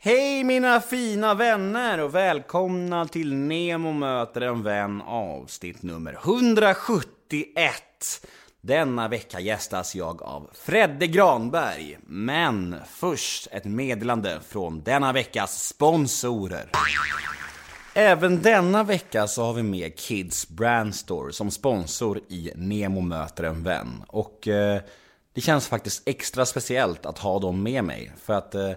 Hej 0.00 0.44
mina 0.44 0.80
fina 0.80 1.34
vänner 1.34 1.98
och 1.98 2.14
välkomna 2.14 3.06
till 3.06 3.34
Nemo 3.34 3.92
möter 3.92 4.40
en 4.40 4.62
vän 4.62 5.02
avsnitt 5.02 5.82
nummer 5.82 6.12
171. 6.12 7.46
Denna 8.60 9.08
vecka 9.08 9.40
gästas 9.40 9.94
jag 9.94 10.22
av 10.22 10.50
Fredde 10.52 11.06
Granberg. 11.06 11.98
Men 12.06 12.76
först 12.88 13.48
ett 13.50 13.64
meddelande 13.64 14.40
från 14.48 14.82
denna 14.82 15.12
veckas 15.12 15.68
sponsorer. 15.68 16.70
Även 17.94 18.42
denna 18.42 18.84
vecka 18.84 19.26
så 19.26 19.44
har 19.44 19.52
vi 19.52 19.62
med 19.62 19.98
Kids 19.98 20.48
Brand 20.48 20.94
Store 20.94 21.32
som 21.32 21.50
sponsor 21.50 22.20
i 22.28 22.52
Nemo 22.56 23.00
möter 23.00 23.44
en 23.44 23.62
vän. 23.62 24.04
Och 24.08 24.48
eh, 24.48 24.80
det 25.34 25.40
känns 25.40 25.68
faktiskt 25.68 26.08
extra 26.08 26.46
speciellt 26.46 27.06
att 27.06 27.18
ha 27.18 27.38
dem 27.38 27.62
med 27.62 27.84
mig. 27.84 28.12
För 28.24 28.32
att 28.32 28.54
eh, 28.54 28.70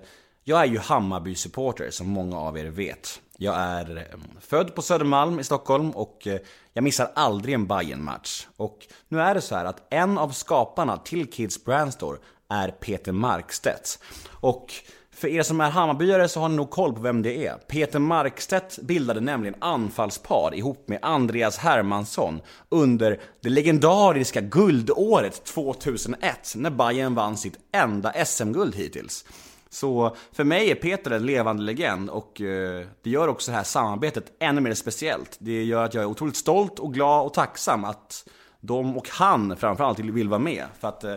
jag 0.44 0.62
är 0.62 0.66
ju 0.66 0.78
Hammarby-supporter 0.78 1.90
som 1.90 2.10
många 2.10 2.40
av 2.40 2.58
er 2.58 2.66
vet. 2.66 3.22
Jag 3.38 3.56
är 3.56 3.98
ehm, 3.98 4.22
född 4.40 4.76
på 4.76 4.82
Södermalm 4.82 5.40
i 5.40 5.44
Stockholm 5.44 5.92
och 5.92 6.28
eh, 6.28 6.40
jag 6.74 6.84
missar 6.84 7.12
aldrig 7.16 7.56
en 7.56 7.68
bayern 7.68 8.04
match 8.04 8.48
Och 8.58 8.88
nu 9.08 9.22
är 9.22 9.34
det 9.34 9.42
så 9.42 9.56
här 9.56 9.66
att 9.66 9.94
en 9.94 10.18
av 10.18 10.30
skaparna 10.30 10.98
till 10.98 11.32
Kids 11.32 11.66
Brandstore 11.66 12.18
är 12.50 12.72
Peter 12.72 13.12
Markstedt. 13.12 14.00
Och 14.30 14.74
för 15.12 15.28
er 15.28 15.44
som 15.44 15.62
är 15.62 15.70
Hammarbyare 15.70 16.28
så 16.28 16.40
har 16.40 16.50
ni 16.50 16.56
nog 16.56 16.70
koll 16.70 16.94
på 16.94 17.02
vem 17.02 17.22
det 17.22 17.48
är. 17.48 17.56
Peter 17.56 18.00
Markstedt 18.00 18.80
bildade 18.82 19.20
nämligen 19.20 19.56
anfallspar 19.60 20.56
ihop 20.56 20.88
med 20.88 21.00
Andreas 21.02 21.58
Hermansson 21.58 22.42
under 22.70 23.20
det 23.42 23.50
legendariska 23.50 24.42
guldåret 24.42 25.46
2001 25.46 26.54
när 26.56 26.70
Bayern 26.70 27.16
vann 27.16 27.38
sitt 27.38 27.58
enda 27.72 28.26
SM-guld 28.26 28.76
hittills. 28.76 29.26
Så 29.74 30.16
för 30.32 30.44
mig 30.44 30.72
är 30.72 30.76
Peter 30.76 31.12
en 31.12 31.26
levande 31.26 31.64
legend 31.64 32.10
och 32.10 32.42
eh, 32.42 32.86
det 33.04 33.10
gör 33.10 33.28
också 33.28 33.52
det 33.52 33.58
här 33.58 33.64
samarbetet 33.64 34.32
ännu 34.40 34.62
mer 34.62 34.74
speciellt. 34.74 35.38
Det 35.40 35.64
gör 35.64 35.84
att 35.84 35.94
jag 35.94 36.02
är 36.02 36.08
otroligt 36.08 36.36
stolt 36.36 36.80
och 36.80 36.94
glad 36.94 37.26
och 37.26 37.34
tacksam 37.34 37.86
att 37.86 38.30
de 38.60 38.98
och 38.98 39.10
han 39.10 39.58
framförallt 39.58 40.00
vill 40.00 40.30
vara 40.30 40.40
med. 40.40 40.66
För 40.80 40.88
att 40.88 41.04
eh, 41.04 41.16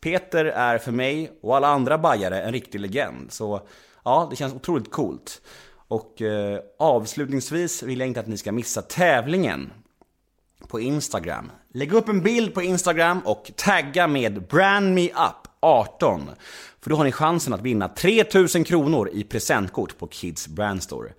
Peter 0.00 0.44
är 0.44 0.78
för 0.78 0.92
mig 0.92 1.38
och 1.42 1.56
alla 1.56 1.68
andra 1.68 1.98
bajare 1.98 2.42
en 2.42 2.52
riktig 2.52 2.80
legend. 2.80 3.32
Så 3.32 3.60
ja, 4.04 4.26
det 4.30 4.36
känns 4.36 4.54
otroligt 4.54 4.90
coolt. 4.90 5.42
Och 5.88 6.22
eh, 6.22 6.60
avslutningsvis 6.78 7.82
vill 7.82 7.98
jag 7.98 8.08
inte 8.08 8.20
att 8.20 8.26
ni 8.26 8.38
ska 8.38 8.52
missa 8.52 8.82
tävlingen 8.82 9.72
på 10.68 10.80
Instagram. 10.80 11.50
Lägg 11.72 11.92
upp 11.92 12.08
en 12.08 12.22
bild 12.22 12.54
på 12.54 12.62
Instagram 12.62 13.20
och 13.24 13.50
tagga 13.56 14.06
med 14.06 14.48
18, 15.60 16.30
För 16.80 16.90
då 16.90 16.96
har 16.96 17.04
ni 17.04 17.12
chansen 17.12 17.52
att 17.52 17.60
vinna 17.62 17.88
3000 17.88 18.64
kronor 18.64 19.10
i 19.12 19.24
presentkort 19.24 19.98
på 19.98 20.06
Kids 20.06 20.48
Brand 20.48 20.82
Store. 20.82 21.12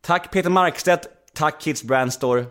Tack 0.00 0.32
Peter 0.32 0.50
Markstedt, 0.50 1.08
tack 1.34 1.60
Kids 1.60 1.82
Brand 1.82 2.12
Store. 2.12 2.46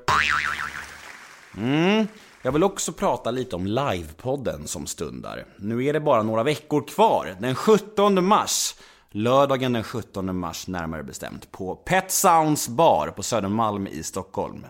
Mm. 1.58 2.08
Jag 2.41 2.52
vill 2.52 2.63
också 2.63 2.91
prata 2.91 3.31
lite 3.31 3.55
om 3.55 3.67
livepodden 3.67 4.67
som 4.67 4.88
stundar. 4.88 5.45
Nu 5.58 5.86
är 5.86 5.94
det 5.94 5.99
bara 5.99 6.23
några 6.23 6.44
veckor 6.44 6.88
kvar. 6.88 7.36
Den 7.39 7.55
17 7.55 8.25
mars, 8.25 8.75
lördagen 9.11 9.73
den 9.73 9.83
17 9.83 10.39
mars 10.39 10.67
närmare 10.67 11.03
bestämt, 11.03 11.52
på 11.52 11.75
Pet 11.75 12.11
Sounds 12.11 12.67
bar 12.67 13.08
på 13.08 13.23
Södermalm 13.23 13.88
i 13.88 14.03
Stockholm. 14.03 14.66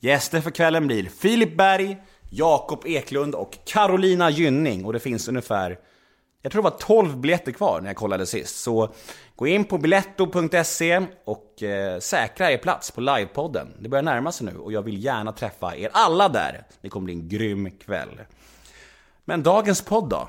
Gäster 0.00 0.40
för 0.40 0.50
kvällen 0.50 0.86
blir 0.86 1.08
Filip 1.08 1.56
Berg, 1.56 1.96
Jakob 2.30 2.86
Eklund 2.86 3.34
och 3.34 3.58
Carolina 3.64 4.30
Gynning 4.30 4.84
och 4.84 4.92
det 4.92 5.00
finns 5.00 5.28
ungefär 5.28 5.78
jag 6.42 6.52
tror 6.52 6.62
det 6.62 6.70
var 6.70 6.78
12 6.78 7.16
biljetter 7.16 7.52
kvar 7.52 7.80
när 7.80 7.88
jag 7.88 7.96
kollade 7.96 8.26
sist. 8.26 8.56
Så 8.56 8.94
gå 9.36 9.46
in 9.46 9.64
på 9.64 9.78
biletto.se 9.78 11.06
och 11.24 11.62
eh, 11.62 11.98
säkra 11.98 12.52
er 12.52 12.58
plats 12.58 12.90
på 12.90 13.00
livepodden. 13.00 13.68
Det 13.78 13.88
börjar 13.88 14.02
närma 14.02 14.32
sig 14.32 14.46
nu 14.46 14.56
och 14.56 14.72
jag 14.72 14.82
vill 14.82 15.04
gärna 15.04 15.32
träffa 15.32 15.76
er 15.76 15.90
alla 15.92 16.28
där. 16.28 16.64
Det 16.80 16.88
kommer 16.88 17.04
bli 17.04 17.14
en 17.14 17.28
grym 17.28 17.70
kväll. 17.70 18.20
Men 19.24 19.42
dagens 19.42 19.82
podd 19.82 20.08
då? 20.08 20.28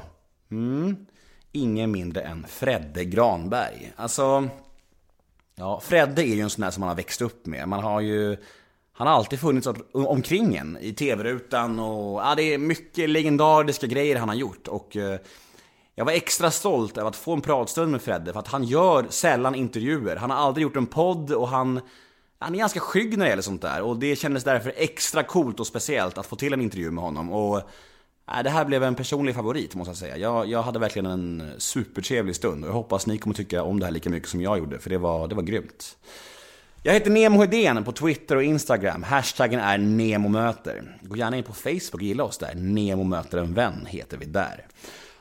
Mm, 0.51 1.05
ingen 1.51 1.91
mindre 1.91 2.21
än 2.21 2.45
Fredde 2.47 3.05
Granberg. 3.05 3.93
Alltså, 3.95 4.49
ja, 5.55 5.79
Fredde 5.79 6.21
är 6.27 6.35
ju 6.35 6.41
en 6.41 6.49
sån 6.49 6.61
där 6.61 6.71
som 6.71 6.81
man 6.81 6.89
har 6.89 6.95
växt 6.95 7.21
upp 7.21 7.45
med. 7.45 7.67
Man 7.67 7.83
har 7.83 8.01
ju 8.01 8.37
han 8.95 9.07
har 9.07 9.13
alltid 9.13 9.39
funnits 9.39 9.67
omkring 9.93 10.55
en 10.55 10.77
i 10.81 10.93
tv-rutan 10.93 11.79
och 11.79 12.21
ja, 12.21 12.33
det 12.35 12.53
är 12.53 12.57
mycket 12.57 13.09
legendariska 13.09 13.87
grejer 13.87 14.15
han 14.15 14.29
har 14.29 14.35
gjort. 14.35 14.67
Och 14.67 14.97
eh, 14.97 15.19
jag 15.95 16.05
var 16.05 16.11
extra 16.11 16.51
stolt 16.51 16.97
över 16.97 17.09
att 17.09 17.15
få 17.15 17.33
en 17.33 17.41
pratstund 17.41 17.91
med 17.91 18.01
Fredde 18.01 18.33
för 18.33 18.39
att 18.39 18.47
han 18.47 18.63
gör 18.63 19.05
sällan 19.09 19.55
intervjuer. 19.55 20.15
Han 20.15 20.29
har 20.29 20.37
aldrig 20.37 20.63
gjort 20.63 20.75
en 20.75 20.85
podd 20.85 21.31
och 21.31 21.47
han, 21.47 21.81
han 22.39 22.55
är 22.55 22.59
ganska 22.59 22.79
skygg 22.79 23.17
när 23.17 23.25
det 23.25 23.29
gäller 23.29 23.43
sånt 23.43 23.61
där. 23.61 23.81
Och 23.81 23.97
det 23.97 24.15
kändes 24.15 24.43
därför 24.43 24.73
extra 24.75 25.23
coolt 25.23 25.59
och 25.59 25.67
speciellt 25.67 26.17
att 26.17 26.25
få 26.25 26.35
till 26.35 26.53
en 26.53 26.61
intervju 26.61 26.91
med 26.91 27.03
honom. 27.03 27.31
Och 27.31 27.57
äh, 27.57 28.43
det 28.43 28.49
här 28.49 28.65
blev 28.65 28.83
en 28.83 28.95
personlig 28.95 29.35
favorit 29.35 29.75
måste 29.75 29.89
jag 29.89 29.97
säga. 29.97 30.17
Jag, 30.17 30.47
jag 30.47 30.63
hade 30.63 30.79
verkligen 30.79 31.05
en 31.05 31.51
supertrevlig 31.57 32.35
stund 32.35 32.63
och 32.63 32.69
jag 32.69 32.75
hoppas 32.75 33.07
ni 33.07 33.17
kommer 33.17 33.35
tycka 33.35 33.63
om 33.63 33.79
det 33.79 33.85
här 33.85 33.93
lika 33.93 34.09
mycket 34.09 34.29
som 34.29 34.41
jag 34.41 34.57
gjorde. 34.57 34.79
För 34.79 34.89
det 34.89 34.97
var, 34.97 35.27
det 35.27 35.35
var 35.35 35.43
grymt. 35.43 35.97
Jag 36.85 36.93
heter 36.93 37.11
Nemo 37.11 37.39
Hedén 37.39 37.83
på 37.83 37.91
Twitter 37.91 38.35
och 38.35 38.43
Instagram. 38.43 39.03
Hashtaggen 39.03 39.59
är 39.59 39.77
NEMOMÖTER. 39.77 40.97
Gå 41.01 41.15
gärna 41.15 41.37
in 41.37 41.43
på 41.43 41.53
Facebook 41.53 41.93
och 41.93 42.01
gilla 42.01 42.23
oss 42.23 42.37
där. 42.37 42.55
Nemo 42.55 43.03
möter 43.03 43.37
en 43.37 43.53
vän 43.53 43.85
heter 43.85 44.17
vi 44.17 44.25
där. 44.25 44.65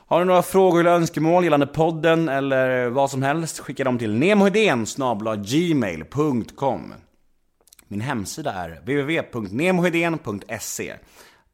Har 0.07 0.19
du 0.19 0.25
några 0.25 0.41
frågor 0.41 0.79
eller 0.79 0.91
önskemål 0.91 1.43
gällande 1.43 1.67
podden 1.67 2.29
eller 2.29 2.89
vad 2.89 3.11
som 3.11 3.23
helst, 3.23 3.59
skicka 3.59 3.83
dem 3.83 3.97
till 3.97 4.13
nemohedén 4.13 4.85
gmail.com 5.45 6.93
Min 7.87 8.01
hemsida 8.01 8.53
är 8.53 8.69
www.nemohedén.se 8.69 10.95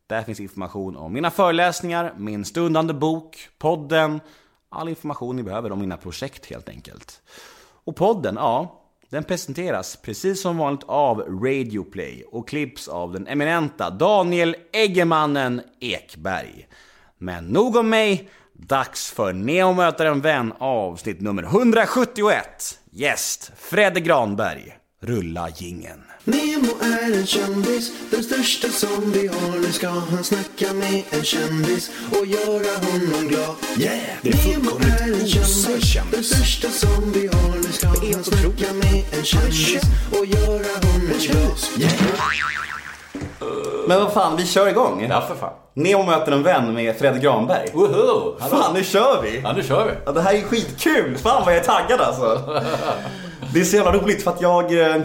Där 0.08 0.24
finns 0.24 0.40
information 0.40 0.98
om 0.98 1.14
mina 1.14 1.32
föreläsningar, 1.32 2.14
min 2.18 2.46
stundande 2.46 2.94
bok, 2.94 3.50
podden, 3.58 4.20
all 4.70 4.90
information 4.90 5.36
ni 5.36 5.44
behöver 5.44 5.72
om 5.72 5.80
mina 5.80 5.98
projekt 5.98 6.46
helt 6.46 6.70
enkelt. 6.70 7.22
Och 7.84 7.96
podden, 7.96 8.36
ja, 8.36 8.82
den 9.10 9.24
presenteras 9.24 9.96
precis 9.96 10.42
som 10.42 10.58
vanligt 10.58 10.84
av 10.88 11.20
Radioplay 11.20 12.24
och 12.32 12.50
klipps 12.50 12.88
av 12.88 13.14
den 13.14 13.28
eminenta 13.28 13.90
Daniel 13.90 14.56
Eggemannen 14.72 15.62
Ekberg. 15.80 16.68
Men 17.22 17.46
nog 17.46 17.76
om 17.76 17.90
mig, 17.90 18.30
Dags 18.54 19.12
för 19.12 19.34
Neo 19.34 19.74
möter 19.74 20.06
en 20.06 20.22
vän 20.22 20.54
avsnitt 20.60 21.22
nummer 21.22 21.44
171. 21.44 22.80
Gäst 22.92 23.52
Fredde 23.58 24.00
Granberg. 24.00 24.76
Rulla 25.02 25.50
gingen. 25.50 26.04
Nemo 26.24 26.72
är 26.82 27.18
en 27.18 27.26
kändis, 27.26 27.92
den 28.12 28.24
största 28.24 28.68
som 28.68 29.12
vi 29.12 29.28
har. 29.28 29.60
Nu 29.60 29.72
ska 29.72 29.90
han 29.90 30.24
snacka 30.24 30.74
med 30.74 31.04
en 31.10 31.24
kändis 31.24 31.92
och 32.12 32.26
göra 32.26 32.78
honom 32.78 33.28
glad. 33.28 33.56
Yeah! 33.78 34.00
Det 34.22 34.30
är 34.30 34.48
Nemo 34.48 34.72
är 34.80 35.14
en 35.22 35.28
kändis, 35.28 35.94
den 36.12 36.24
största 36.24 36.70
som 36.70 37.12
vi 37.12 37.28
har. 37.28 37.56
Nu 37.56 37.64
ska 37.64 37.88
han 37.88 38.24
snacka 38.24 38.74
med 38.74 39.04
en 39.18 39.26
kändis 39.26 39.84
och 40.12 40.26
göra 40.26 40.74
honom 40.88 41.12
glad. 41.20 41.58
Yeah! 41.78 41.94
Men 43.88 44.00
vad 44.00 44.14
fan, 44.14 44.38
vi 44.38 44.46
kör 44.46 44.68
igång. 44.68 45.06
Ja, 45.10 45.28
för 45.28 45.36
fan. 45.36 45.54
Nemo 45.80 46.04
möter 46.04 46.32
en 46.32 46.44
vän 46.44 46.74
med 46.74 46.96
Fred 46.96 47.22
Granberg. 47.22 47.70
Woho! 47.74 48.40
Fan, 48.40 48.74
nu 48.74 48.84
kör 48.84 49.22
vi! 49.22 49.42
Ja, 49.42 49.54
nu 49.54 49.64
kör 49.64 49.86
vi. 49.86 49.92
Ja, 50.06 50.12
det 50.12 50.22
här 50.22 50.34
är 50.34 50.42
skitkul! 50.42 51.18
Fan 51.18 51.42
vad 51.46 51.54
jag 51.54 51.60
är 51.60 51.64
taggad 51.64 52.02
alltså. 52.02 52.42
Det 53.54 53.60
är 53.60 53.64
så 53.64 53.76
jävla 53.76 53.94
roligt 53.94 54.24
för 54.24 54.32
att 54.32 54.42
jag, 54.42 54.72
eh, 54.72 55.02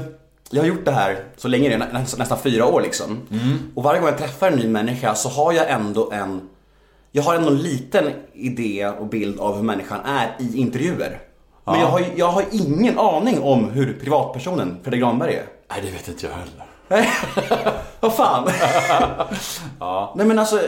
jag 0.50 0.62
har 0.62 0.66
gjort 0.66 0.84
det 0.84 0.90
här 0.90 1.24
så 1.36 1.48
länge, 1.48 1.78
nästan, 1.78 2.18
nästan 2.18 2.38
fyra 2.38 2.66
år 2.66 2.80
liksom. 2.80 3.20
Mm. 3.30 3.58
Och 3.74 3.82
varje 3.82 4.00
gång 4.00 4.08
jag 4.08 4.18
träffar 4.18 4.50
en 4.50 4.58
ny 4.58 4.68
människa 4.68 5.14
så 5.14 5.28
har 5.28 5.52
jag 5.52 5.70
ändå 5.70 6.10
en, 6.12 6.48
jag 7.12 7.22
har 7.22 7.34
ändå 7.34 7.48
en 7.48 7.58
liten 7.58 8.04
idé 8.32 8.92
och 8.98 9.06
bild 9.06 9.40
av 9.40 9.56
hur 9.56 9.62
människan 9.62 10.00
är 10.04 10.36
i 10.38 10.58
intervjuer. 10.58 11.20
Men 11.64 11.74
ja. 11.74 11.80
jag, 11.80 11.86
har, 11.86 12.02
jag 12.16 12.28
har 12.28 12.44
ingen 12.52 12.98
aning 12.98 13.42
om 13.42 13.70
hur 13.70 13.92
privatpersonen 13.92 14.76
Fredrik 14.82 15.00
Granberg 15.00 15.34
är. 15.34 15.46
Nej, 15.70 15.80
det 15.82 15.90
vet 15.90 16.08
inte 16.08 16.26
jag 16.26 16.32
heller. 16.32 16.73
Vad 18.00 18.16
fan? 18.16 18.48
ja. 19.80 20.14
Nej 20.16 20.26
men 20.26 20.38
alltså, 20.38 20.60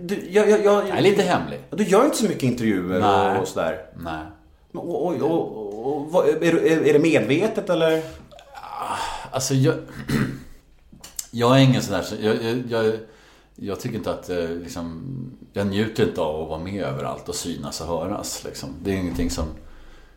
du, 0.00 0.28
jag, 0.30 0.50
jag, 0.50 0.64
jag, 0.64 0.88
jag 0.88 0.98
är 0.98 1.02
lite 1.02 1.22
hemlig. 1.22 1.60
Du 1.70 1.84
gör 1.84 2.04
inte 2.04 2.16
så 2.16 2.24
mycket 2.24 2.42
intervjuer 2.42 3.00
Nej. 3.00 3.38
och, 3.38 3.48
sådär. 3.48 3.86
Nej. 3.96 4.22
Och, 4.72 5.06
och, 5.06 5.22
och, 5.22 6.14
och 6.14 6.28
är, 6.28 6.54
är, 6.86 6.92
det 6.92 6.98
medvetet 6.98 7.70
eller? 7.70 8.02
Alltså 9.30 9.54
jag... 9.54 9.74
Jag 11.30 11.56
är 11.56 11.62
ingen 11.62 11.82
sån 11.82 11.92
där... 11.92 12.04
Jag, 12.20 12.62
jag, 12.68 12.98
jag, 13.54 13.80
tycker 13.80 13.96
inte 13.96 14.10
att 14.10 14.30
eh, 14.30 14.48
liksom, 14.48 15.02
Jag 15.52 15.66
njuter 15.66 16.08
inte 16.08 16.20
av 16.20 16.42
att 16.42 16.48
vara 16.48 16.58
med 16.58 16.84
överallt 16.84 17.28
och 17.28 17.34
synas 17.34 17.80
och 17.80 17.86
höras. 17.86 18.44
Liksom. 18.44 18.74
Det 18.82 18.90
är 18.90 18.94
ingenting 18.94 19.30
som... 19.30 19.44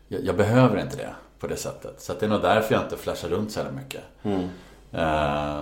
Jag, 0.08 0.38
behöver 0.38 0.82
inte 0.82 0.98
det 0.98 1.16
på 1.40 1.48
det 1.48 1.56
sättet. 1.56 2.02
Så 2.02 2.14
det 2.14 2.26
är 2.26 2.30
nog 2.30 2.42
därför 2.42 2.74
jag 2.74 2.84
inte 2.84 2.98
flashar 2.98 3.30
runt 3.30 3.52
så 3.52 3.60
mycket. 3.76 4.02
Mm. 4.24 4.50
Eh, 4.92 5.62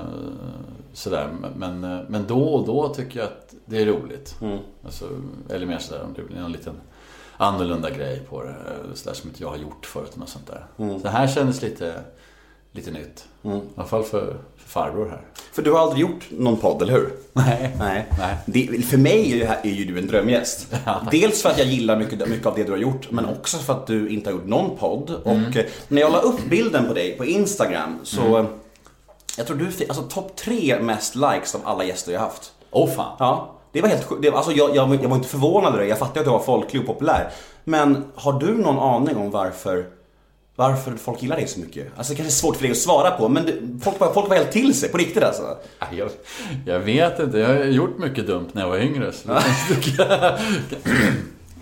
sådär. 0.93 1.29
Men, 1.55 1.79
men 2.09 2.27
då 2.27 2.43
och 2.43 2.65
då 2.65 2.93
tycker 2.93 3.19
jag 3.19 3.27
att 3.27 3.53
det 3.65 3.81
är 3.81 3.85
roligt. 3.85 4.35
Mm. 4.41 4.59
Alltså, 4.85 5.05
eller 5.49 5.65
mer 5.65 5.77
sådär 5.77 6.01
om 6.03 6.13
det 6.15 6.21
blir 6.21 6.39
någon 6.41 6.51
liten 6.51 6.73
annorlunda 7.37 7.89
grej 7.89 8.19
på 8.29 8.43
det. 8.43 8.49
eh, 8.49 8.93
Sådär 8.93 9.15
som 9.15 9.29
inte 9.29 9.43
jag 9.43 9.49
har 9.49 9.57
gjort 9.57 9.85
förut. 9.85 10.11
Och 10.21 10.29
sånt 10.29 10.47
där. 10.47 10.65
Så 10.77 10.99
det 11.03 11.09
här 11.09 11.27
kändes 11.27 11.61
lite, 11.61 11.93
lite 12.71 12.91
nytt. 12.91 13.25
I 13.43 13.49
alla 13.75 13.87
fall 13.87 14.03
för, 14.03 14.37
för 14.57 14.69
farbror 14.69 15.09
här. 15.09 15.21
För 15.51 15.61
du 15.61 15.71
har 15.71 15.79
aldrig 15.79 16.01
gjort 16.01 16.25
någon 16.31 16.57
podd, 16.57 16.81
eller 16.81 16.93
hur? 16.93 17.09
Nej. 17.33 17.75
Nej. 17.79 18.05
Nej. 18.19 18.37
Det, 18.45 18.85
för 18.85 18.97
mig 18.97 19.31
är 19.31 19.35
ju, 19.35 19.43
är 19.71 19.75
ju 19.75 19.85
du 19.85 19.99
en 19.99 20.07
drömgäst. 20.07 20.75
Ja. 20.85 21.01
Dels 21.11 21.41
för 21.41 21.49
att 21.49 21.57
jag 21.57 21.67
gillar 21.67 21.97
mycket, 21.97 22.29
mycket 22.29 22.45
av 22.45 22.55
det 22.55 22.63
du 22.63 22.71
har 22.71 22.77
gjort, 22.77 23.11
men 23.11 23.25
också 23.25 23.57
för 23.57 23.73
att 23.73 23.87
du 23.87 24.09
inte 24.09 24.29
har 24.29 24.33
gjort 24.37 24.47
någon 24.47 24.77
podd. 24.77 25.09
Och 25.23 25.57
eh, 25.57 25.65
när 25.87 26.01
jag 26.01 26.11
la 26.11 26.19
upp 26.19 26.45
bilden 26.49 26.87
på 26.87 26.93
dig 26.93 27.17
på 27.17 27.25
Instagram 27.25 27.99
så... 28.03 28.37
eh, 28.37 28.45
Jag 29.39 29.47
tror 29.47 29.57
du 29.57 29.71
fick, 29.71 29.89
alltså 29.89 30.03
topp 30.03 30.35
tre 30.35 30.79
mest 30.81 31.15
likes 31.15 31.55
av 31.55 31.61
alla 31.63 31.83
gäster 31.83 32.11
jag 32.11 32.19
haft. 32.19 32.51
Åh 32.71 32.89
fan. 32.89 33.15
Ja, 33.19 33.55
det 33.71 33.81
var 33.81 33.89
helt 33.89 34.03
sjukt. 34.03 34.33
Alltså 34.33 34.51
jag, 34.51 34.75
jag, 34.75 34.95
jag 35.03 35.09
var 35.09 35.15
inte 35.15 35.27
förvånad 35.29 35.73
över 35.73 35.83
det. 35.83 35.89
Jag 35.89 35.97
fattade 35.99 36.19
att 36.19 36.25
du 36.25 36.31
var 36.31 36.39
folklig 36.39 36.81
och 36.81 36.87
populär. 36.87 37.31
Men 37.63 38.03
har 38.15 38.39
du 38.39 38.57
någon 38.57 38.79
aning 38.79 39.17
om 39.17 39.31
varför, 39.31 39.85
varför 40.55 40.95
folk 40.95 41.21
gillar 41.21 41.35
dig 41.35 41.47
så 41.47 41.59
mycket? 41.59 41.87
Alltså 41.97 42.13
det 42.13 42.17
kanske 42.17 42.29
är 42.29 42.41
svårt 42.41 42.55
för 42.55 42.63
dig 42.63 42.71
att 42.71 42.77
svara 42.77 43.11
på, 43.11 43.29
men 43.29 43.45
det, 43.45 43.53
folk, 43.83 43.99
var- 43.99 44.13
folk 44.13 44.29
var 44.29 44.35
helt 44.35 44.51
till 44.51 44.73
sig, 44.79 44.89
på 44.89 44.97
riktigt 44.97 45.23
alltså. 45.23 45.57
Jag, 45.91 46.09
jag 46.65 46.79
vet 46.79 47.19
inte, 47.19 47.37
jag 47.37 47.47
har 47.47 47.55
gjort 47.55 47.97
mycket 47.97 48.27
dumt 48.27 48.49
när 48.51 48.61
jag 48.61 48.69
var 48.69 48.77
yngre. 48.77 49.11
Så 49.11 49.27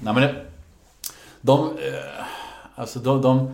Nej 0.02 0.14
men 0.14 0.16
det, 0.22 0.36
de, 1.42 1.68
eh, 1.70 2.26
alltså 2.76 3.00
de, 3.00 3.22
de, 3.22 3.54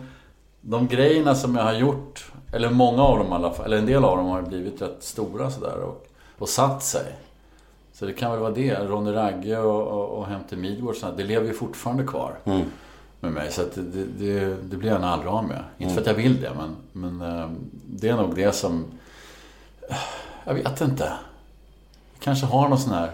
de 0.60 0.86
grejerna 0.88 1.34
som 1.34 1.56
jag 1.56 1.64
har 1.64 1.72
gjort, 1.74 2.24
eller 2.54 2.70
många 2.70 3.02
av 3.02 3.18
dem 3.18 3.28
i 3.28 3.32
alla 3.32 3.52
fall, 3.52 3.66
eller 3.66 3.76
en 3.76 3.86
del 3.86 4.04
av 4.04 4.16
dem 4.16 4.26
har 4.26 4.42
blivit 4.42 4.82
rätt 4.82 4.96
stora 5.02 5.50
sådär 5.50 5.76
och, 5.76 6.06
och 6.38 6.48
satt 6.48 6.82
sig. 6.82 7.16
Så 7.92 8.06
det 8.06 8.12
kan 8.12 8.30
väl 8.30 8.40
vara 8.40 8.52
det. 8.52 8.74
Ronny 8.74 9.12
Ragge 9.12 9.58
och, 9.58 9.86
och, 9.86 10.18
och 10.18 10.26
Hem 10.26 10.40
till 10.48 10.58
Midgård, 10.58 10.96
sådär, 10.96 11.14
det 11.16 11.24
lever 11.24 11.46
ju 11.46 11.52
fortfarande 11.52 12.04
kvar 12.04 12.38
med 13.20 13.32
mig. 13.32 13.52
Så 13.52 13.62
det, 13.74 14.04
det, 14.18 14.56
det, 14.62 14.76
blir 14.76 14.90
jag 14.90 15.00
nog 15.00 15.10
aldrig 15.10 15.32
av 15.32 15.44
med. 15.44 15.64
Inte 15.78 15.94
för 15.94 16.00
att 16.00 16.06
jag 16.06 16.14
vill 16.14 16.40
det, 16.40 16.52
men, 16.56 16.76
men 16.92 17.38
eh, 17.38 17.50
det 17.86 18.08
är 18.08 18.16
nog 18.16 18.34
det 18.34 18.52
som... 18.52 18.84
Jag 20.44 20.54
vet 20.54 20.80
inte. 20.80 21.04
Jag 22.14 22.22
kanske 22.22 22.46
har 22.46 22.68
någon 22.68 22.78
sån 22.78 22.92
här 22.92 23.10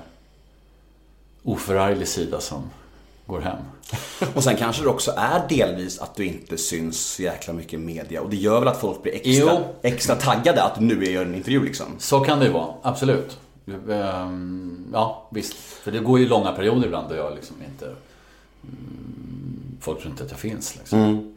oförarglig 1.42 2.08
sida 2.08 2.40
som 2.40 2.62
går 3.30 3.40
hem. 3.40 3.56
Och 4.34 4.44
sen 4.44 4.56
kanske 4.56 4.82
det 4.82 4.88
också 4.88 5.14
är 5.16 5.48
delvis 5.48 5.98
att 5.98 6.14
du 6.14 6.24
inte 6.26 6.58
syns 6.58 7.00
så 7.00 7.22
jäkla 7.22 7.52
mycket 7.54 7.72
i 7.72 7.76
media. 7.78 8.20
Och 8.22 8.30
det 8.30 8.36
gör 8.36 8.58
väl 8.58 8.68
att 8.68 8.80
folk 8.80 9.02
blir 9.02 9.12
extra, 9.14 9.32
Jo. 9.32 9.60
extra 9.82 10.14
taggade 10.16 10.62
att 10.62 10.80
nu 10.80 11.04
är 11.04 11.10
jag 11.10 11.22
en 11.22 11.34
intervju 11.34 11.64
liksom. 11.64 11.86
Så 11.98 12.20
kan 12.20 12.38
det 12.38 12.44
ju 12.46 12.52
vara, 12.52 12.74
absolut. 12.82 13.38
Ehm, 13.90 14.86
Ja, 14.92 15.28
visst. 15.30 15.54
För 15.54 15.90
det 15.90 15.98
går 15.98 16.18
ju 16.18 16.28
långa 16.28 16.52
perioder 16.52 16.86
ibland 16.86 17.08
då 17.08 17.14
jag 17.16 17.34
liksom 17.34 17.56
inte... 17.72 17.84
mm, 17.84 19.76
Folk 19.80 19.98
tror 20.00 20.10
inte 20.10 20.24
att 20.24 20.30
jag 20.30 20.40
finns 20.40 20.76
liksom. 20.76 21.34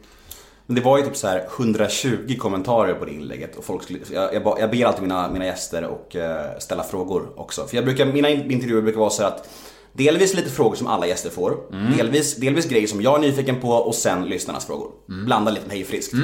Men 0.66 0.74
det 0.76 0.80
var 0.82 0.98
ju 0.98 1.04
typ 1.04 1.16
så 1.16 1.26
här 1.26 1.46
120 1.58 2.36
kommentarer 2.38 2.94
på 2.94 3.04
det 3.04 3.12
inlägget 3.12 3.56
och 3.56 3.64
folk 3.64 3.82
skulle, 3.82 3.98
jag, 4.12 4.34
jag, 4.34 4.70
ber 4.70 4.84
alltid 4.84 5.02
mina, 5.02 5.30
mina 5.30 5.44
gäster 5.46 5.84
och 5.84 6.16
eh, 6.16 6.58
ställa 6.58 6.82
frågor 6.82 7.28
också. 7.36 7.66
För 7.66 7.76
jag 7.76 7.84
brukar, 7.84 8.06
mina 8.06 8.28
in- 8.28 8.50
intervjuer 8.50 8.82
brukar 8.82 9.00
vara 9.00 9.10
så 9.10 9.22
här 9.22 9.28
att 9.30 9.48
Delvis 9.96 10.34
lite 10.34 10.50
frågor 10.50 10.76
som 10.76 10.86
alla 10.86 11.06
gäster 11.06 11.30
får, 11.30 11.56
delvis, 11.96 12.36
delvis 12.36 12.66
grejer 12.68 12.86
som 12.86 13.02
jag 13.02 13.14
är 13.14 13.18
nyfiken 13.18 13.60
på 13.60 13.68
och 13.70 13.94
sen 13.94 14.24
lyssnarnas 14.24 14.66
frågor. 14.66 14.90
Blanda 15.26 15.50
lite 15.50 15.66
med 15.66 15.76
hej 15.76 15.84
friskt. 15.84 16.14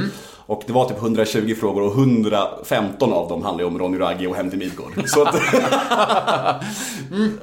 Och 0.46 0.62
det 0.66 0.72
var 0.72 0.84
typ 0.88 0.98
120 0.98 1.54
frågor 1.60 1.82
och 1.82 1.92
115 1.92 3.12
av 3.12 3.28
dem 3.28 3.42
handlade 3.42 3.64
om 3.68 3.78
Ronny 3.78 3.98
Ragge 4.00 4.26
och 4.26 4.36
Hem 4.36 4.50
till 4.50 4.58
Midgård. 4.58 4.92
Så 5.06 5.22
att... 5.22 5.34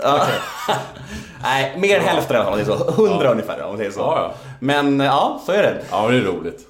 Ja. 0.01 0.21
Nej, 1.43 1.75
mer 1.79 1.99
än 1.99 2.05
hälften 2.05 2.35
i 2.35 2.39
alla 2.39 2.49
fall, 2.49 2.57
det 2.57 2.63
är 2.73 2.77
så. 2.95 3.07
100 3.07 3.31
ungefär 3.31 3.61
om 3.63 3.67
man 3.69 3.77
säger 3.77 3.91
så. 3.91 3.99
Ja, 3.99 4.17
ja. 4.21 4.49
Men 4.59 4.99
ja, 4.99 5.41
så 5.45 5.51
är 5.51 5.63
det. 5.63 5.83
Ja, 5.91 6.07
det 6.07 6.17
är 6.17 6.21
roligt. 6.21 6.67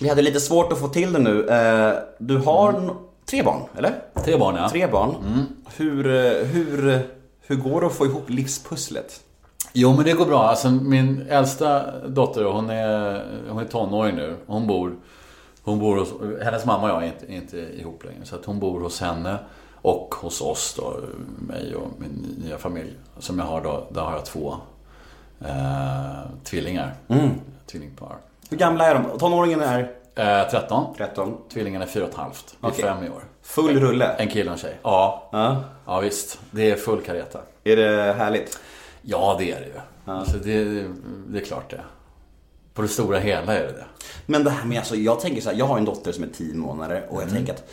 Vi 0.00 0.08
hade 0.08 0.22
lite 0.22 0.40
svårt 0.40 0.72
att 0.72 0.80
få 0.80 0.88
till 0.88 1.12
det 1.12 1.18
nu. 1.18 1.48
Eh, 1.48 1.92
Du 2.18 2.36
har 2.36 2.72
n- 2.72 2.90
tre 3.30 3.42
barn, 3.42 3.60
eller? 3.78 3.92
Tre 4.24 4.36
barn 4.36 4.56
ja. 4.56 4.68
Tre 4.68 4.86
barn. 4.86 5.14
Hur, 5.76 6.06
eh, 6.06 6.32
hur, 6.46 7.00
hur 7.50 7.56
går 7.56 7.80
det 7.80 7.86
att 7.86 7.92
få 7.92 8.06
ihop 8.06 8.30
livspusslet? 8.30 9.20
Jo, 9.72 9.94
men 9.94 10.04
det 10.04 10.12
går 10.12 10.26
bra. 10.26 10.42
Alltså, 10.42 10.70
min 10.70 11.26
äldsta 11.28 11.98
dotter, 12.08 12.44
hon 12.44 12.70
är, 12.70 13.24
hon 13.48 13.58
är 13.58 13.64
tonåring 13.68 14.16
nu. 14.16 14.36
Hon 14.46 14.66
bor, 14.66 14.96
hon 15.62 15.78
bor 15.78 15.96
hos, 15.96 16.08
hennes 16.42 16.64
mamma 16.64 16.82
och 16.82 16.90
jag 16.90 17.02
är 17.02 17.06
inte, 17.06 17.26
är 17.32 17.36
inte 17.36 17.56
ihop 17.56 18.04
längre. 18.04 18.24
Så 18.24 18.34
att 18.34 18.44
hon 18.44 18.58
bor 18.60 18.80
hos 18.80 19.00
henne 19.00 19.38
och 19.74 20.14
hos 20.14 20.40
oss 20.40 20.74
då, 20.78 20.96
mig 21.38 21.74
och 21.74 21.88
min 21.98 22.42
nya 22.44 22.58
familj. 22.58 22.96
Som 23.18 23.38
jag 23.38 23.46
har 23.46 23.60
då, 23.60 23.86
där 23.90 24.02
har 24.02 24.12
jag 24.12 24.24
två 24.24 24.56
eh, 25.40 26.30
tvillingar. 26.44 26.94
Tvillingpar. 27.66 28.16
Hur 28.50 28.56
gamla 28.56 28.86
är 28.86 28.94
de? 28.94 29.18
Tonåringen 29.18 29.60
är 29.60 30.00
Eh, 30.14 30.50
13. 30.50 30.94
13. 30.96 31.36
Tvillingen 31.52 31.82
är 31.82 31.86
4,5. 31.86 31.96
Blir 32.60 32.70
Okej. 32.70 32.84
fem 32.84 33.04
i 33.04 33.08
år. 33.08 33.22
Full 33.42 33.80
rulle. 33.80 34.08
En 34.08 34.28
kille 34.28 34.50
och 34.50 34.56
en 34.56 34.58
tjej. 34.62 34.78
Ja. 34.82 35.28
Ja. 35.32 35.64
Ja, 35.86 36.00
visst. 36.00 36.40
Det 36.50 36.70
är 36.70 36.76
full 36.76 37.00
kareta. 37.00 37.40
Är 37.64 37.76
det 37.76 38.12
härligt? 38.18 38.58
Ja, 39.02 39.36
det 39.38 39.52
är 39.52 39.60
det 39.60 39.66
ju. 39.66 39.72
Alltså, 40.12 40.36
det, 40.38 40.64
det 41.28 41.38
är 41.40 41.44
klart 41.44 41.70
det. 41.70 41.80
På 42.74 42.82
det 42.82 42.88
stora 42.88 43.18
hela 43.18 43.54
är 43.56 43.60
det 43.62 43.72
det. 43.72 43.84
Men 44.26 44.44
det 44.44 44.50
här 44.50 44.64
med, 44.64 44.78
alltså, 44.78 44.96
jag 44.96 45.20
tänker 45.20 45.40
så 45.40 45.50
här, 45.50 45.56
jag 45.56 45.66
har 45.66 45.78
en 45.78 45.84
dotter 45.84 46.12
som 46.12 46.24
är 46.24 46.28
10 46.28 46.54
månader 46.54 47.06
och 47.10 47.16
jag 47.16 47.22
Mm. 47.22 47.34
tänker 47.34 47.52
att, 47.52 47.70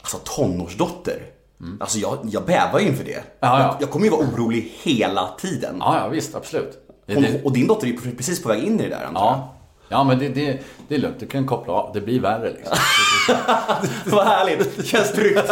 alltså 0.00 0.18
tonårsdotter. 0.24 1.22
Alltså 1.80 1.98
jag, 1.98 2.18
jag 2.24 2.44
bävar 2.44 2.80
ju 2.80 2.86
inför 2.86 3.04
det. 3.04 3.10
Ja, 3.10 3.22
ja. 3.40 3.60
Jag, 3.60 3.76
jag 3.80 3.90
kommer 3.90 4.04
ju 4.06 4.10
vara 4.10 4.20
orolig 4.20 4.72
hela 4.82 5.28
tiden. 5.40 5.76
Ja, 5.80 5.98
ja 5.98 6.08
visst. 6.08 6.34
Absolut. 6.34 6.78
Hon, 7.06 7.24
och 7.44 7.52
din 7.52 7.66
dotter 7.66 7.86
är 7.86 7.90
ju 7.90 8.16
precis 8.16 8.42
på 8.42 8.48
väg 8.48 8.62
in 8.64 8.80
i 8.80 8.82
det 8.82 8.88
där 8.88 9.04
antar 9.04 9.20
jag. 9.22 9.32
ja. 9.32 9.54
Ja, 9.90 10.04
men 10.04 10.18
det, 10.18 10.28
det, 10.28 10.60
det 10.88 10.94
är 10.94 10.98
lugnt. 10.98 11.20
Du 11.20 11.26
kan 11.26 11.46
koppla 11.46 11.72
av. 11.72 11.92
Det 11.94 12.00
blir 12.00 12.20
värre 12.20 12.52
liksom. 12.52 12.76
Vad 14.06 14.26
härligt, 14.26 14.76
det 14.76 14.82
känns 14.82 15.12
tryggt. 15.12 15.50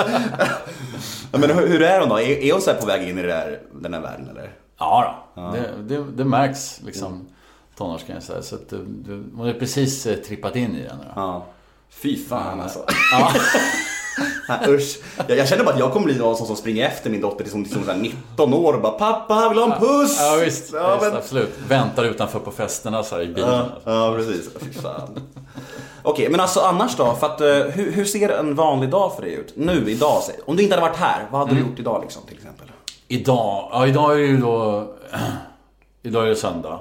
Ja, 1.33 1.39
Men 1.39 1.51
hur, 1.51 1.67
hur 1.67 1.83
är 1.83 2.01
hon 2.01 2.09
då? 2.09 2.21
Är, 2.21 2.45
är 2.45 2.53
hon 2.53 2.63
så 2.63 2.71
här 2.71 2.81
på 2.81 2.87
väg 2.87 3.09
in 3.09 3.19
i 3.19 3.23
det 3.23 3.29
där, 3.29 3.61
den 3.73 3.95
här 3.95 4.01
världen 4.01 4.29
eller? 4.31 4.51
Ja, 4.79 5.25
då. 5.35 5.51
Det, 5.51 5.97
det, 5.97 6.05
det 6.17 6.25
märks 6.25 6.81
liksom. 6.85 7.29
Tonårsgrejen 7.77 8.23
så. 8.23 8.43
Så 8.43 8.55
att 8.55 8.69
du, 8.71 8.85
du, 8.87 9.25
hon 9.37 9.49
är 9.49 9.55
precis 9.55 10.07
eh, 10.07 10.17
trippat 10.17 10.57
in 10.57 10.77
i 10.77 10.83
den 10.83 10.99
nu. 10.99 11.05
Ja. 11.15 11.47
Fy 11.91 12.17
fan 12.17 12.61
alltså. 12.61 12.85
Ja. 13.13 13.33
Nej, 14.49 14.59
Usch. 14.69 14.99
Jag, 15.29 15.39
jag 15.39 15.49
känner 15.49 15.65
bara 15.65 15.75
att 15.75 15.81
jag 15.81 15.93
kommer 15.93 16.07
bli 16.07 16.19
någon 16.19 16.37
som, 16.37 16.57
springer 16.57 16.87
efter 16.87 17.11
min 17.11 17.21
dotter 17.21 17.45
till 17.45 17.53
som, 17.53 17.65
som 17.65 17.85
så 17.85 17.91
här 17.91 17.99
19 17.99 18.55
år 18.55 18.73
och 18.75 18.81
bara 18.83 18.93
Pappa, 18.93 19.49
vill 19.49 19.59
ha 19.59 19.75
en 19.75 19.81
puss! 19.81 20.17
Ja, 20.21 20.37
visst. 20.45 20.73
Ja, 20.73 20.95
visst 20.95 21.07
men- 21.07 21.17
Absolut. 21.17 21.55
Väntar 21.69 22.05
utanför 22.05 22.39
på 22.39 22.51
festerna 22.51 23.03
så 23.03 23.15
här 23.15 23.23
i 23.23 23.27
bilen. 23.27 23.65
Ja, 23.85 24.09
ja 24.09 24.15
precis. 24.17 24.49
Fy 24.61 24.73
fan. 24.73 25.21
Okej, 26.03 26.29
men 26.31 26.41
alltså 26.41 26.61
annars 26.61 26.97
då? 26.97 27.15
För 27.15 27.27
att, 27.27 27.41
eh, 27.41 27.47
hur, 27.49 27.93
hur 27.93 28.05
ser 28.05 28.29
en 28.29 28.55
vanlig 28.55 28.91
dag 28.91 29.13
för 29.17 29.23
dig 29.23 29.33
ut? 29.33 29.53
Nu, 29.57 29.91
idag, 29.91 30.23
säg. 30.27 30.35
om 30.47 30.57
du 30.57 30.63
inte 30.63 30.75
hade 30.75 30.89
varit 30.89 30.99
här, 30.99 31.27
vad 31.31 31.41
hade 31.41 31.55
du 31.55 31.61
gjort 31.61 31.79
idag 31.79 32.01
liksom 32.03 32.23
till 32.23 32.37
exempel? 32.37 32.67
Idag, 33.09 33.69
ja 33.73 33.87
idag 33.87 34.13
är 34.13 34.17
det 34.19 34.27
ju 34.27 34.37
då... 34.37 34.87
Idag 36.03 36.25
är 36.25 36.29
det 36.29 36.37
söndag. 36.37 36.81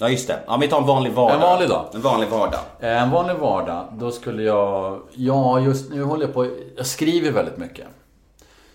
Ja 0.00 0.08
just 0.08 0.28
det, 0.28 0.44
ja, 0.46 0.56
vi 0.56 0.68
tar 0.68 0.80
en 0.80 0.86
vanlig 0.86 1.12
vardag. 1.12 1.34
En 1.36 1.40
vanlig 1.42 1.68
dag. 1.68 1.86
En 1.94 2.00
vanlig 2.00 2.28
vardag. 2.28 2.60
Eh, 2.80 3.02
En 3.02 3.10
vanlig 3.10 3.36
vardag, 3.36 3.86
då 3.98 4.10
skulle 4.10 4.42
jag... 4.42 5.00
Ja, 5.14 5.60
just 5.60 5.90
nu 5.90 6.02
håller 6.02 6.24
jag 6.24 6.34
på... 6.34 6.50
Jag 6.76 6.86
skriver 6.86 7.30
väldigt 7.32 7.56
mycket. 7.56 7.86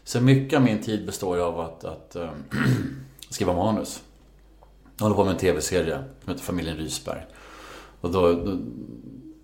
Så 0.03 0.21
mycket 0.21 0.57
av 0.57 0.63
min 0.63 0.81
tid 0.81 1.05
består 1.05 1.37
av 1.37 1.59
att, 1.59 1.83
att 1.85 2.15
eh, 2.15 2.29
skriva 3.29 3.53
manus. 3.53 4.01
Jag 4.97 5.03
håller 5.03 5.15
på 5.15 5.23
med 5.23 5.33
en 5.33 5.39
TV-serie 5.39 6.03
som 6.23 6.33
heter 6.33 6.43
Familjen 6.45 6.77
Rysberg. 6.77 7.25
Och 8.01 8.11
då, 8.11 8.33
då, 8.33 8.57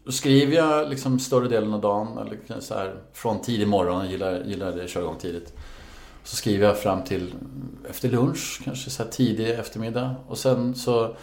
då 0.05 0.11
skriver 0.11 0.55
jag 0.55 0.89
liksom 0.89 1.19
större 1.19 1.47
delen 1.47 1.73
av 1.73 1.81
dagen, 1.81 2.17
eller 2.17 2.59
så 2.59 2.73
här, 2.73 2.95
från 3.13 3.41
tidig 3.41 3.67
morgon, 3.67 4.01
jag 4.01 4.11
gillar, 4.11 4.43
gillar 4.43 4.71
det, 4.71 4.87
köra 4.87 5.03
igång 5.03 5.17
tidigt. 5.19 5.53
Så 6.23 6.35
skriver 6.35 6.67
jag 6.67 6.77
fram 6.79 7.03
till 7.03 7.33
efter 7.89 8.09
lunch, 8.09 8.61
kanske 8.63 8.89
så 8.89 9.03
här 9.03 9.09
tidig 9.09 9.49
eftermiddag. 9.49 10.15
Och 10.27 10.37
sen 10.37 10.75
så 10.75 11.15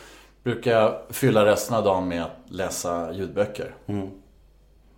brukar 0.47 0.71
jag 0.71 0.99
fylla 1.11 1.45
resten 1.47 1.77
av 1.77 1.85
dagen 1.85 2.09
med 2.09 2.23
att 2.23 2.37
läsa 2.49 3.13
ljudböcker. 3.13 3.75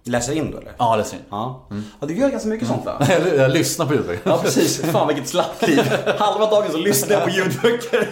Läser 0.04 0.32
in 0.32 0.50
då 0.50 0.58
eller? 0.58 0.72
Ja, 0.78 0.96
läser 0.96 1.16
in. 1.16 1.22
Ja. 1.30 1.66
ja, 2.00 2.06
du 2.06 2.14
gör 2.14 2.28
ganska 2.30 2.48
mycket 2.48 2.68
sånt 2.68 2.84
va? 2.84 3.06
Jag, 3.08 3.36
jag 3.36 3.50
lyssnar 3.50 3.86
på 3.86 3.94
ljudböcker. 3.94 4.30
Ja 4.30 4.38
precis, 4.42 4.80
fan 4.80 5.08
vilket 5.08 5.28
slappt 5.28 5.68
liv. 5.68 5.80
Halva 6.18 6.50
dagen 6.50 6.72
så 6.72 6.78
lyssnar 6.78 7.16
jag 7.16 7.24
på 7.24 7.30
ljudböcker. 7.30 8.08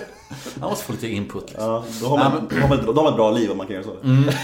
Jag 0.61 0.71
måste 0.71 0.85
få 0.85 0.93
lite 0.93 1.09
input 1.09 1.49
liksom. 1.50 1.64
Ja, 1.71 1.85
då 2.00 2.07
har 2.07 2.16
man, 2.19 2.49
då 2.50 2.57
har 2.61 2.69
man, 2.69 2.78
ett, 2.78 2.87
då 2.87 2.93
har 2.93 3.02
man 3.02 3.12
ett 3.12 3.16
bra 3.16 3.31
liv 3.31 3.50
om 3.50 3.57
man 3.59 3.66
kan 3.66 3.75
göra 3.76 3.85
så. 3.85 3.97
Nej, 4.02 4.37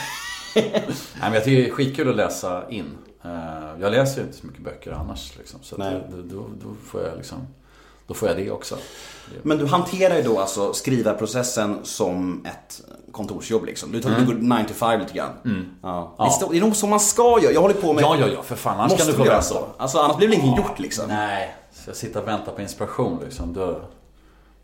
men 1.20 1.34
jag 1.34 1.44
tycker 1.44 1.62
det 1.62 1.68
är 1.68 1.70
skitkul 1.72 2.10
att 2.10 2.16
läsa 2.16 2.62
in. 2.70 2.98
Eh, 3.24 3.30
Jag 3.80 3.90
läser 3.90 4.20
ju 4.20 4.26
inte 4.26 4.38
så 4.38 4.46
mycket 4.46 4.62
böcker 4.62 4.92
annars. 4.92 5.38
Liksom, 5.38 5.60
så 5.62 5.76
Nej. 5.76 6.00
då, 6.10 6.16
då, 6.36 6.46
då, 6.62 6.74
får 6.86 7.02
jag 7.02 7.16
liksom, 7.16 7.38
då 8.06 8.14
får 8.14 8.28
jag 8.28 8.36
det 8.36 8.50
också. 8.50 8.76
Men 9.42 9.58
du 9.58 9.66
hanterar 9.66 10.16
ju 10.16 10.22
då 10.22 10.38
alltså 10.40 10.72
skrivarprocessen 10.72 11.78
som 11.82 12.46
ett 12.46 12.80
kontorsjobb 13.12 13.64
liksom. 13.64 13.92
Du, 13.92 14.00
tar, 14.00 14.10
du 14.10 14.26
går 14.26 14.34
9 14.34 14.64
to 14.68 14.74
5 14.74 15.00
lite 15.00 15.12
grann. 15.14 15.30
Ja. 15.82 16.14
Ja. 16.18 16.48
Det 16.50 16.56
är 16.56 16.60
nog 16.60 16.76
så 16.76 16.86
man 16.86 17.00
ska 17.00 17.40
göra. 17.42 17.52
Jag 17.52 17.60
håller 17.60 17.74
på 17.74 17.92
med... 17.92 18.02
Ja, 18.02 18.16
ja, 18.20 18.26
ja, 18.28 18.42
för 18.42 18.56
fan. 18.56 18.74
Annars 18.80 18.90
Måste 18.90 19.04
kan 19.04 19.12
du 19.12 19.18
få 19.18 19.24
vänta. 19.24 19.42
så? 19.42 19.66
Alltså 19.76 19.98
annars 19.98 20.16
blir 20.16 20.28
det 20.28 20.34
inget 20.34 20.58
gjort 20.58 20.78
liksom. 20.78 21.04
Nej, 21.08 21.54
så 21.72 21.90
jag 21.90 21.96
sitter 21.96 22.22
och 22.22 22.28
väntar 22.28 22.52
på 22.52 22.62
inspiration 22.62 23.20
liksom. 23.24 23.52
Då, 23.52 23.80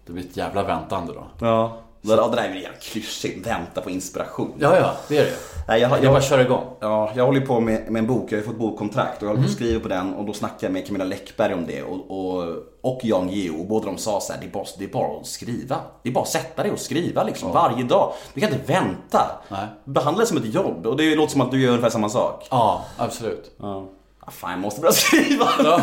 det 0.06 0.12
blir 0.12 0.24
ett 0.24 0.36
jävla 0.36 0.62
väntande 0.62 1.12
då. 1.12 1.26
Ja. 1.46 1.78
Det 2.02 2.16
det 2.16 2.16
där 2.16 2.44
är 2.44 2.48
väl 2.48 2.62
jävligt 2.62 2.82
klyschigt, 2.82 3.46
vänta 3.46 3.80
på 3.80 3.90
inspiration. 3.90 4.52
Ja, 4.58 4.76
ja, 4.76 4.96
det 5.08 5.18
är 5.18 5.24
det. 5.24 5.36
Nej, 5.68 5.80
jag, 5.80 5.90
Jag 5.90 6.04
jag, 6.04 6.12
bara 6.12 6.22
kör 6.22 6.38
igång. 6.38 6.64
ja, 6.80 7.12
jag 7.16 7.26
håller 7.26 7.40
på 7.40 7.60
med, 7.60 7.90
med 7.90 8.00
en 8.00 8.06
bok, 8.06 8.32
jag 8.32 8.36
har 8.36 8.42
ju 8.42 8.46
fått 8.48 8.58
bokkontrakt 8.58 9.16
och 9.16 9.22
jag 9.22 9.28
håller 9.28 9.42
på 9.42 9.46
och 9.48 9.52
skriver 9.54 9.80
på 9.80 9.88
den 9.88 10.14
och 10.14 10.24
då 10.24 10.32
snackade 10.32 10.66
jag 10.66 10.72
med 10.72 10.86
Camilla 10.86 11.04
Läckberg 11.04 11.54
om 11.54 11.66
det 11.66 11.82
och, 11.82 12.10
och, 12.10 12.44
och 12.80 13.00
Jan 13.02 13.28
Guillou 13.28 13.60
och 13.60 13.66
båda 13.66 13.86
de 13.86 13.98
sa 13.98 14.20
så 14.20 14.32
här, 14.32 14.40
det 14.40 14.46
är, 14.46 14.50
bara, 14.50 14.64
det 14.78 14.84
är 14.84 14.88
bara 14.88 15.20
att 15.20 15.26
skriva. 15.26 15.76
Det 16.02 16.08
är 16.08 16.12
bara 16.12 16.22
att 16.22 16.28
sätta 16.28 16.62
dig 16.62 16.72
och 16.72 16.78
skriva 16.78 17.22
liksom 17.22 17.52
varje 17.52 17.84
dag. 17.84 18.12
Du 18.34 18.40
kan 18.40 18.52
inte 18.52 18.72
vänta. 18.72 19.30
Nej. 19.48 19.66
Behandla 19.84 20.20
det 20.20 20.26
som 20.26 20.36
ett 20.36 20.54
jobb 20.54 20.86
och 20.86 20.96
det 20.96 21.14
låter 21.14 21.32
som 21.32 21.40
att 21.40 21.50
du 21.50 21.60
gör 21.62 21.68
ungefär 21.70 21.90
samma 21.90 22.08
sak. 22.08 22.46
Ja, 22.50 22.84
absolut. 22.96 23.50
Ja. 23.60 23.86
Ah, 24.20 24.30
fan, 24.30 24.50
jag 24.50 24.60
måste 24.60 24.80
börja 24.80 24.92
skriva. 25.06 25.48
Ja. 25.64 25.80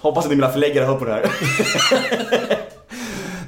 Hoppas 0.00 0.24
att 0.24 0.30
mina 0.30 0.48
förläggare 0.48 0.84
hör 0.84 0.96
på 0.96 1.04
det 1.04 1.12
här. 1.12 1.30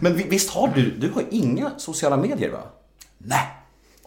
Men 0.00 0.16
vi- 0.16 0.28
visst 0.28 0.50
har 0.54 0.68
du, 0.74 0.90
du 0.90 1.10
har 1.14 1.22
inga 1.30 1.70
sociala 1.76 2.16
medier 2.16 2.50
va? 2.50 2.58
Nej. 3.18 3.46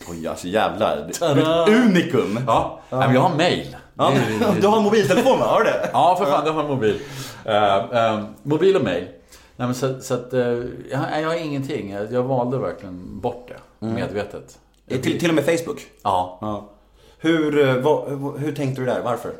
Oj, 0.09 0.27
alltså 0.27 0.47
jävlar. 0.47 1.09
Tada! 1.19 1.65
unikum. 1.71 2.39
Ja, 2.47 2.79
Nej, 2.89 2.99
men 2.99 3.13
jag 3.15 3.21
har 3.21 3.35
mail. 3.35 3.75
Ja, 3.97 4.13
du 4.61 4.67
har 4.67 4.77
en 4.77 4.83
mobiltelefon 4.83 5.39
va? 5.39 5.45
Har 5.45 5.59
du 5.59 5.65
det? 5.65 5.89
Ja, 5.93 6.15
för 6.15 6.25
fan, 6.25 6.45
jag 6.45 6.53
har 6.53 6.63
en 6.63 6.69
mobil. 6.69 6.99
Eh, 7.45 7.75
eh, 7.75 8.23
mobil 8.43 8.75
och 8.75 8.83
mail. 8.83 9.07
Nej, 9.55 9.67
men 9.67 9.75
så, 9.75 10.01
så 10.01 10.13
att, 10.13 10.33
eh, 10.33 10.41
jag, 10.41 11.21
jag 11.21 11.27
har 11.27 11.35
ingenting. 11.35 11.91
Jag, 11.91 12.13
jag 12.13 12.23
valde 12.23 12.57
verkligen 12.57 13.19
bort 13.19 13.47
det. 13.47 13.85
Medvetet. 13.85 14.59
Eh, 14.87 15.01
Till, 15.01 15.19
till 15.19 15.29
och 15.29 15.35
med 15.35 15.45
Facebook? 15.45 15.79
Ja. 16.03 16.37
Ja. 16.41 16.69
Hur, 17.17 17.79
vad, 17.81 18.09
hur, 18.39 18.55
tänkte 18.55 18.81
du 18.81 18.85
där? 18.85 19.01
Varför? 19.01 19.31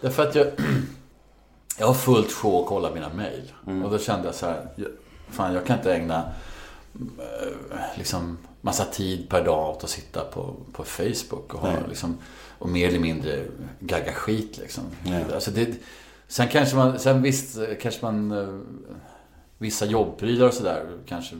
Därför 0.00 0.22
att 0.22 0.34
jag, 0.34 0.46
jag 1.78 1.86
har 1.86 1.94
fullt 1.94 2.32
sjå 2.32 2.62
att 2.62 2.68
kolla 2.68 2.90
mina 2.94 3.08
mail. 3.08 3.52
Och 3.84 3.90
då 3.90 3.98
kände 3.98 4.26
jag 4.26 4.34
så 4.34 4.46
här, 4.46 4.66
fan 5.30 5.54
jag 5.54 5.66
kan 5.66 5.76
inte 5.76 5.94
ägna 5.94 6.22
liksom 7.94 8.38
massa 8.60 8.84
tid 8.84 9.28
per 9.28 9.44
dag 9.44 9.70
åt 9.70 9.84
att 9.84 9.90
sitta 9.90 10.24
på, 10.24 10.54
på 10.72 10.84
Facebook 10.84 11.54
och, 11.54 11.60
ha, 11.60 11.72
liksom, 11.88 12.18
och 12.58 12.68
mer 12.68 12.88
eller 12.88 12.98
mindre 12.98 13.44
gagga 13.80 14.12
skit 14.12 14.58
liksom. 14.58 14.84
Alltså 15.34 15.50
det, 15.50 15.74
sen 16.28 16.48
kanske 16.48 16.76
man, 16.76 16.98
sen 16.98 17.22
visst 17.22 17.58
kanske 17.82 18.04
man 18.04 18.32
eh, 18.32 18.58
vissa 19.58 19.84
jobbprylar 19.86 20.46
och 20.46 20.54
sådär 20.54 20.86
kanske 21.06 21.36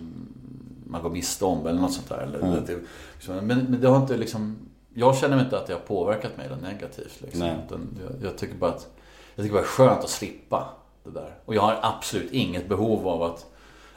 man 0.87 1.03
går 1.03 1.11
miste 1.11 1.45
om 1.45 1.67
eller 1.67 1.81
något 1.81 1.93
sånt 1.93 2.09
där. 2.09 2.19
Eller, 2.19 2.39
Mm. 2.39 2.65
det, 2.67 2.79
liksom, 3.15 3.35
men, 3.35 3.47
men 3.59 3.81
det 3.81 3.89
har 3.89 3.97
inte 3.97 4.17
liksom 4.17 4.57
jag 4.95 5.17
känner 5.17 5.41
inte 5.45 5.59
att 5.59 5.67
det 5.67 5.73
har 5.73 5.81
påverkat 5.81 6.37
mig 6.37 6.49
negativt. 6.63 7.21
Liksom. 7.21 7.43
Utan 7.67 7.99
jag, 8.03 8.29
jag 8.31 8.39
tycker 8.39 8.55
bara 8.55 8.71
att 8.71 8.89
jag 9.35 9.45
tycker 9.45 9.55
bara 9.55 9.63
det 9.63 9.67
är 9.67 9.69
skönt 9.69 10.05
att 10.05 10.11
slippa 10.11 10.69
det 11.05 11.11
där. 11.11 11.35
Och 11.45 11.55
jag 11.55 11.63
har 11.63 11.79
absolut 11.83 12.33
inget 12.33 12.69
behov 12.69 13.09
av 13.09 13.23
att, 13.23 13.47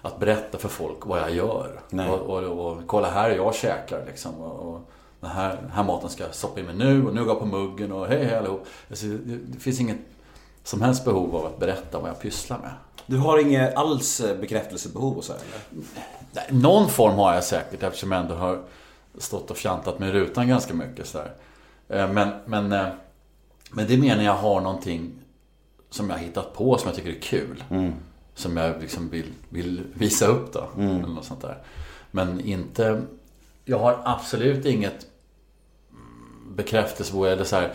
att 0.04 0.20
berätta 0.20 0.58
för 0.58 0.70
folk 0.70 1.06
vad 1.06 1.20
jag 1.20 1.32
gör. 1.32 1.80
Och, 2.10 2.20
och, 2.20 2.68
och, 2.68 2.82
kolla 2.88 3.10
här 3.10 3.30
är 3.30 3.36
jag 3.36 3.56
käkar 3.56 4.06
liksom. 4.06 4.36
Och, 4.36 4.74
och 4.74 4.90
den 5.20 5.30
här, 5.30 5.56
den 5.62 5.72
här 5.72 5.84
maten 5.84 6.10
ska 6.10 6.24
jag 6.24 6.36
stoppa 6.36 6.60
i 6.60 6.64
mig 6.64 6.76
nu 6.76 7.08
och 7.08 7.16
nu 7.16 7.20
går 7.20 7.30
jag 7.30 7.40
på 7.40 7.46
muggen 7.46 7.92
och 7.92 8.08
hej 8.08 8.26
hej 8.26 8.38
allihop. 8.38 8.66
Alltså, 8.90 9.06
det, 9.06 9.38
det 9.38 9.60
finns 9.60 9.80
inget 9.80 9.98
som 10.64 10.82
helst 10.82 11.06
behov 11.06 11.36
av 11.36 11.46
att 11.46 11.60
berätta 11.60 12.00
vad 12.00 12.10
jag 12.10 12.20
pysslar 12.20 12.58
med. 12.58 12.72
Du 13.06 13.18
har 13.18 13.38
inget 13.38 13.76
alls 13.76 14.20
eh, 14.20 14.38
bekräftelsebehov 14.38 15.18
och 15.18 15.24
så 15.24 15.34
här, 15.34 15.40
eller? 15.40 15.86
Nej, 16.32 16.46
Någon 16.50 16.90
form 16.90 17.16
har 17.16 17.34
jag 17.34 17.44
säkert 17.44 17.84
eftersom 17.84 18.12
jag 18.12 18.22
ändå 18.22 18.36
har 18.36 18.62
stått 19.18 19.52
och 19.52 19.58
fjantat 19.58 20.00
med 20.00 20.12
rutan 20.12 20.48
ganska 20.48 20.74
mycket. 20.74 21.08
Så 21.08 21.18
där. 21.88 22.08
Men, 22.08 22.30
men, 22.46 22.72
eh, 22.72 22.88
men 23.72 23.88
det 23.88 23.98
menar 23.98 24.24
jag 24.24 24.36
har 24.36 24.62
någonting 24.62 25.12
som 25.90 26.10
jag 26.10 26.16
har 26.16 26.24
hittat 26.24 26.54
på 26.54 26.78
som 26.78 26.88
jag 26.88 26.96
tycker 26.96 27.10
är 27.10 27.22
kul. 27.22 27.64
Som 28.36 28.58
jag 28.58 28.82
liksom 28.82 29.10
vill, 29.10 29.34
vill 29.50 29.84
visa 29.94 30.28
upp 30.28 30.54
då. 30.54 30.70
Eller 30.78 31.08
något 31.08 31.26
sånt 31.26 31.42
där. 31.42 31.58
Men 32.12 32.40
inte... 32.40 33.02
Jag 33.66 33.80
har 33.80 34.02
absolut 34.06 34.66
inget 34.66 35.08
bekräftelsebehov 36.56 37.28
eller 37.28 37.44
så 37.44 37.56
här, 37.56 37.74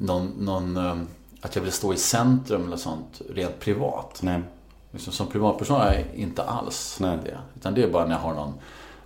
någon, 0.00 0.26
någon, 0.26 0.76
eh, 0.76 0.96
att 1.40 1.56
jag 1.56 1.62
vill 1.62 1.72
stå 1.72 1.92
i 1.92 1.96
centrum 1.96 2.66
eller 2.66 2.76
sånt 2.76 3.22
rent 3.30 3.60
privat. 3.60 4.20
Nej. 4.22 4.40
Liksom, 4.90 5.12
som 5.12 5.26
privatperson 5.26 5.80
är 5.80 5.94
jag 5.94 6.14
inte 6.14 6.42
alls 6.42 6.96
Nej. 7.00 7.18
det. 7.24 7.38
Utan 7.56 7.74
det 7.74 7.82
är 7.82 7.90
bara 7.90 8.04
när 8.04 8.12
jag 8.12 8.20
har 8.20 8.34
någon 8.34 8.54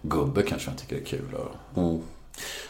gubbe 0.03 0.43
kanske 0.43 0.71
jag 0.71 0.79
tycker 0.79 0.97
det 0.97 1.03
är 1.03 1.07
kul. 1.07 1.35
Och, 1.35 2.03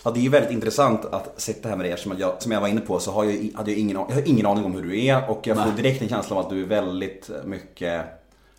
Ja, 0.03 0.11
det 0.11 0.21
är 0.21 0.23
ju 0.23 0.29
väldigt 0.29 0.53
intressant 0.53 1.05
att 1.05 1.41
sitta 1.41 1.69
här 1.69 1.77
med 1.77 1.87
dig 1.87 1.99
som 1.99 2.19
jag, 2.19 2.43
som 2.43 2.53
jag 2.53 2.61
var 2.61 2.69
inne 2.69 2.81
på 2.81 2.99
så 2.99 3.11
har 3.11 3.25
jag, 3.25 3.51
hade 3.55 3.71
jag, 3.71 3.81
ingen, 3.81 3.97
jag 4.09 4.15
har 4.15 4.29
ingen 4.29 4.47
aning 4.47 4.65
om 4.65 4.75
hur 4.75 4.83
du 4.83 5.05
är 5.05 5.31
och 5.31 5.47
jag 5.47 5.57
får 5.57 5.77
direkt 5.77 6.03
en 6.03 6.09
känsla 6.09 6.37
av 6.37 6.43
att 6.43 6.51
du 6.51 6.63
är 6.63 6.67
väldigt 6.67 7.31
mycket 7.45 8.05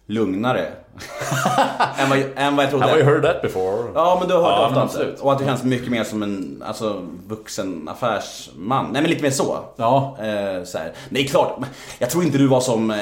lugnare 0.08 0.66
än, 1.98 2.10
vad, 2.10 2.20
än 2.36 2.56
vad 2.56 2.66
jag 2.66 2.70
trodde. 2.70 3.04
heard 3.04 3.24
that 3.24 3.42
before? 3.42 3.92
Ja 3.96 4.18
men 4.20 4.28
du 4.30 4.34
har 4.34 4.42
hört 4.42 4.52
Ja, 4.52 4.60
det 4.60 4.66
ofta 4.66 4.74
men 4.76 4.84
absolut. 4.84 5.20
Och 5.20 5.32
att 5.32 5.40
du 5.40 5.46
känns 5.46 5.64
mycket 5.64 5.92
mer 5.92 6.04
som 6.04 6.24
en 6.24 6.64
alltså, 6.68 7.02
vuxen 7.28 7.90
affärsman. 7.90 8.90
Nej 8.92 9.02
men 9.02 9.12
lite 9.12 9.24
mer 9.24 9.30
så. 9.32 9.60
Ja. 9.76 10.18
Eh, 10.20 10.64
så 10.64 10.78
här. 10.78 10.92
Nej 11.10 11.28
klart, 11.28 11.60
jag 12.00 12.10
tror 12.10 12.24
inte 12.24 12.38
du 12.38 12.48
var 12.48 12.60
som 12.62 12.92
eh, 12.92 12.98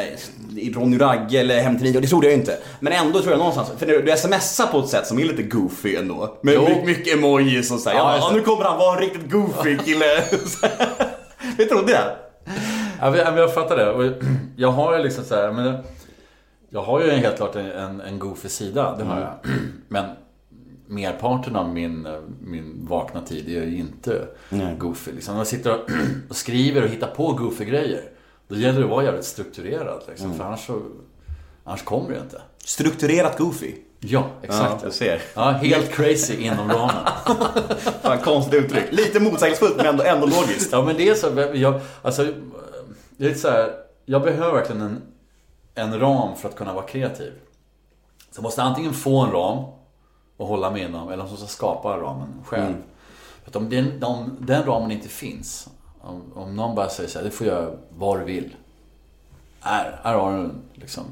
i 0.57 0.73
Ronny 0.75 0.97
Ragge 0.97 1.39
eller 1.39 1.59
Hem 1.61 1.75
till 1.77 1.83
video, 1.87 2.01
det 2.01 2.07
trodde 2.07 2.27
jag 2.27 2.33
inte. 2.33 2.57
Men 2.79 2.93
ändå 2.93 3.19
tror 3.19 3.31
jag 3.31 3.37
någonstans, 3.39 3.71
för 3.77 3.85
du, 3.85 4.01
du 4.01 4.17
smsar 4.17 4.67
på 4.67 4.79
ett 4.79 4.87
sätt 4.89 5.07
som 5.07 5.19
är 5.19 5.23
lite 5.25 5.43
goofy 5.43 5.95
ändå. 5.95 6.37
Med 6.41 6.53
Jo. 6.53 6.67
mycket, 6.85 7.13
emojis 7.17 7.71
och 7.71 7.79
så 7.79 7.89
här. 7.89 7.97
Ja, 7.97 8.17
"Ja, 8.21 8.29
det. 8.29 8.35
nu 8.35 8.41
kommer 8.41 8.63
han 8.63 8.77
vara 8.77 8.93
en 8.95 9.01
riktigt 9.01 9.31
goofy 9.31 9.77
kille. 9.85 10.05
Det 11.57 11.65
trodde 11.65 11.91
jag. 11.91 12.01
Ja, 13.01 13.11
men 13.11 13.37
jag, 13.37 13.53
fattar 13.53 13.77
det. 13.77 14.13
Jag 14.55 14.71
har 14.71 14.97
ju 14.97 15.03
liksom 15.03 15.23
så 15.23 15.35
här, 15.35 15.51
men 15.51 15.77
jag, 16.73 16.81
har 16.81 17.01
ju 17.01 17.11
helt 17.11 17.37
klart 17.37 17.55
en, 17.55 18.01
en, 18.01 18.19
goofy 18.19 18.49
sida, 18.49 18.95
det 18.97 19.03
har 19.03 19.19
jag. 19.19 19.51
Men 19.87 20.05
merparten 20.87 21.55
av 21.55 21.69
min, 21.69 22.07
min 22.41 22.85
vakna 22.85 23.21
tid 23.21 23.57
är 23.57 23.65
ju 23.65 23.77
inte 23.77 24.27
Nej. 24.49 24.75
goofy. 24.77 25.11
Liksom. 25.11 25.33
När 25.33 25.39
jag 25.39 25.47
sitter 25.47 25.71
och, 25.71 25.89
och 26.29 26.35
skriver 26.35 26.83
och 26.83 26.89
hittar 26.89 27.07
på 27.07 27.31
goofy 27.33 27.65
grejer 27.65 28.01
då 28.47 28.55
gäller 28.55 28.79
det 28.79 28.85
att 28.85 28.91
vara 28.91 29.03
jävligt 29.03 29.25
strukturerad. 29.25 30.03
Liksom, 30.07 30.33
För 30.33 30.43
annars, 30.43 30.67
så, 30.67 30.81
annars 31.63 31.83
kommer 31.83 32.09
det 32.09 32.19
inte. 32.19 32.41
Strukturerat 32.57 33.37
goofy. 33.37 33.75
Ja, 33.99 34.27
exakt. 34.41 34.81
Ja, 34.81 34.87
du 34.87 34.91
ser. 34.91 35.21
Ja, 35.33 35.51
helt 35.51 35.91
crazy 35.91 36.35
inom 36.35 36.69
ramen. 36.69 37.07
Fan, 38.01 38.17
konstigt 38.17 38.53
uttryck. 38.53 38.91
Lite 38.91 39.19
motsägelsefullt 39.19 39.77
men 39.77 39.85
ändå, 39.85 40.03
ändå 40.03 40.27
logiskt. 40.27 40.71
Ja 40.71 40.85
men 40.85 40.97
det 40.97 41.09
är 41.09 41.15
så, 41.15 41.49
jag, 41.53 41.81
alltså, 42.01 42.27
det 43.17 43.25
är 43.25 43.33
så 43.33 43.49
här, 43.49 43.71
jag 44.05 44.21
behöver 44.21 44.53
verkligen 44.53 44.81
en, 44.81 45.01
en 45.75 45.99
ram 45.99 46.35
för 46.35 46.49
att 46.49 46.55
kunna 46.55 46.73
vara 46.73 46.85
kreativ. 46.85 47.33
Så 48.17 48.37
jag 48.37 48.43
måste 48.43 48.63
antingen 48.63 48.93
få 48.93 49.19
en 49.21 49.31
ram 49.31 49.63
och 50.37 50.47
hålla 50.47 50.71
mig 50.71 50.83
inom, 50.83 51.09
eller 51.09 51.25
så 51.25 51.35
jag 51.39 51.49
skapa 51.49 51.97
ramen 51.97 52.29
själv. 52.45 52.65
Mm. 52.65 52.83
För 53.43 53.59
om 53.59 53.69
den, 53.69 54.03
om 54.03 54.37
den 54.39 54.63
ramen 54.63 54.91
inte 54.91 55.07
finns, 55.07 55.69
om, 56.01 56.21
om 56.35 56.55
någon 56.55 56.75
bara 56.75 56.89
säger 56.89 57.09
så 57.09 57.19
här, 57.19 57.25
du 57.25 57.31
får 57.31 57.47
göra 57.47 57.75
vad 57.89 58.19
du 58.19 58.23
vill. 58.25 58.55
Här, 59.59 59.99
här 60.03 60.13
har 60.17 60.37
du 60.37 60.51
liksom. 60.73 61.03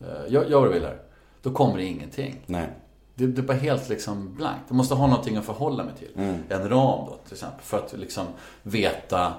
Eh, 0.00 0.32
Gör, 0.32 0.44
gör 0.44 0.60
vad 0.60 0.68
du 0.68 0.72
vill 0.72 0.84
här. 0.84 0.98
Då 1.42 1.50
kommer 1.52 1.76
det 1.76 1.84
ingenting. 1.84 2.40
Nej. 2.46 2.68
Det, 3.14 3.26
det 3.26 3.40
är 3.40 3.46
bara 3.46 3.56
helt 3.56 3.88
liksom 3.88 4.34
blankt. 4.34 4.64
Jag 4.68 4.76
måste 4.76 4.94
ha 4.94 5.06
någonting 5.06 5.36
att 5.36 5.44
förhålla 5.44 5.84
mig 5.84 5.94
till. 5.98 6.10
Mm. 6.16 6.42
En 6.48 6.68
ram 6.68 7.06
då 7.06 7.18
till 7.24 7.32
exempel. 7.32 7.60
För 7.62 7.78
att 7.78 7.92
liksom 7.92 8.26
veta, 8.62 9.34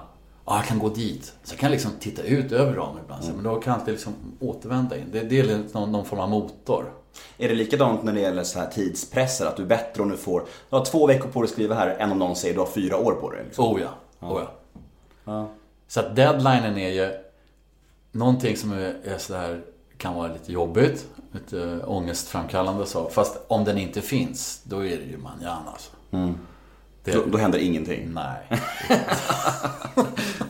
ja 0.48 0.56
jag 0.56 0.64
kan 0.64 0.78
gå 0.78 0.88
dit. 0.88 1.34
Så 1.42 1.52
jag 1.52 1.58
kan 1.58 1.70
liksom 1.70 1.90
titta 2.00 2.22
ut 2.22 2.52
över 2.52 2.72
ramen 2.72 3.02
ibland. 3.04 3.24
Mm. 3.24 3.36
Men 3.36 3.44
då 3.44 3.60
kan 3.60 3.70
jag 3.70 3.80
alltid 3.80 3.94
liksom 3.94 4.14
återvända 4.40 4.96
in. 4.96 5.08
Det, 5.12 5.20
det 5.20 5.40
är 5.40 5.44
lite 5.44 5.78
någon, 5.78 6.04
form 6.04 6.20
av 6.20 6.30
motor. 6.30 6.92
Är 7.38 7.48
det 7.48 7.54
likadant 7.54 8.02
när 8.02 8.12
det 8.12 8.20
gäller 8.20 8.44
så 8.44 8.58
här 8.58 8.66
tidspresser? 8.70 9.46
Att 9.46 9.56
du 9.56 9.62
är 9.62 9.66
bättre 9.66 10.02
om 10.02 10.08
du 10.08 10.16
får 10.16 10.40
du 10.70 10.76
har 10.76 10.84
två 10.84 11.06
veckor 11.06 11.28
på 11.28 11.40
dig 11.40 11.46
att 11.46 11.52
skriva 11.52 11.74
här 11.74 11.88
än 11.88 12.12
om 12.12 12.18
någon 12.18 12.36
säger 12.36 12.54
du 12.54 12.60
har 12.60 12.66
fyra 12.66 12.96
år 12.96 13.12
på 13.12 13.30
dig? 13.30 13.44
Liksom. 13.44 13.64
Oh 13.64 13.80
ja. 13.80 13.88
Oh 14.20 14.42
ja. 14.44 14.52
Ja. 15.24 15.48
Så 15.88 16.00
att 16.00 16.16
deadlinen 16.16 16.78
är 16.78 16.90
ju 16.90 17.18
någonting 18.12 18.56
som 18.56 18.72
är, 18.72 18.96
är 19.04 19.18
så 19.18 19.34
här, 19.34 19.60
kan 19.96 20.14
vara 20.14 20.32
lite 20.32 20.52
jobbigt. 20.52 21.08
Lite 21.32 21.80
ångestframkallande 21.84 22.86
så. 22.86 23.08
Fast 23.08 23.40
om 23.48 23.64
den 23.64 23.78
inte 23.78 24.00
finns, 24.00 24.62
då 24.64 24.76
är 24.76 24.96
det 24.96 25.04
ju 25.04 25.18
manjana 25.18 25.70
alltså. 25.70 25.90
Det, 27.12 27.14
Då, 27.18 27.24
då 27.26 27.38
händer 27.38 27.58
ingenting. 27.58 28.14
Nej. 28.14 28.60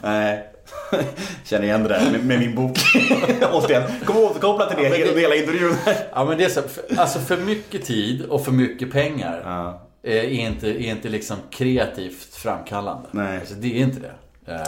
Nej. 0.03 0.45
Känner 1.45 1.65
igen 1.65 1.83
det 1.83 1.89
där 1.89 2.11
med, 2.13 2.25
med 2.27 2.39
min 2.39 2.55
bok. 2.55 2.79
Återigen, 3.53 3.83
kommer 4.05 4.23
återkoppla 4.23 4.67
till 4.67 4.77
det 4.77 4.99
Ja, 4.99 5.13
det- 5.15 5.21
hela 5.21 5.35
intervjun. 5.35 5.75
Ja 6.13 6.25
men 6.25 6.39
det 6.39 6.45
är 6.45 6.49
så, 6.49 6.63
för, 6.63 6.99
alltså 7.01 7.19
för 7.19 7.37
mycket 7.37 7.85
tid 7.85 8.23
och 8.25 8.45
för 8.45 8.53
mycket 8.53 8.93
pengar 8.93 9.43
Ja. 9.45 9.87
är, 10.03 10.23
inte, 10.23 10.69
är 10.69 10.91
inte 10.91 11.09
liksom 11.09 11.37
kreativt 11.51 12.35
framkallande. 12.35 13.09
Nej. 13.13 13.39
Alltså 13.39 13.55
det 13.55 13.67
är 13.79 13.83
inte 13.83 14.01
det. 14.01 14.53
Eh, 14.53 14.61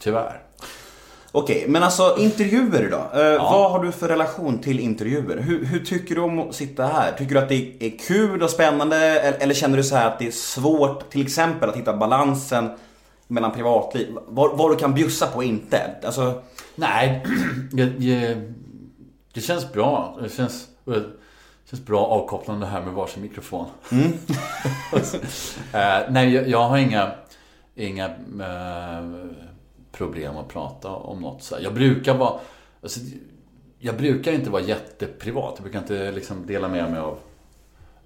tyvärr. 0.00 0.42
Okej, 1.32 1.64
men 1.68 1.82
alltså 1.82 2.16
intervjuer 2.18 2.90
då? 2.90 3.20
Eh, 3.20 3.38
Vad 3.42 3.70
har 3.70 3.84
du 3.84 3.92
för 3.92 4.08
relation 4.08 4.58
till 4.58 4.80
intervjuer? 4.80 5.36
Hur, 5.36 5.64
hur 5.64 5.80
tycker 5.80 6.14
du 6.14 6.20
om 6.20 6.38
att 6.38 6.54
sitta 6.54 6.86
här? 6.86 7.12
Tycker 7.12 7.34
du 7.34 7.40
att 7.40 7.48
det 7.48 7.72
är 7.80 7.98
kul 7.98 8.42
och 8.42 8.50
spännande? 8.50 8.96
Eller, 8.96 9.38
eller 9.38 9.54
känner 9.54 9.76
du 9.76 9.82
så 9.84 9.96
här 9.96 10.06
att 10.06 10.18
det 10.18 10.26
är 10.26 10.30
svårt 10.30 11.10
till 11.10 11.22
exempel 11.22 11.68
att 11.68 11.76
hitta 11.76 11.96
balansen 11.96 12.70
mellan 13.26 13.52
privatliv? 13.52 14.16
Vad, 14.26 14.58
vad 14.58 14.70
du 14.70 14.76
kan 14.76 14.94
bjussa 14.94 15.26
på 15.26 15.36
och 15.36 15.44
inte? 15.44 15.90
Alltså, 16.04 16.42
Nej, 16.74 17.26
det, 17.72 17.84
det, 17.84 18.36
det 19.34 19.40
känns 19.40 19.72
bra. 19.72 20.18
Det 20.22 20.28
känns, 20.28 20.66
Känns 21.70 21.86
bra 21.86 22.06
avkopplande 22.06 22.66
här 22.66 22.80
med 22.80 22.92
varsin 22.94 23.22
mikrofon. 23.22 23.66
eh, 25.72 25.98
nej, 26.10 26.34
jag, 26.34 26.48
jag 26.48 26.68
har 26.68 26.78
inga, 26.78 27.10
inga 27.74 28.04
eh, 28.06 29.04
problem 29.98 30.36
att 30.36 30.48
prata 30.48 30.88
om 30.88 31.20
något. 31.20 31.42
Så 31.42 31.54
här. 31.54 31.62
Jag 31.62 31.74
brukar 31.74 32.14
vara... 32.14 32.40
Alltså, 32.82 33.00
jag 33.78 33.96
brukar 33.96 34.32
inte 34.32 34.50
vara 34.50 34.62
jätteprivat. 34.62 35.52
Jag 35.56 35.62
brukar 35.62 35.78
inte 35.78 36.12
liksom 36.12 36.46
dela 36.46 36.68
med 36.68 36.90
mig 36.90 37.00
av 37.00 37.18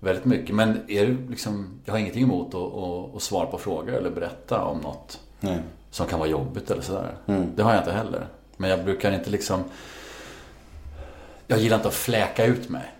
väldigt 0.00 0.24
mycket. 0.24 0.54
Men 0.54 0.80
är 0.88 1.16
liksom, 1.30 1.80
jag 1.84 1.92
har 1.92 1.98
ingenting 1.98 2.22
emot 2.22 2.54
att, 2.54 2.54
att, 2.54 3.16
att 3.16 3.22
svara 3.22 3.46
på 3.46 3.58
frågor 3.58 3.92
eller 3.94 4.10
berätta 4.10 4.64
om 4.64 4.78
något 4.78 5.20
Nej. 5.40 5.58
som 5.90 6.06
kan 6.06 6.18
vara 6.18 6.28
jobbigt 6.28 6.70
eller 6.70 6.82
sådär. 6.82 7.14
Mm. 7.26 7.46
Det 7.56 7.62
har 7.62 7.72
jag 7.72 7.80
inte 7.80 7.92
heller. 7.92 8.26
Men 8.56 8.70
jag 8.70 8.84
brukar 8.84 9.12
inte 9.12 9.30
liksom... 9.30 9.64
Jag 11.46 11.58
gillar 11.58 11.76
inte 11.76 11.88
att 11.88 11.94
fläka 11.94 12.44
ut 12.44 12.68
mig 12.68 12.94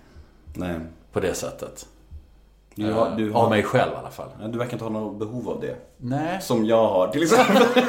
Nej. 0.55 0.81
på 1.13 1.21
det 1.21 1.35
sättet. 1.35 1.87
Du, 2.75 2.93
har, 2.93 3.15
du, 3.17 3.31
Eh, 3.31 3.37
Av 3.37 3.43
har, 3.43 3.51
mig 3.51 3.63
själv 3.63 3.93
i 3.93 3.97
alla 3.97 4.11
fall. 4.11 4.29
du 4.53 4.59
verkar 4.59 4.73
inte 4.73 4.85
ha 4.85 4.91
något 4.91 5.19
behov 5.19 5.49
av 5.49 5.61
det. 5.61 5.77
Nej. 5.97 6.41
Som 6.43 6.65
jag 6.67 6.89
har 6.89 7.09
till 7.09 7.23
exempel. 7.23 7.63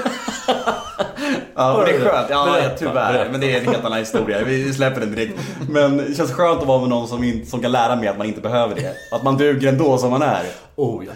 ja, 1.56 1.78
och 1.78 1.86
det 1.86 1.92
är 1.92 2.00
skönt. 2.00 2.28
Ja, 2.30 2.58
tyvärr. 2.78 3.30
Men 3.32 3.42
det 3.42 3.56
är 3.56 3.60
en 3.60 3.66
helt 3.66 3.86
annan 3.86 4.00
historia. 4.00 4.44
Vi 4.44 4.74
släpper 4.74 5.00
den 5.00 5.12
direkt. 5.16 5.40
Men 5.70 5.98
det 5.98 6.18
känns 6.18 6.32
skönt 6.32 6.62
att 6.62 6.68
vara 6.68 6.80
med 6.80 6.90
någon 6.90 7.08
som, 7.08 7.24
in, 7.24 7.46
som 7.46 7.62
kan 7.62 7.72
lära 7.72 7.96
mig 7.96 8.08
att 8.08 8.18
man 8.18 8.28
inte 8.28 8.42
behöver 8.42 8.76
det. 8.76 8.96
Att 9.12 9.24
man 9.24 9.38
duger 9.38 9.70
ändå 9.70 9.98
som 9.98 10.10
man 10.12 10.22
är. 10.22 10.44
Oh, 10.76 11.06
ja. 11.06 11.12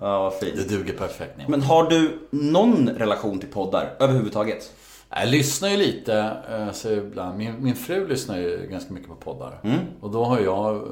Ja, 0.00 0.18
vad 0.22 0.34
fint. 0.34 0.56
Det 0.56 0.76
duger 0.76 0.92
perfekt. 0.92 1.32
Men 1.48 1.62
har 1.62 1.90
du 1.90 2.18
någon 2.30 2.88
relation 2.88 3.38
till 3.38 3.48
poddar 3.48 3.90
överhuvudtaget? 3.98 4.70
Jag 5.16 5.28
lyssnar 5.28 5.68
ju 5.68 5.76
lite, 5.76 6.36
eh, 6.50 6.72
så 6.72 6.90
ibland. 6.90 7.38
Min, 7.38 7.54
min 7.58 7.74
fru 7.74 8.08
lyssnar 8.08 8.38
ju 8.38 8.68
ganska 8.70 8.92
mycket 8.92 9.08
på 9.08 9.14
poddar. 9.14 9.60
Mm. 9.64 9.78
Och 10.00 10.10
då 10.10 10.24
har 10.24 10.40
jag 10.40 10.82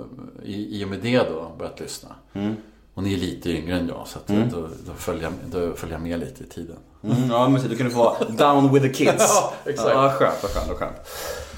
i, 0.45 0.81
i 0.81 0.85
och 0.85 0.89
med 0.89 0.99
det 0.99 1.19
då 1.19 1.53
börjat 1.59 1.81
lyssna. 1.81 2.09
Mm. 2.33 2.57
Hon 2.95 3.07
är 3.07 3.17
lite 3.17 3.51
yngre 3.51 3.77
än 3.77 3.89
jag 3.89 4.07
så 4.07 4.19
att 4.19 4.27
då, 4.27 4.69
då, 4.87 4.95
följer 4.97 5.23
jag, 5.23 5.33
då 5.51 5.77
följer 5.77 5.97
jag 5.97 6.03
med 6.03 6.21
lite 6.21 6.45
i 6.45 6.47
tiden. 6.47 6.77
Mm, 7.05 7.31
ja, 7.31 7.49
men 7.49 7.63
du 7.69 7.77
kan 7.77 7.87
du 7.87 7.93
få 7.93 7.99
vara 7.99 8.25
down 8.29 8.73
with 8.73 8.87
the 8.87 8.93
kids. 8.93 9.13
Ja, 9.19 9.53
exakt. 9.71 9.91
Ja, 9.91 10.11
skönt, 10.11 10.43
vad 10.43 10.51
skönt, 10.51 10.69
vad 10.69 10.77
skönt. 10.77 10.97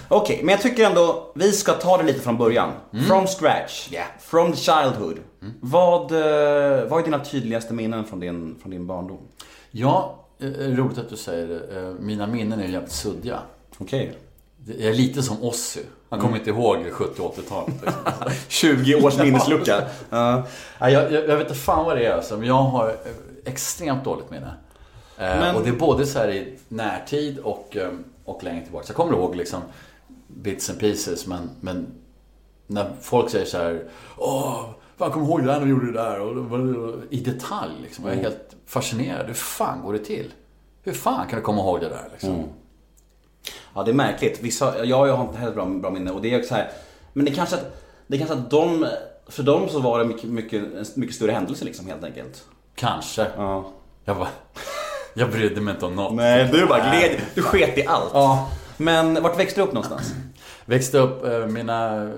Okej, 0.08 0.40
men 0.42 0.52
jag 0.52 0.62
tycker 0.62 0.86
ändå 0.86 1.32
vi 1.34 1.52
ska 1.52 1.72
ta 1.72 1.96
det 1.96 2.04
lite 2.04 2.20
från 2.20 2.36
början. 2.36 2.70
From 3.08 3.26
scratch. 3.26 3.92
Yeah. 3.92 4.06
From 4.20 4.52
the 4.52 4.58
childhood. 4.58 5.18
Vad, 5.60 6.12
eh, 6.12 6.88
vad 6.88 7.00
är 7.00 7.04
dina 7.04 7.18
tydligaste 7.18 7.74
minnen 7.74 8.04
från 8.04 8.20
din, 8.20 8.56
från 8.62 8.70
din 8.70 8.86
barndom? 8.86 9.18
Ja, 9.70 10.23
roligt 10.40 10.98
att 10.98 11.08
du 11.08 11.16
säger 11.16 11.46
det. 11.48 11.80
Eh, 11.80 11.92
Mina 12.00 12.26
minnen 12.26 12.60
är 12.60 12.66
jävligt 12.68 12.92
suddiga. 12.92 13.40
Okej. 13.78 14.18
Jag 14.66 14.80
är 14.90 14.94
lite 14.94 15.22
som 15.22 15.42
Ozzy. 15.42 15.80
Han 16.08 16.20
kommer 16.20 16.36
inte 16.38 16.50
ihåg 16.50 16.90
70 16.92 17.22
80-talet. 17.22 17.74
Liksom. 17.82 18.02
20 18.48 18.94
års 18.94 19.18
minneslucka. 19.18 19.82
Nej, 20.10 20.42
jag, 20.80 20.92
jag, 20.92 21.12
jag 21.12 21.36
vet 21.36 21.40
inte 21.48 21.54
fan 21.60 21.84
vad 21.84 21.96
det 21.96 22.06
är 22.06 22.12
alltså, 22.12 22.36
men 22.36 22.48
jag 22.48 22.54
har 22.62 22.88
eh, 22.88 22.94
extremt 23.44 24.04
dåligt 24.04 24.30
minne. 24.30 24.46
Eh, 25.18 25.40
Men- 25.40 25.56
Och 25.56 25.62
det 25.62 25.68
är 25.68 25.72
både 25.76 26.06
så 26.06 26.18
här 26.18 26.28
i 26.30 26.58
närtid 26.68 27.38
och, 27.38 27.76
eh, 27.76 27.90
och 28.24 28.44
längre 28.44 28.62
tillbaka. 28.64 28.86
Så 28.86 28.90
jag 28.90 28.96
kommer 28.96 29.12
ihåg 29.12 29.36
liksom 29.36 29.60
bits 30.28 30.70
and 30.70 30.80
pieces, 30.80 31.26
men, 31.26 31.50
men 31.60 31.86
när 32.66 32.90
folk 33.00 33.30
säger 33.30 33.44
så 33.46 33.58
här 33.58 33.84
Åh, 34.16 34.64
fan 34.98 35.10
kommer 35.10 35.26
ihåg 35.26 35.40
det 35.40 35.46
när 35.46 35.60
du 35.60 35.68
gjorde 35.68 35.86
det 35.86 35.92
där? 35.92 36.20
Och, 36.20 37.02
i 37.10 37.20
detalj 37.20 37.72
liksom. 37.82 38.04
Jag 38.04 38.14
är 38.14 38.20
helt 38.20 38.56
fascinerad. 38.66 39.26
Hur 39.26 39.34
fan 39.34 39.82
går 39.82 39.92
det 39.92 39.98
till? 39.98 40.32
Hur 40.82 40.92
fan 40.92 41.26
kan 41.28 41.38
du 41.38 41.44
komma 41.44 41.60
ihåg 41.60 41.80
det 41.80 41.88
där 41.88 42.08
liksom? 42.12 42.44
ja, 43.74 43.82
det 43.82 43.90
är 43.90 43.94
märkligt. 43.94 44.40
Vissa, 44.42 44.84
jag, 44.84 45.08
jag 45.08 45.16
har 45.16 45.24
inte 45.24 45.38
heller 45.38 45.54
bra, 45.54 45.66
bra 45.66 45.90
minne 45.90 46.10
och 46.10 46.22
det 46.22 46.34
är 46.34 46.42
så 46.42 46.54
här, 46.54 46.70
Men 47.12 47.24
det 47.24 47.30
är 47.30 47.34
kanske 47.34 47.56
att, 47.56 47.82
det 48.06 48.16
är 48.16 48.18
kanske 48.18 48.36
att 48.36 48.50
de, 48.50 48.86
för 49.28 49.42
dem 49.42 49.68
så 49.68 49.80
var 49.80 49.98
det 49.98 50.04
mycket, 50.04 50.30
mycket, 50.30 50.62
en 50.62 50.84
mycket 50.94 51.16
större 51.16 51.32
händelse 51.32 51.64
liksom 51.64 51.86
helt 51.86 52.04
enkelt. 52.04 52.44
Kanske. 52.74 53.26
Ja. 53.36 53.72
Jag, 54.04 54.16
bara, 54.16 54.28
jag 55.14 55.30
brydde 55.30 55.60
mig 55.60 55.74
inte 55.74 55.86
om 55.86 55.94
något. 55.94 56.14
Nej, 56.14 56.48
du 56.52 56.66
bara 56.66 56.90
gled, 56.90 57.20
du 57.34 57.42
sket 57.42 57.78
i 57.78 57.86
allt. 57.86 58.10
Ja. 58.12 58.50
Men 58.76 59.22
vart 59.22 59.38
växte 59.38 59.60
du 59.60 59.64
upp 59.64 59.72
någonstans? 59.72 60.14
Växte 60.64 60.98
upp 60.98 61.24
eh, 61.24 61.46
mina 61.46 62.02
eh, 62.02 62.10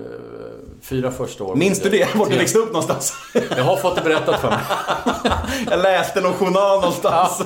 fyra 0.81 1.11
första 1.11 1.43
år. 1.43 1.55
Minns 1.55 1.81
du 1.81 1.89
det? 1.89 2.15
Vart 2.15 2.29
du 2.29 2.37
växte 2.37 2.57
upp 2.59 2.67
någonstans? 2.67 3.13
Jag 3.57 3.63
har 3.63 3.77
fått 3.77 3.95
det 3.95 4.01
berättat 4.01 4.41
för 4.41 4.49
mig. 4.49 4.59
Jag 5.69 5.79
läste 5.79 6.21
någon 6.21 6.33
journal 6.33 6.79
någonstans. 6.79 7.41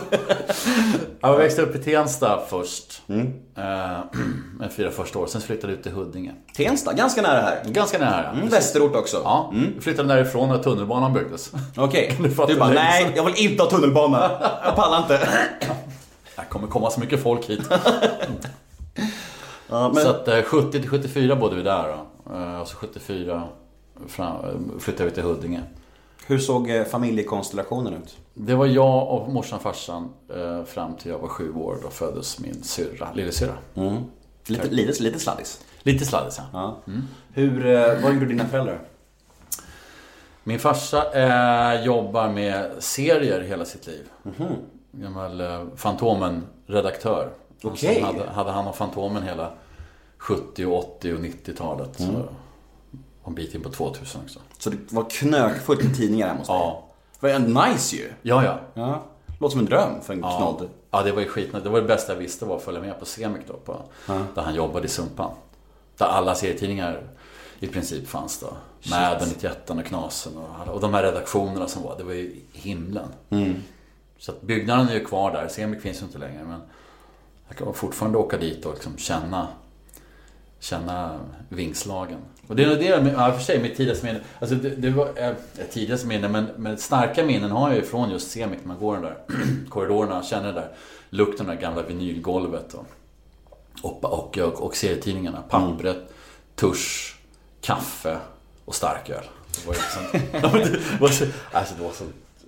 Jag 1.21 1.37
växte 1.37 1.61
upp 1.61 1.75
i 1.75 1.79
Tensta 1.79 2.41
först. 2.49 3.01
Mm. 3.09 3.33
Eh, 3.57 4.69
fyra 4.75 4.91
första 4.91 5.19
år. 5.19 5.27
Sen 5.27 5.41
flyttade 5.41 5.73
jag 5.73 5.77
ut 5.77 5.83
till 5.83 5.91
Huddinge. 5.91 6.31
Tensta, 6.55 6.93
ganska 6.93 7.21
nära 7.21 7.41
här. 7.41 7.61
Ganska 7.65 7.97
nära. 7.97 8.29
Mm, 8.29 8.49
västerort 8.49 8.95
också. 8.95 9.21
Ja, 9.23 9.53
jag 9.75 9.83
flyttade 9.83 10.07
därifrån 10.15 10.49
när 10.49 10.57
tunnelbanan 10.57 11.13
byggdes. 11.13 11.51
Okej, 11.77 12.17
du 12.23 12.31
fatta 12.31 12.53
du 12.53 12.59
bara 12.59 12.69
nej, 12.69 13.13
jag 13.15 13.25
vill 13.25 13.35
inte 13.35 13.63
ha 13.63 13.69
tunnelbana. 13.69 14.31
Jag 14.63 14.75
pallar 14.75 14.97
inte. 14.97 15.19
Det 16.35 16.45
kommer 16.49 16.67
komma 16.67 16.89
så 16.89 16.99
mycket 16.99 17.23
folk 17.23 17.49
hit. 17.49 17.61
Ja, 19.71 19.91
men, 19.93 20.03
Så 20.03 20.09
att 20.09 20.27
eh, 20.27 20.41
70 20.41 20.71
till 20.71 20.89
74 20.89 21.35
bodde 21.35 21.55
vi 21.55 21.63
där 21.63 21.87
då. 21.87 22.10
Eh, 22.29 22.59
Och 22.61 22.67
så 22.67 22.75
74 22.75 23.43
fram, 24.07 24.35
eh, 24.45 24.79
flyttade 24.79 25.09
vi 25.09 25.15
till 25.15 25.23
Huddinge. 25.23 25.61
hur 26.27 26.37
såg 26.39 26.69
eh, 26.69 26.83
familjekonstellationen 26.83 27.93
ut? 27.93 28.17
Det 28.33 28.55
var 28.55 28.65
jag 28.65 29.09
och 29.11 29.29
morsan 29.29 29.55
och 29.57 29.63
farsan 29.63 30.09
fram 30.65 30.95
till 30.95 31.11
jag 31.11 31.19
var 31.19 31.27
sju 31.27 31.53
år. 31.53 31.77
Då 31.83 31.89
föddes 31.89 32.39
min 32.39 32.63
syrra, 32.63 33.07
lillasyrra. 33.13 33.53
Lite, 34.47 34.67
lite, 34.69 35.03
lite 35.03 35.19
sladdis. 35.19 35.61
Lite 35.83 36.05
sladdis 36.05 36.39
ja. 36.53 36.77
Ja. 36.85 36.93
Hur, 37.33 37.65
eh, 37.65 38.03
vad 38.03 38.13
gjorde 38.13 38.25
dina 38.25 38.45
föräldrar? 38.47 38.81
Min 40.43 40.59
farsa 40.59 41.11
eh, 41.13 41.85
jobbar 41.85 42.29
med 42.29 42.71
serier 42.79 43.41
hela 43.41 43.65
sitt 43.65 43.87
liv. 43.87 44.09
Gammal 44.91 45.41
eh, 45.41 45.63
Fantomen-redaktör. 45.75 47.29
Okej. 47.63 48.01
Hade, 48.01 48.29
hade 48.29 48.51
han 48.51 48.67
och 48.67 48.75
Fantomen 48.75 49.23
hela 49.23 49.51
70, 50.21 50.65
80 50.65 51.13
och 51.13 51.19
90-talet. 51.19 51.89
Så, 51.97 52.25
och 53.21 53.27
en 53.27 53.35
bit 53.35 53.55
in 53.55 53.61
på 53.61 53.69
2000 53.69 54.21
också. 54.23 54.39
Så 54.57 54.69
det 54.69 54.77
var 54.91 55.09
knökfullt 55.09 55.83
med 55.83 55.95
tidningar 55.97 56.27
hemma 56.27 56.39
hos? 56.39 56.47
Ja. 56.47 56.83
Det 57.19 57.33
var 57.39 57.67
nice 57.69 57.95
ju. 57.95 58.09
Ja, 58.21 58.43
ja. 58.45 58.59
Ja. 58.73 59.03
Låter 59.39 59.51
som 59.51 59.59
en 59.59 59.65
dröm 59.65 60.01
för 60.01 60.13
en 60.13 60.19
Ja. 60.19 60.37
knodd. 60.37 60.69
ja, 60.91 61.03
det 61.03 61.11
var 61.11 61.21
ju 61.21 61.27
skitnödigt. 61.27 61.63
Det 61.63 61.69
var 61.69 61.81
det 61.81 61.87
bästa 61.87 62.13
jag 62.13 62.19
visste 62.19 62.45
var 62.45 62.55
att 62.57 62.61
följa 62.63 62.81
med 62.81 62.99
på 62.99 63.05
Semik 63.05 63.41
då. 63.47 63.53
På, 63.53 63.81
Där 64.35 64.41
han 64.41 64.55
jobbade 64.55 64.85
i 64.85 64.89
Sumpan. 64.89 65.31
Där 65.97 66.05
alla 66.05 66.35
serietidningar 66.35 67.03
i 67.59 67.67
princip 67.67 68.07
fanns 68.07 68.39
då. 68.39 68.47
Mäden, 68.89 69.29
91 69.29 69.69
och 69.69 69.85
Knasen 69.85 70.33
och, 70.37 70.73
och 70.73 70.81
de 70.81 70.93
här 70.93 71.03
redaktionerna 71.03 71.67
som 71.67 71.83
var. 71.83 71.97
Det 71.97 72.03
var 72.03 72.13
ju 72.13 72.35
himlen. 72.53 73.07
Så 74.17 74.31
att 74.31 74.41
byggnaden 74.41 74.89
är 74.89 74.93
ju 74.93 75.05
kvar 75.05 75.31
där. 75.31 75.47
Semik 75.47 75.81
finns 75.81 76.01
ju 76.01 76.05
inte 76.05 76.17
längre. 76.17 76.43
Men 76.43 76.61
jag 77.47 77.57
kan 77.57 77.73
fortfarande 77.73 78.17
åka 78.17 78.37
dit 78.37 78.65
och 78.65 78.73
liksom 78.73 78.97
känna, 78.97 79.47
känna 80.61 81.19
vingslagen. 81.49 82.19
Och 82.47 82.55
det 82.55 82.63
är 82.63 82.75
det, 82.75 82.85
ja, 82.85 83.27
i 83.27 83.31
och 83.31 83.35
för 83.35 83.43
sig, 83.43 83.61
mitt 83.61 83.77
tidigaste 83.77 84.05
minne. 84.05 84.19
Alltså 84.39 84.55
det, 84.55 84.69
det 84.69 84.89
var 84.89 85.07
eh, 85.15 85.33
tidigaste 85.71 86.07
minne, 86.07 86.27
men, 86.27 86.47
men 86.57 86.77
starka 86.77 87.25
minnen 87.25 87.51
har 87.51 87.69
jag 87.69 87.77
ju 87.77 87.85
från 87.85 88.11
just 88.11 88.31
Semik. 88.31 88.59
Man 88.63 88.79
går 88.79 88.93
den 88.93 89.03
där 89.03 89.17
korridorerna, 89.69 90.23
känner 90.23 90.45
den 90.45 90.55
där 90.55 90.71
lukten 91.09 91.45
av 91.45 91.55
det 91.55 91.61
där 91.61 91.61
gamla 91.61 91.81
vinylgolvet. 91.81 92.73
Och, 92.73 92.85
och, 93.83 94.03
och, 94.03 94.37
och, 94.37 94.65
och 94.65 94.75
serietidningarna. 94.75 95.41
Pappret, 95.49 96.13
tusch, 96.55 97.19
kaffe 97.61 98.17
och 98.65 98.75
starköl. 98.75 99.23
Det 99.51 99.67
var 99.67 99.73
ju 99.73 99.79
liksom, 99.79 100.29
ja, 100.41 100.49
men 100.53 100.71
det 100.71 100.99
var 100.99 101.09
så, 101.09 101.25
alltså 101.51 101.75
det 101.75 101.83
var 101.83 101.91
så, 101.91 102.03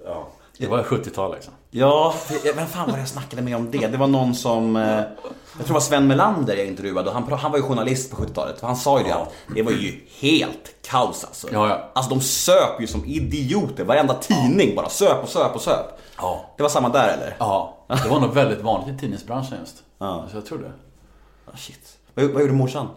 ja. 0.05 0.27
Det 0.57 0.67
var 0.67 0.83
70-tal 0.83 1.33
liksom. 1.33 1.53
Ja, 1.75 2.13
vem 2.55 2.67
fan 2.67 2.85
var 2.87 2.93
det 2.93 2.99
jag 2.99 3.07
snackade 3.07 3.41
med 3.41 3.55
om 3.55 3.71
det? 3.71 3.87
Det 3.87 3.97
var 3.97 4.07
någon 4.07 4.35
som, 4.35 4.75
eh, 4.75 4.83
jag 4.83 5.05
tror 5.55 5.67
det 5.67 5.73
var 5.73 5.79
Sven 5.79 6.07
Melander 6.07 6.55
jag 6.55 6.67
intervjuade 6.67 7.09
och 7.09 7.15
han, 7.15 7.39
han 7.39 7.51
var 7.51 7.57
ju 7.57 7.63
journalist 7.63 8.11
på 8.11 8.17
70-talet. 8.17 8.61
Och 8.61 8.67
han 8.67 8.75
sa 8.75 8.99
ju 8.99 9.03
det 9.03 9.15
att 9.15 9.33
det 9.55 9.61
var 9.61 9.71
ju 9.71 10.01
helt 10.19 10.75
kaos 10.81 11.23
alltså. 11.23 11.47
Ja, 11.51 11.69
ja. 11.69 11.91
Alltså 11.95 12.09
de 12.09 12.21
söp 12.21 12.81
ju 12.81 12.87
som 12.87 13.05
idioter. 13.05 13.83
Varenda 13.83 14.13
tidning 14.13 14.75
bara 14.75 14.89
söp 14.89 15.23
och 15.23 15.29
söp 15.29 15.55
och 15.55 15.61
söp. 15.61 15.99
Ja. 16.17 16.53
Det 16.57 16.63
var 16.63 16.69
samma 16.69 16.89
där 16.89 17.07
eller? 17.07 17.35
Ja, 17.39 17.77
det 17.87 18.09
var 18.09 18.19
nog 18.19 18.33
väldigt 18.33 18.61
vanligt 18.61 18.95
i 18.95 18.99
tidningsbranschen 18.99 19.57
just. 19.59 19.83
Ja. 19.99 20.25
Så 20.31 20.37
jag 20.37 20.45
tror 20.45 20.57
det. 20.57 20.71
Ah, 21.53 21.57
shit. 21.57 21.97
Vad, 22.13 22.25
vad 22.25 22.41
gjorde 22.41 22.53
morsan? 22.53 22.87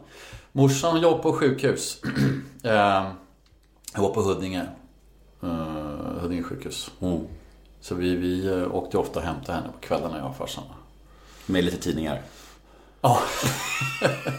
Morsan 0.53 1.01
jobbade 1.01 1.23
på 1.23 1.33
sjukhus. 1.33 2.01
Eh, 2.65 3.07
jag 3.95 4.03
var 4.03 4.09
på 4.09 4.23
Huddinge. 4.23 4.63
Eh, 5.43 5.49
Huddinge 6.21 6.43
sjukhus. 6.43 6.91
Så 7.89 7.95
vi, 7.95 8.17
vi 8.17 8.47
eh, 8.47 8.75
åkte 8.75 8.99
ofta 8.99 9.21
och 9.21 9.27
hämtade 9.27 9.53
henne 9.59 9.69
på 9.73 9.79
kvällarna, 9.87 10.19
jag 10.19 10.27
och 10.31 10.37
farsan. 10.37 10.65
Med 11.47 11.65
lite 11.65 11.77
tidningar. 11.77 12.23
Ja. 13.01 13.19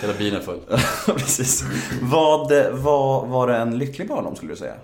Hela 0.00 0.12
bilen 0.18 0.40
är 0.40 0.44
full. 0.44 0.60
Precis. 1.06 1.64
Vad, 2.02 2.52
vad, 2.72 3.28
var 3.28 3.46
det 3.46 3.56
en 3.56 3.78
lycklig 3.78 4.08
barndom 4.08 4.36
skulle 4.36 4.52
du 4.52 4.56
säga? 4.56 4.74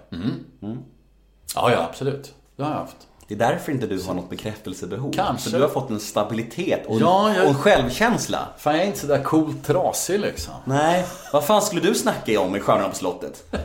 Ja, 1.55 1.71
ja, 1.73 1.87
absolut. 1.90 2.35
Det 2.57 2.62
har 2.62 2.71
jag 2.71 2.79
haft. 2.79 2.97
Det 3.29 3.35
är 3.35 3.38
därför 3.38 3.73
inte 3.73 3.87
du 3.87 4.03
har 4.03 4.14
något 4.14 4.31
bekräftelsebehov. 4.31 5.12
Kanske. 5.12 5.51
För 5.51 5.59
du 5.59 5.62
har 5.64 5.71
fått 5.71 5.90
en 5.90 6.01
stabilitet 6.01 6.87
och, 6.87 7.01
Ja, 7.01 7.35
jag- 7.35 7.42
och 7.44 7.49
en 7.51 7.55
självkänsla. 7.59 8.49
Fan, 8.59 8.75
jag 8.75 8.83
är 8.83 8.87
inte 8.87 8.99
så 8.99 9.07
där 9.07 9.23
coolt 9.23 9.64
trasig 9.66 10.21
liksom. 10.21 10.55
Nej, 10.64 11.07
vad 11.33 11.44
fan 11.44 11.62
skulle 11.62 11.81
du 11.81 11.94
snacka 11.94 12.40
om 12.40 12.57
i 12.57 12.61
Stjärnorna 12.61 12.88
på 12.88 12.94
slottet? 12.94 13.44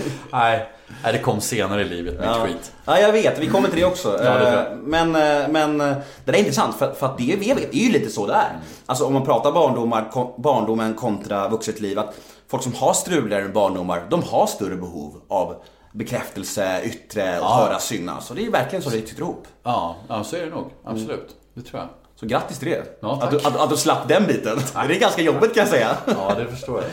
Nej, 0.32 0.68
det 1.02 1.18
kom 1.18 1.40
senare 1.40 1.80
i 1.82 1.84
livet, 1.84 2.14
mitt 2.14 2.24
Ja. 2.24 2.46
skit. 2.46 2.72
ja, 2.84 2.98
jag 3.00 3.12
vet. 3.12 3.38
Vi 3.38 3.46
kommer 3.46 3.68
till 3.68 3.78
det 3.78 3.84
också. 3.84 4.20
Ja, 4.24 4.38
det. 4.38 4.58
Eh, 4.58 4.76
men, 4.76 5.16
eh, 5.16 5.48
men 5.48 5.80
eh, 5.80 5.96
det 6.24 6.32
är 6.32 6.36
intressant 6.38 6.76
för, 6.76 6.92
för 6.94 7.06
att 7.06 7.18
det 7.18 7.36
vi 7.40 7.52
vet, 7.54 7.72
det 7.72 7.76
är 7.76 7.84
ju 7.86 7.92
lite 7.92 8.10
så 8.10 8.26
det 8.26 8.34
är. 8.34 8.58
Alltså 8.86 9.04
om 9.06 9.12
man 9.12 9.24
pratar 9.24 9.52
barndomar, 9.52 10.10
barndomen 10.36 10.94
kontra 10.94 11.48
vuxet 11.48 11.80
liv. 11.80 11.98
Att 11.98 12.14
folk 12.48 12.62
som 12.62 12.74
har 12.74 12.92
struligare 12.92 13.48
barndomar, 13.48 14.06
de 14.10 14.22
har 14.22 14.46
större 14.46 14.76
behov 14.76 15.20
av 15.28 15.56
bekräftelse, 15.92 16.80
yttre 16.84 17.40
och 17.40 17.46
höra 17.50 17.78
synas. 17.78 18.30
Och 18.30 18.36
det 18.36 18.46
är 18.46 18.50
verkligen 18.50 18.82
så 18.82 18.90
det 18.90 18.96
sitter 19.08 19.20
ihop. 19.22 19.46
Ja, 19.62 19.96
ja, 20.08 20.24
så 20.24 20.36
är 20.36 20.40
det 20.40 20.50
nog. 20.50 20.70
Absolut. 20.84 21.28
Det 21.54 21.62
tror 21.62 21.80
jag. 21.80 21.88
Så 22.20 22.26
grattis 22.26 22.58
till 22.58 22.68
det. 22.70 22.98
Ja, 23.02 23.18
att, 23.22 23.30
du, 23.30 23.38
tack. 23.38 23.54
att, 23.54 23.60
att 23.60 23.70
du 23.70 23.76
slapp 23.76 24.08
den 24.08 24.26
biten. 24.26 24.58
Det 24.88 24.94
är 24.96 25.00
ganska 25.00 25.22
jobbigt 25.22 25.54
kan 25.54 25.60
jag 25.60 25.68
säga. 25.68 25.96
Ja, 26.06 26.34
det 26.38 26.46
förstår 26.46 26.82
jag. 26.82 26.90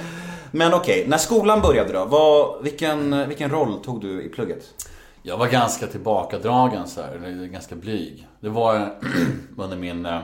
Men 0.51 0.73
okej, 0.73 1.05
när 1.07 1.17
skolan 1.17 1.62
började 1.62 1.93
då, 1.93 2.05
vad, 2.05 2.63
vilken, 2.63 3.27
vilken 3.29 3.49
roll 3.49 3.83
tog 3.83 4.01
du 4.01 4.21
i 4.23 4.29
plugget? 4.29 4.88
Jag 5.21 5.38
var 5.38 5.47
ganska 5.47 5.88
tillbakadragen 5.88 6.88
så 6.88 7.01
här, 7.01 7.45
ganska 7.45 7.75
blyg. 7.75 8.27
Det 8.39 8.49
var 8.49 8.99
under 9.57 9.77
min, 9.77 10.05
eh, 10.05 10.19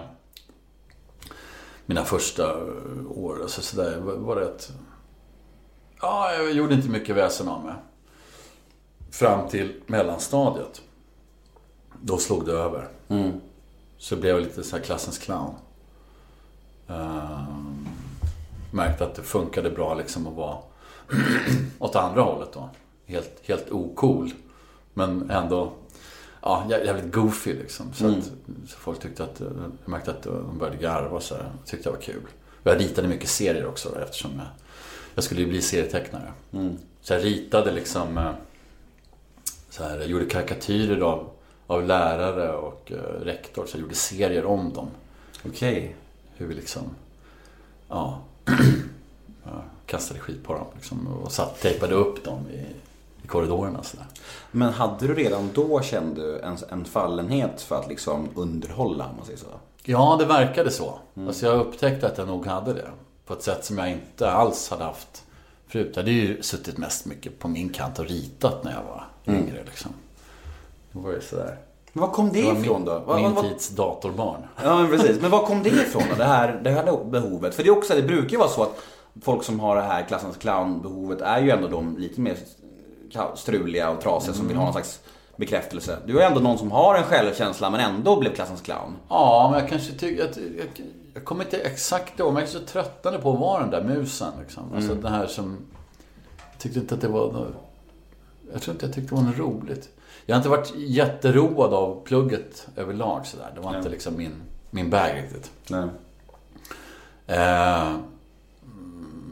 mina 1.86 2.04
första 2.04 2.58
år, 3.10 3.40
alltså 3.42 3.62
så 3.62 3.78
där, 3.82 4.00
var- 4.00 4.42
ett... 4.42 4.72
Ja, 6.02 6.34
jag 6.34 6.52
gjorde 6.52 6.74
inte 6.74 6.90
mycket 6.90 7.16
väsen 7.16 7.48
av 7.48 7.64
mig. 7.66 7.74
Fram 9.12 9.48
till 9.50 9.82
mellanstadiet. 9.88 10.82
Då 12.02 12.18
slog 12.18 12.46
det 12.46 12.52
över. 12.52 12.88
Så 13.98 14.16
blev 14.16 14.36
jag 14.36 14.44
lite 14.44 14.64
så 14.64 14.76
här 14.78 14.84
klassens 14.84 15.18
clown. 15.18 15.54
Ehm, 16.88 17.85
märkte 18.76 19.06
att 19.06 19.16
det 19.16 19.22
funkade 19.24 19.70
bra 19.70 19.94
liksom 19.94 20.28
att 20.28 20.34
vara 20.34 20.58
åt 21.80 21.96
andra 21.96 22.22
hållet 22.22 22.50
då. 22.54 22.70
Helt, 23.06 23.40
helt 23.44 23.72
ocool. 23.72 24.32
Men 24.94 25.30
ändå 25.32 25.74
ja, 26.42 26.66
jä- 26.70 26.86
jävligt 26.86 27.14
goofy 27.14 27.54
liksom. 27.54 27.94
Så, 27.94 28.08
att, 28.08 28.24
så 28.68 28.78
folk 28.78 29.00
tyckte 29.00 29.24
att, 29.24 29.40
jag 29.40 29.90
märkte 29.92 30.12
att 30.12 30.24
de 30.24 30.58
började 30.58 30.78
garva 30.78 31.16
och 31.16 31.24
så 31.24 31.36
här. 31.36 31.52
Tyckte 31.66 31.90
det 31.90 31.94
var 31.96 32.02
kul. 32.02 32.22
Och 32.64 32.72
jag 32.72 32.80
ritade 32.80 33.08
mycket 33.08 33.30
serier 33.30 33.66
också 33.68 33.90
då, 33.90 34.00
eftersom 34.00 34.32
jag, 34.38 34.48
jag 35.16 35.24
skulle 35.24 35.42
ju 35.42 35.48
bli 35.48 35.62
serietecknare. 35.62 36.32
Så 37.02 37.14
jag 37.14 37.24
ritade 37.24 37.72
liksom 37.72 38.18
eh, 38.18 38.32
så 39.70 39.84
här, 39.84 39.98
jag 39.98 40.08
gjorde 40.08 40.26
karikatyrer 40.26 41.02
av, 41.02 41.30
av 41.68 41.84
lärare 41.86 42.52
och 42.56 42.92
eh, 42.92 43.20
rektor. 43.24 43.66
Så 43.66 43.78
jag 43.78 43.82
gjorde 43.82 43.96
serier 43.96 44.46
om 44.46 44.74
dem. 44.74 44.88
Okej. 45.46 45.96
Hur 46.38 46.48
vi 46.48 46.54
liksom, 46.54 46.84
ja, 47.90 48.22
kastade 49.86 50.20
skit 50.20 50.44
på 50.44 50.54
dem 50.54 50.66
liksom, 50.76 51.08
och 51.08 51.32
satt, 51.32 51.62
tejpade 51.62 51.96
upp 51.96 52.24
dem 52.24 52.40
i, 52.50 52.66
i 53.24 53.28
korridorerna 53.28 53.80
och 53.80 53.86
sådär. 53.86 54.06
Men 54.52 54.74
hade 54.74 55.08
du 55.08 55.14
redan 55.14 55.50
då, 55.54 55.82
kände 55.82 56.22
du, 56.22 56.40
en, 56.40 56.58
en 56.70 56.86
fallenhet 56.86 57.62
för 57.62 57.80
att 57.80 57.90
liksom 57.90 58.30
underhålla, 58.36 59.10
om 59.10 59.16
man 59.16 59.26
säger 59.26 59.40
så? 59.40 59.46
Ja, 59.84 60.16
det 60.20 60.26
verkade 60.26 60.72
så. 60.72 61.00
Alltså 61.28 61.46
jag 61.46 61.60
upptäckte 61.60 62.08
att 62.08 62.18
jag 62.18 62.28
nog 62.28 62.46
hade 62.46 62.74
det. 62.74 62.88
På 63.26 63.34
ett 63.34 63.44
sätt 63.44 63.66
som 63.66 63.78
jag 63.78 63.92
inte 63.92 64.32
alls 64.32 64.70
hade 64.70 64.84
haft 64.84 65.24
förut. 65.68 65.92
Jag 65.96 66.02
hade 66.02 66.12
ju 66.12 66.42
suttit 66.42 66.78
mest 66.78 67.06
mycket 67.06 67.40
på 67.40 67.48
min 67.48 67.70
kant 67.70 68.00
och 68.00 68.06
ritat 68.06 68.64
när 68.64 68.72
jag 68.72 68.84
var 68.84 69.04
yngre. 69.28 69.64
Liksom. 69.66 69.92
Det 70.92 71.00
var 71.00 71.12
ju 71.12 71.22
sådär. 71.22 71.58
Men 71.98 72.02
var 72.02 72.10
kom 72.12 72.32
det, 72.32 72.42
Det 72.42 72.48
var 72.48 72.60
ifrån 72.62 72.76
min, 72.76 72.86
då? 72.86 73.04
Vad- 73.06 73.16
min 73.16 73.26
vad- 73.26 73.36
vad- 73.44 73.52
tids 73.52 73.70
datorbarn. 73.70 74.42
Ja, 74.64 74.76
men 74.82 74.88
precis. 74.92 75.22
Men 75.22 75.32
var 75.32 75.46
kom 75.46 75.64
det 75.64 75.70
ifrån 75.70 76.04
då? 76.10 76.16
Det 76.16 76.24
här, 76.24 76.60
det 76.64 76.70
här 76.70 77.04
behovet? 77.06 77.56
För 77.56 77.64
det, 77.64 77.70
är 77.70 77.78
också, 77.78 77.94
det 77.96 78.02
brukar 78.02 78.30
ju 78.30 78.38
vara 78.38 78.50
så 78.50 78.64
att 78.64 78.78
folk 79.22 79.44
som 79.44 79.60
har 79.60 79.76
det 79.76 79.82
här 79.82 80.04
klassens 80.04 80.38
clown-behovet 80.38 81.22
är 81.22 81.42
ju 81.42 81.50
ändå 81.52 81.68
de 81.68 81.98
lite 81.98 82.22
mer 82.22 82.36
struliga 83.36 83.90
och 83.90 84.02
trasiga 84.02 84.34
som 84.34 84.48
vill 84.48 84.58
ha 84.58 84.64
någon 84.64 84.74
slags 84.74 85.00
bekräftelse. 85.36 85.98
Du 86.06 86.20
är 86.22 86.28
ändå 86.28 86.40
någon 86.40 86.58
som 86.58 86.72
har 86.72 86.96
en 86.96 87.04
självkänsla 87.04 87.70
men 87.70 87.80
ändå 87.80 88.20
blev 88.20 88.36
klassens 88.36 88.62
clown. 88.62 88.96
Ja, 89.10 89.48
men 89.52 89.60
jag 89.60 89.70
kanske 89.70 89.94
tycker 89.94 90.24
att... 90.30 90.38
Jag, 90.38 90.88
jag 91.14 91.26
kommer 91.26 91.44
inte 91.44 91.58
exakt 91.58 92.20
ihåg, 92.20 92.34
men 92.34 92.42
jag 92.42 92.50
är 92.50 92.54
så 92.54 92.66
tröttande 92.66 93.20
på 93.20 93.34
att 93.34 93.40
vara 93.40 93.62
den 93.62 93.70
där 93.70 93.84
musen. 93.84 94.32
Liksom. 94.42 94.64
Alltså 94.76 94.96
det 94.96 95.10
här 95.10 95.28
som... 95.28 95.58
Jag 96.52 96.60
tyckte 96.60 96.80
inte 96.80 96.96
att 96.96 97.02
det 97.02 97.08
var 97.08 97.32
något... 97.32 97.48
Jag 98.54 98.62
tror 98.62 98.74
inte 98.74 98.86
jag 98.86 98.96
tyckte 98.96 99.16
det 99.16 99.22
var 99.22 99.28
något 99.28 99.38
roligt. 99.38 99.90
Jag 100.26 100.36
har 100.36 100.40
inte 100.40 100.50
varit 100.50 100.74
jätteroad 100.76 101.74
av 101.74 102.04
plugget 102.06 102.68
överlag 102.76 103.26
sådär. 103.26 103.52
Det 103.56 103.62
var 103.62 103.78
inte 103.78 103.90
liksom 103.90 104.18
min, 104.18 104.42
min 104.70 104.90
bag 104.90 105.24
riktigt. 105.24 105.52
Nej. 105.70 105.88
Eh, 107.28 107.98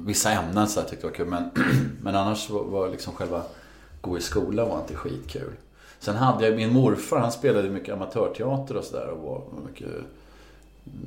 vissa 0.06 0.32
ämnen 0.32 0.68
så 0.68 0.82
tyckte 0.82 1.06
jag 1.06 1.10
var 1.10 1.16
kul, 1.16 1.28
men, 1.28 1.50
men 2.02 2.16
annars 2.16 2.50
var, 2.50 2.64
var 2.64 2.90
liksom 2.90 3.14
själva 3.14 3.44
gå 4.02 4.18
i 4.18 4.22
skolan 4.22 4.70
var 4.70 4.80
inte 4.80 4.96
skitkul. 4.96 5.54
Sen 6.00 6.16
hade 6.16 6.48
jag 6.48 6.56
min 6.56 6.74
morfar, 6.74 7.20
han 7.20 7.32
spelade 7.32 7.70
mycket 7.70 7.94
amatörteater 7.94 8.78
och 8.78 8.84
sådär 8.84 9.08
och 9.08 9.24
var 9.24 9.42
mycket, 9.68 9.90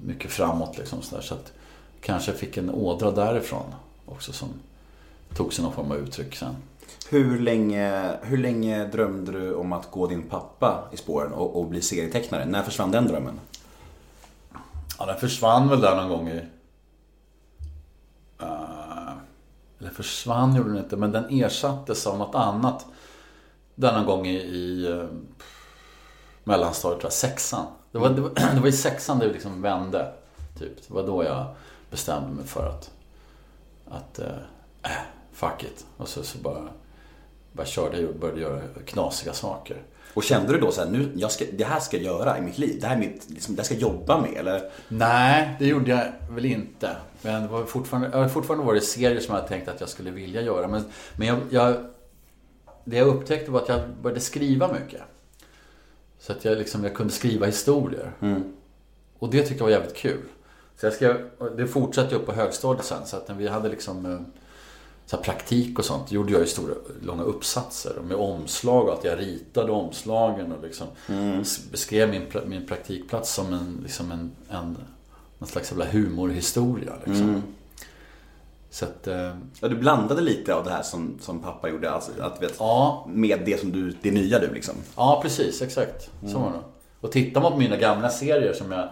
mycket 0.07 0.31
framåt 0.31 0.79
liksom 0.79 1.03
så 1.03 1.17
där, 1.17 1.23
Så 1.23 1.35
att 1.35 1.53
kanske 2.01 2.33
fick 2.33 2.57
en 2.57 2.71
ådra 2.71 3.11
därifrån 3.11 3.75
också 4.07 4.33
som 4.33 4.49
tog 5.35 5.55
sig 5.55 5.65
någon 5.65 5.73
form 5.73 5.91
av 5.91 5.97
uttryck 5.97 6.37
sen. 6.37 6.57
Hur 7.11 7.39
länge, 7.39 8.17
hur 8.23 8.39
länge 8.39 8.85
drömde 8.85 9.33
du 9.33 9.55
om 9.55 9.73
att 9.73 9.91
gå 9.91 10.07
din 10.07 10.23
pappa 10.23 10.89
i 10.93 10.97
spåren 10.97 11.33
och, 11.33 11.61
och 11.61 11.67
bli 11.67 11.83
serietecknare? 11.83 12.45
När 12.45 12.63
försvann 12.63 12.91
den 12.91 13.07
drömmen? 13.07 13.41
Ja, 14.99 15.07
den 15.07 15.17
försvann 15.17 15.69
väl 15.69 15.81
där 15.81 15.97
någon 15.97 16.09
gång 16.09 16.29
i... 16.29 16.47
Uh, 18.43 19.13
eller 19.79 19.91
försvann 19.91 20.57
gjorde 20.57 20.69
den 20.69 20.79
inte, 20.79 20.97
men 20.97 21.13
den 21.13 21.41
ersattes 21.41 22.07
av 22.07 22.19
något 22.19 22.35
annat. 22.35 22.87
Där 23.75 23.93
någon 23.93 24.07
gång 24.07 24.27
i, 24.27 24.37
i 24.37 24.89
uh, 24.89 25.07
mellanstadiet, 26.45 27.01
tror 27.01 27.07
jag, 27.07 27.13
sexan. 27.13 27.67
Det 27.93 27.99
var, 27.99 28.11
det, 28.11 28.21
var, 28.21 28.31
det 28.55 28.61
var 28.61 28.69
i 28.69 28.73
sexan 28.73 29.19
det 29.19 29.27
liksom 29.27 29.63
vände. 29.63 30.13
Typ. 30.59 30.89
Det 30.89 30.95
var 30.95 31.07
då 31.07 31.25
jag 31.25 31.47
bestämde 31.91 32.35
mig 32.35 32.47
för 32.47 32.69
att... 32.69 32.91
Att... 33.91 34.19
Eh, 34.19 34.37
äh, 34.83 34.91
fuck 35.33 35.63
it. 35.63 35.87
Och 35.97 36.09
så, 36.09 36.23
så 36.23 36.39
bara... 36.39 36.69
Bara 37.57 37.67
körde 37.67 38.09
och 38.09 38.15
började 38.15 38.41
göra 38.41 38.61
knasiga 38.87 39.33
saker. 39.33 39.83
Och 40.15 40.23
kände 40.23 40.53
du 40.53 40.61
då 40.61 40.73
så 40.73 40.81
här, 40.81 40.91
nu, 40.91 41.13
jag 41.15 41.33
ska, 41.33 41.45
det 41.53 41.65
här 41.65 41.81
ska 41.81 41.97
jag 41.97 42.05
göra 42.05 42.39
i 42.39 42.41
mitt 42.41 42.59
liv, 42.59 42.81
det 42.81 42.87
här, 42.87 42.97
är 42.97 43.01
mitt, 43.01 43.31
liksom, 43.31 43.55
det 43.55 43.63
här 43.63 43.65
ska 43.65 43.75
jag 43.75 43.83
jobba 43.83 44.21
med 44.21 44.35
eller? 44.37 44.71
Nej, 44.89 45.57
det 45.59 45.67
gjorde 45.67 45.91
jag 45.91 46.35
väl 46.35 46.45
inte. 46.45 46.97
Men 47.23 47.43
det 47.43 47.49
var 47.49 47.65
fortfarande, 47.65 48.09
jag 48.13 48.19
har 48.19 48.29
fortfarande 48.29 48.67
varit 48.67 48.85
serier 48.85 49.21
som 49.21 49.35
jag 49.35 49.49
tänkt 49.49 49.69
att 49.69 49.81
jag 49.81 49.89
skulle 49.89 50.11
vilja 50.11 50.41
göra. 50.43 50.69
Men, 50.69 50.85
men 51.17 51.29
jag, 51.29 51.39
jag, 51.51 51.77
det 52.85 52.97
jag 52.97 53.09
upptäckte 53.09 53.51
var 53.51 53.61
att 53.61 53.69
jag 53.69 53.81
började 54.03 54.21
skriva 54.21 54.73
mycket. 54.73 55.03
Så 56.19 56.33
att 56.33 56.45
jag, 56.45 56.59
liksom, 56.59 56.85
jag 56.85 56.95
kunde 56.95 57.13
skriva 57.13 57.47
historier. 57.47 58.13
Och 59.19 59.31
det 59.31 59.43
tyckte 59.43 59.55
jag 59.55 59.65
var 59.65 59.71
jävligt 59.71 59.97
kul. 59.97 60.23
Så 60.81 60.87
jag 60.87 60.93
skrev, 60.93 61.31
det 61.57 61.67
fortsatte 61.67 62.15
jag 62.15 62.21
upp 62.21 62.27
på 62.27 62.33
högstadiet 62.33 62.85
sen. 62.85 63.07
Så 63.07 63.17
att 63.17 63.31
vi 63.31 63.49
hade 63.49 63.69
liksom 63.69 64.07
eh, 64.07 64.19
så 65.07 65.17
praktik 65.17 65.79
och 65.79 65.85
sånt, 65.85 66.13
gjorde 66.13 66.33
jag 66.33 66.41
ju 66.41 66.47
stora, 66.47 66.75
långa 67.03 67.23
uppsatser 67.23 68.01
med 68.09 68.17
omslag 68.17 68.89
och 68.89 68.95
att 68.95 69.05
jag 69.05 69.19
ritade 69.19 69.73
omslagen 69.73 70.53
och 70.53 70.63
liksom 70.63 70.87
s- 71.41 71.61
beskrev 71.71 72.11
min, 72.11 72.23
min 72.47 72.67
praktikplats 72.67 73.35
som 73.35 73.53
en, 73.53 73.81
liksom 73.83 74.13
en, 74.13 74.31
en, 74.51 74.77
en 75.39 75.47
slags 75.47 75.71
jävla 75.71 75.85
humorhistoria. 75.85 76.93
Liksom. 77.05 77.43
Så 78.71 78.85
att, 78.85 79.07
eh, 79.07 79.37
Ja, 79.61 79.69
du 79.69 79.77
blandade 79.77 80.21
lite 80.21 80.55
av 80.55 80.65
det 80.65 80.71
här 80.71 80.83
som, 80.83 81.19
som 81.21 81.43
pappa 81.43 81.69
gjorde, 81.69 81.91
alltså, 81.91 82.11
att, 82.21 82.43
vet, 82.43 82.55
ja, 82.59 83.07
med 83.13 83.43
det 83.47 83.61
som 83.61 83.73
du, 83.73 83.97
det 84.03 84.11
nya 84.11 84.39
du 84.39 84.55
liksom. 84.55 84.75
Ja, 84.97 85.19
precis. 85.23 85.63
Exakt. 85.63 86.11
Så 86.33 86.39
var 86.39 86.51
det. 86.53 86.61
Och 87.01 87.13
tittar 87.13 87.41
man 87.41 87.53
på 87.53 87.59
mina 87.59 87.77
gamla 87.77 88.09
serier 88.09 88.53
som 88.53 88.73
jag, 88.73 88.89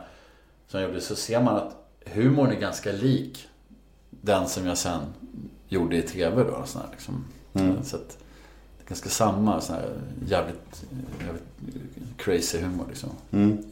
som 0.69 0.81
jag 0.81 0.89
gjorde 0.89 1.01
så 1.01 1.17
ser 1.17 1.41
man 1.41 1.57
att 1.57 1.77
humorn 2.07 2.51
är 2.51 2.61
ganska 2.61 2.93
lik 2.93 3.49
den 4.11 4.49
som 4.49 4.67
jag 4.67 4.79
sen 4.79 5.01
gjorde 5.69 5.97
i 5.97 6.03
TV. 6.03 6.43
Då, 6.43 6.63
sån 6.65 6.83
här, 6.83 6.89
liksom. 6.93 7.25
Så 7.85 7.97
att 7.97 8.09
det 8.79 8.85
är 8.85 8.89
ganska 8.89 9.09
samma 9.09 9.61
sån 9.61 9.77
här 9.77 9.89
jävligt, 10.27 10.85
jävligt 11.27 11.43
crazy 12.17 12.59
humor. 12.59 12.85
Liksom. 12.89 13.11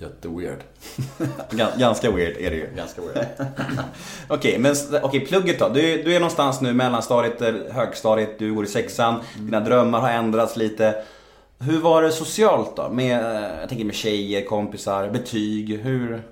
Jätte-weird. 0.00 0.58
Gan- 1.50 1.78
Ganska 1.78 2.10
weird 2.10 2.36
är 2.36 2.50
det 2.50 2.56
ju. 2.56 2.68
Ganska 2.76 3.02
weird. 3.02 3.26
Okej, 4.28 4.58
men 4.58 4.74
okej, 5.02 5.20
plugget 5.26 5.58
då. 5.58 5.68
Du, 5.68 6.02
du 6.02 6.14
är 6.14 6.20
någonstans 6.20 6.60
nu, 6.60 6.72
mellanstadiet, 6.72 7.42
eller 7.42 7.70
högstadiet, 7.72 8.38
du 8.38 8.54
går 8.54 8.64
i 8.64 8.68
sexan. 8.68 9.20
Dina 9.38 9.60
drömmar 9.60 10.00
har 10.00 10.10
ändrats 10.10 10.56
lite. 10.56 11.04
Hur 11.58 11.80
var 11.80 12.02
det 12.02 12.10
socialt 12.12 12.76
då? 12.76 12.88
Med, 12.88 13.36
eh, 13.36 13.60
jag 13.60 13.68
tänker 13.68 13.84
med 13.84 13.94
tjejer, 13.94 14.44
kompisar, 14.44 15.10
betyg, 15.10 15.78
hur? 15.80 16.22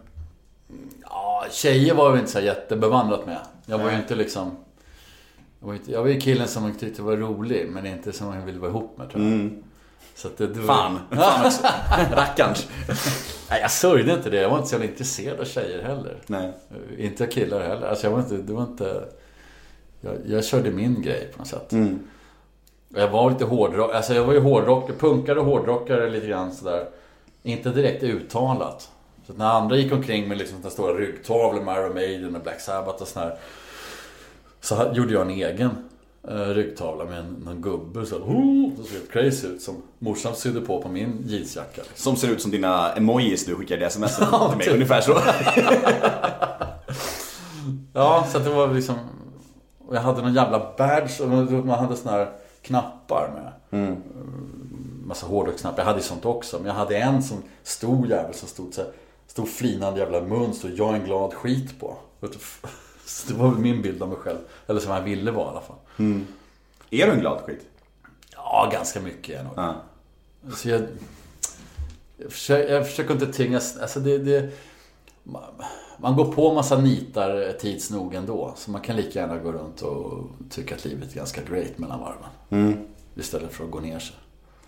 Ja, 1.03 1.44
tjejer 1.51 1.94
var 1.94 2.11
jag 2.11 2.18
inte 2.18 2.31
så 2.31 2.40
jättebevandrat 2.40 3.27
med. 3.27 3.38
Jag 3.66 3.79
var 3.79 3.90
ju 3.90 3.96
inte 3.96 4.14
liksom... 4.14 4.57
Jag 5.61 5.66
var, 5.66 5.75
inte, 5.75 5.92
jag 5.92 6.01
var 6.03 6.09
ju 6.09 6.20
killen 6.20 6.49
som 6.49 6.62
man 6.62 6.75
tyckte 6.75 7.03
var 7.03 7.16
rolig, 7.16 7.68
men 7.70 7.87
inte 7.87 8.12
som 8.12 8.27
man 8.27 8.46
ville 8.46 8.59
vara 8.59 8.70
ihop 8.70 8.99
med 8.99 9.11
tror 9.11 9.25
jag. 9.25 9.51
Så 10.14 10.29
att 10.29 10.37
det, 10.38 10.46
det 10.46 10.61
var- 10.61 10.66
Fan. 10.75 10.99
Fan 11.11 11.46
också. 11.46 11.62
Rackarns. 12.16 12.68
Nej, 13.51 13.61
jag 13.61 13.70
sörjde 13.70 14.12
inte 14.14 14.31
det. 14.31 14.37
Jag 14.40 14.51
var 14.51 14.57
inte 14.57 14.68
så 14.68 14.75
jävla 14.75 14.88
intresserad 14.90 15.40
av 15.40 15.44
tjejer 15.44 15.83
heller. 15.83 16.16
Nej. 16.27 16.53
Inte 16.99 17.25
av 17.25 17.29
killar 17.29 17.61
heller. 17.61 17.87
Alltså 17.87 18.07
jag 18.07 18.12
var 18.12 18.18
inte, 18.18 18.37
det 18.37 18.53
var 18.53 18.62
inte... 18.62 19.05
Jag, 20.01 20.14
jag 20.27 20.44
körde 20.44 20.70
min 20.70 21.03
grej 21.03 21.29
på 21.33 21.38
något 21.38 21.49
sätt. 21.49 21.73
Mm. 21.73 21.99
Jag 22.88 23.09
var 23.11 23.31
lite 23.31 23.44
hårdrock, 23.44 23.94
alltså 23.94 24.14
jag 24.14 24.25
var 24.25 24.33
ju 24.33 24.40
hårdrockare, 24.40 24.96
punkare 24.96 25.40
och 25.40 25.46
hårdrockare 25.46 26.11
lite 26.11 26.27
grann 26.27 26.53
sådär. 26.53 26.88
Inte 27.42 27.70
direkt 27.70 28.03
uttalat. 28.03 28.90
Så 29.27 29.33
när 29.33 29.46
andra 29.51 29.77
gick 29.77 29.92
omkring 29.92 30.29
med 30.29 30.38
liksom 30.38 30.70
stora 30.70 30.94
ryggtavlor 30.94 31.62
med 31.62 31.77
Iron 31.79 31.94
Maiden 31.94 32.37
och 32.37 32.42
Black 32.42 32.61
Sabbath 32.61 33.03
och 33.03 33.09
sådär. 33.09 33.38
Så 34.61 34.75
ha- 34.75 34.92
gjorde 34.92 35.12
jag 35.12 35.23
en 35.23 35.31
egen 35.31 35.70
eh, 36.29 36.35
ryggtavla 36.35 37.05
med 37.05 37.18
en, 37.18 37.27
någon 37.44 37.62
gubbe 37.62 38.07
så 38.07 38.16
oh, 38.16 38.70
det 38.77 38.83
såg 38.83 38.92
helt 38.92 39.11
crazy 39.12 39.46
ut 39.46 39.62
som 39.62 39.83
morsan 39.99 40.35
sydde 40.35 40.61
på 40.61 40.83
på 40.83 40.88
min 40.88 41.23
jeansjacka. 41.27 41.83
Som 41.94 42.16
ser 42.16 42.29
ut 42.29 42.42
som 42.42 42.51
dina 42.51 42.92
emojis 42.92 43.44
du 43.46 43.55
skickade 43.57 43.83
i 43.83 43.85
sms 43.85 44.16
till 44.51 44.59
mig. 44.59 44.70
Ungefär 44.70 45.01
så. 45.01 45.12
Ja, 47.92 48.27
så 48.31 48.38
att 48.38 48.44
det 48.44 48.51
var 48.51 48.75
liksom... 48.75 48.96
Jag 49.92 50.01
hade 50.01 50.23
någon 50.23 50.35
jävla 50.35 50.73
badge 50.79 51.20
och 51.20 51.29
man 51.66 51.79
hade 51.79 51.96
såna 51.96 52.11
här 52.11 52.31
knappar 52.62 53.31
med. 53.35 53.81
Mm. 53.83 53.96
Massa 55.05 55.27
hårdrocksknappar. 55.27 55.79
Jag 55.79 55.85
hade 55.87 55.99
ju 55.99 56.05
sånt 56.05 56.25
också. 56.25 56.57
Men 56.59 56.66
jag 56.66 56.75
hade 56.75 56.96
en 56.96 57.23
som 57.23 57.37
stor 57.62 58.07
jävel 58.07 58.35
som 58.35 58.49
stod 58.49 58.75
så 58.75 58.81
här, 58.81 58.90
Stor 59.27 59.46
flinande 59.46 60.01
jävla 60.01 60.20
mun 60.20 60.55
stod 60.55 60.70
jag 60.70 60.90
är 60.90 60.94
en 60.94 61.05
glad 61.05 61.35
skit 61.35 61.81
på. 61.81 61.96
Så 63.11 63.33
det 63.33 63.38
var 63.38 63.51
väl 63.51 63.59
min 63.59 63.83
bild 63.83 64.03
av 64.03 64.09
mig 64.09 64.18
själv. 64.18 64.38
Eller 64.66 64.81
som 64.81 64.92
jag 64.92 65.03
ville 65.03 65.31
vara 65.31 65.46
i 65.46 65.51
alla 65.51 65.61
fall. 65.61 65.77
Är 66.90 67.07
du 67.07 67.12
en 67.12 67.20
glad 67.20 67.40
skit? 67.40 67.66
Ja, 68.33 68.68
ganska 68.73 69.01
mycket 69.01 69.29
är 69.29 69.37
jag 69.37 69.44
nog. 69.44 69.53
Ja. 69.57 69.75
Så 70.57 70.68
jag, 70.68 70.83
jag, 72.16 72.33
försöker, 72.33 72.75
jag 72.75 72.87
försöker 72.87 73.12
inte 73.14 73.27
tvingas... 73.27 73.77
Alltså 73.77 74.01
det, 74.01 74.18
det, 74.18 74.51
man, 75.96 76.16
går 76.16 76.33
på 76.33 76.55
massa 76.55 76.79
nitar 76.79 77.53
tids 77.53 77.90
nog 77.90 78.14
ändå. 78.14 78.55
Så 78.57 78.70
man 78.70 78.81
kan 78.81 78.96
lika 78.96 79.20
gärna 79.20 79.38
gå 79.38 79.53
runt 79.53 79.83
och 79.83 80.29
tycka 80.51 80.75
att 80.75 80.85
livet 80.85 81.12
är 81.12 81.16
ganska 81.16 81.42
great 81.42 81.79
mellan 81.79 82.01
varven. 82.01 82.31
Istället 83.14 83.53
för 83.53 83.64
att 83.64 83.70
gå 83.70 83.81
ner 83.81 83.99
sig. 83.99 84.16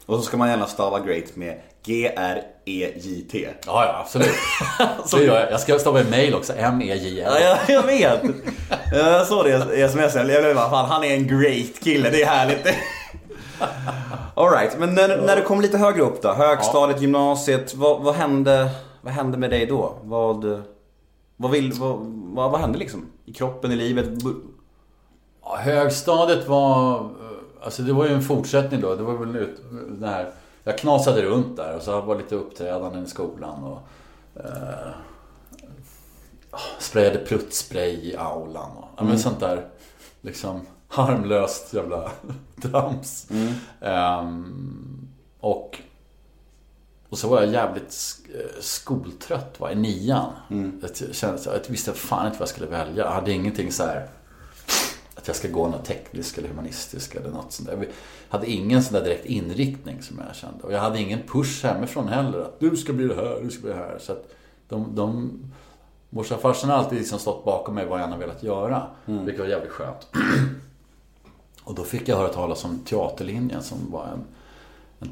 Och 0.07 0.17
så 0.17 0.23
ska 0.23 0.37
man 0.37 0.49
gärna 0.49 0.67
stava 0.67 1.01
great 1.01 1.37
med 1.37 1.61
G-R-E-J-T. 1.85 3.49
Ja, 3.67 3.85
ja 3.85 4.01
absolut. 4.01 4.29
det 5.13 5.25
gör 5.25 5.41
jag. 5.41 5.53
Jag 5.53 5.61
ska 5.61 5.79
stava 5.79 6.01
i 6.01 6.11
mail 6.11 6.35
också. 6.35 6.53
M-E-J-L. 6.57 7.33
Ja, 7.41 7.41
jag, 7.41 7.77
jag 7.77 7.83
vet. 7.83 8.23
Jag 8.93 9.27
såg 9.27 9.45
det 9.45 9.77
i 9.77 9.83
sms. 9.83 10.15
Jag 10.15 10.27
blev 10.27 10.55
bara, 10.55 10.71
fan 10.71 10.91
han 10.91 11.05
är 11.05 11.15
en 11.15 11.27
great 11.27 11.81
kille. 11.83 12.11
Det 12.11 12.23
är 12.23 12.27
härligt. 12.27 12.67
Alright, 14.35 14.79
men 14.79 14.95
när, 14.95 15.23
när 15.23 15.37
du 15.37 15.43
kom 15.43 15.61
lite 15.61 15.79
högre 15.79 16.03
upp 16.03 16.23
då? 16.23 16.33
Högstadiet, 16.33 17.01
gymnasiet. 17.01 17.75
Vad, 17.75 18.03
vad, 18.03 18.15
hände, 18.15 18.71
vad 19.01 19.13
hände 19.13 19.39
med 19.39 19.51
dig 19.51 19.67
då? 19.67 19.95
Vad, 20.03 20.63
vad, 21.37 21.51
vill, 21.51 21.73
vad, 21.73 21.99
vad, 22.35 22.51
vad 22.51 22.61
hände 22.61 22.79
liksom? 22.79 23.07
I 23.25 23.33
kroppen, 23.33 23.73
i 23.73 23.77
livet? 23.77 24.07
Ja, 25.45 25.57
högstadiet 25.57 26.49
var... 26.49 27.11
Alltså 27.65 27.83
det 27.83 27.93
var 27.93 28.07
ju 28.07 28.15
en 28.15 28.23
fortsättning 28.23 28.81
då. 28.81 28.95
Det 28.95 29.03
var 29.03 29.15
väl 29.15 29.37
ut, 29.37 29.61
det 29.89 30.07
här, 30.07 30.33
jag 30.65 30.79
knasade 30.79 31.23
runt 31.23 31.57
där 31.57 31.77
och 31.77 31.83
så 31.83 32.01
var 32.01 32.17
lite 32.17 32.35
uppträdanden 32.35 33.05
i 33.05 33.09
skolan 33.09 33.65
och... 33.65 33.81
Eh, 34.45 34.89
sprayade 36.79 37.19
pruttspray 37.19 38.11
i 38.11 38.17
aulan 38.17 38.71
och 38.77 38.89
ja, 38.97 39.05
men 39.05 39.19
sånt 39.19 39.41
där 39.41 39.67
liksom 40.21 40.61
harmlöst 40.89 41.75
jävla 41.75 42.11
trams. 42.63 43.31
Ehm, 43.81 45.09
och... 45.41 45.79
Och 47.09 47.19
så 47.19 47.29
var 47.29 47.43
jag 47.43 47.53
jävligt 47.53 47.95
eh, 48.35 48.61
skoltrött 48.61 49.61
var, 49.61 49.71
i 49.71 49.75
nian. 49.75 50.33
Jag, 50.83 51.15
kände, 51.15 51.43
jag 51.45 51.61
visste 51.69 51.93
fan 51.93 52.27
inte 52.27 52.39
vad 52.39 52.49
jag 52.49 52.55
skulle 52.55 52.67
välja. 52.67 53.05
Jag 53.05 53.13
hade 53.13 53.33
ingenting 53.33 53.73
så 53.73 53.83
här 53.83 54.09
att 55.15 55.27
jag 55.27 55.37
ska 55.37 55.49
gå 55.49 55.69
något 55.69 55.85
tekniskt 55.85 56.39
eller 56.39 56.49
humanistiskt 56.49 57.15
eller 57.15 57.31
något 57.31 57.53
sånt 57.53 57.69
där. 57.69 57.77
Jag 57.77 57.89
hade 58.29 58.51
ingen 58.51 58.83
sån 58.83 58.95
där 58.95 59.05
direkt 59.05 59.27
inriktning 59.27 60.03
som 60.03 60.23
jag 60.27 60.37
kände. 60.37 60.63
Och 60.63 60.73
jag 60.73 60.81
hade 60.81 61.01
ingen 61.01 61.21
push 61.27 61.65
hemifrån 61.65 62.09
heller. 62.09 62.39
Att 62.39 62.61
du 62.61 62.77
ska 62.77 62.93
bli 62.93 63.09
det 63.09 63.15
här, 63.15 63.41
du 63.43 63.51
ska 63.51 63.63
bli 63.63 63.71
det 63.71 63.79
här. 63.79 63.99
Så 64.01 64.13
att 64.13 64.35
de, 64.69 64.95
de 64.95 65.39
Morsan 66.15 66.37
och 66.37 66.43
farsan 66.43 66.71
har 66.71 66.77
alltid 66.77 66.99
liksom 66.99 67.19
stått 67.19 67.45
bakom 67.45 67.75
mig 67.75 67.87
vad 67.87 68.01
jag 68.01 68.05
än 68.07 68.13
har 68.13 68.19
velat 68.19 68.43
göra. 68.43 68.87
Vilket 69.25 69.41
var 69.41 69.47
jävligt 69.47 69.73
skönt. 69.73 70.09
och 71.65 71.75
då 71.75 71.85
fick 71.85 72.09
jag 72.09 72.17
höra 72.17 72.29
talas 72.29 72.65
om 72.65 72.79
teaterlinjen 72.79 73.63
som 73.63 73.79
var 73.91 74.05
en, 74.07 74.25
en 74.99 75.09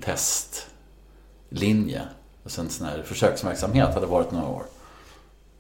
testlinje. 1.51 2.03
Alltså 2.45 2.61
en 2.61 2.69
sån 2.69 2.87
här 2.87 3.03
försöksverksamhet 3.03 3.95
hade 3.95 4.07
varit 4.07 4.33
några 4.33 4.47
år. 4.47 4.63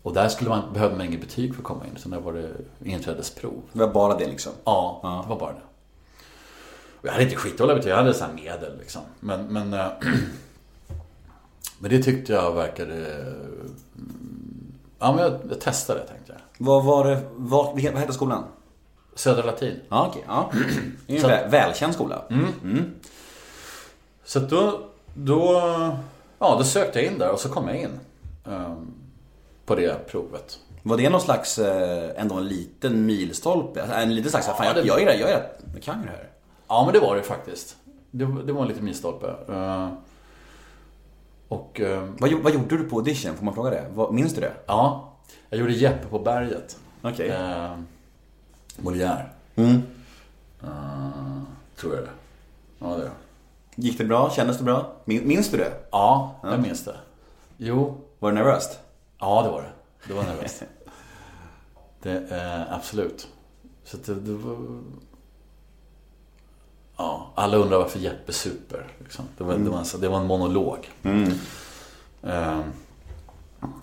Och 0.03 0.15
där 0.15 0.29
skulle 0.29 0.51
man, 0.51 0.73
behövde 0.73 0.97
man 0.97 1.07
inget 1.07 1.21
betyg 1.21 1.55
för 1.55 1.61
att 1.63 1.67
komma 1.67 1.85
in. 1.87 1.97
Så 1.97 2.09
där 2.09 2.21
var 2.21 2.33
det 2.33 2.51
inträdesprov. 2.91 3.63
Det 3.73 3.79
var 3.79 3.89
bara 3.93 4.15
det 4.19 4.27
liksom. 4.27 4.53
Ja, 4.65 5.01
Ja. 5.03 5.21
det 5.25 5.29
var 5.29 5.41
bara 5.41 5.53
det. 5.53 5.61
Och 7.01 7.07
jag 7.07 7.13
hade 7.13 7.25
inte 7.25 7.37
skitdåliga 7.37 7.77
betyg, 7.77 7.91
jag 7.93 7.97
hade 7.97 8.15
så 8.15 8.25
här 8.25 8.33
medel 8.33 8.79
liksom. 8.79 9.03
Men, 9.21 9.47
men, 9.47 9.75
eh, 9.75 9.87
men 11.79 11.91
det 11.91 12.03
tyckte 12.03 12.33
jag 12.33 12.53
verkade... 12.53 12.95
mm, 13.97 14.73
Ja, 14.99 15.13
men 15.13 15.25
jag, 15.25 15.41
jag 15.51 15.61
testade 15.61 16.01
tänkte 16.01 16.33
jag. 16.33 16.67
Vad 16.67 16.85
var 16.85 17.05
det, 17.05 17.21
vad, 17.37 17.67
vad 17.67 17.81
hette 17.83 18.13
skolan? 18.13 18.45
Södra 19.15 19.43
Latin. 19.43 19.81
Ja, 19.89 20.07
okej. 20.11 20.25
Ja. 20.27 20.51
Det 21.07 21.13
är 21.13 21.17
en 21.17 21.23
Så- 21.23 21.29
vä- 21.29 21.51
välkänd 21.51 21.95
skola. 21.95 22.23
Så 24.25 24.39
att 24.39 24.51
då, 24.51 24.81
då, 25.15 25.53
ja, 26.39 26.57
då 26.59 26.65
sökte 26.65 27.03
jag 27.03 27.13
in 27.13 27.19
där 27.19 27.31
och 27.31 27.41
så 27.41 27.49
kom 27.49 27.69
jag 27.69 27.77
in. 27.81 28.01
ehm, 28.47 28.95
på 29.71 29.77
det 29.77 30.07
provet. 30.07 30.59
Var 30.83 30.97
det 30.97 31.11
någon 31.11 31.21
slags, 31.21 31.59
eh, 31.59 32.21
ändå 32.23 32.35
en 32.35 32.49
liten 32.49 33.07
milstolpe? 33.07 33.83
Alltså, 33.83 33.97
En 33.97 34.15
liten 34.15 34.31
slags, 34.31 34.47
fan 34.47 34.67
jag, 34.67 34.87
jag 34.87 35.03
är 35.03 35.07
det, 35.07 35.15
jag 35.15 35.31
är 35.31 35.49
jag 35.75 35.83
kan 35.83 36.01
ju 36.01 36.07
det 36.07 36.13
här. 36.13 36.29
Ja, 36.69 36.83
men 36.85 36.95
det 36.95 37.01
var 37.01 37.17
det 37.17 37.23
faktiskt. 37.23 37.77
Det, 38.11 38.25
det 38.47 38.53
var 38.53 38.63
en 38.63 38.69
liten 38.69 38.85
milstolpe. 38.85 39.35
Eh, 39.49 39.89
och 41.49 41.81
ehm, 41.81 42.17
Vad, 42.19 42.33
vad 42.33 42.53
gjorde 42.53 42.77
du 42.77 42.85
på 42.85 42.97
audition? 42.97 43.35
Får 43.37 43.45
man 43.45 43.55
fråga 43.55 43.71
det? 43.71 43.85
Vad, 43.95 44.15
minns 44.15 44.35
du 44.35 44.41
det? 44.41 44.53
ja, 44.67 45.13
jag 45.51 45.61
gjorde 45.61 45.73
Jeppe 45.73 46.07
på 46.07 46.19
berget. 46.19 46.79
Okej. 47.03 47.29
Eh, 47.29 47.77
Molière. 48.77 49.25
Mm. 49.57 49.83
Eh, 50.63 51.43
tror 51.77 51.95
jag 51.95 52.05
det. 52.05 52.11
Ja, 52.79 52.87
det 52.97 53.05
är. 53.05 53.11
Gick 53.75 53.99
det 53.99 54.05
bra? 54.05 54.31
Kändes 54.31 54.59
det 54.59 54.65
bra? 54.65 54.93
Min, 55.05 55.29
minns 55.29 55.51
du 55.51 55.57
det? 55.57 55.73
Ja, 55.91 56.35
jag 56.43 56.61
minns 56.61 56.85
det. 56.85 56.97
Jo, 57.57 57.97
Var 58.19 58.33
det 58.33 58.39
nervöst? 58.39 58.80
Ja 59.21 59.43
det 59.43 59.51
var 59.51 59.63
det. 59.63 59.73
Det 60.09 60.15
var 60.15 60.23
nervöst. 60.23 60.63
det, 62.03 62.31
eh, 62.31 62.75
absolut. 62.75 63.29
Så 63.85 63.97
det, 63.97 64.15
det 64.15 64.33
var... 64.33 64.81
Ja, 66.97 67.33
alla 67.35 67.57
undrar 67.57 67.79
varför 67.79 67.99
Jeppe 67.99 68.33
super. 68.33 68.87
Liksom. 68.99 69.25
Det, 69.39 69.45
var, 69.45 69.55
det, 69.55 69.71
var 69.71 69.79
en, 69.79 70.01
det 70.01 70.09
var 70.09 70.21
en 70.21 70.27
monolog. 70.27 70.91
Eh, 72.23 72.61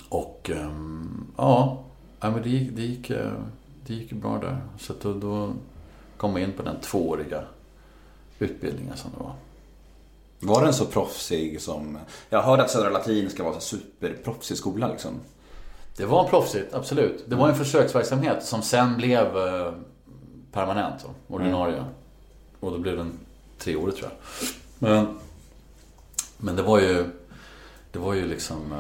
och 0.10 0.50
ehm, 0.54 1.28
ja, 1.38 1.84
men 2.20 2.42
det 2.42 2.50
gick, 2.50 2.76
det, 2.76 2.82
gick, 2.82 3.10
eh, 3.10 3.32
det 3.86 3.94
gick 3.94 4.12
bra 4.12 4.38
där. 4.38 4.62
Så 4.80 4.94
då, 5.02 5.14
då 5.14 5.54
kom 6.18 6.32
jag 6.32 6.50
in 6.50 6.54
på 6.54 6.64
den 6.64 6.80
tvååriga 6.80 7.44
utbildningen 8.40 8.98
som 8.98 9.12
det 9.12 9.24
var. 9.24 9.34
Var 10.40 10.64
den 10.64 10.74
så 10.74 10.86
proffsig 10.86 11.62
som... 11.62 11.98
Jag 12.30 12.42
hörde 12.42 12.64
att 12.64 12.72
Södra 12.72 12.90
Latin 12.90 13.30
ska 13.30 13.44
vara 13.44 13.56
en 13.56 13.62
superproffsig 13.62 14.58
skola 14.58 14.88
liksom. 14.88 15.12
Det 15.98 16.06
var 16.06 16.24
en 16.24 16.30
proffsigt, 16.30 16.74
absolut. 16.74 17.24
Det 17.28 17.36
var 17.36 17.50
en 17.50 17.56
försöksverksamhet 17.56 18.46
som 18.46 18.62
sen 18.62 18.98
blev 18.98 19.38
eh, 19.38 19.74
permanent, 20.52 21.04
och 21.04 21.36
ordinarie. 21.36 21.86
Och 22.60 22.72
då 22.72 22.78
blev 22.78 22.98
den 22.98 23.20
treårig 23.58 23.96
tror 23.96 24.10
jag. 24.10 24.48
Men, 24.80 25.20
men 26.38 26.56
det 26.56 26.62
var 26.62 26.80
ju, 26.80 27.06
det 27.92 28.00
var 28.00 28.14
ju 28.14 28.28
liksom... 28.28 28.74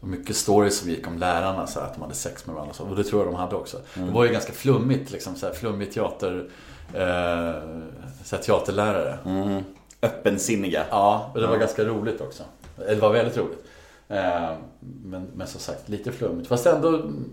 och 0.00 0.08
mycket 0.08 0.36
stories 0.36 0.78
som 0.78 0.90
gick 0.90 1.06
om 1.06 1.18
lärarna, 1.18 1.66
så 1.66 1.80
här, 1.80 1.86
att 1.86 1.94
de 1.94 2.02
hade 2.02 2.14
sex 2.14 2.46
med 2.46 2.54
varandra. 2.54 2.74
och 2.78 2.96
det 2.96 3.04
tror 3.04 3.24
jag 3.24 3.32
de 3.32 3.38
hade 3.38 3.56
också. 3.56 3.80
Det 3.94 4.10
var 4.10 4.24
ju 4.24 4.32
ganska 4.32 4.52
flummigt, 4.52 5.10
liksom, 5.10 5.36
så 5.36 5.46
här, 5.46 5.54
flummig 5.54 5.92
teater... 5.92 6.50
Eh, 6.94 7.54
så 8.24 8.36
teaterlärare. 8.36 9.18
Öppensinniga. 10.02 10.84
Ja, 10.90 11.30
och 11.34 11.40
det 11.40 11.46
var 11.46 11.56
ganska 11.56 11.84
roligt 11.84 12.20
också. 12.20 12.42
Det 12.76 12.94
var 12.94 13.12
väldigt 13.12 13.36
roligt. 13.36 13.64
Eh, 14.08 14.52
Men, 15.04 15.26
men 15.34 15.46
som 15.46 15.60
sagt, 15.60 15.88
lite 15.88 16.12
flummigt. 16.12 16.48
Fast 16.48 16.66
ändå 16.66 16.88
mm, 16.88 17.24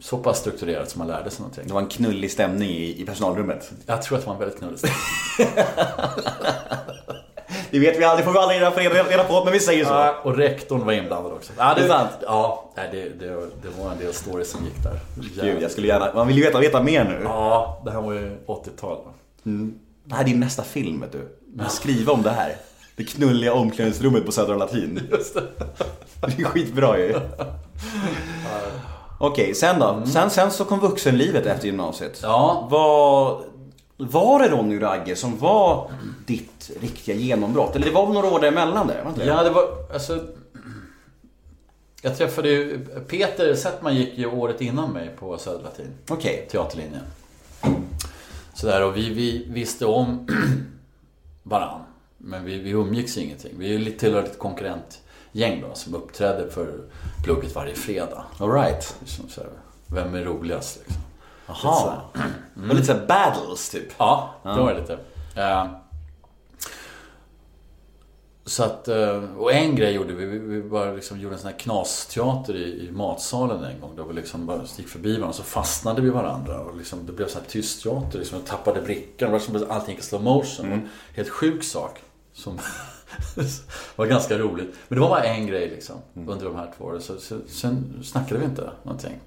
så 0.00 0.18
pass 0.18 0.38
strukturerat 0.38 0.90
som 0.90 0.98
man 0.98 1.08
lärde 1.08 1.30
sig 1.30 1.40
någonting. 1.40 1.66
Det 1.66 1.72
var 1.74 1.80
en 1.80 1.86
knullig 1.88 2.30
stämning 2.30 2.70
i, 2.70 3.02
i 3.02 3.06
personalrummet. 3.06 3.72
Jag 3.86 4.02
tror 4.02 4.18
att 4.18 4.24
det 4.24 4.28
var 4.28 4.34
en 4.34 4.40
väldigt 4.40 4.58
knullig 4.58 4.78
stämning. 4.78 4.96
Det 7.70 7.78
vet 7.78 7.98
vi 8.00 8.04
aldrig, 8.04 8.24
får 8.26 8.32
vi 8.32 8.38
aldrig 8.38 8.60
reda, 8.60 8.70
reda, 8.70 9.10
reda 9.10 9.24
på, 9.24 9.44
men 9.44 9.52
vi 9.52 9.60
säger 9.60 9.84
så. 9.84 9.90
Ja, 9.90 10.14
Och 10.22 10.36
rektorn 10.36 10.84
var 10.86 10.92
inblandad 10.92 11.32
också. 11.32 11.52
Ja, 11.58 11.74
Det 11.76 11.84
är 11.84 11.88
sant. 11.88 12.10
Ja, 12.22 12.70
det, 12.74 12.90
det, 12.92 13.28
det 13.62 13.68
var 13.82 13.92
en 13.92 13.98
del 13.98 14.14
stories 14.14 14.50
som 14.50 14.64
gick 14.64 14.82
där. 14.82 15.00
Gud, 15.44 15.62
jag 15.62 15.70
skulle 15.70 15.86
gärna... 15.88 16.14
Man 16.14 16.26
vill 16.26 16.36
ju 16.36 16.42
veta, 16.42 16.58
veta 16.60 16.82
mer 16.82 17.04
nu. 17.04 17.20
Ja, 17.24 17.82
det 17.84 17.90
här 17.90 18.00
var 18.00 18.12
ju 18.12 18.36
80-tal. 18.46 18.96
va? 19.04 19.12
Det 20.04 20.14
här 20.14 20.22
är 20.22 20.26
din 20.26 20.40
nästa 20.40 20.62
film, 20.62 21.00
vet 21.00 21.12
du. 21.12 21.28
skriva 21.68 22.12
om 22.12 22.22
det 22.22 22.30
här. 22.30 22.56
Det 22.96 23.04
knulliga 23.04 23.52
omklädningsrummet 23.54 24.26
på 24.26 24.32
Södra 24.32 24.56
Latin. 24.56 25.00
Just 25.10 25.34
det. 25.34 25.42
Det 26.26 26.42
är 26.42 26.44
skitbra 26.44 26.98
ju. 26.98 27.14
Okej, 29.18 29.54
sen 29.54 29.78
då? 29.80 30.02
Sen, 30.06 30.30
sen 30.30 30.50
så 30.50 30.64
kom 30.64 30.80
vuxenlivet 30.80 31.46
efter 31.46 31.66
gymnasiet. 31.66 32.20
Ja. 32.22 32.68
Vad, 32.70 33.42
var 34.06 34.38
det 34.42 34.48
Ronny 34.48 34.82
Ragge 34.82 35.16
som 35.16 35.38
var 35.38 35.90
ditt 36.26 36.70
riktiga 36.80 37.14
genombrott? 37.16 37.76
Eller 37.76 37.86
det 37.86 37.92
var 37.92 38.04
väl 38.06 38.14
några 38.14 38.28
år 38.30 38.40
däremellan 38.40 38.86
där? 38.86 39.04
Var 39.04 39.12
det? 39.16 39.24
Ja, 39.24 39.42
det 39.42 39.50
var 39.50 39.64
alltså... 39.94 40.26
Jag 42.02 42.18
träffade 42.18 42.48
ju... 42.48 42.84
Peter 43.08 43.54
Settman 43.54 43.96
gick 43.96 44.18
ju 44.18 44.26
året 44.26 44.60
innan 44.60 44.92
mig 44.92 45.10
på 45.18 45.38
Södra 45.38 45.62
Latin. 45.62 45.86
Okej. 46.08 46.48
Teaterlinjen. 46.50 47.02
Sådär 48.54 48.84
och 48.84 48.96
vi, 48.96 49.10
vi 49.14 49.46
visste 49.48 49.86
om 49.86 50.26
varann. 51.42 51.80
Men 52.18 52.44
vi, 52.44 52.58
vi 52.58 52.70
umgicks 52.70 53.18
ingenting. 53.18 53.52
Vi 53.58 53.66
är 53.66 53.70
ju 53.70 53.78
lite- 53.78 53.98
tillhörde 53.98 54.26
ett 54.26 54.38
konkurrentgäng 54.38 55.60
då 55.68 55.74
som 55.74 55.94
uppträdde 55.94 56.50
för 56.50 56.80
plugget 57.24 57.54
varje 57.54 57.74
fredag. 57.74 58.24
Alright. 58.38 58.96
Liksom 59.00 59.28
så 59.28 59.40
här, 59.40 59.50
vem 59.86 60.14
är 60.14 60.24
roligast 60.24 60.78
liksom. 60.84 61.02
Jaha. 61.46 62.00
Det 62.54 62.68
var 62.68 62.74
lite 62.74 62.86
såhär 62.86 63.06
battles 63.06 63.70
typ. 63.70 63.92
Ja, 63.98 64.34
det 64.42 64.48
var 64.48 64.74
det 64.74 64.80
lite. 64.80 64.98
Eh, 65.34 65.66
så 68.44 68.64
att, 68.64 68.88
eh, 68.88 69.24
och 69.36 69.52
en 69.52 69.76
grej 69.76 69.92
gjorde 69.92 70.12
vi, 70.12 70.24
vi, 70.24 70.62
bara 70.62 70.92
liksom 70.92 71.20
gjorde 71.20 71.34
en 71.34 71.40
sån 71.40 71.50
här 71.50 71.58
knasteater 71.58 72.56
i, 72.56 72.86
i 72.86 72.90
matsalen 72.92 73.64
en 73.64 73.80
gång. 73.80 73.96
Då 73.96 74.04
vi 74.04 74.14
liksom 74.14 74.46
bara 74.46 74.62
gick 74.76 74.88
förbi 74.88 75.12
varandra 75.12 75.28
och 75.28 75.34
så 75.34 75.42
fastnade 75.42 76.02
vi 76.02 76.10
varandra. 76.10 76.60
Och 76.60 76.76
liksom, 76.76 77.06
det 77.06 77.12
blev 77.12 77.28
sån 77.28 77.42
här 77.42 77.48
tyst 77.48 77.82
teater. 77.82 78.18
Liksom, 78.18 78.38
jag 78.38 78.46
tappade 78.46 78.80
brickan. 78.80 79.40
Allting 79.68 79.94
gick 79.94 79.98
i 79.98 80.02
slow 80.02 80.22
motion. 80.22 80.72
En 80.72 80.88
helt 81.14 81.28
sjuk 81.28 81.64
sak. 81.64 81.98
Som 82.32 82.58
var 83.96 84.06
ganska 84.06 84.38
roligt. 84.38 84.74
Men 84.88 84.96
det 84.96 85.00
var 85.02 85.08
bara 85.08 85.24
en 85.24 85.46
grej 85.46 85.68
liksom. 85.68 85.96
Under 86.14 86.44
de 86.44 86.56
här 86.56 86.72
två 86.78 86.84
åren. 86.84 87.00
Så, 87.00 87.16
så, 87.16 87.38
sen 87.48 88.00
snackade 88.04 88.40
vi 88.40 88.46
inte 88.46 88.70
någonting. 88.82 89.20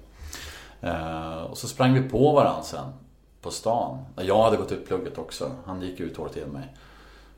Eh, 0.86 1.42
och 1.42 1.58
så 1.58 1.68
sprang 1.68 1.94
vi 1.94 2.08
på 2.08 2.32
varandra 2.32 2.62
sen. 2.62 2.92
På 3.42 3.50
stan. 3.50 3.98
Jag 4.16 4.42
hade 4.42 4.56
gått 4.56 4.72
ut 4.72 4.86
plugget 4.86 5.18
också. 5.18 5.50
Han 5.66 5.82
gick 5.82 6.00
ut 6.00 6.18
året 6.18 6.36
innan 6.36 6.48
mig. 6.50 6.74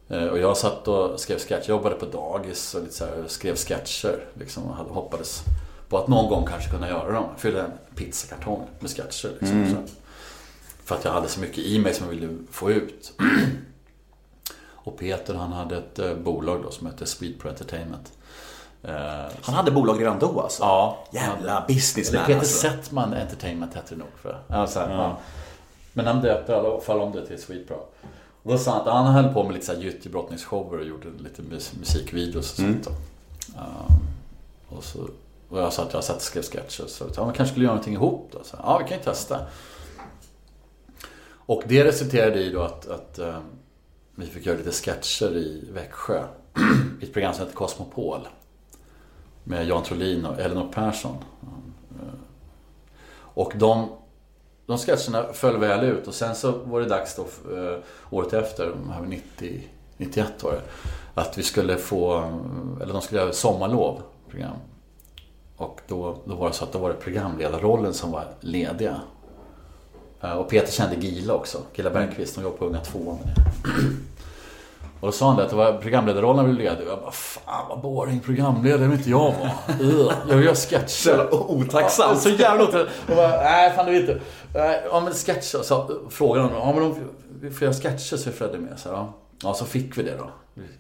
Eh, 0.09 0.25
Och 0.27 0.39
jag 0.39 0.57
satt 0.57 0.89
och 0.89 1.21
skrev 1.21 1.39
sketcher. 1.39 1.65
Jag 1.71 1.77
jobbade 1.77 1.95
på 1.95 2.07
dagis 2.07 2.75
och 2.75 2.83
lite 2.83 2.95
så 2.95 3.05
här, 3.05 3.25
skrev 3.27 3.57
sketcher. 3.57 4.25
Liksom, 4.35 4.65
och 4.65 4.75
hade 4.75 4.91
hoppades 4.91 5.43
på 5.89 5.99
att 5.99 6.09
någon 6.09 6.29
gång 6.29 6.47
kanske 6.47 6.71
kunna 6.71 6.89
göra 6.89 7.13
dem. 7.13 7.25
Jag 7.33 7.41
fyllde 7.41 7.63
en 7.63 7.71
pizzakartong 7.95 8.67
med 8.81 8.91
sketcher. 8.91 9.31
Liksom, 9.41 9.67
så. 9.71 9.93
För 10.85 10.95
att 10.95 11.05
jag 11.05 11.13
hade 11.13 11.29
så 11.29 11.41
mycket 11.41 11.59
i 11.59 11.79
mig 11.79 11.95
som 11.95 12.07
jag 12.07 12.15
ville 12.15 12.37
få 12.51 12.71
ut. 12.71 13.13
Och 14.67 14.99
Peter 14.99 15.35
han 15.35 15.53
hade 15.53 15.77
ett 15.77 15.99
eh, 15.99 16.15
bolag 16.15 16.63
då 16.63 16.71
som 16.71 16.87
hette 16.87 17.07
Speedpro 17.07 17.49
Entertainment. 17.49 18.13
Eh, 18.83 19.25
Han 19.43 19.55
hade 19.55 19.71
bolag 19.71 20.01
redan 20.01 20.19
då 20.19 20.41
alltså? 20.41 20.63
Ja. 20.63 20.99
Jävla 21.11 21.65
businessman 21.69 22.25
Peter 22.27 22.39
alltså. 22.39 22.59
Settman 22.69 23.15
Entertainment 23.15 23.75
hette 23.75 23.95
det 23.95 23.99
nog 23.99 24.09
för. 24.23 24.41
Ja, 24.49 24.67
så 24.67 24.81
här, 24.81 24.91
ja. 24.91 25.17
Men 25.93 26.07
han 26.07 26.21
döpte 26.21 26.53
i 26.53 26.55
alla 26.55 26.81
fall 26.81 27.01
om 27.01 27.13
det 27.13 27.27
till 27.27 27.43
Sweetbra. 27.43 27.77
Och 28.43 28.53
då 28.53 28.59
sa 28.59 28.71
han 28.71 28.81
att 28.81 28.87
han 29.05 29.15
höll 29.15 29.33
på 29.35 29.45
med 29.45 29.55
lite 29.55 29.73
gyttjebrottningsshower 29.73 30.79
och 30.79 30.85
gjorde 30.87 31.09
lite 31.19 31.43
mus- 31.43 31.73
musikvideos 31.79 32.51
och 32.53 32.57
sånt. 32.57 32.85
då. 32.85 32.91
Um, 33.61 33.99
och, 34.79 34.85
så, 34.85 34.99
och 35.49 35.59
jag 35.61 35.73
sa 35.73 35.83
att 35.83 35.93
jag 35.93 36.05
satt 36.05 36.17
och 36.17 36.23
skrev 36.23 36.43
sketcher. 36.43 36.85
Så 36.87 37.05
ja, 37.17 37.25
man 37.25 37.35
kanske 37.35 37.53
skulle 37.53 37.65
göra 37.65 37.75
någonting 37.75 37.95
ihop 37.95 38.29
då. 38.33 38.39
Så, 38.45 38.57
ja, 38.63 38.79
vi 38.79 38.89
kan 38.89 38.99
ju 38.99 39.05
testa. 39.05 39.41
Och 41.31 41.63
det 41.67 41.85
resulterade 41.85 42.41
i 42.41 42.51
då 42.51 42.63
att, 42.63 42.89
att 42.89 43.19
um, 43.19 43.43
vi 44.15 44.27
fick 44.27 44.47
göra 44.47 44.57
lite 44.59 44.73
sketcher 44.73 45.37
i 45.37 45.69
Växjö. 45.73 46.23
I 47.01 47.05
ett 47.05 47.13
program 47.13 47.35
som 47.35 47.43
heter 47.45 47.57
Cosmopol. 47.57 48.29
Med 49.49 49.67
Jan 49.67 49.83
Trolin 49.83 50.27
och 50.27 50.41
Elinor 50.41 50.69
Persson. 50.73 51.17
Eh, 51.91 52.15
och 53.17 53.53
de, 53.57 53.89
de 54.67 54.79
sketcherna 54.79 55.33
föll 55.33 55.57
väl 55.57 55.85
ut 55.85 56.07
och 56.07 56.15
sen 56.15 56.35
så 56.35 56.53
var 56.53 56.81
det 56.81 56.87
dags 56.87 57.17
då 57.17 57.23
eh, 57.57 57.79
året 58.11 58.33
efter, 58.33 58.75
90, 59.07 59.69
91 59.97 60.43
var 60.43 60.53
det, 60.53 60.63
att 61.15 61.39
vi 61.39 61.43
skulle 61.43 61.77
få, 61.77 62.17
eh, 62.17 62.83
eller 62.83 62.93
de 62.93 63.03
skulle 63.03 63.21
göra 63.21 63.31
ett 63.31 63.37
sommarlov 63.37 64.03
program. 64.31 64.57
Och 65.57 65.81
då, 65.87 66.17
då 66.25 66.35
var 66.35 66.49
det 66.49 66.55
så 66.55 66.65
att 66.65 66.73
då 66.73 66.79
var 66.79 66.89
det 66.89 66.97
programledarrollen 66.97 67.95
som 67.95 68.13
var 68.13 68.27
lediga. 68.41 69.01
Och 70.21 70.49
Peter 70.49 70.73
kände 70.73 70.97
Gila 70.97 71.35
också, 71.35 71.59
Gila 71.75 71.91
Bergqvist, 71.91 72.35
som 72.35 72.43
jobbade 72.43 72.59
på 72.59 72.67
Unga 72.67 72.81
2 72.81 72.99
med 72.99 73.35
det. 73.35 73.43
Och 75.01 75.09
då 75.09 75.13
sa 75.13 75.27
han 75.27 75.37
det 75.37 75.45
att 75.45 75.51
det 75.51 75.57
var 75.57 75.79
programledarrollen 75.79 76.45
blev 76.45 76.57
ledig. 76.57 76.87
Och 76.87 76.93
jag 76.93 77.01
bara, 77.01 77.11
fan 77.11 77.69
vad 77.69 77.81
boring 77.81 78.21
programledare 78.21 78.89
vill 78.89 78.99
inte 78.99 79.11
jag 79.11 79.19
vara. 79.19 80.15
Jag 80.29 80.45
göra 80.45 80.55
sketcher. 80.55 81.09
jävla 81.09 81.31
otacksamt. 81.31 82.21
Så 82.21 82.29
jävla 82.29 82.65
otacksamt. 82.65 82.89
Och 83.09 83.17
bara, 83.17 83.29
nej 83.29 83.73
fan 83.73 83.87
det 83.87 83.93
vill 83.93 84.01
inte. 84.01 84.21
Ja 84.91 85.01
men 85.01 85.13
sketcher. 85.13 85.63
Så 85.63 86.01
frågade 86.11 86.49
han, 86.49 86.57
ja 86.57 86.73
men 86.73 86.83
om 86.83 86.95
vi 87.41 87.51
får 87.51 87.65
göra 87.65 87.75
sketcher 87.75 88.17
så 88.17 88.31
är 88.31 88.33
Fredde 88.33 88.59
med. 88.59 88.79
Så, 88.79 88.89
ja. 88.89 89.13
ja, 89.43 89.55
så 89.55 89.65
fick 89.65 89.99
vi 89.99 90.03
det 90.03 90.17
då. 90.17 90.31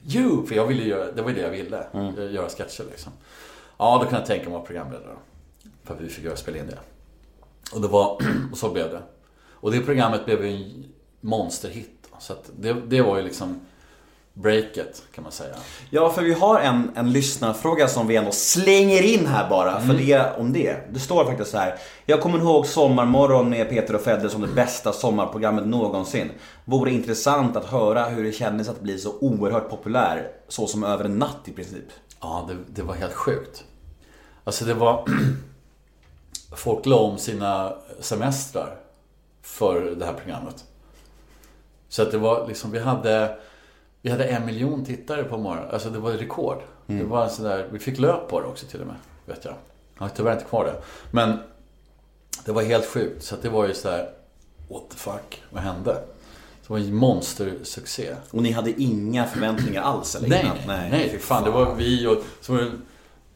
Jo, 0.03 0.47
för 0.47 0.55
jag 0.55 0.67
ville 0.67 0.85
göra, 0.85 1.13
det 1.13 1.23
var 1.23 1.31
det 1.31 1.41
jag 1.41 1.51
ville. 1.51 1.87
Göra 2.31 2.49
sketcher 2.49 2.85
liksom. 2.91 3.13
Ja, 3.79 3.99
då 3.99 4.05
kunde 4.05 4.19
jag 4.19 4.27
tänka 4.27 4.45
mig 4.45 4.47
att 4.47 4.53
vara 4.53 4.67
programledare. 4.67 5.17
För 5.85 5.95
att 5.95 6.01
vi 6.01 6.09
fick 6.09 6.25
göra 6.25 6.37
spela 6.37 6.59
in 6.59 6.67
det. 6.67 6.79
Och, 7.73 7.81
det 7.81 7.89
var, 7.89 8.23
och 8.53 8.59
så 8.59 8.71
blev 8.71 8.91
det. 8.91 9.03
Och 9.53 9.73
det 9.73 9.81
programmet 9.81 10.25
blev 10.25 10.47
ju 10.47 10.55
en 10.55 10.85
monsterhit. 11.21 12.09
Så 12.19 12.33
att 12.33 12.51
det, 12.57 12.73
det 12.73 13.03
var 13.03 13.17
ju 13.17 13.23
liksom 13.23 13.61
breaket 14.43 15.03
kan 15.15 15.25
man 15.25 15.33
säga. 15.33 15.55
Ja, 15.91 16.11
för 16.11 16.23
vi 16.23 16.33
har 16.33 16.61
en, 16.61 16.91
en 16.97 17.13
lyssnarfråga 17.13 17.89
som 17.89 18.07
vi 18.07 18.17
ändå 18.17 18.31
slänger 18.33 19.03
in 19.03 19.27
här 19.27 19.51
bara 19.51 19.81
för 19.81 19.95
det 19.95 20.37
om 20.39 20.53
det. 20.53 20.77
Det 20.93 21.01
står 21.01 21.25
faktiskt 21.25 21.51
så 21.51 21.59
här. 21.59 21.79
Jag 22.07 22.21
kommer 22.21 22.39
ihåg 22.39 22.67
Sommarmorgon 22.67 23.51
med 23.51 23.69
Peter 23.69 23.95
och 23.95 24.01
Fedde 24.01 24.31
som 24.31 24.41
det 24.41 24.49
bästa 24.49 24.93
sommarprogrammet 24.93 25.67
någonsin. 25.67 26.31
Vore 26.65 26.91
intressant 26.91 27.57
att 27.57 27.65
höra 27.65 28.05
hur 28.05 28.25
det 28.25 28.33
kändes 28.33 28.69
att 28.69 28.81
bli 28.81 28.99
så 28.99 29.19
oerhört 29.21 29.71
populär, 29.71 30.31
så 30.49 30.67
som 30.67 30.85
över 30.85 31.05
en 31.05 31.19
natt 31.19 31.41
i 31.45 31.53
princip. 31.53 31.87
Ja, 32.21 32.49
det, 32.49 32.57
det 32.75 32.83
var 32.83 32.95
helt 32.95 33.15
sjukt. 33.15 33.65
Alltså 34.45 34.65
det 34.65 34.75
var... 34.75 35.05
Folk 36.53 36.87
la 36.87 36.97
om 36.97 37.19
sina 37.19 37.73
semestrar 38.01 38.77
för 39.43 39.95
det 39.99 40.05
här 40.05 40.13
programmet. 40.13 40.65
Så 41.89 42.03
att 42.03 42.11
det 42.11 42.19
var 42.19 42.49
liksom, 42.49 42.71
vi 42.71 42.79
hade... 42.79 43.39
Vi 44.03 44.11
hade 44.11 44.25
en 44.25 44.47
miljon 44.47 44.85
tittare 44.85 45.25
på 45.25 45.39
morgonen. 45.39 45.71
Alltså 45.71 45.91
det 45.91 45.99
var 45.99 46.13
ett 46.13 46.21
rekord. 46.21 46.63
Det 46.87 47.05
var 47.05 47.25
en 47.25 47.31
sån 47.31 47.45
där, 47.45 47.69
vi 47.73 47.79
fick 47.79 47.99
löp 47.99 48.29
på 48.29 48.41
det 48.41 48.47
också 48.47 48.67
till 48.67 48.81
och 48.81 48.87
med. 48.87 48.97
Vet 49.27 49.45
jag. 49.45 49.55
Jag 49.95 50.03
har 50.03 50.09
tyvärr 50.09 50.33
inte 50.33 50.45
kvar 50.45 50.65
det. 50.65 50.75
Men 51.11 51.39
det 52.45 52.53
var 52.53 52.63
helt 52.63 52.87
sjukt. 52.87 53.25
Så 53.25 53.37
det 53.43 53.49
var 53.49 53.69
ju 53.69 53.75
så 53.75 53.89
där, 53.89 54.11
what 54.69 54.83
the 54.91 54.97
fuck, 54.97 55.43
vad 55.51 55.63
hände? 55.63 55.93
Det 56.63 56.73
var 56.73 56.79
en 56.79 56.95
monstersuccé. 56.95 58.15
Och 58.31 58.43
ni 58.43 58.53
hade 58.53 58.83
inga 58.83 59.27
förväntningar 59.27 59.83
alls 59.83 60.15
eller? 60.15 60.29
Nej, 60.29 60.51
nej, 60.67 60.91
nej, 60.91 61.09
fy 61.11 61.19
fan. 61.19 61.45
Det 61.45 61.51
var 61.51 61.75
vi 61.75 62.07
och 62.07 62.17
så 62.41 62.53
var 62.53 62.61
det 62.61 62.71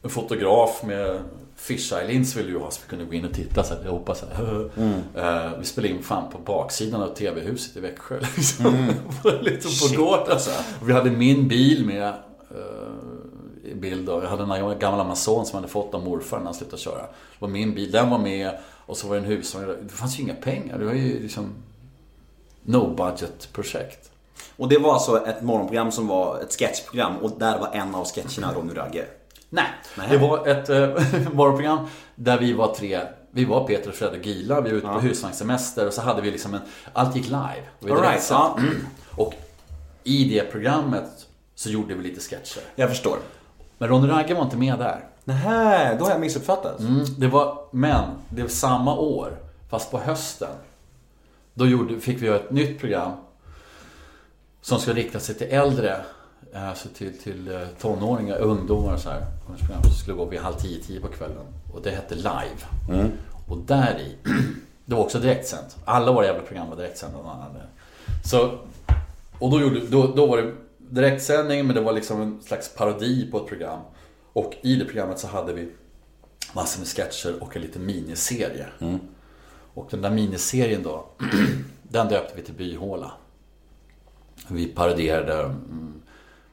en 0.01 0.09
fotograf 0.09 0.83
med 0.83 1.19
fisheye 1.63 2.07
lins 2.07 2.35
ville 2.35 2.49
ju 2.49 2.59
ha 2.59 2.71
så 2.71 2.81
vi 2.83 2.89
kunde 2.89 3.05
gå 3.05 3.13
in 3.13 3.25
och 3.25 3.33
titta 3.33 3.63
så 3.63 3.73
jag 3.83 3.91
hoppas 3.91 4.19
så 4.19 4.25
här. 4.25 4.69
Eh, 5.15 5.59
vi 5.59 5.65
spelade 5.65 5.93
in 5.93 6.03
fan 6.03 6.31
på 6.31 6.37
baksidan 6.37 7.01
av 7.01 7.15
TV-huset 7.15 7.77
i 7.77 7.79
Växjö. 7.79 8.19
Liksom. 8.35 8.93
Lite 9.41 9.67
på 9.67 10.01
gården. 10.01 10.31
alltså. 10.31 10.51
Vi 10.85 10.93
hade 10.93 11.11
min 11.11 11.47
bil 11.47 11.85
med 11.85 12.13
i 13.63 13.75
bild. 13.75 14.09
Jag 14.09 14.21
hade 14.21 14.45
här 14.45 14.75
gamla 14.75 15.01
Amazon 15.01 15.45
som 15.45 15.57
jag 15.57 15.61
hade 15.61 15.71
fått 15.71 15.93
av 15.93 16.03
morfar 16.03 16.37
när 16.37 16.45
han 16.45 16.53
slutade 16.53 16.81
köra. 16.81 17.01
Det 17.01 17.39
var 17.39 17.47
min 17.47 17.75
bil, 17.75 17.91
den 17.91 18.09
var 18.09 18.17
med. 18.17 18.57
Och 18.85 18.97
så 18.97 19.07
var 19.07 19.15
det 19.15 19.21
en 19.21 19.27
husvagn. 19.27 19.67
Det 19.81 19.93
fanns 19.93 20.19
ju 20.19 20.23
inga 20.23 20.33
pengar. 20.33 20.79
Det 20.79 20.85
var 20.85 20.93
ju 20.93 21.19
liksom 21.19 21.53
no 22.63 22.95
budget 22.95 23.49
projekt. 23.53 24.11
Och 24.57 24.69
det 24.69 24.77
var 24.77 24.93
alltså 24.93 25.25
ett 25.27 25.41
morgonprogram 25.41 25.91
som 25.91 26.07
var 26.07 26.39
ett 26.39 26.59
sketchprogram 26.59 27.17
och 27.17 27.31
där 27.39 27.59
var 27.59 27.69
en 27.73 27.95
av 27.95 28.05
sketcherna 28.05 28.53
Ronny 28.53 28.73
Ragge. 28.73 29.05
Nej, 29.53 29.65
Nej. 29.97 30.07
det 30.09 30.17
var 30.17 30.47
ett 30.47 30.69
äh, 30.69 30.77
morgonprogram 31.33 31.87
där 32.15 32.39
vi 32.39 32.53
var 32.53 32.75
tre 32.75 33.01
Vi 33.31 33.45
var 33.45 33.67
Peter, 33.67 33.91
Fred 33.91 34.09
och 34.09 34.25
Gila, 34.25 34.61
vi 34.61 34.69
var 34.69 34.77
ute 34.77 34.87
på 34.87 34.99
husvagnssemester 34.99 35.87
och 35.87 35.93
så 35.93 36.01
hade 36.01 36.21
vi 36.21 36.31
liksom 36.31 36.53
en 36.53 36.61
Allt 36.93 37.15
gick 37.15 37.25
live. 37.25 37.63
Och, 37.79 37.87
vi 37.87 37.91
All 37.91 38.01
right, 38.01 38.27
ja. 38.29 38.59
och 39.15 39.33
i 40.03 40.29
det 40.29 40.51
programmet 40.51 41.27
så 41.55 41.69
gjorde 41.69 41.93
vi 41.93 42.03
lite 42.03 42.21
sketcher. 42.21 42.61
Jag 42.75 42.89
förstår. 42.89 43.17
Men 43.77 43.89
Ronny 43.89 44.07
Ragge 44.07 44.33
var 44.33 44.43
inte 44.43 44.57
med 44.57 44.79
där. 44.79 45.05
Nähä, 45.23 45.95
då 45.99 46.05
har 46.05 46.11
jag 46.11 46.19
missuppfattat. 46.19 46.79
Mm, 46.79 47.05
det 47.17 47.27
var, 47.27 47.65
men 47.71 48.03
det 48.29 48.41
var 48.41 48.49
samma 48.49 48.95
år, 48.95 49.37
fast 49.69 49.91
på 49.91 49.99
hösten. 49.99 50.55
Då 51.53 51.67
gjorde, 51.67 51.99
fick 51.99 52.21
vi 52.21 52.25
göra 52.25 52.39
ett 52.39 52.51
nytt 52.51 52.79
program 52.79 53.11
som 54.61 54.79
skulle 54.79 54.95
rikta 54.95 55.19
sig 55.19 55.35
till 55.35 55.47
äldre, 55.47 56.01
alltså 56.53 56.89
till, 56.89 57.19
till 57.19 57.51
eh, 57.51 57.61
tonåringar, 57.81 58.37
ungdomar 58.37 58.93
och 58.93 58.99
så 58.99 59.09
här. 59.09 59.25
Som 59.83 59.91
skulle 59.91 60.17
gå 60.17 60.25
vid 60.25 60.39
halv 60.39 60.55
tio, 60.55 60.83
tio 60.83 61.01
på 61.01 61.07
kvällen. 61.07 61.45
Och 61.73 61.81
det 61.81 61.89
hette 61.89 62.15
Live. 62.15 63.07
Och 63.47 63.57
där 63.57 63.99
i, 63.99 64.15
det 64.85 64.95
var 64.95 65.03
också 65.03 65.19
direktsänt. 65.19 65.77
Alla 65.85 66.11
våra 66.11 66.25
jävla 66.25 66.41
program 66.41 66.69
var 66.69 66.77
direktsända. 66.77 67.17
av 67.17 67.23
någon 67.23 67.41
anledning. 67.41 67.71
Så, 68.25 68.57
och 69.39 69.51
då, 69.51 69.61
gjorde, 69.61 69.79
då, 69.79 70.07
då 70.07 70.25
var 70.25 70.37
det 70.37 70.53
direktsändning 70.77 71.67
men 71.67 71.75
det 71.75 71.81
var 71.81 71.93
liksom 71.93 72.21
en 72.21 72.41
slags 72.41 72.75
parodi 72.75 73.31
på 73.31 73.37
ett 73.37 73.47
program. 73.47 73.79
Och 74.33 74.53
i 74.61 74.75
det 74.75 74.85
programmet 74.85 75.19
så 75.19 75.27
hade 75.27 75.53
vi 75.53 75.71
massor 76.53 76.79
med 76.79 76.87
sketcher 76.87 77.43
och 77.43 77.55
en 77.55 77.61
liten 77.61 77.85
miniserie. 77.85 78.67
Och 79.73 79.87
den 79.91 80.01
där 80.01 80.09
miniserien 80.09 80.83
då, 80.83 81.05
den 81.83 82.07
döpte 82.07 82.33
vi 82.35 82.41
till 82.41 82.53
Byhåla. 82.53 83.11
Vi 84.47 84.67
parodierade 84.67 85.43
mm, 85.43 86.01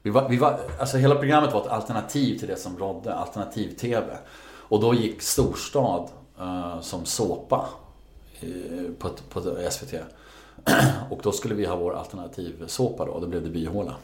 vi 0.03 0.11
var, 0.11 0.29
vi 0.29 0.37
var, 0.37 0.61
alltså 0.79 0.97
hela 0.97 1.15
programmet 1.15 1.53
var 1.53 1.61
ett 1.61 1.69
alternativ 1.69 2.39
till 2.39 2.49
det 2.49 2.57
som 2.57 2.79
rådde, 2.79 3.15
alternativ-tv. 3.15 4.19
Och 4.43 4.81
då 4.81 4.95
gick 4.95 5.23
Storstad 5.23 6.09
eh, 6.41 6.81
som 6.81 7.05
såpa 7.05 7.69
eh, 8.41 8.93
på, 8.99 9.11
på 9.29 9.57
SVT. 9.71 9.95
och 11.11 11.21
då 11.23 11.33
skulle 11.33 11.55
vi 11.55 11.67
ha 11.67 11.77
vår 11.77 11.95
alternativ-såpa 11.95 13.05
då, 13.05 13.13
och 13.13 13.21
då 13.21 13.27
blev 13.27 13.43
det 13.43 13.51
Byhåla. 13.51 13.95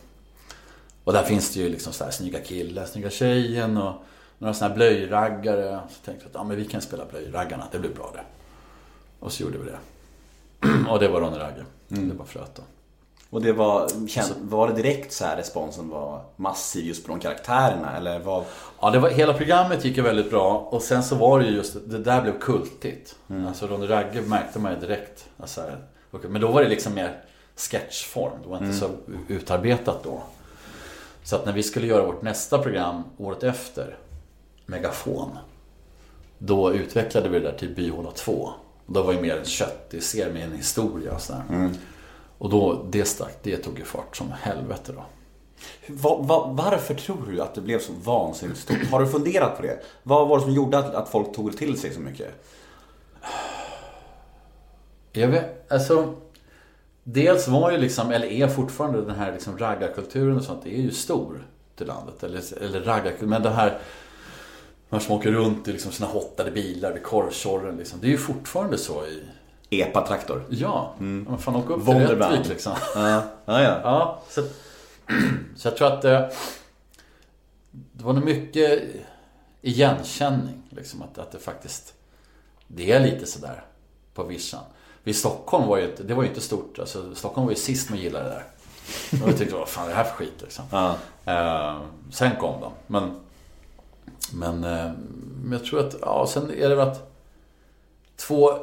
Och 1.04 1.12
där 1.12 1.22
finns 1.22 1.54
det 1.54 1.60
ju 1.60 1.68
liksom 1.68 1.92
så 1.92 2.04
här 2.04 2.10
snygga 2.10 2.40
killar, 2.40 2.84
snygga 2.84 3.10
tjejen 3.10 3.76
och 3.76 3.94
några 4.38 4.54
sådana 4.54 4.68
här 4.68 4.76
blöjraggare. 4.76 5.80
Så 5.88 6.04
tänkte 6.04 6.24
jag 6.24 6.28
att 6.30 6.34
ja, 6.34 6.44
men 6.44 6.56
vi 6.56 6.64
kan 6.64 6.80
spela 6.80 7.04
blöjraggarna, 7.04 7.64
det 7.72 7.78
blir 7.78 7.94
bra 7.94 8.10
det. 8.14 8.24
Och 9.20 9.32
så 9.32 9.42
gjorde 9.42 9.58
vi 9.58 9.64
det. 9.64 9.78
och 10.90 10.98
det 10.98 11.08
var 11.08 11.20
Ronny 11.20 11.38
Ragge. 11.38 11.64
Mm, 11.90 12.08
det 12.08 12.14
var 12.14 12.24
fröet 12.24 12.54
då. 12.54 12.62
Och 13.30 13.42
det 13.42 13.52
var, 13.52 13.88
känd, 14.08 14.28
var 14.40 14.68
det 14.68 14.74
direkt 14.74 15.12
så 15.12 15.24
här 15.24 15.36
responsen 15.36 15.88
var 15.88 16.24
massiv 16.36 16.86
just 16.86 17.06
på 17.06 17.12
de 17.12 17.20
karaktärerna 17.20 17.96
eller 17.96 18.18
vad? 18.18 18.44
Ja, 18.80 18.90
det 18.90 18.98
var, 18.98 19.10
hela 19.10 19.34
programmet 19.34 19.84
gick 19.84 19.96
ju 19.96 20.02
väldigt 20.02 20.30
bra 20.30 20.68
och 20.70 20.82
sen 20.82 21.02
så 21.02 21.14
var 21.14 21.40
det 21.40 21.46
ju 21.46 21.56
just, 21.56 21.76
det 21.86 21.98
där 21.98 22.22
blev 22.22 22.38
kultigt. 22.38 23.16
Alltså 23.46 23.66
Ronny 23.66 23.86
Ragge 23.86 24.22
märkte 24.22 24.58
man 24.58 24.72
ju 24.72 24.80
direkt. 24.80 25.26
Alltså, 25.36 25.60
men 26.10 26.40
då 26.40 26.48
var 26.48 26.62
det 26.62 26.68
liksom 26.68 26.94
mer 26.94 27.22
sketchform, 27.56 28.32
det 28.42 28.48
var 28.48 28.58
inte 28.58 28.76
så 28.76 28.90
utarbetat 29.28 30.04
då. 30.04 30.22
Så 31.22 31.36
att 31.36 31.46
när 31.46 31.52
vi 31.52 31.62
skulle 31.62 31.86
göra 31.86 32.06
vårt 32.06 32.22
nästa 32.22 32.58
program 32.58 33.02
året 33.18 33.42
efter, 33.42 33.96
Megafon. 34.66 35.38
Då 36.38 36.72
utvecklade 36.72 37.28
vi 37.28 37.38
det 37.38 37.50
där 37.50 37.58
till 37.58 37.74
Byhåla 37.74 38.10
2. 38.10 38.50
Då 38.86 39.02
var 39.02 39.14
det 39.14 39.20
mer 39.20 39.36
en 39.36 39.44
köttig 39.44 40.02
serie 40.02 40.32
med 40.32 40.44
en 40.44 40.56
historia 40.56 41.14
och 41.14 41.20
sådär. 41.20 41.70
Och 42.38 42.50
då, 42.50 42.86
det 42.90 43.04
stack, 43.04 43.38
det 43.42 43.56
tog 43.56 43.78
ju 43.78 43.84
fart 43.84 44.16
som 44.16 44.32
helvete 44.32 44.92
då. 44.92 45.04
Va, 45.88 46.16
va, 46.16 46.52
varför 46.52 46.94
tror 46.94 47.26
du 47.30 47.40
att 47.40 47.54
det 47.54 47.60
blev 47.60 47.78
så 47.78 47.92
vansinnigt 48.04 48.58
stort? 48.58 48.86
Har 48.90 49.00
du 49.00 49.06
funderat 49.06 49.56
på 49.56 49.62
det? 49.62 49.82
Vad 50.02 50.28
var 50.28 50.38
det 50.38 50.44
som 50.44 50.52
gjorde 50.52 50.78
att, 50.78 50.94
att 50.94 51.08
folk 51.08 51.34
tog 51.34 51.58
till 51.58 51.80
sig 51.80 51.94
så 51.94 52.00
mycket? 52.00 52.28
Jag 55.12 55.28
vet, 55.28 55.72
alltså 55.72 56.14
Dels 57.08 57.48
var 57.48 57.70
ju 57.70 57.78
liksom, 57.78 58.10
eller 58.10 58.26
är 58.26 58.48
fortfarande 58.48 59.02
den 59.02 59.14
här 59.14 59.32
liksom 59.32 59.58
raggarkulturen 59.58 60.36
och 60.36 60.44
sånt, 60.44 60.60
det 60.64 60.78
är 60.78 60.82
ju 60.82 60.90
stor 60.90 61.46
till 61.76 61.86
landet. 61.86 62.22
Eller, 62.22 62.62
eller 62.62 62.80
raggarkultur, 62.80 63.26
men 63.26 63.42
det 63.42 63.50
här 63.50 63.78
man 64.88 65.00
som 65.00 65.14
åker 65.14 65.32
runt 65.32 65.68
i 65.68 65.72
liksom 65.72 65.92
sina 65.92 66.08
hottade 66.08 66.50
bilar 66.50 66.92
vid 66.92 67.02
korvtjorren 67.02 67.76
liksom. 67.76 67.98
Det 68.00 68.06
är 68.06 68.10
ju 68.10 68.18
fortfarande 68.18 68.78
så 68.78 69.06
i... 69.06 69.22
Epa-traktor. 69.70 70.44
Ja, 70.48 70.94
man 70.98 71.38
fan 71.38 71.56
åka 71.56 71.74
upp 71.74 71.84
till. 71.84 71.94
Rättvik 71.94 72.48
liksom. 72.48 72.72
Ja, 72.94 73.08
ja. 73.08 73.22
ja. 73.44 73.80
Ja, 73.82 74.22
så, 74.28 74.42
så 75.56 75.68
jag 75.68 75.76
tror 75.76 75.92
att 75.92 76.02
det, 76.02 76.32
det 77.70 78.04
var 78.04 78.12
nog 78.12 78.24
mycket 78.24 78.82
igenkänning. 79.62 80.62
Liksom, 80.70 81.02
att, 81.02 81.18
att 81.18 81.32
det 81.32 81.38
faktiskt 81.38 81.94
det 82.66 82.92
är 82.92 83.00
lite 83.00 83.26
sådär 83.26 83.64
på 84.14 84.22
vischan. 84.22 84.64
Vid 85.02 85.16
Stockholm 85.16 85.66
var 85.68 85.76
ju 85.76 85.94
det 85.96 86.14
var 86.14 86.22
ju 86.22 86.28
inte 86.28 86.40
stort. 86.40 86.78
Alltså, 86.78 87.14
Stockholm 87.14 87.46
var 87.46 87.52
ju 87.52 87.58
sist 87.58 87.90
med 87.90 87.96
att 87.96 88.02
gilla 88.02 88.22
det 88.22 88.28
där. 88.28 88.44
Och 89.22 89.28
jag 89.28 89.38
tyckte, 89.38 89.54
vad 89.58 89.68
fan 89.68 89.84
är 89.84 89.88
det 89.88 89.94
här 89.94 90.04
för 90.04 90.14
skit 90.14 90.42
liksom. 90.42 90.64
Ja. 90.70 90.96
Eh, 91.24 91.80
sen 92.10 92.36
kom 92.36 92.60
de. 92.60 92.72
Men, 92.86 93.20
men, 94.32 94.64
eh, 94.64 94.92
men 95.42 95.52
jag 95.52 95.64
tror 95.64 95.86
att, 95.86 95.96
ja, 96.00 96.26
sen 96.28 96.50
är 96.50 96.68
det 96.68 96.74
väl 96.74 96.88
att 96.88 97.12
två... 98.16 98.58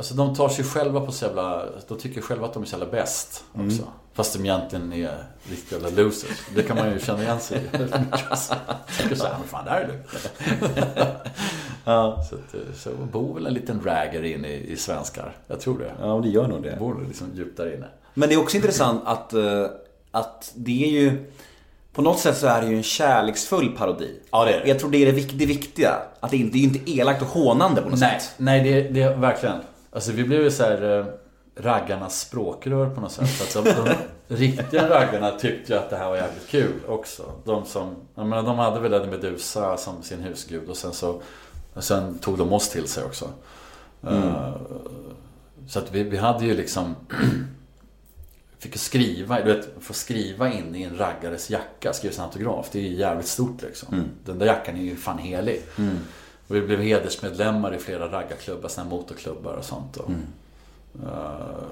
Alltså 0.00 0.14
de 0.14 0.34
tar 0.34 0.48
sig 0.48 0.64
själva 0.64 1.00
på 1.00 1.12
så 1.12 1.24
jävla, 1.24 1.62
de 1.88 1.98
tycker 1.98 2.20
själva 2.20 2.46
att 2.46 2.54
de 2.54 2.62
är 2.62 2.66
så 2.66 2.76
jävla 2.76 2.90
bäst 2.92 3.44
också. 3.52 3.82
Fast 4.14 4.32
de 4.32 4.40
egentligen 4.44 4.92
är 4.92 5.24
riktiga 5.50 5.78
jävla 5.80 6.02
losers. 6.02 6.38
Det 6.54 6.62
kan 6.62 6.76
man 6.76 6.92
ju 6.92 6.98
känna 7.00 7.22
igen 7.22 7.40
sig 7.40 7.58
i. 7.58 7.78
Tycker 9.02 9.14
såhär, 9.14 9.36
men 9.38 9.48
fan, 9.48 9.64
där 9.64 9.72
är 9.80 9.86
du. 9.88 9.98
Så, 11.84 12.34
att, 12.34 12.54
eh, 12.54 12.60
så 12.76 12.90
bor 13.12 13.34
väl 13.34 13.46
en 13.46 13.54
liten 13.54 13.80
ragger 13.84 14.22
in 14.22 14.44
i, 14.44 14.66
i 14.72 14.76
svenskar. 14.76 15.36
Jag 15.46 15.60
tror 15.60 15.78
det. 15.78 15.92
ja, 16.00 16.20
det 16.22 16.28
gör 16.28 16.48
nog 16.48 16.62
det. 16.62 16.76
Bor 16.78 17.04
liksom 17.08 17.26
djupt 17.34 17.56
där 17.56 17.74
inne. 17.76 17.86
Men 18.14 18.28
det 18.28 18.34
är 18.34 18.40
också 18.40 18.56
intressant 18.56 19.02
att, 19.04 19.32
eh, 19.32 19.66
att 20.10 20.52
det 20.54 20.84
är 20.84 20.88
ju 20.90 21.24
På 21.92 22.02
något 22.02 22.18
sätt 22.18 22.36
så 22.36 22.46
är 22.46 22.62
det 22.62 22.68
ju 22.68 22.76
en 22.76 22.82
kärleksfull 22.82 23.76
parodi. 23.76 24.20
Ja, 24.30 24.44
det 24.44 24.52
är 24.54 24.60
det. 24.60 24.68
Jag 24.68 24.78
tror 24.78 24.90
det 24.90 24.98
är 24.98 25.06
det, 25.06 25.12
vik- 25.12 25.38
det 25.38 25.46
viktiga. 25.46 25.94
Att 26.20 26.30
det 26.30 26.36
inte 26.36 26.52
det 26.52 26.58
är 26.58 26.64
inte 26.64 26.90
elakt 26.90 27.22
och 27.22 27.28
hånande 27.28 27.82
på 27.82 27.88
något 27.88 27.98
Nej, 28.00 28.20
sätt. 28.20 28.30
nej 28.36 28.64
det, 28.64 28.88
det 28.88 29.02
är 29.02 29.16
verkligen. 29.16 29.56
Alltså 29.92 30.12
vi 30.12 30.24
blev 30.24 30.42
ju 30.42 30.50
så 30.50 30.62
här 30.62 30.98
eh, 30.98 31.06
raggarnas 31.56 32.20
språkrör 32.20 32.90
på 32.90 33.00
något 33.00 33.12
sätt. 33.12 33.40
Alltså, 33.40 33.62
de 33.62 33.94
riktiga 34.34 34.90
raggarna 34.90 35.30
tyckte 35.30 35.72
ju 35.72 35.78
att 35.78 35.90
det 35.90 35.96
här 35.96 36.08
var 36.08 36.16
jävligt 36.16 36.48
kul 36.48 36.80
också. 36.88 37.32
De 37.44 37.64
som, 37.64 37.94
jag 38.14 38.26
menar, 38.26 38.42
de 38.42 38.58
hade 38.58 38.80
väl 38.80 38.94
Eddie 38.94 39.10
Meduza 39.10 39.76
som 39.76 40.02
sin 40.02 40.20
husgud 40.20 40.68
och 40.68 40.76
sen 40.76 40.92
så 40.92 41.22
och 41.74 41.84
sen 41.84 42.18
tog 42.18 42.38
de 42.38 42.52
oss 42.52 42.68
till 42.68 42.88
sig 42.88 43.04
också. 43.04 43.28
Eh, 44.02 44.54
så 45.68 45.78
att 45.78 45.92
vi, 45.92 46.02
vi 46.02 46.16
hade 46.16 46.44
ju 46.44 46.54
liksom 46.54 46.96
Fick 48.58 48.76
skriva, 48.76 49.40
du 49.40 49.54
vet, 49.54 49.68
få 49.80 49.92
skriva 49.92 50.52
in 50.52 50.74
i 50.74 50.82
en 50.82 50.98
raggares 50.98 51.50
jacka, 51.50 51.92
skriva 51.92 52.14
sin 52.14 52.24
autograf. 52.24 52.68
Det 52.72 52.78
är 52.78 52.82
ju 52.82 52.94
jävligt 52.94 53.26
stort 53.26 53.62
liksom. 53.62 54.04
Den 54.24 54.38
där 54.38 54.46
jackan 54.46 54.76
är 54.76 54.82
ju 54.82 54.96
fan 54.96 55.18
helig. 55.18 55.62
Och 56.50 56.56
vi 56.56 56.60
blev 56.60 56.80
hedersmedlemmar 56.80 57.74
i 57.74 57.78
flera 57.78 58.12
raggarklubbar, 58.12 58.70
här 58.76 58.84
motorklubbar 58.84 59.52
och 59.52 59.64
sånt. 59.64 59.96
Och, 59.96 60.10
eh, 61.02 61.62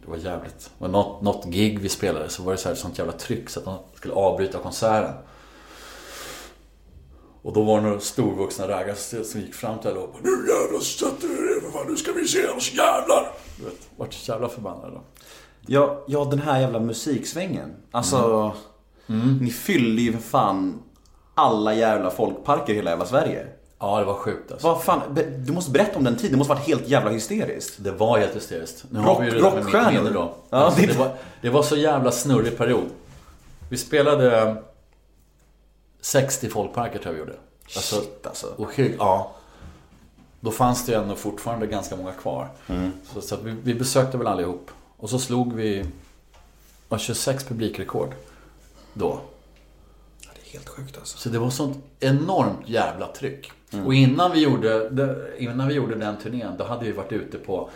det 0.00 0.10
var 0.10 0.16
jävligt. 0.16 0.70
Och 0.78 0.90
något, 0.90 1.22
något 1.22 1.44
gig 1.44 1.78
vi 1.78 1.88
spelade 1.88 2.28
så 2.28 2.42
var 2.42 2.52
det 2.52 2.58
så 2.58 2.68
här, 2.68 2.76
sånt 2.76 2.98
jävla 2.98 3.12
tryck 3.12 3.50
så 3.50 3.58
att 3.58 3.64
de 3.64 3.78
skulle 3.94 4.14
avbryta 4.14 4.58
konserten. 4.58 5.14
Och 7.42 7.52
då 7.52 7.62
var 7.62 7.76
det 7.76 7.86
några 7.86 8.00
storvuxna 8.00 8.68
raggare 8.68 9.24
som 9.24 9.40
gick 9.40 9.54
fram 9.54 9.78
till 9.78 9.90
alla 9.90 10.00
och 10.00 10.12
bara 10.12 10.22
Nu 10.22 10.30
jävlar 10.30 10.80
sätter 10.80 11.28
du 11.28 11.56
er 11.56 11.60
för 11.60 11.70
fan, 11.70 11.86
nu 11.88 11.96
ska 11.96 12.12
vi 12.12 12.28
se 12.28 12.48
oss 12.48 12.72
jävlar! 12.74 13.32
Du 13.58 13.64
vet, 13.64 13.88
vart 13.96 14.14
så 14.14 14.32
jävla 14.32 14.48
förbannade 14.48 14.92
då. 14.92 15.00
Ja, 15.66 16.04
ja, 16.06 16.24
den 16.24 16.38
här 16.38 16.60
jävla 16.60 16.80
musiksvängen. 16.80 17.74
Alltså, 17.90 18.52
ni 19.40 19.50
fyllde 19.50 20.02
ju 20.02 20.12
för 20.12 20.20
fan 20.20 20.82
alla 21.36 21.74
jävla 21.74 22.10
folkparker 22.10 22.72
i 22.72 22.76
hela 22.76 22.90
jävla 22.90 23.06
Sverige. 23.06 23.46
Ja, 23.78 23.98
det 23.98 24.04
var 24.04 24.14
sjukt 24.14 24.52
alltså. 24.52 24.66
Vad 24.66 24.82
fan, 24.82 25.00
du 25.46 25.52
måste 25.52 25.70
berätta 25.70 25.98
om 25.98 26.04
den 26.04 26.16
tiden. 26.16 26.30
Det 26.32 26.36
måste 26.38 26.52
varit 26.54 26.66
helt 26.66 26.88
jävla 26.88 27.10
hysteriskt. 27.10 27.74
Det 27.78 27.90
var 27.92 28.18
helt 28.18 28.36
hysteriskt. 28.36 28.84
Nu 28.90 28.98
Rock- 29.00 29.06
har 29.06 29.20
vi 29.20 29.26
ju 29.26 29.32
med 29.42 29.42
rockstjärnor. 29.54 29.92
minne 29.92 30.10
då. 30.10 30.34
Ja, 30.50 30.58
alltså, 30.58 30.80
det- 30.80 30.86
det, 30.86 30.98
var, 30.98 31.10
det 31.42 31.50
var 31.50 31.62
så 31.62 31.76
jävla 31.76 32.10
snurrig 32.10 32.58
period. 32.58 32.86
Vi 33.70 33.76
spelade 33.76 34.56
60 36.00 36.48
folkparker 36.48 36.98
tror 36.98 37.06
jag 37.06 37.12
vi 37.12 37.18
gjorde. 37.18 37.36
Alltså, 37.76 37.96
Shit 37.96 38.26
alltså. 38.26 38.46
och 38.56 38.78
ja. 38.98 39.32
Då 40.40 40.50
fanns 40.50 40.86
det 40.86 40.92
ju 40.92 40.98
ändå 41.02 41.14
fortfarande 41.14 41.66
ganska 41.66 41.96
många 41.96 42.12
kvar. 42.12 42.48
Mm. 42.66 42.92
Så, 43.14 43.20
så 43.20 43.36
vi, 43.36 43.50
vi 43.62 43.74
besökte 43.74 44.18
väl 44.18 44.26
allihop. 44.26 44.70
Och 44.96 45.10
så 45.10 45.18
slog 45.18 45.52
vi 45.52 45.84
ja, 46.88 46.98
26 46.98 47.44
publikrekord. 47.44 48.08
Då. 48.92 49.18
Helt 50.56 50.68
sjukt 50.68 50.98
alltså. 50.98 51.18
Så 51.18 51.28
det 51.28 51.38
var 51.38 51.50
sånt 51.50 51.78
enormt 52.00 52.68
jävla 52.68 53.06
tryck. 53.06 53.52
Mm. 53.72 53.86
Och 53.86 53.94
innan 53.94 54.32
vi, 54.32 54.40
gjorde, 54.40 54.90
innan 55.38 55.68
vi 55.68 55.74
gjorde 55.74 55.94
den 55.94 56.16
turnén, 56.16 56.54
då 56.58 56.64
hade 56.64 56.84
vi 56.84 56.92
varit 56.92 57.12
ute 57.12 57.38
på 57.38 57.70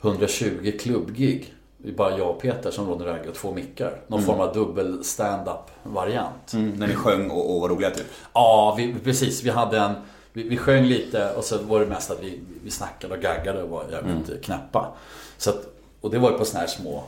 120 0.00 0.72
klubbgig. 0.80 1.54
Det 1.78 1.88
är 1.88 1.92
bara 1.92 2.18
jag 2.18 2.30
och 2.30 2.42
Peter 2.42 2.70
som 2.70 2.88
rådde 2.88 3.04
ragg 3.04 3.28
och 3.28 3.34
två 3.34 3.52
mickar. 3.52 4.00
Någon 4.06 4.22
form 4.22 4.40
av 4.40 4.54
dubbel 4.54 5.04
stand-up 5.04 5.70
variant. 5.82 6.52
Mm, 6.52 6.70
när 6.70 6.86
ni 6.86 6.94
sjöng 6.94 7.30
och, 7.30 7.54
och 7.54 7.60
var 7.60 7.68
roliga 7.68 7.90
typ. 7.90 8.06
Ja, 8.32 8.74
vi, 8.78 8.94
precis. 9.04 9.42
Vi 9.42 9.50
hade 9.50 9.78
en... 9.78 9.92
Vi, 10.32 10.48
vi 10.48 10.56
sjöng 10.56 10.84
lite 10.84 11.32
och 11.32 11.44
så 11.44 11.58
var 11.58 11.80
det 11.80 11.86
mest 11.86 12.10
att 12.10 12.22
vi, 12.22 12.40
vi 12.64 12.70
snackade 12.70 13.14
och 13.14 13.20
gaggade 13.20 13.62
och 13.62 13.68
var 13.68 13.84
jävligt 13.90 14.44
knäppa. 14.44 14.94
Så 15.38 15.50
att, 15.50 15.66
och 16.00 16.10
det 16.10 16.18
var 16.18 16.30
ju 16.30 16.38
på 16.38 16.44
såna 16.44 16.60
här 16.60 16.66
små 16.66 17.04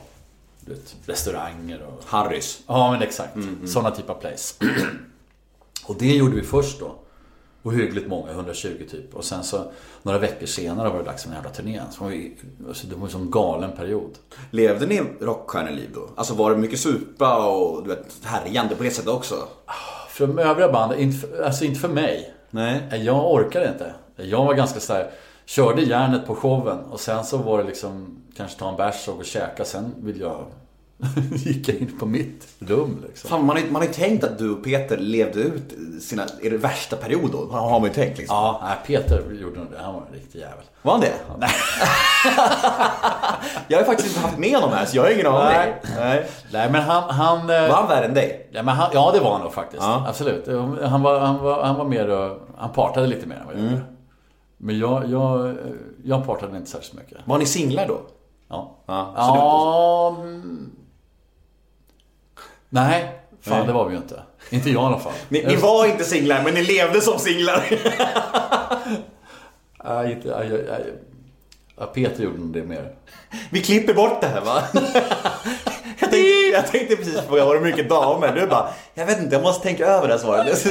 du 0.67 0.73
vet, 0.73 0.95
restauranger 1.05 1.81
och... 1.83 2.03
Harrys. 2.05 2.59
Ja, 2.67 2.91
men 2.91 3.01
exakt. 3.01 3.37
Sådana 3.65 3.91
typ 3.91 4.09
av 4.09 4.13
place. 4.13 4.55
och 5.85 5.95
det 5.99 6.15
gjorde 6.15 6.35
vi 6.35 6.43
först 6.43 6.79
då. 6.79 6.95
Och 7.61 7.73
hyggligt 7.73 8.07
många, 8.07 8.31
120 8.31 8.69
typ. 8.91 9.15
Och 9.15 9.25
sen 9.25 9.43
så 9.43 9.71
några 10.03 10.19
veckor 10.19 10.45
senare 10.45 10.89
var 10.89 10.97
det 10.97 11.03
dags 11.03 11.23
för 11.23 11.29
den 11.29 11.35
jävla 11.35 11.51
turnén. 11.51 11.85
Så 11.91 12.03
var 12.03 12.11
vi, 12.11 12.37
alltså, 12.67 12.87
det 12.87 12.95
var 12.95 13.05
en 13.05 13.11
sån 13.11 13.31
galen 13.31 13.71
period. 13.71 14.11
Levde 14.51 14.85
ni 14.85 15.01
rockstjärneliv 15.21 15.89
då? 15.93 16.09
Alltså 16.15 16.33
var 16.33 16.51
det 16.51 16.57
mycket 16.57 16.79
supa 16.79 17.47
och 17.47 17.83
du 17.83 17.89
vet, 17.89 18.05
härjande 18.23 18.75
på 18.75 18.83
det 18.83 18.91
sättet 18.91 19.09
också? 19.11 19.35
För 20.09 20.27
de 20.27 20.39
övriga 20.39 20.71
band, 20.71 20.99
inte 20.99 21.17
för, 21.17 21.41
alltså 21.41 21.65
inte 21.65 21.79
för 21.79 21.87
mig. 21.87 22.33
Nej. 22.49 23.03
Jag 23.05 23.31
orkade 23.33 23.67
inte. 23.67 23.93
Jag 24.15 24.45
var 24.45 24.53
ganska 24.53 24.79
så 24.79 24.93
här. 24.93 25.11
Körde 25.47 25.81
järnet 25.81 26.27
på 26.27 26.35
showen 26.35 26.79
och 26.91 26.99
sen 26.99 27.23
så 27.23 27.37
var 27.37 27.57
det 27.57 27.63
liksom 27.63 28.21
kanske 28.37 28.59
ta 28.59 28.69
en 28.69 28.75
bärs 28.75 29.07
och 29.07 29.13
gå 29.13 29.19
och 29.19 29.25
käka. 29.25 29.65
Sen 29.65 29.93
vill 29.97 30.19
jag 30.19 30.45
gick 31.31 31.69
jag 31.69 31.77
in 31.77 31.99
på 31.99 32.05
mitt 32.05 32.47
rum 32.59 33.03
liksom. 33.07 33.29
Fan, 33.29 33.45
man 33.45 33.55
har 33.55 33.63
ju 33.63 33.71
man 33.71 33.81
har 33.81 33.89
tänkt 33.89 34.23
att 34.23 34.37
du 34.37 34.51
och 34.51 34.63
Peter 34.63 34.97
levde 34.97 35.39
ut 35.39 35.73
sina, 36.01 36.25
er 36.41 36.51
värsta 36.51 36.95
period 36.95 37.31
då. 37.31 37.47
Har 37.51 37.79
man 37.79 37.89
ju 37.89 37.93
tänkt 37.93 38.17
liksom. 38.17 38.35
Ja, 38.35 38.61
nej, 38.63 38.77
Peter 38.85 39.23
gjorde 39.41 39.59
nog 39.59 39.71
det. 39.71 39.77
Han 39.83 39.93
var 39.93 40.01
en 40.01 40.13
riktig 40.13 40.39
jävel. 40.39 40.65
Var 40.81 40.91
han 40.91 41.01
det? 41.01 41.13
Nej. 41.37 41.49
jag 43.67 43.77
har 43.77 43.81
ju 43.81 43.85
faktiskt 43.85 44.09
inte 44.09 44.19
haft 44.19 44.37
med 44.37 44.55
honom 44.55 44.69
här, 44.77 44.85
så 44.85 44.97
jag 44.97 45.03
har 45.03 45.09
ingen 45.09 45.27
aning. 45.27 45.57
Nej. 45.57 45.81
Nej. 45.97 46.27
Nej 46.51 46.71
men 46.71 46.81
han... 46.81 47.03
han 47.09 47.39
eh, 47.49 47.67
Var 47.67 47.75
han 47.75 47.87
värre 47.87 48.05
än 48.05 48.13
dig? 48.13 48.49
Ja, 48.51 48.63
men 48.63 48.75
han, 48.75 48.89
ja 48.93 49.11
det 49.13 49.19
var 49.19 49.31
han 49.31 49.41
nog 49.41 49.53
faktiskt. 49.53 49.83
Ja. 49.83 50.05
Absolut. 50.07 50.47
Han 50.83 51.01
var, 51.01 51.19
han, 51.19 51.43
var, 51.43 51.63
han 51.63 51.75
var 51.75 51.85
mer 51.85 52.09
och, 52.09 52.47
Han 52.57 52.69
partade 52.73 53.07
lite 53.07 53.27
mer 53.27 53.35
än 53.35 53.45
vad 53.45 53.55
jag 53.55 53.63
gjorde. 53.63 53.81
Men 54.57 54.79
jag, 54.79 55.09
jag, 55.09 55.55
jag 56.03 56.25
partade 56.25 56.57
inte 56.57 56.69
särskilt 56.69 56.93
mycket. 56.93 57.17
Var 57.25 57.37
ni 57.37 57.45
singlar 57.45 57.87
då? 57.87 58.01
Ja. 58.47 58.75
Ja, 58.85 59.13
Ja... 59.17 60.17
mm. 60.21 60.71
Nej, 62.69 63.19
fan 63.41 63.57
Nej. 63.57 63.67
det 63.67 63.73
var 63.73 63.85
vi 63.85 63.91
ju 63.95 63.97
inte. 64.01 64.21
Inte 64.49 64.69
jag 64.69 64.83
i 64.83 64.85
alla 64.85 64.99
fall. 64.99 65.13
Ni, 65.29 65.45
ni 65.45 65.55
var 65.55 65.85
inte 65.85 66.03
singlar, 66.03 66.43
men 66.43 66.53
ni 66.53 66.63
levde 66.63 67.01
som 67.01 67.19
singlar. 67.19 67.63
Nej, 69.83 70.11
inte, 70.11 70.27
jag, 70.27 70.45
jag, 70.45 70.59
jag, 70.59 70.79
ja, 71.77 71.85
Peter 71.85 72.23
gjorde 72.23 72.37
nog 72.37 72.53
det 72.53 72.63
mer. 72.63 72.95
Vi 73.51 73.61
klipper 73.61 73.93
bort 73.93 74.21
det 74.21 74.27
här 74.27 74.41
va? 74.41 74.63
Jag 75.99 76.11
tänkte, 76.11 76.29
jag 76.53 76.67
tänkte 76.67 76.95
precis 76.95 77.19
fråga, 77.19 77.45
var 77.45 77.55
det 77.55 77.61
mycket 77.61 77.89
damer? 77.89 78.35
Du 78.35 78.47
bara, 78.47 78.69
jag 78.93 79.05
vet 79.05 79.19
inte, 79.19 79.35
jag 79.35 79.43
måste 79.43 79.63
tänka 79.63 79.85
över 79.85 80.07
det 80.07 80.13
här 80.13 80.19
svaret. 80.19 80.65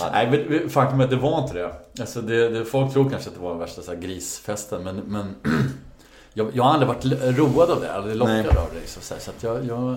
Nej, 0.12 0.48
men 0.48 0.70
faktum 0.70 1.00
är 1.00 1.04
att 1.04 1.10
det 1.10 1.16
var 1.16 1.42
inte 1.42 1.54
det. 1.54 1.74
Alltså 2.00 2.22
det, 2.22 2.48
det 2.48 2.64
folk 2.64 2.92
tror 2.92 3.10
kanske 3.10 3.28
att 3.28 3.34
det 3.34 3.42
var 3.42 3.54
värsta 3.54 3.82
så 3.82 3.90
här 3.92 3.98
grisfesten, 3.98 4.82
men, 4.82 4.96
men 4.96 5.34
jag, 6.34 6.50
jag 6.54 6.62
har 6.62 6.70
aldrig 6.70 6.88
varit 6.88 7.38
road 7.38 7.70
av 7.70 7.80
det, 7.80 7.92
aldrig 7.92 8.16
lockad 8.16 8.34
Nej. 8.34 8.46
av 8.46 8.68
det. 8.74 8.80
Liksom, 8.80 9.02
så, 9.02 9.14
här, 9.14 9.20
så 9.20 9.30
att 9.30 9.42
jag, 9.42 9.66
jag, 9.66 9.96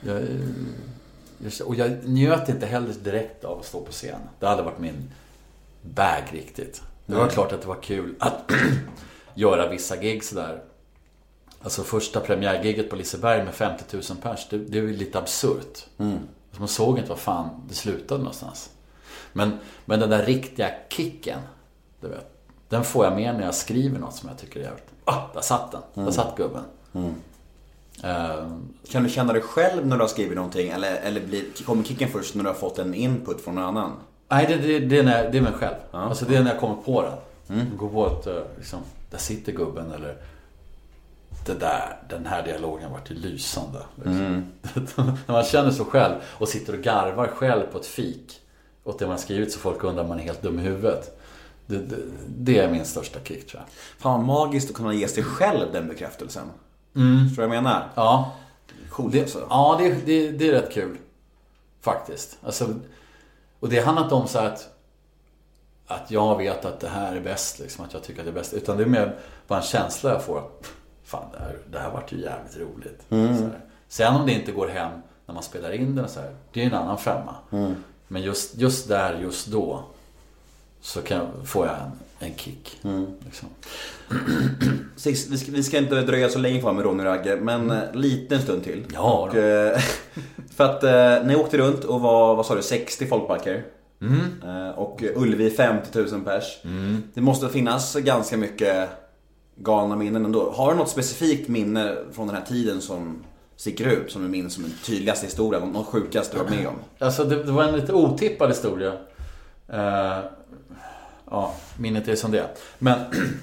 jag, 0.00 0.22
och 1.64 1.74
jag 1.74 1.90
njöt 2.04 2.48
inte 2.48 2.66
heller 2.66 2.92
direkt 3.02 3.44
av 3.44 3.58
att 3.58 3.64
stå 3.64 3.80
på 3.80 3.92
scen. 3.92 4.20
Det 4.38 4.46
har 4.46 4.52
aldrig 4.52 4.64
varit 4.66 4.80
min 4.80 5.12
bag 5.82 6.22
riktigt. 6.30 6.82
Det 7.06 7.14
var 7.14 7.24
Nej. 7.24 7.32
klart 7.32 7.52
att 7.52 7.62
det 7.62 7.68
var 7.68 7.82
kul 7.82 8.14
att 8.18 8.52
göra 9.34 9.68
vissa 9.68 9.96
gig 9.96 10.24
sådär. 10.24 10.62
Alltså 11.62 11.82
första 11.82 12.20
premiärgiget 12.20 12.90
på 12.90 12.96
Liseberg 12.96 13.44
med 13.44 13.54
50 13.54 13.84
000 13.92 14.02
pers, 14.22 14.46
det, 14.50 14.58
det 14.58 14.78
är 14.78 14.82
ju 14.82 14.96
lite 14.96 15.18
absurt. 15.18 15.84
Alltså 15.98 16.58
man 16.58 16.68
såg 16.68 16.98
inte 16.98 17.10
vad 17.10 17.18
fan 17.18 17.48
det 17.68 17.74
slutade 17.74 18.18
någonstans. 18.18 18.70
Men, 19.32 19.52
men 19.84 20.00
den 20.00 20.10
där 20.10 20.26
riktiga 20.26 20.70
kicken, 20.88 21.38
du 22.00 22.08
vet. 22.08 22.30
Den 22.68 22.84
får 22.84 23.04
jag 23.04 23.14
med 23.14 23.34
när 23.34 23.44
jag 23.44 23.54
skriver 23.54 23.98
något 23.98 24.14
som 24.14 24.28
jag 24.28 24.38
tycker 24.38 24.60
är 24.60 24.64
jävligt... 24.64 24.84
Ah, 25.04 25.20
där 25.34 25.40
satt 25.40 25.72
den. 25.94 26.04
Där 26.04 26.12
satt 26.12 26.36
gubben. 26.36 26.62
Ehm, 28.02 28.68
Kan 28.90 29.02
du 29.02 29.08
känna 29.10 29.32
dig 29.32 29.42
själv 29.42 29.86
när 29.86 29.96
du 29.96 30.02
har 30.02 30.08
skrivit 30.08 30.36
någonting? 30.36 30.68
Eller, 30.70 30.96
eller 30.96 31.20
blir, 31.26 31.44
kommer 31.66 31.84
kicken 31.84 32.08
först 32.08 32.34
när 32.34 32.42
du 32.42 32.48
har 32.48 32.54
fått 32.54 32.78
en 32.78 32.94
input 32.94 33.40
från 33.40 33.54
någon 33.54 33.64
annan? 33.64 33.92
nej, 34.28 34.46
det, 34.48 34.56
det, 34.56 34.78
det, 34.78 34.98
är 34.98 35.02
när, 35.02 35.22
jag- 35.22 35.32
det 35.32 35.38
är 35.38 35.42
mig 35.42 35.52
själv. 35.52 35.74
Alltså 35.90 36.24
det 36.24 36.36
är 36.36 36.42
när 36.42 36.50
jag 36.50 36.60
kommer 36.60 36.74
på 36.74 37.02
den. 37.02 37.76
Går 37.76 37.88
på 37.88 38.06
att, 38.06 38.26
eh, 38.26 38.34
liksom, 38.56 38.78
där 39.10 39.18
sitter 39.18 39.52
gubben 39.52 39.92
eller 39.92 40.16
det 41.48 41.54
där, 41.54 41.96
den 42.08 42.26
här 42.26 42.42
dialogen 42.42 42.90
vart 42.92 43.10
ju 43.10 43.14
lysande. 43.14 43.82
Liksom. 43.94 44.52
när 45.26 45.32
man 45.32 45.44
känner 45.44 45.70
så 45.70 45.84
själv 45.84 46.14
och 46.24 46.48
sitter 46.48 46.72
och 46.72 46.80
garvar 46.80 47.26
själv 47.26 47.62
på 47.72 47.78
ett 47.78 47.86
fik 47.86 48.40
åt 48.84 48.98
det 48.98 49.06
man 49.06 49.18
skrivit 49.18 49.52
så 49.52 49.58
folk 49.58 49.84
undrar 49.84 50.02
om 50.02 50.08
man 50.08 50.18
är 50.18 50.22
helt 50.22 50.42
dum 50.42 50.58
i 50.58 50.62
huvudet. 50.62 51.20
Det, 51.66 51.78
det, 51.78 51.96
det 52.38 52.58
är 52.58 52.70
min 52.70 52.84
största 52.84 53.18
kick 53.24 53.46
tror 53.46 53.62
jag. 53.62 53.72
Fan 53.98 54.26
vad 54.26 54.26
magiskt 54.26 54.70
att 54.70 54.76
kunna 54.76 54.94
ge 54.94 55.08
sig 55.08 55.22
själv 55.22 55.72
den 55.72 55.88
bekräftelsen. 55.88 56.50
Förstår 57.28 57.42
du 57.42 57.48
vad 57.48 57.56
jag 57.56 57.62
menar? 57.62 57.88
Ja, 57.94 58.36
Coolt 58.90 59.12
det, 59.12 59.20
alltså. 59.20 59.46
ja 59.50 59.76
det, 59.80 60.06
det, 60.06 60.30
det 60.30 60.48
är 60.48 60.52
rätt 60.52 60.72
kul. 60.72 60.98
Faktiskt. 61.80 62.38
Alltså, 62.42 62.74
och 63.60 63.68
det 63.68 63.80
handlar 63.80 64.02
inte 64.02 64.14
om 64.14 64.28
så 64.28 64.38
att, 64.38 64.68
att 65.86 66.10
jag 66.10 66.38
vet 66.38 66.64
att 66.64 66.80
det 66.80 66.88
här 66.88 67.16
är 67.16 67.20
bäst, 67.20 67.58
liksom, 67.58 67.84
att 67.84 67.92
jag 67.92 68.02
tycker 68.02 68.20
att 68.20 68.26
det 68.26 68.30
är 68.30 68.34
bäst. 68.34 68.54
Utan 68.54 68.76
det 68.76 68.82
är 68.82 68.88
mer 68.88 69.16
bara 69.46 69.58
en 69.58 69.64
känsla 69.64 70.10
jag 70.10 70.24
får. 70.24 70.42
Fan, 71.08 71.24
det 71.32 71.38
här, 71.38 71.56
det 71.70 71.78
här 71.78 71.90
vart 71.90 72.12
ju 72.12 72.20
jävligt 72.20 72.56
roligt. 72.56 73.02
Här. 73.10 73.50
Sen 73.88 74.14
om 74.14 74.26
det 74.26 74.32
inte 74.32 74.52
går 74.52 74.68
hem 74.68 74.90
när 75.26 75.34
man 75.34 75.42
spelar 75.42 75.72
in 75.72 75.96
den, 75.96 76.08
så 76.08 76.20
här, 76.20 76.34
det 76.52 76.62
är 76.62 76.66
en 76.66 76.74
annan 76.74 76.98
femma. 76.98 77.34
Men 78.08 78.22
just, 78.22 78.56
just 78.56 78.88
där, 78.88 79.18
just 79.22 79.46
då, 79.46 79.84
så 80.80 81.02
kan, 81.02 81.26
får 81.44 81.66
jag 81.66 81.76
en, 81.76 82.28
en 82.28 82.36
kick. 82.36 82.80
Liksom. 83.24 83.48
Sist, 84.96 85.30
vi, 85.30 85.38
ska, 85.38 85.52
vi 85.52 85.62
ska 85.62 85.78
inte 85.78 86.00
dröja 86.00 86.28
så 86.28 86.38
länge 86.38 86.60
kvar 86.60 86.72
med 86.72 86.84
Ronny 86.84 87.00
och 87.00 87.06
Ragge, 87.06 87.36
men 87.36 87.70
mm. 87.70 87.98
liten 87.98 88.42
stund 88.42 88.64
till. 88.64 88.86
Ja, 88.94 89.28
och, 89.28 89.36
eh, 89.36 89.80
För 90.56 90.64
att 90.64 90.84
eh, 90.84 91.26
ni 91.26 91.36
åkte 91.36 91.58
runt 91.58 91.84
och 91.84 92.00
var, 92.00 92.34
vad 92.34 92.46
sa 92.46 92.54
du, 92.54 92.62
60 92.62 93.06
folkparker. 93.06 93.64
Eh, 94.44 94.78
och 94.78 95.02
Ullevi 95.16 95.50
50 95.50 95.98
000 95.98 96.24
pers. 96.24 96.58
Det 97.14 97.20
måste 97.20 97.48
finnas 97.48 97.94
ganska 97.94 98.36
mycket 98.36 98.88
galna 99.58 99.96
minnen 99.96 100.24
ändå. 100.24 100.50
Har 100.50 100.72
du 100.72 100.78
något 100.78 100.88
specifikt 100.88 101.48
minne 101.48 101.96
från 102.12 102.26
den 102.26 102.36
här 102.36 102.44
tiden 102.44 102.80
som 102.80 103.24
sticker 103.56 103.86
ut? 103.86 104.12
Som 104.12 104.22
du 104.22 104.28
minns 104.28 104.54
som 104.54 104.62
den 104.62 104.72
tydligaste 104.84 105.26
historien? 105.26 105.68
Något 105.68 105.86
sjukaste 105.86 106.36
du 106.36 106.42
varit 106.42 106.50
med 106.50 106.66
om? 106.66 106.74
Alltså 106.98 107.24
det, 107.24 107.42
det 107.42 107.52
var 107.52 107.64
en 107.64 107.76
lite 107.76 107.92
otippad 107.92 108.48
historia. 108.48 108.92
Eh, 109.68 110.18
ja, 111.30 111.54
minnet 111.78 112.08
är 112.08 112.16
som 112.16 112.30
det 112.30 112.38
är. 112.38 112.48
Men 112.78 112.98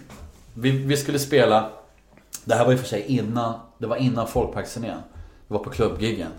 vi, 0.54 0.72
vi 0.72 0.98
skulle 0.98 1.20
spela, 1.20 1.70
det 2.46 2.56
här 2.56 2.66
var 2.66 2.74
i 2.74 2.76
och 2.76 2.80
för 2.80 2.88
sig 2.88 3.06
innan, 3.08 3.54
det 3.78 3.88
var 3.88 3.96
innan 3.96 4.28
folkparksturnén. 4.28 5.00
Det 5.48 5.54
var 5.54 5.64
på 5.64 5.70
klubbgiggen. 5.70 6.32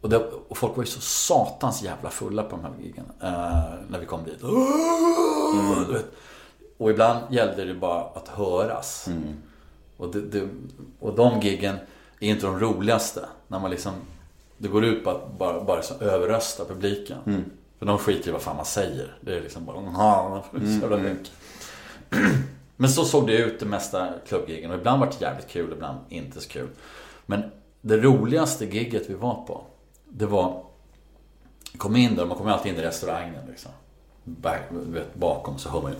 Och, 0.00 0.08
det, 0.08 0.16
och 0.48 0.58
folk 0.58 0.76
var 0.76 0.82
ju 0.82 0.90
så 0.90 1.00
satans 1.00 1.82
jävla 1.82 2.10
fulla 2.10 2.42
på 2.42 2.56
de 2.56 2.64
här 2.64 2.72
giggen. 2.80 3.04
Eh, 3.22 3.64
när 3.88 3.98
vi 3.98 4.06
kom 4.06 4.24
dit. 4.24 4.42
Vet. 5.94 6.04
Och 6.78 6.90
ibland 6.90 7.18
gällde 7.34 7.64
det 7.64 7.74
bara 7.74 8.00
att 8.04 8.28
höras. 8.28 9.08
Och, 9.96 10.12
det, 10.12 10.20
det, 10.20 10.48
och 11.00 11.14
de 11.16 11.40
giggen 11.40 11.76
är 12.20 12.28
inte 12.28 12.46
de 12.46 12.60
roligaste. 12.60 13.24
När 13.48 13.58
man 13.58 13.70
liksom, 13.70 13.92
det 14.58 14.68
går 14.68 14.84
ut 14.84 15.04
på 15.04 15.10
att 15.10 15.38
bara, 15.38 15.64
bara 15.64 15.82
överrösta 16.00 16.64
publiken. 16.64 17.18
För 17.78 17.86
de 17.86 17.98
skiter 17.98 18.28
i 18.28 18.32
vad 18.32 18.42
fan 18.42 18.56
man 18.56 18.64
säger. 18.64 19.16
Det 19.20 19.36
är 19.36 19.40
liksom 19.40 19.64
bara, 19.64 19.76
"Aha, 19.76 20.44
så 20.52 20.58
jävla 20.80 20.96
mycket." 20.96 21.30
Men 22.76 22.90
så 22.90 23.04
såg 23.04 23.26
det 23.26 23.36
ut 23.38 23.60
det 23.60 23.66
mesta 23.66 24.08
klubbgiggen. 24.28 24.70
Och 24.70 24.76
ibland 24.78 25.00
var 25.00 25.06
det 25.06 25.20
jävligt 25.20 25.48
kul, 25.48 25.72
ibland 25.72 25.98
inte 26.08 26.40
så 26.40 26.48
kul. 26.48 26.68
Men 27.26 27.42
det 27.80 27.96
roligaste 27.96 28.64
gigget 28.64 29.10
vi 29.10 29.14
var 29.14 29.34
på, 29.46 29.64
det 30.04 30.26
var... 30.26 30.62
Kom 31.76 31.96
in 31.96 32.14
där, 32.14 32.26
man 32.26 32.36
kommer 32.38 32.50
alltid 32.50 32.72
in 32.72 32.78
i 32.78 32.82
restaurangen 32.82 33.46
liksom. 33.48 33.70
Back, 34.40 34.62
du 34.70 34.92
vet, 34.92 35.14
bakom 35.14 35.58
så 35.58 35.68
hör 35.68 35.82
man 35.82 35.92
ju... 35.92 35.98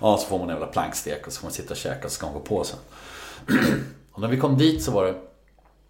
Ja, 0.00 0.18
så 0.18 0.26
får 0.26 0.38
man 0.38 0.48
en 0.48 0.54
jävla 0.54 0.66
plankstek 0.66 1.26
och 1.26 1.32
så 1.32 1.40
får 1.40 1.46
man 1.46 1.52
sitta 1.52 1.70
och 1.70 1.76
käka 1.76 2.04
och 2.04 2.10
så 2.10 2.14
ska 2.14 2.26
man 2.26 2.34
gå 2.34 2.40
på 2.40 2.64
sen. 2.64 2.78
Och 4.12 4.20
när 4.20 4.28
vi 4.28 4.36
kom 4.36 4.58
dit 4.58 4.82
så 4.82 4.90
var 4.90 5.04
det 5.04 5.14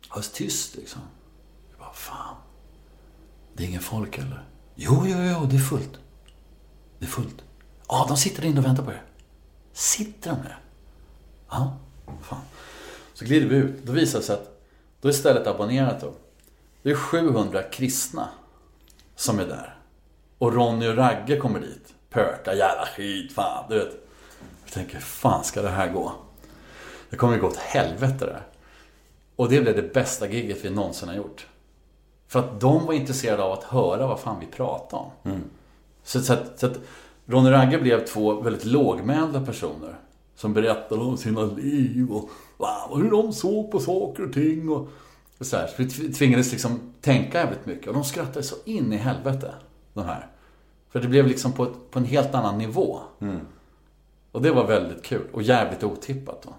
alldeles 0.08 0.32
tyst 0.32 0.76
liksom. 0.76 1.00
Jag 1.70 1.78
bara, 1.78 1.92
fan. 1.92 2.36
Det 3.54 3.64
är 3.64 3.68
ingen 3.68 3.80
folk 3.80 4.18
eller? 4.18 4.44
Jo, 4.74 5.04
jo, 5.06 5.16
jo, 5.18 5.46
det 5.46 5.56
är 5.56 5.60
fullt. 5.60 5.98
Det 6.98 7.04
är 7.04 7.08
fullt. 7.08 7.42
Ja, 7.88 8.04
de 8.08 8.16
sitter 8.16 8.44
inne 8.44 8.58
och 8.58 8.66
väntar 8.66 8.84
på 8.84 8.90
er. 8.90 9.02
Sitter 9.72 10.30
de 10.30 10.36
där? 10.42 10.58
Ja, 11.50 11.76
fan. 12.22 12.40
Så 13.14 13.24
glider 13.24 13.48
vi 13.48 13.56
ut. 13.56 13.84
Då 13.84 13.92
visar 13.92 14.18
det 14.18 14.24
sig 14.24 14.34
att 14.34 14.60
då 15.00 15.08
är 15.08 15.12
stället 15.12 15.46
abonnerat 15.46 16.00
då. 16.00 16.12
Det 16.82 16.90
är 16.90 16.94
700 16.94 17.62
kristna 17.62 18.28
som 19.16 19.38
är 19.38 19.46
där. 19.46 19.75
Och 20.38 20.54
Ronny 20.54 20.88
och 20.88 20.96
Ragge 20.96 21.36
kommer 21.36 21.60
dit. 21.60 21.94
Pöka, 22.10 22.54
jävla 22.54 22.86
skit, 22.96 23.32
fan, 23.32 23.64
du 23.68 23.78
vet. 23.78 24.08
Jag 24.64 24.72
tänker, 24.72 24.94
hur 24.94 25.00
fan 25.00 25.44
ska 25.44 25.62
det 25.62 25.68
här 25.68 25.88
gå? 25.92 26.12
Det 27.10 27.16
kommer 27.16 27.34
ju 27.34 27.40
gå 27.40 27.46
åt 27.46 27.56
helvete 27.56 28.26
det 28.26 28.32
här. 28.32 28.46
Och 29.36 29.48
det 29.48 29.60
blev 29.60 29.76
det 29.76 29.94
bästa 29.94 30.28
giget 30.28 30.64
vi 30.64 30.70
någonsin 30.70 31.08
har 31.08 31.16
gjort. 31.16 31.46
För 32.28 32.38
att 32.38 32.60
de 32.60 32.86
var 32.86 32.92
intresserade 32.92 33.42
av 33.42 33.52
att 33.52 33.64
höra 33.64 34.06
vad 34.06 34.20
fan 34.20 34.40
vi 34.40 34.46
pratade 34.46 35.02
om. 35.02 35.10
Så, 36.04 36.20
så, 36.20 36.32
att, 36.32 36.60
så 36.60 36.66
att 36.66 36.78
Ronny 37.26 37.48
och 37.48 37.52
Ragge 37.52 37.78
blev 37.78 38.04
två 38.06 38.40
väldigt 38.40 38.64
lågmälda 38.64 39.40
personer. 39.40 39.94
Som 40.34 40.52
berättade 40.54 41.00
om 41.00 41.16
sina 41.16 41.42
liv 41.42 42.12
och 42.12 42.30
wow, 42.56 43.02
hur 43.02 43.10
de 43.10 43.32
såg 43.32 43.70
på 43.70 43.80
saker 43.80 44.22
och 44.26 44.32
ting. 44.32 44.68
Och, 44.70 44.88
och 45.38 45.46
så, 45.46 45.56
här. 45.56 45.66
så 45.66 45.74
vi 45.76 45.90
tv- 45.90 46.12
tvingades 46.12 46.52
liksom 46.52 46.80
tänka 47.00 47.38
jävligt 47.38 47.66
mycket. 47.66 47.88
Och 47.88 47.94
de 47.94 48.04
skrattade 48.04 48.42
så 48.42 48.56
in 48.64 48.92
i 48.92 48.96
helvete, 48.96 49.54
de 49.96 50.04
här. 50.04 50.26
För 50.92 51.00
det 51.00 51.08
blev 51.08 51.26
liksom 51.26 51.52
på, 51.52 51.62
ett, 51.64 51.90
på 51.90 51.98
en 51.98 52.04
helt 52.04 52.34
annan 52.34 52.58
nivå. 52.58 53.00
Och 54.32 54.42
det 54.42 54.50
var 54.50 54.64
väldigt 54.66 55.02
kul. 55.04 55.22
Och 55.32 55.42
jävligt 55.42 55.84
otippat 55.84 56.42
då. 56.42 56.54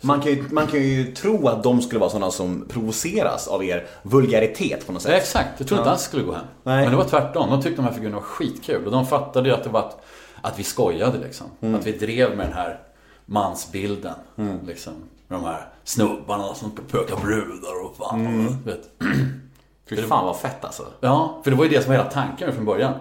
Man 0.00 0.20
kan, 0.20 0.32
ju, 0.32 0.44
man 0.50 0.66
kan 0.66 0.82
ju 0.82 1.12
tro 1.14 1.48
att 1.48 1.62
de 1.62 1.80
skulle 1.82 1.98
vara 2.00 2.10
sådana 2.10 2.30
som 2.30 2.64
provoceras 2.68 3.48
av 3.48 3.64
er 3.64 3.86
vulgaritet 4.02 4.86
på 4.86 4.92
något 4.92 5.04
Ja, 5.04 5.10
sätt. 5.10 5.22
exakt, 5.22 5.48
jag 5.58 5.68
trodde 5.68 5.80
inte 5.80 5.90
alls 5.90 6.02
det 6.02 6.08
skulle 6.08 6.22
gå 6.24 6.32
hem. 6.32 6.44
Nej. 6.62 6.82
Men 6.82 6.90
det 6.90 6.96
var 6.96 7.04
tvärtom. 7.04 7.50
De 7.50 7.62
tyckte 7.62 7.82
de 7.82 7.86
här 7.88 7.92
figurerna 7.94 8.16
var 8.16 8.22
skitkul. 8.22 8.84
Och 8.86 8.92
de 8.92 9.06
fattade 9.06 9.48
ju 9.48 9.54
att 9.54 9.64
det 9.64 9.70
var 9.70 9.80
ett, 9.88 9.96
att 10.40 10.58
vi 10.58 10.62
skojade 10.64 11.18
liksom. 11.18 11.46
Att 11.74 11.86
vi 11.86 11.92
drev 11.92 12.36
med 12.36 12.46
den 12.46 12.52
här 12.52 12.80
mansbilden. 13.26 14.14
Liksom. 14.66 14.92
Med 15.28 15.38
de 15.38 15.44
här 15.44 15.68
snubbarna 15.84 16.54
som 16.54 16.70
pökar 16.70 17.16
brudar 17.16 17.84
och 17.84 17.96
fan. 17.96 18.46
Vet. 18.64 18.90
Fy 19.88 19.96
fan 19.96 20.24
vad 20.26 20.36
fett 20.36 20.64
alltså. 20.64 20.82
Ja, 21.00 21.40
för 21.44 21.50
det 21.50 21.56
var 21.56 21.64
ju 21.64 21.70
det 21.70 21.82
som 21.82 21.88
var 21.92 21.98
hela 21.98 22.10
tanken 22.10 22.52
från 22.52 22.64
början. 22.64 22.92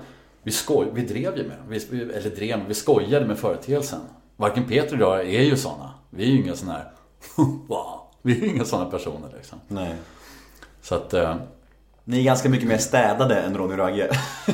Vi, 0.44 0.52
skoj, 0.52 0.88
vi 0.94 1.02
drev 1.02 1.38
ju 1.38 1.44
med 1.48 1.58
vi, 1.90 2.02
eller 2.02 2.30
drev, 2.30 2.60
vi 2.68 2.74
skojade 2.74 3.26
med 3.26 3.38
företeelsen. 3.40 4.00
Varken 4.38 4.64
Peter 4.64 5.02
och 5.04 5.16
jag 5.16 5.20
är 5.20 5.42
ju 5.44 5.58
sådana. 5.58 5.94
Vi 6.10 6.24
är 6.24 6.28
ju 6.28 6.42
inga 6.44 6.56
sådana 6.56 6.78
här, 6.78 6.92
wow. 7.68 8.00
Vi 8.22 8.38
är 8.38 8.42
ju 8.42 8.48
inga 8.48 8.66
sådana 8.66 8.90
personer 8.92 9.30
liksom. 9.38 9.60
Nej. 9.68 9.96
Så 10.82 10.96
att, 10.96 11.14
eh, 11.14 11.36
Ni 12.04 12.20
är 12.20 12.24
ganska 12.24 12.50
mycket 12.50 12.68
mer 12.68 12.78
städade 12.78 13.36
än 13.36 13.58
Ronny 13.58 13.78
Ragge. 13.78 14.10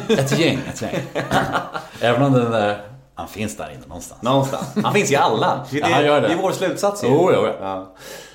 ett 0.09 0.39
gäng, 0.39 0.59
ett 0.69 0.81
gäng. 0.81 0.95
Även 2.01 2.21
om 2.23 2.31
den 2.33 2.51
där, 2.51 2.81
han 3.15 3.27
finns 3.27 3.57
där 3.57 3.69
inne 3.69 3.87
någonstans. 3.87 4.21
Någonstans. 4.21 4.67
Han 4.83 4.93
finns 4.93 5.11
i 5.11 5.15
alla. 5.15 5.65
Det, 5.71 5.77
Ja, 5.77 5.87
han 5.91 6.05
gör 6.05 6.21
det. 6.21 6.27
det 6.27 6.33
är 6.33 6.37
vår 6.41 6.51
slutsats 6.51 7.03
ju. 7.03 7.07
Jo, 7.07 7.31
jo, 7.33 7.41
jo. 7.45 7.53
Ja. 7.61 7.93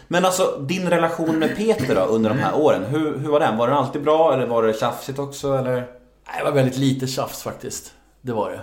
Men 0.09 0.24
alltså, 0.24 0.64
din 0.68 0.90
relation 0.90 1.38
med 1.38 1.57
Peter 1.57 1.94
då 1.94 2.00
under 2.00 2.30
de 2.30 2.38
här 2.38 2.54
åren, 2.57 2.84
hur, 2.84 3.18
hur 3.18 3.28
var 3.28 3.40
den? 3.40 3.57
Var 3.57 3.68
den 3.68 3.76
alltid 3.76 4.02
bra 4.02 4.34
eller 4.34 4.46
var 4.46 4.62
det 4.62 4.72
tjafsigt 4.80 5.18
också 5.18 5.52
eller? 5.54 5.74
Nej, 5.74 6.38
Det 6.38 6.44
var 6.44 6.52
väldigt 6.52 6.76
lite 6.76 7.07
tjafs 7.07 7.42
faktiskt. 7.42 7.94
Det 8.20 8.32
var 8.32 8.50
det. 8.50 8.61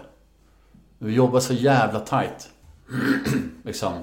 Vi 0.97 1.13
jobbade 1.13 1.41
så 1.41 1.53
jävla 1.53 1.99
tight. 1.99 2.49
liksom. 3.63 3.93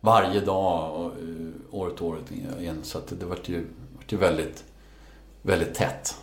Varje 0.00 0.40
dag 0.40 0.94
och 1.00 1.06
eh, 1.06 1.74
år 1.80 1.88
ut 1.88 2.00
och 2.00 2.08
året 2.08 2.30
igen. 2.58 2.78
Så 2.82 2.98
att 2.98 3.20
det 3.20 3.26
vart 3.26 3.48
ju, 3.48 3.66
vart 3.96 4.12
ju 4.12 4.16
väldigt, 4.16 4.64
väldigt 5.42 5.74
tätt. 5.74 6.16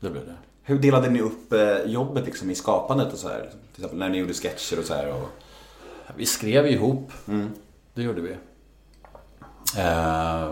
Det 0.00 0.10
blev 0.10 0.26
det. 0.26 0.34
Hur 0.62 0.78
delade 0.78 1.10
ni 1.10 1.20
upp 1.20 1.52
eh, 1.52 1.78
jobbet 1.86 2.24
liksom 2.26 2.50
i 2.50 2.54
skapandet 2.54 3.12
och 3.12 3.18
så 3.18 3.28
här? 3.28 3.50
Till 3.74 3.84
exempel 3.84 3.98
när 3.98 4.08
ni 4.08 4.18
gjorde 4.18 4.34
sketcher 4.34 4.78
och 4.78 4.84
så 4.84 4.94
här 4.94 5.12
och... 5.12 5.28
Vi 6.16 6.26
skrev 6.26 6.66
ihop. 6.66 7.12
Det 7.94 8.02
gjorde 8.02 8.20
vi. 8.20 8.36
Eh, 9.78 10.50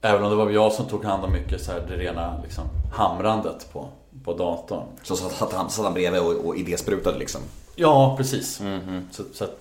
Även 0.00 0.24
om 0.24 0.30
det 0.30 0.36
var 0.36 0.50
jag 0.50 0.72
som 0.72 0.86
tog 0.86 1.04
hand 1.04 1.24
om 1.24 1.32
mycket 1.32 1.62
så 1.62 1.72
här, 1.72 1.80
det 1.88 1.96
rena 1.96 2.40
liksom, 2.42 2.64
hamrandet 2.92 3.72
på, 3.72 3.88
på 4.24 4.34
datorn. 4.34 4.84
Så 5.02 5.16
satt 5.16 5.52
han, 5.52 5.70
satt 5.70 5.84
han 5.84 5.94
bredvid 5.94 6.20
och, 6.20 6.46
och 6.46 6.56
idésprutade 6.56 7.18
liksom. 7.18 7.40
Ja, 7.76 8.14
precis. 8.16 8.62
Så, 9.10 9.22
så 9.32 9.44
att, 9.44 9.58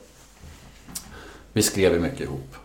vi 1.54 1.62
skrev 1.62 1.94
ju 1.94 2.00
mycket 2.00 2.20
ihop. 2.20 2.56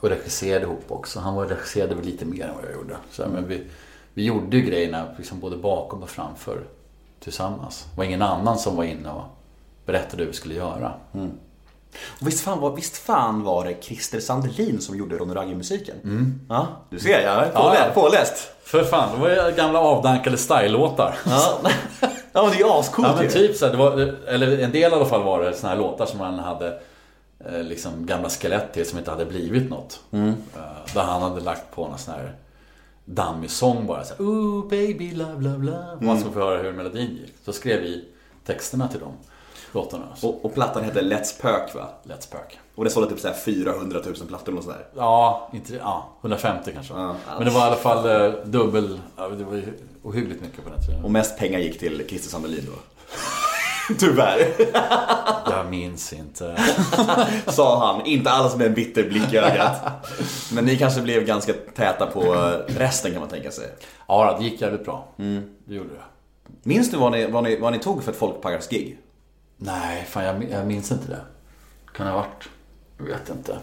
Och 0.00 0.08
regisserade 0.08 0.64
ihop 0.64 0.84
också. 0.88 1.20
Han 1.20 1.34
var 1.34 1.46
regisserade 1.46 1.94
väl 1.94 2.04
lite 2.04 2.24
mer 2.24 2.44
än 2.44 2.54
vad 2.54 2.64
jag 2.64 2.72
gjorde. 2.74 2.96
Så, 3.10 3.22
här, 3.22 3.30
men 3.30 3.48
vi, 3.48 3.66
vi 4.14 4.24
gjorde 4.24 4.56
ju 4.56 4.62
grejerna 4.62 5.06
liksom 5.18 5.40
både 5.40 5.56
bakom 5.56 6.02
och 6.02 6.10
framför 6.10 6.64
tillsammans. 7.20 7.86
Det 7.90 7.96
var 7.96 8.04
ingen 8.04 8.22
annan 8.22 8.58
som 8.58 8.76
var 8.76 8.84
inne 8.84 9.10
och 9.10 9.24
berättade 9.86 10.22
hur 10.22 10.30
vi 10.30 10.36
skulle 10.36 10.54
göra. 10.54 10.94
Och 12.20 12.26
visst 12.28 12.40
fan, 12.40 12.60
var, 12.60 12.76
visst 12.76 12.96
fan 12.96 13.42
var 13.42 13.64
det 13.64 13.82
Christer 13.82 14.20
Sandelin 14.20 14.80
som 14.80 14.98
gjorde 14.98 15.16
Ronny 15.16 15.34
Ragge-musiken? 15.34 15.96
Ja, 16.48 16.66
du 16.90 16.98
ser, 16.98 17.20
jag 17.20 17.46
är 17.46 17.50
påläst. 17.50 17.82
ja. 17.94 18.02
påläst. 18.02 18.48
För 18.64 18.84
fan, 18.84 19.14
det 19.14 19.20
var 19.20 19.28
ju 19.28 19.56
gamla 19.56 19.80
avdankade 19.80 20.36
style-låtar. 20.36 21.14
Ja. 21.26 21.60
ja, 22.32 22.42
men 22.42 22.50
det 22.50 22.56
är 22.56 22.58
ju 22.58 22.70
ascoolt 22.70 23.08
Ja 23.08 23.16
men 23.22 23.30
typ 23.30 23.56
så 23.56 23.64
här, 23.64 23.72
det 23.72 23.78
var, 23.78 24.14
eller 24.28 24.58
en 24.58 24.72
del 24.72 24.92
i 24.92 24.94
alla 24.94 25.04
fall 25.04 25.22
var 25.22 25.42
det 25.42 25.54
såna 25.54 25.72
här 25.72 25.78
låtar 25.78 26.06
som 26.06 26.20
han 26.20 26.38
hade 26.38 26.78
eh, 27.46 27.62
liksom 27.62 28.06
gamla 28.06 28.28
skelett 28.28 28.72
till 28.72 28.88
som 28.88 28.98
inte 28.98 29.10
hade 29.10 29.26
blivit 29.26 29.70
något. 29.70 30.00
Mm. 30.10 30.28
Eh, 30.28 30.94
där 30.94 31.02
han 31.02 31.22
hade 31.22 31.40
lagt 31.40 31.74
på 31.74 31.88
någon 31.88 31.98
sån 31.98 32.14
här 32.14 32.32
dammig 33.04 33.50
sång 33.50 33.86
bara 33.86 34.04
så 34.04 34.14
här, 34.14 34.24
Ooh 34.24 34.68
baby 34.68 35.14
love 35.14 35.42
love 35.42 35.64
love. 35.64 35.92
Mm. 35.92 36.06
Man 36.06 36.18
skulle 36.18 36.34
få 36.34 36.40
höra 36.40 36.62
hur 36.62 36.72
melodin 36.72 37.10
gick. 37.10 37.34
Så 37.44 37.52
skrev 37.52 37.80
vi 37.80 38.04
texterna 38.46 38.88
till 38.88 39.00
de 39.00 39.12
låtarna. 39.76 40.04
Och, 40.22 40.44
och 40.44 40.54
plattan 40.54 40.84
hette 40.84 41.00
Let's 41.00 41.40
Pök 41.42 41.74
va? 41.74 41.88
Let's 42.02 42.30
Perk. 42.30 42.58
Och 42.74 42.84
det 42.84 42.90
sålde 42.90 43.10
typ 43.10 43.20
så 43.20 43.28
här 43.28 43.34
400 43.34 44.00
000 44.04 44.14
plattor 44.28 44.56
och 44.56 44.64
sådär. 44.64 44.86
Ja, 44.96 45.48
inte, 45.52 45.74
ja, 45.74 46.08
150 46.20 46.70
kanske. 46.74 46.94
Ja. 46.94 47.14
Men 47.36 47.44
det 47.44 47.50
var 47.50 47.60
i 47.60 47.64
alla 47.64 47.76
fall 47.76 48.06
eh, 48.06 48.32
dubbel, 48.44 49.00
det 49.16 49.44
var 49.44 49.54
ju 49.54 49.78
ohyggligt 50.02 50.42
mycket 50.42 50.64
på 50.64 50.70
den 50.70 50.80
tiden. 50.86 51.04
Och 51.04 51.10
mest 51.10 51.38
pengar 51.38 51.58
gick 51.58 51.78
till 51.78 52.04
Christer 52.08 52.30
Sandelin 52.30 52.64
då. 52.66 52.78
Tyvärr. 53.98 54.38
Jag 55.50 55.70
minns 55.70 56.12
inte. 56.12 56.56
Sa 57.46 57.86
han, 57.86 58.06
inte 58.06 58.30
alls 58.30 58.56
med 58.56 58.66
en 58.66 58.74
bitter 58.74 59.08
blick 59.08 59.32
i 59.32 59.36
ögat. 59.36 59.82
Men 60.52 60.64
ni 60.64 60.76
kanske 60.76 61.00
blev 61.00 61.24
ganska 61.24 61.52
täta 61.52 62.06
på 62.06 62.22
resten 62.66 63.12
kan 63.12 63.20
man 63.20 63.28
tänka 63.28 63.50
sig. 63.50 63.66
Ja, 64.08 64.36
det 64.38 64.44
gick 64.44 64.60
jävligt 64.60 64.84
bra. 64.84 65.08
Mm. 65.18 65.42
Det 65.64 65.74
gjorde 65.74 65.88
det. 65.88 66.02
Minns 66.62 66.90
du 66.90 66.96
vad 66.96 67.12
ni, 67.12 67.26
vad 67.26 67.44
ni, 67.44 67.56
vad 67.56 67.72
ni 67.72 67.78
tog 67.78 68.04
för 68.04 68.12
ett 68.12 68.18
folkparksgig? 68.18 68.98
Nej, 69.56 70.04
fan 70.04 70.24
jag, 70.24 70.50
jag 70.50 70.66
minns 70.66 70.92
inte 70.92 71.08
det. 71.08 71.20
Kan 71.92 72.06
det 72.06 72.12
ha 72.12 72.18
varit? 72.18 72.48
Jag 72.98 73.04
vet 73.04 73.30
inte. 73.30 73.58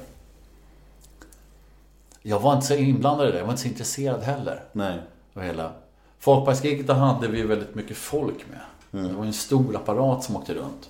Jag 2.22 2.40
var 2.40 2.54
inte 2.54 2.68
så 2.68 2.76
inblandad 2.76 3.30
i 3.30 3.32
det. 3.32 3.38
Jag 3.38 3.46
var 3.46 3.52
inte 3.52 3.62
så 3.62 3.68
intresserad 3.68 4.22
heller. 4.22 4.64
Nej. 4.72 5.00
Hela... 5.36 5.72
Folkparksgiget 6.20 6.90
hade 6.90 7.28
vi 7.28 7.42
väldigt 7.42 7.76
mycket 7.76 7.98
folk 7.98 8.46
med. 8.50 8.60
Det 9.08 9.14
var 9.14 9.26
en 9.26 9.34
stor 9.34 9.76
apparat 9.76 10.24
som 10.24 10.36
åkte 10.36 10.54
runt. 10.54 10.90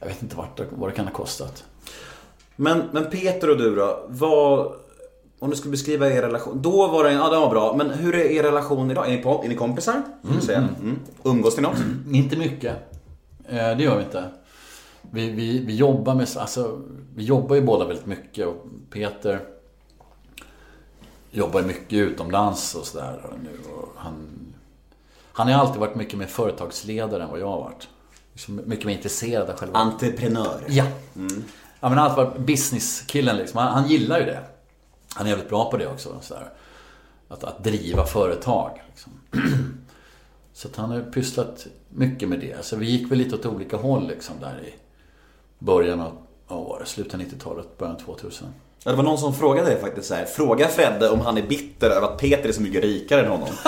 Jag 0.00 0.06
vet 0.06 0.22
inte 0.22 0.36
vart 0.36 0.56
det, 0.56 0.66
vad 0.70 0.90
det 0.90 0.94
kan 0.94 1.04
ha 1.04 1.12
kostat. 1.12 1.64
Men, 2.56 2.82
men 2.92 3.10
Peter 3.10 3.50
och 3.50 3.58
du 3.58 3.76
då, 3.76 4.04
vad... 4.08 4.72
Om 5.38 5.50
du 5.50 5.56
skulle 5.56 5.70
beskriva 5.70 6.10
er 6.10 6.22
relation. 6.22 6.62
Då 6.62 6.86
var 6.86 7.04
det, 7.04 7.12
ja 7.12 7.28
det 7.28 7.36
var 7.36 7.50
bra. 7.50 7.74
Men 7.76 7.90
hur 7.90 8.14
är 8.14 8.24
er 8.24 8.42
relation 8.42 8.90
idag? 8.90 9.06
Är 9.06 9.16
ni, 9.16 9.22
på, 9.22 9.44
är 9.44 9.48
ni 9.48 9.54
kompisar? 9.54 10.02
Mm, 10.24 10.40
säga. 10.40 10.58
Mm. 10.58 10.98
Umgås 11.22 11.56
ni 11.56 11.62
något? 11.62 11.78
Inte 12.12 12.36
mycket. 12.36 12.91
Eh, 13.48 13.76
det 13.76 13.82
gör 13.82 13.96
vi 13.96 14.04
inte. 14.04 14.30
Vi, 15.10 15.30
vi, 15.30 15.58
vi 15.58 15.76
jobbar 15.76 16.14
med, 16.14 16.28
alltså, 16.36 16.80
vi 17.14 17.24
jobbar 17.24 17.56
ju 17.56 17.62
båda 17.62 17.84
väldigt 17.84 18.06
mycket 18.06 18.46
och 18.46 18.64
Peter 18.90 19.40
jobbar 21.30 21.62
mycket 21.62 21.92
utomlands 21.92 22.74
och 22.74 22.86
sådär 22.86 23.20
nu. 23.42 23.70
Och 23.72 23.88
han, 23.96 24.28
han 25.32 25.48
har 25.48 25.60
alltid 25.60 25.80
varit 25.80 25.94
mycket 25.94 26.18
mer 26.18 26.26
företagsledare 26.26 27.22
än 27.22 27.30
vad 27.30 27.40
jag 27.40 27.48
har 27.48 27.60
varit. 27.60 27.88
Liksom 28.32 28.60
mycket 28.64 28.86
mer 28.86 28.94
intresserad 28.94 29.50
av 29.50 29.56
själva... 29.56 29.78
Entreprenör. 29.78 30.64
Ja. 30.68 30.84
Ja 31.14 31.88
men 31.88 31.98
han 31.98 31.98
har 31.98 32.04
alltid 32.04 32.24
varit 32.24 32.46
businesskillen 32.46 33.36
liksom. 33.36 33.58
Han, 33.58 33.72
han 33.72 33.88
gillar 33.88 34.18
ju 34.18 34.24
det. 34.24 34.40
Han 35.14 35.26
är 35.26 35.30
jävligt 35.30 35.48
bra 35.48 35.70
på 35.70 35.76
det 35.76 35.86
också. 35.86 36.18
Så 36.20 36.34
där. 36.34 36.50
Att, 37.28 37.44
att 37.44 37.64
driva 37.64 38.06
företag. 38.06 38.82
Liksom. 38.88 39.12
Så 40.52 40.68
att 40.68 40.76
han 40.76 40.90
har 40.90 41.00
pysslat 41.00 41.66
mycket 41.94 42.28
med 42.28 42.40
det. 42.40 42.64
Så 42.64 42.76
vi 42.76 42.86
gick 42.90 43.10
väl 43.10 43.18
lite 43.18 43.34
åt 43.34 43.46
olika 43.46 43.76
håll 43.76 44.06
liksom 44.08 44.34
där 44.40 44.60
i 44.68 44.74
början 45.58 46.00
av, 46.00 46.76
det, 46.80 46.86
slutet 46.86 47.14
av 47.14 47.20
90-talet, 47.20 47.78
början 47.78 47.96
av 47.96 48.00
2000. 48.00 48.48
Ja, 48.84 48.90
det 48.90 48.96
var 48.96 49.04
någon 49.04 49.18
som 49.18 49.34
frågade 49.34 49.66
dig 49.70 49.80
faktiskt 49.80 50.08
så 50.08 50.14
här. 50.14 50.24
Fråga 50.24 50.68
Fredde 50.68 51.08
om 51.10 51.20
han 51.20 51.38
är 51.38 51.42
bitter 51.42 51.90
över 51.90 52.06
att 52.08 52.18
Peter 52.18 52.48
är 52.48 52.52
så 52.52 52.62
mycket 52.62 52.82
rikare 52.82 53.20
än 53.24 53.30
honom. 53.30 53.48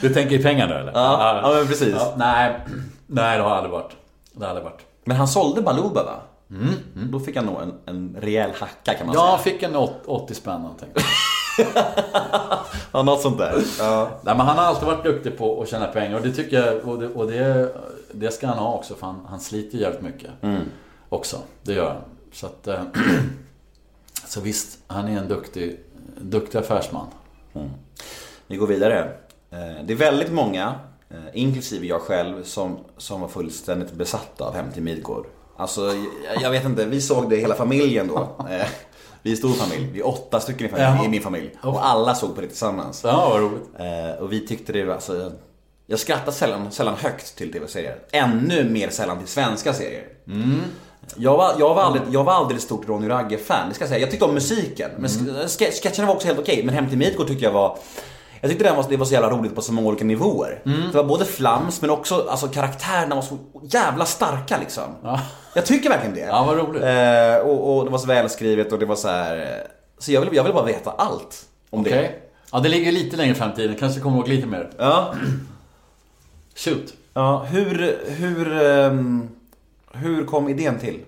Du 0.00 0.14
tänker 0.14 0.36
i 0.38 0.42
pengar 0.42 0.68
nu 0.68 0.74
eller? 0.74 0.92
Ja, 0.92 1.40
ja, 1.42 1.54
men 1.58 1.66
precis. 1.66 1.94
Ja, 1.98 2.14
nej, 2.16 2.60
nej 3.06 3.36
det 3.38 3.42
har 3.44 3.50
aldrig 3.50 3.72
varit. 3.72 3.92
Det 4.32 4.44
har 4.44 4.48
aldrig 4.50 4.64
varit. 4.64 4.80
Men 5.04 5.16
han 5.16 5.28
sålde 5.28 5.62
Baluba 5.62 6.04
va? 6.04 6.20
Mm. 6.50 7.10
Då 7.10 7.20
fick 7.20 7.36
han 7.36 7.46
nog 7.46 7.62
en, 7.62 7.74
en 7.86 8.16
rejäl 8.20 8.50
hacka 8.58 8.94
kan 8.94 9.06
man 9.06 9.14
Ja, 9.16 9.26
han 9.30 9.38
säga. 9.38 9.52
fick 9.54 9.62
en 9.62 9.76
åt- 9.76 10.02
80 10.06 10.34
spänn 10.34 10.60
någonting. 10.62 10.88
Ja, 12.92 13.02
något 13.02 13.20
sånt 13.20 13.38
där. 13.38 13.62
Ja. 13.78 14.10
Nej, 14.22 14.36
men 14.36 14.46
han 14.46 14.56
har 14.58 14.64
alltid 14.64 14.86
varit 14.86 15.04
duktig 15.04 15.38
på 15.38 15.62
att 15.62 15.68
tjäna 15.68 15.86
pengar 15.86 16.16
och 16.16 16.22
det 16.26 16.32
tycker 16.32 16.66
jag, 16.66 16.88
och 16.88 16.98
det, 16.98 17.08
och 17.08 17.26
det, 17.30 17.72
det 18.12 18.30
ska 18.30 18.46
han 18.46 18.58
ha 18.58 18.72
också 18.74 18.94
för 18.94 19.06
han, 19.06 19.20
han 19.28 19.40
sliter 19.40 19.78
jävligt 19.78 20.02
mycket. 20.02 20.30
Också, 21.08 21.38
det 21.62 21.72
gör 21.72 21.88
han. 21.88 22.02
Så 22.32 22.46
att, 22.46 22.66
eh, 22.66 22.82
så 24.26 24.40
visst, 24.40 24.78
han 24.86 25.08
är 25.08 25.18
en 25.18 25.28
duktig, 25.28 25.80
duktig 26.20 26.58
affärsman. 26.58 27.06
Vi 28.46 28.56
går 28.56 28.66
vidare. 28.66 29.12
Eh, 29.50 29.84
Det 29.84 29.92
är 29.92 29.96
väldigt 29.96 30.32
många, 30.32 30.74
eh, 31.10 31.16
inklusive 31.32 31.86
jag 31.86 32.00
själv, 32.00 32.42
som, 32.44 32.78
som 32.96 33.20
var 33.20 33.28
fullständigt 33.28 33.92
besatta 33.92 34.44
av 34.44 34.54
Hem 34.54 34.72
till 34.72 34.82
Midgård. 34.82 35.26
Alltså, 35.56 35.80
jag, 36.34 36.42
jag 36.42 36.50
vet 36.50 36.64
inte, 36.64 36.84
vi 36.84 37.00
såg 37.00 37.30
det 37.30 37.36
hela 37.36 37.54
familjen 37.54 38.08
då. 38.08 38.28
Vi 39.26 39.32
är 39.32 39.36
stor 39.36 39.52
familj, 39.52 39.88
vi 39.92 40.00
är 40.00 40.06
åtta 40.06 40.40
stycken 40.40 40.66
i, 40.66 40.68
familj, 40.70 41.04
i 41.04 41.08
min 41.08 41.22
familj. 41.22 41.50
Och 41.62 41.86
alla 41.86 42.14
såg 42.14 42.34
på 42.34 42.40
det 42.40 42.46
tillsammans. 42.46 43.00
Ja, 43.04 43.28
vad 43.30 43.40
roligt. 43.40 43.62
Eh, 43.78 44.22
Och 44.22 44.32
vi 44.32 44.46
tyckte 44.46 44.72
det 44.72 44.84
var 44.84 44.94
alltså... 44.94 45.32
Jag 45.86 45.98
skrattar 45.98 46.32
sällan, 46.32 46.72
sällan 46.72 46.94
högt 46.94 47.36
till 47.36 47.52
tv-serier. 47.52 47.96
Ännu 48.12 48.64
mer 48.70 48.90
sällan 48.90 49.18
till 49.18 49.26
svenska 49.28 49.72
serier. 49.74 50.04
Jag, 51.16 51.36
var, 51.36 51.54
jag, 51.58 51.74
var 51.74 51.82
aldrig, 51.82 52.02
jag 52.10 52.24
var 52.24 52.32
aldrig 52.32 52.56
ett 52.56 52.62
stort 52.64 52.88
Ronny 52.88 53.08
Ragge-fan, 53.08 53.68
det 53.68 53.74
ska 53.74 53.82
jag 53.84 53.88
säga. 53.88 54.00
Jag 54.00 54.10
tyckte 54.10 54.24
om 54.24 54.34
musiken. 54.34 54.90
Men 54.98 55.10
ske- 55.48 55.70
sketcherna 55.72 56.06
var 56.06 56.14
också 56.14 56.26
helt 56.26 56.38
okej. 56.38 56.62
Men 56.64 56.74
Hem 56.74 56.88
till 56.88 56.98
Midgård 56.98 57.26
tyckte 57.26 57.44
jag 57.44 57.52
var... 57.52 57.78
Jag 58.40 58.50
tyckte 58.50 58.64
den 58.64 58.76
var, 58.76 58.86
det 58.88 58.96
var 58.96 59.04
så 59.06 59.12
jävla 59.12 59.30
roligt 59.30 59.54
på 59.54 59.60
så 59.62 59.72
många 59.72 59.88
olika 59.88 60.04
nivåer. 60.04 60.60
Det 60.64 60.96
var 60.96 61.04
både 61.04 61.24
flams 61.24 61.80
men 61.80 61.90
också 61.90 62.26
alltså, 62.30 62.48
karaktärerna 62.48 63.14
var 63.14 63.22
så 63.22 63.38
jävla 63.62 64.04
starka 64.06 64.58
liksom. 64.58 64.84
Jag 65.54 65.66
tycker 65.66 65.88
verkligen 65.90 66.14
det. 66.14 66.20
Ja, 66.20 66.44
vad 66.44 66.56
roligt. 66.56 66.82
Eh, 66.82 67.50
och, 67.50 67.76
och 67.78 67.84
det 67.84 67.90
var 67.90 67.98
så 67.98 68.06
välskrivet 68.06 68.72
och 68.72 68.78
det 68.78 68.86
var 68.86 68.96
så 68.96 69.08
här. 69.08 69.36
eh, 69.38 69.70
Så 69.98 70.12
jag 70.12 70.20
vill, 70.20 70.34
jag 70.36 70.44
vill 70.44 70.52
bara 70.52 70.64
veta 70.64 70.90
allt 70.90 71.46
om 71.70 71.80
Okej. 71.80 71.92
det. 71.92 72.12
Ja, 72.52 72.60
det 72.60 72.68
ligger 72.68 72.92
lite 72.92 73.16
längre 73.16 73.34
fram 73.34 73.50
i 73.50 73.54
tiden. 73.54 73.76
Kanske 73.76 74.00
kommer 74.00 74.16
ihåg 74.16 74.28
lite 74.28 74.46
mer. 74.46 74.70
Ja. 74.78 75.14
Shoot. 76.54 76.94
Ja, 77.14 77.42
hur, 77.50 77.98
hur, 78.06 78.62
ehm, 78.62 79.28
hur 79.92 80.24
kom 80.26 80.48
idén 80.48 80.78
till? 80.78 81.00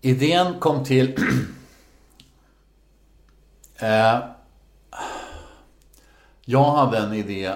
Idén 0.00 0.54
kom 0.60 0.84
till... 0.84 1.16
eh, 3.78 4.18
jag 6.48 6.64
hade 6.64 6.98
en 6.98 7.12
idé 7.14 7.52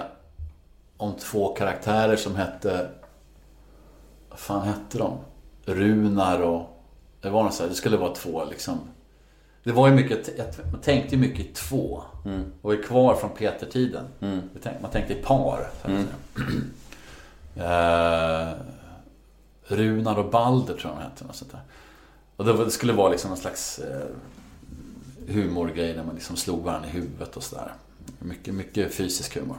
om 0.97 1.13
två 1.15 1.53
karaktärer 1.53 2.15
som 2.15 2.35
hette... 2.35 2.89
Vad 4.29 4.39
fan 4.39 4.67
hette 4.67 4.97
de? 4.97 5.17
Runar 5.65 6.39
och... 6.41 6.83
Det 7.21 7.29
var 7.29 7.43
något 7.43 7.53
så 7.53 7.63
här, 7.63 7.69
det 7.69 7.75
skulle 7.75 7.97
vara 7.97 8.15
två 8.15 8.45
liksom... 8.45 8.79
Det 9.63 9.71
var 9.71 9.87
ju 9.87 9.93
mycket, 9.93 10.29
man 10.71 10.81
tänkte 10.81 11.15
ju 11.15 11.21
mycket 11.21 11.39
i 11.39 11.53
två. 11.53 12.03
Och 12.61 12.73
är 12.73 12.83
kvar 12.83 13.15
från 13.15 13.29
Peter-tiden. 13.29 14.05
Tänkte- 14.53 14.77
Man 14.81 14.91
tänkte 14.91 15.13
i 15.13 15.21
par. 15.21 15.69
säga. 15.81 16.05
Eh, 17.55 18.53
Runar 19.67 20.15
och 20.19 20.29
Balder 20.31 20.73
tror 20.73 20.93
jag 20.93 21.01
de 21.01 21.03
hette. 21.03 21.23
Något 21.25 21.35
sånt 21.35 21.51
där. 21.51 21.61
Och 22.35 22.45
det 22.45 22.53
var- 22.53 22.65
det 22.65 22.71
skulle 22.71 22.93
vara 22.93 23.09
liksom 23.09 23.29
någon 23.29 23.37
slags 23.37 23.79
eh, 23.79 24.07
humorgrej 25.33 25.93
där 25.93 26.03
man 26.03 26.15
liksom 26.15 26.35
slog 26.35 26.59
varandra 26.63 26.87
i 26.87 26.91
huvudet 26.91 27.37
och 27.37 27.43
sådär. 27.43 27.73
Mycket, 28.19 28.53
mycket 28.53 28.93
fysisk 28.93 29.37
humor. 29.37 29.57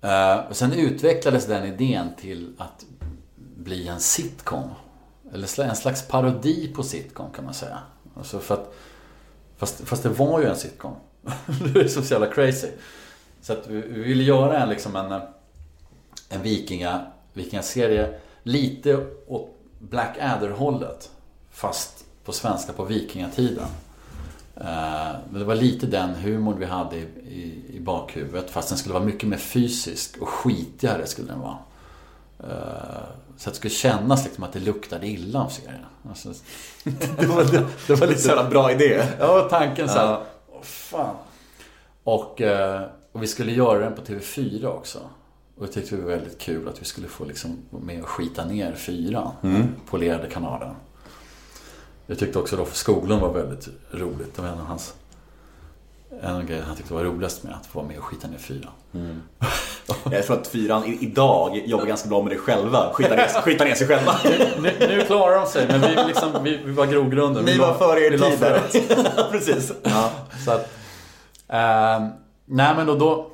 Eh, 0.00 0.36
och 0.36 0.56
sen 0.56 0.72
utvecklades 0.72 1.46
den 1.46 1.64
idén 1.66 2.14
till 2.20 2.54
att 2.58 2.84
bli 3.36 3.88
en 3.88 4.00
sitcom. 4.00 4.70
Eller 5.32 5.64
en 5.64 5.76
slags 5.76 6.08
parodi 6.08 6.72
på 6.76 6.82
sitcom 6.82 7.30
kan 7.30 7.44
man 7.44 7.54
säga. 7.54 7.78
Alltså 8.16 8.38
för 8.38 8.54
att, 8.54 8.74
fast, 9.56 9.80
fast 9.80 10.02
det 10.02 10.08
var 10.08 10.40
ju 10.40 10.46
en 10.46 10.56
sitcom. 10.56 10.94
det 11.74 11.80
är 11.80 11.88
så 11.88 12.00
jävla 12.00 12.26
crazy. 12.26 12.68
Så 13.40 13.52
att 13.52 13.66
vi, 13.66 13.80
vi 13.80 14.00
ville 14.00 14.22
göra 14.22 14.58
en, 14.58 14.68
liksom 14.68 14.96
en, 14.96 15.12
eh, 15.12 15.22
en 16.28 16.42
vikinga, 16.42 17.06
vikingaserie 17.32 18.20
lite 18.42 19.06
åt 19.26 19.54
Blackadder-hållet. 19.78 21.10
Fast 21.50 22.04
på 22.24 22.32
svenska 22.32 22.72
på 22.72 22.84
vikingatiden. 22.84 23.68
Eh, 24.60 25.16
Men 25.30 25.38
det 25.40 25.44
var 25.44 25.54
lite 25.54 25.86
den 25.86 26.14
humorn 26.14 26.58
vi 26.58 26.64
hade 26.66 26.96
i, 26.96 27.00
i, 27.28 27.76
i 27.76 27.80
bakhuvudet. 27.80 28.50
Fast 28.50 28.68
den 28.68 28.78
skulle 28.78 28.92
vara 28.94 29.04
mycket 29.04 29.28
mer 29.28 29.36
fysisk 29.36 30.16
och 30.20 30.28
skitigare 30.28 31.06
skulle 31.06 31.28
den 31.28 31.40
vara. 31.40 31.58
Eh, 32.40 33.04
Så 33.36 33.48
att 33.48 33.54
det 33.54 33.58
skulle 33.58 33.74
kännas 33.74 34.24
liksom 34.24 34.44
att 34.44 34.52
det 34.52 34.60
luktade 34.60 35.06
illa 35.06 35.42
av 35.42 35.48
serien. 35.48 35.80
Alltså, 36.08 36.32
det, 37.18 37.26
var, 37.26 37.44
det, 37.44 37.66
det 37.86 37.94
var 37.94 38.06
lite... 38.06 38.20
Så 38.20 38.28
jävla 38.28 38.44
bra 38.50 38.72
idé. 38.72 39.02
Ja, 39.18 39.46
tanken 39.50 39.88
så 39.88 39.98
här. 39.98 40.06
Ja. 40.06 40.22
Åh, 40.48 40.62
fan. 40.62 41.14
Och, 42.04 42.40
eh, 42.40 42.82
och 43.12 43.22
vi 43.22 43.26
skulle 43.26 43.52
göra 43.52 43.78
den 43.78 43.94
på 43.94 44.02
TV4 44.02 44.66
också. 44.66 44.98
Och 45.58 45.66
det 45.66 45.72
tyckte 45.72 45.96
vi 45.96 46.02
var 46.02 46.10
väldigt 46.10 46.38
kul 46.38 46.68
att 46.68 46.80
vi 46.80 46.84
skulle 46.84 47.08
få 47.08 47.24
liksom 47.24 47.56
med 47.70 48.02
och 48.02 48.08
skita 48.08 48.44
ner 48.44 48.72
fyran. 48.74 49.32
Polerade 49.90 50.26
kanalen. 50.30 50.74
Jag 52.10 52.18
tyckte 52.18 52.38
också 52.38 52.56
Roffe 52.56 52.76
Skoglund 52.76 53.20
var 53.22 53.32
väldigt 53.32 53.68
roligt. 53.90 54.36
Det 54.36 54.42
var 54.42 54.48
en 54.48 54.60
av 54.60 54.66
hans... 54.66 54.94
En 56.22 56.34
av 56.34 56.44
grejerna 56.44 56.66
han 56.66 56.76
tyckte 56.76 56.94
var 56.94 57.04
roligast 57.04 57.42
med 57.42 57.54
att 57.54 57.66
få 57.66 57.78
vara 57.78 57.88
med 57.88 57.98
och 57.98 58.04
skita 58.04 58.28
ner 58.28 58.38
fyran. 58.38 58.72
Jag 60.10 60.26
tror 60.26 60.36
att 60.40 60.46
fyran 60.46 60.84
idag 60.84 61.62
jobbar 61.66 61.86
ganska 61.86 62.08
bra 62.08 62.22
med 62.22 62.32
det 62.32 62.38
själva. 62.38 62.92
Skita 62.92 63.14
ner, 63.14 63.42
skita 63.42 63.64
ner 63.64 63.74
sig 63.74 63.86
själva. 63.86 64.14
Nu, 64.60 64.72
nu 64.80 65.04
klarar 65.06 65.40
de 65.40 65.46
sig, 65.46 65.66
men 65.68 65.80
vi, 65.80 66.04
liksom, 66.06 66.44
vi, 66.44 66.56
vi 66.64 66.72
var 66.72 66.86
grogrunden. 66.86 67.44
Ni 67.44 67.52
Vi 67.52 67.58
var 67.58 67.74
före 67.74 68.00
er 68.00 68.10
tid 68.10 68.38
för. 68.38 69.30
Precis. 69.30 69.72
Ja. 69.82 70.10
Så 70.44 70.50
att, 70.50 70.70
ehm, 71.48 72.08
nej 72.44 72.74
men 72.76 72.88
och 72.88 72.98
då 72.98 73.30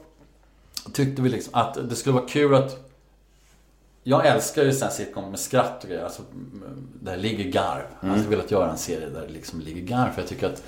tyckte 0.92 1.22
vi 1.22 1.28
liksom 1.28 1.54
att 1.54 1.88
det 1.88 1.96
skulle 1.96 2.14
vara 2.14 2.28
kul 2.28 2.54
att 2.54 2.83
jag 4.06 4.26
älskar 4.26 4.62
ju 4.62 4.68
här 4.70 4.90
sitcom 4.90 5.30
med 5.30 5.40
skratt 5.40 5.82
och 5.82 5.88
grejer. 5.88 6.04
Alltså, 6.04 6.22
mm, 6.32 6.88
där 7.00 7.16
det 7.16 7.22
ligger 7.22 7.44
garv. 7.44 7.84
Jag 8.00 8.08
hade 8.08 8.22
velat 8.22 8.50
göra 8.50 8.70
en 8.70 8.78
serie 8.78 9.08
där 9.08 9.20
det 9.20 9.32
liksom 9.32 9.60
ligger 9.60 9.82
garv. 9.82 10.12
För 10.12 10.20
jag 10.20 10.28
tycker 10.28 10.46
att 10.46 10.62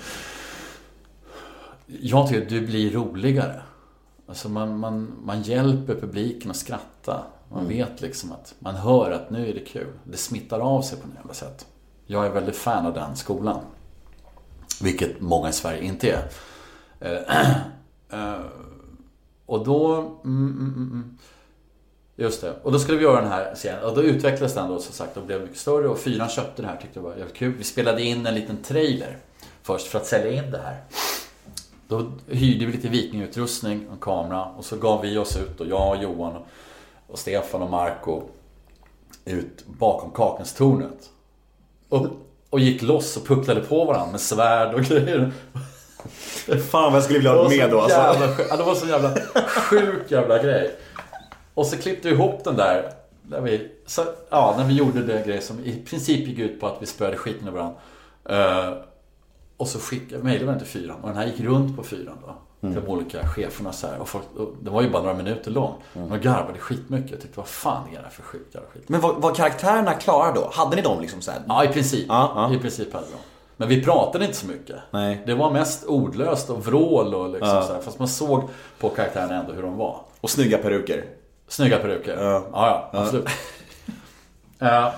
Jag 1.87 2.27
tycker 2.27 2.41
att 2.41 2.49
du 2.49 2.67
blir 2.67 2.91
roligare. 2.91 3.61
Alltså 4.27 4.49
man, 4.49 4.79
man, 4.79 5.11
man 5.23 5.41
hjälper 5.41 5.95
publiken 5.95 6.51
att 6.51 6.57
skratta. 6.57 7.23
Man 7.51 7.67
vet 7.67 8.01
liksom 8.01 8.31
att 8.31 8.55
man 8.59 8.75
hör 8.75 9.11
att 9.11 9.29
nu 9.29 9.49
är 9.49 9.53
det 9.53 9.65
kul. 9.65 9.93
Det 10.03 10.17
smittar 10.17 10.59
av 10.59 10.81
sig 10.81 10.99
på 10.99 11.07
något 11.07 11.15
jävla 11.15 11.33
sätt. 11.33 11.67
Jag 12.05 12.25
är 12.25 12.29
väldigt 12.29 12.55
fan 12.55 12.85
av 12.85 12.93
den 12.93 13.15
skolan. 13.15 13.59
Vilket 14.81 15.21
många 15.21 15.49
i 15.49 15.53
Sverige 15.53 15.83
inte 15.83 16.11
är. 16.11 16.29
Eh, 16.99 17.57
eh, 18.19 18.41
och 19.45 19.65
då... 19.65 19.95
Mm, 19.97 20.47
mm, 20.47 20.73
mm, 20.75 20.91
mm. 20.91 21.17
Just 22.19 22.41
det. 22.41 22.53
Och 22.63 22.71
då 22.71 22.79
skulle 22.79 22.97
vi 22.97 23.03
göra 23.03 23.21
den 23.21 23.31
här 23.31 23.55
serien. 23.55 23.83
Och 23.83 23.95
då 23.95 24.01
utvecklades 24.01 24.53
den 24.53 24.69
då 24.69 24.79
som 24.79 24.93
sagt 24.93 25.17
och 25.17 25.23
blev 25.23 25.41
mycket 25.41 25.57
större. 25.57 25.87
Och 25.87 25.99
fyran 25.99 26.29
köpte 26.29 26.61
det 26.61 26.67
här 26.67 26.75
tyckte 26.75 26.99
det 26.99 27.03
var 27.03 27.15
jävligt 27.15 27.35
kul. 27.35 27.53
Vi 27.57 27.63
spelade 27.63 28.03
in 28.03 28.25
en 28.25 28.35
liten 28.35 28.63
trailer 28.63 29.17
först 29.63 29.87
för 29.87 29.99
att 29.99 30.05
sälja 30.05 30.31
in 30.31 30.51
det 30.51 30.57
här. 30.57 30.77
Då 31.87 32.11
hyrde 32.27 32.65
vi 32.65 32.71
lite 32.71 32.87
vikingutrustning 32.87 33.87
och 33.89 34.03
kamera. 34.03 34.45
Och 34.45 34.65
så 34.65 34.77
gav 34.77 35.01
vi 35.01 35.17
oss 35.17 35.37
ut 35.37 35.61
och 35.61 35.67
jag 35.67 35.89
och 35.89 36.03
Johan 36.03 36.33
och, 37.07 37.19
Stefan 37.19 37.61
och 37.61 37.69
Marco 37.69 38.21
ut 39.25 39.65
bakom 39.65 40.11
Kakenstornet. 40.11 41.09
Och, 41.89 42.07
och 42.49 42.59
gick 42.59 42.81
loss 42.81 43.17
och 43.17 43.27
pucklade 43.27 43.61
på 43.61 43.85
varandra 43.85 44.11
med 44.11 44.21
svärd 44.21 44.73
och 44.73 44.81
grejer. 44.81 45.31
Fan 46.71 46.83
vad 46.83 46.95
jag 46.95 47.03
skulle 47.03 47.19
vilja 47.19 47.33
ha 47.33 47.49
med 47.49 47.71
då 47.71 47.81
alltså. 47.81 47.97
jävla 47.97 48.57
det 48.57 48.63
var 48.63 48.75
så 48.75 48.87
jävla 48.87 49.15
sjuk 49.47 50.11
jävla 50.11 50.43
grej. 50.43 50.75
Och 51.57 51.65
så 51.65 51.77
klippte 51.77 52.07
vi 52.07 52.13
ihop 52.13 52.43
den 52.43 52.55
där. 52.55 52.91
Där 53.21 53.41
vi, 53.41 53.71
så, 53.85 54.01
ja, 54.29 54.55
när 54.57 54.65
vi 54.65 54.73
gjorde 54.73 55.03
den 55.03 55.23
grej 55.23 55.41
som 55.41 55.59
i 55.59 55.83
princip 55.85 56.27
gick 56.27 56.39
ut 56.39 56.59
på 56.59 56.67
att 56.67 56.77
vi 56.79 56.85
spöade 56.85 57.17
skiten 57.17 57.47
ur 57.47 57.51
varandra. 57.51 57.75
Eh, 58.29 58.73
och 59.57 59.67
så 59.67 59.79
skickade, 59.79 60.23
mejlade 60.23 60.51
den 60.51 60.59
till 60.59 60.67
fyran. 60.67 60.97
Och 61.01 61.07
den 61.07 61.17
här 61.17 61.25
gick 61.25 61.39
runt 61.39 61.77
på 61.77 61.83
fyran 61.83 62.17
då. 62.25 62.35
Till 62.67 62.81
de 62.81 62.87
olika 62.91 63.27
cheferna 63.27 63.71
så 63.71 63.87
här. 63.87 63.99
Och 63.99 64.07
folk, 64.09 64.23
och 64.37 64.53
det 64.61 64.69
var 64.69 64.81
ju 64.81 64.89
bara 64.89 65.01
några 65.01 65.15
minuter 65.15 65.51
lång. 65.51 65.73
Mm. 65.95 66.09
De 66.09 66.17
garvade 66.19 66.59
skitmycket. 66.59 67.11
Jag 67.11 67.21
tyckte, 67.21 67.37
vad 67.37 67.47
fan 67.47 67.87
är 67.91 67.95
det 67.95 68.03
här 68.03 68.09
för 68.09 68.23
sjukt 68.23 68.55
jävla 68.55 68.69
skit? 68.69 68.89
Men 68.89 69.01
var, 69.01 69.13
var 69.13 69.35
karaktärerna 69.35 69.93
klara 69.93 70.31
då? 70.31 70.49
Hade 70.53 70.75
ni 70.75 70.81
dem 70.81 71.01
liksom 71.01 71.21
så 71.21 71.31
här? 71.31 71.41
Ja, 71.47 71.63
i 71.63 71.67
princip. 71.67 72.05
Ja, 72.09 72.31
ja. 72.35 72.53
I 72.55 72.59
princip 72.59 72.93
hade 72.93 73.05
de. 73.05 73.17
Men 73.57 73.69
vi 73.69 73.83
pratade 73.83 74.25
inte 74.25 74.37
så 74.37 74.47
mycket. 74.47 74.75
Nej. 74.91 75.23
Det 75.25 75.33
var 75.33 75.51
mest 75.51 75.83
ordlöst 75.85 76.49
och 76.49 76.65
vrål 76.65 77.15
och 77.15 77.29
liksom 77.29 77.49
Ja. 77.49 77.61
så 77.61 77.73
här. 77.73 77.81
Fast 77.81 77.99
man 77.99 78.07
såg 78.07 78.43
på 78.79 78.89
karaktärerna 78.89 79.35
ändå 79.35 79.53
hur 79.53 79.61
de 79.61 79.77
var. 79.77 79.99
Och 80.21 80.29
snygga 80.29 80.57
peruker. 80.57 81.05
Snygga 81.47 81.77
peruker. 81.77 82.17
Ja. 82.17 82.47
Ja, 82.51 82.89
ja, 82.93 82.99
absolut. 82.99 83.27
Eh, 84.59 84.89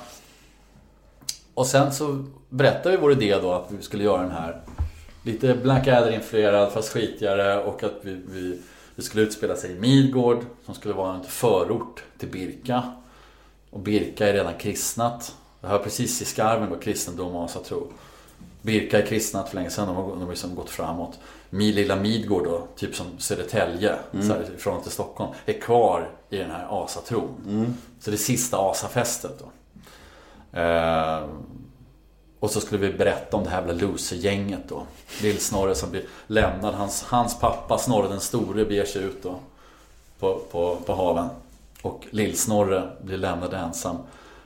och 1.53 1.67
sen 1.67 1.93
så 1.93 2.25
berättade 2.49 2.95
vi 2.95 3.01
vår 3.01 3.11
idé 3.11 3.37
då 3.41 3.53
att 3.53 3.71
vi 3.71 3.83
skulle 3.83 4.03
göra 4.03 4.21
den 4.21 4.31
här 4.31 4.61
lite 5.23 5.55
Blackadder-influerad 5.55 6.71
fast 6.71 6.93
skitigare 6.93 7.63
och 7.63 7.83
att 7.83 7.99
vi, 8.01 8.21
vi, 8.29 8.61
det 8.95 9.01
skulle 9.01 9.23
utspela 9.23 9.55
sig 9.55 9.71
i 9.71 9.79
Midgård 9.79 10.39
som 10.65 10.75
skulle 10.75 10.93
vara 10.93 11.15
en 11.15 11.23
förort 11.23 12.03
till 12.17 12.29
Birka. 12.29 12.83
Och 13.69 13.79
Birka 13.79 14.27
är 14.27 14.33
redan 14.33 14.53
kristnat. 14.53 15.35
Det 15.61 15.67
här 15.67 15.77
precis 15.77 16.21
i 16.21 16.25
skarven 16.25 16.69
då, 16.69 16.75
kristendom 16.75 17.35
och 17.35 17.45
asatro. 17.45 17.87
Birka 18.61 19.01
är 19.01 19.05
kristnat 19.05 19.49
för 19.49 19.55
länge 19.55 19.69
sedan, 19.69 19.87
de 19.87 19.95
har, 19.95 20.09
de 20.09 20.21
har 20.21 20.29
liksom 20.29 20.55
gått 20.55 20.69
framåt. 20.69 21.19
Min 21.49 21.75
lilla 21.75 21.95
Midgård 21.95 22.43
då, 22.43 22.67
typ 22.75 22.95
som 22.95 23.05
Södertälje, 23.17 23.95
så 24.11 24.33
här, 24.33 24.49
ifrån 24.55 24.81
till 24.81 24.91
Stockholm, 24.91 25.31
är 25.45 25.53
kvar 25.53 26.09
i 26.29 26.37
den 26.37 26.51
här 26.51 26.83
asatron. 26.83 27.75
Så 27.99 28.11
det 28.11 28.17
sista 28.17 28.57
asafestet 28.57 29.31
då. 29.39 29.51
Eh, 30.59 31.23
och 32.39 32.51
så 32.51 32.61
skulle 32.61 32.87
vi 32.87 32.97
berätta 32.97 33.37
om 33.37 33.43
det 33.43 33.49
här 33.49 33.57
jävla 33.57 33.73
loser-gänget 33.73 34.69
då. 34.69 34.83
Lill-Snorre 35.21 35.75
som 35.75 35.91
blir 35.91 36.03
lämnad. 36.27 36.73
Hans, 36.73 37.03
hans 37.03 37.39
pappa 37.39 37.77
Snorre 37.77 38.07
den 38.07 38.19
store 38.19 38.65
beger 38.65 38.85
sig 38.85 39.03
ut 39.03 39.23
då. 39.23 39.39
På, 40.19 40.41
på, 40.51 40.77
på 40.85 40.93
haven. 40.93 41.29
Och 41.81 42.05
Lill-Snorre 42.11 42.89
blir 43.01 43.17
lämnad 43.17 43.53
ensam. 43.53 43.97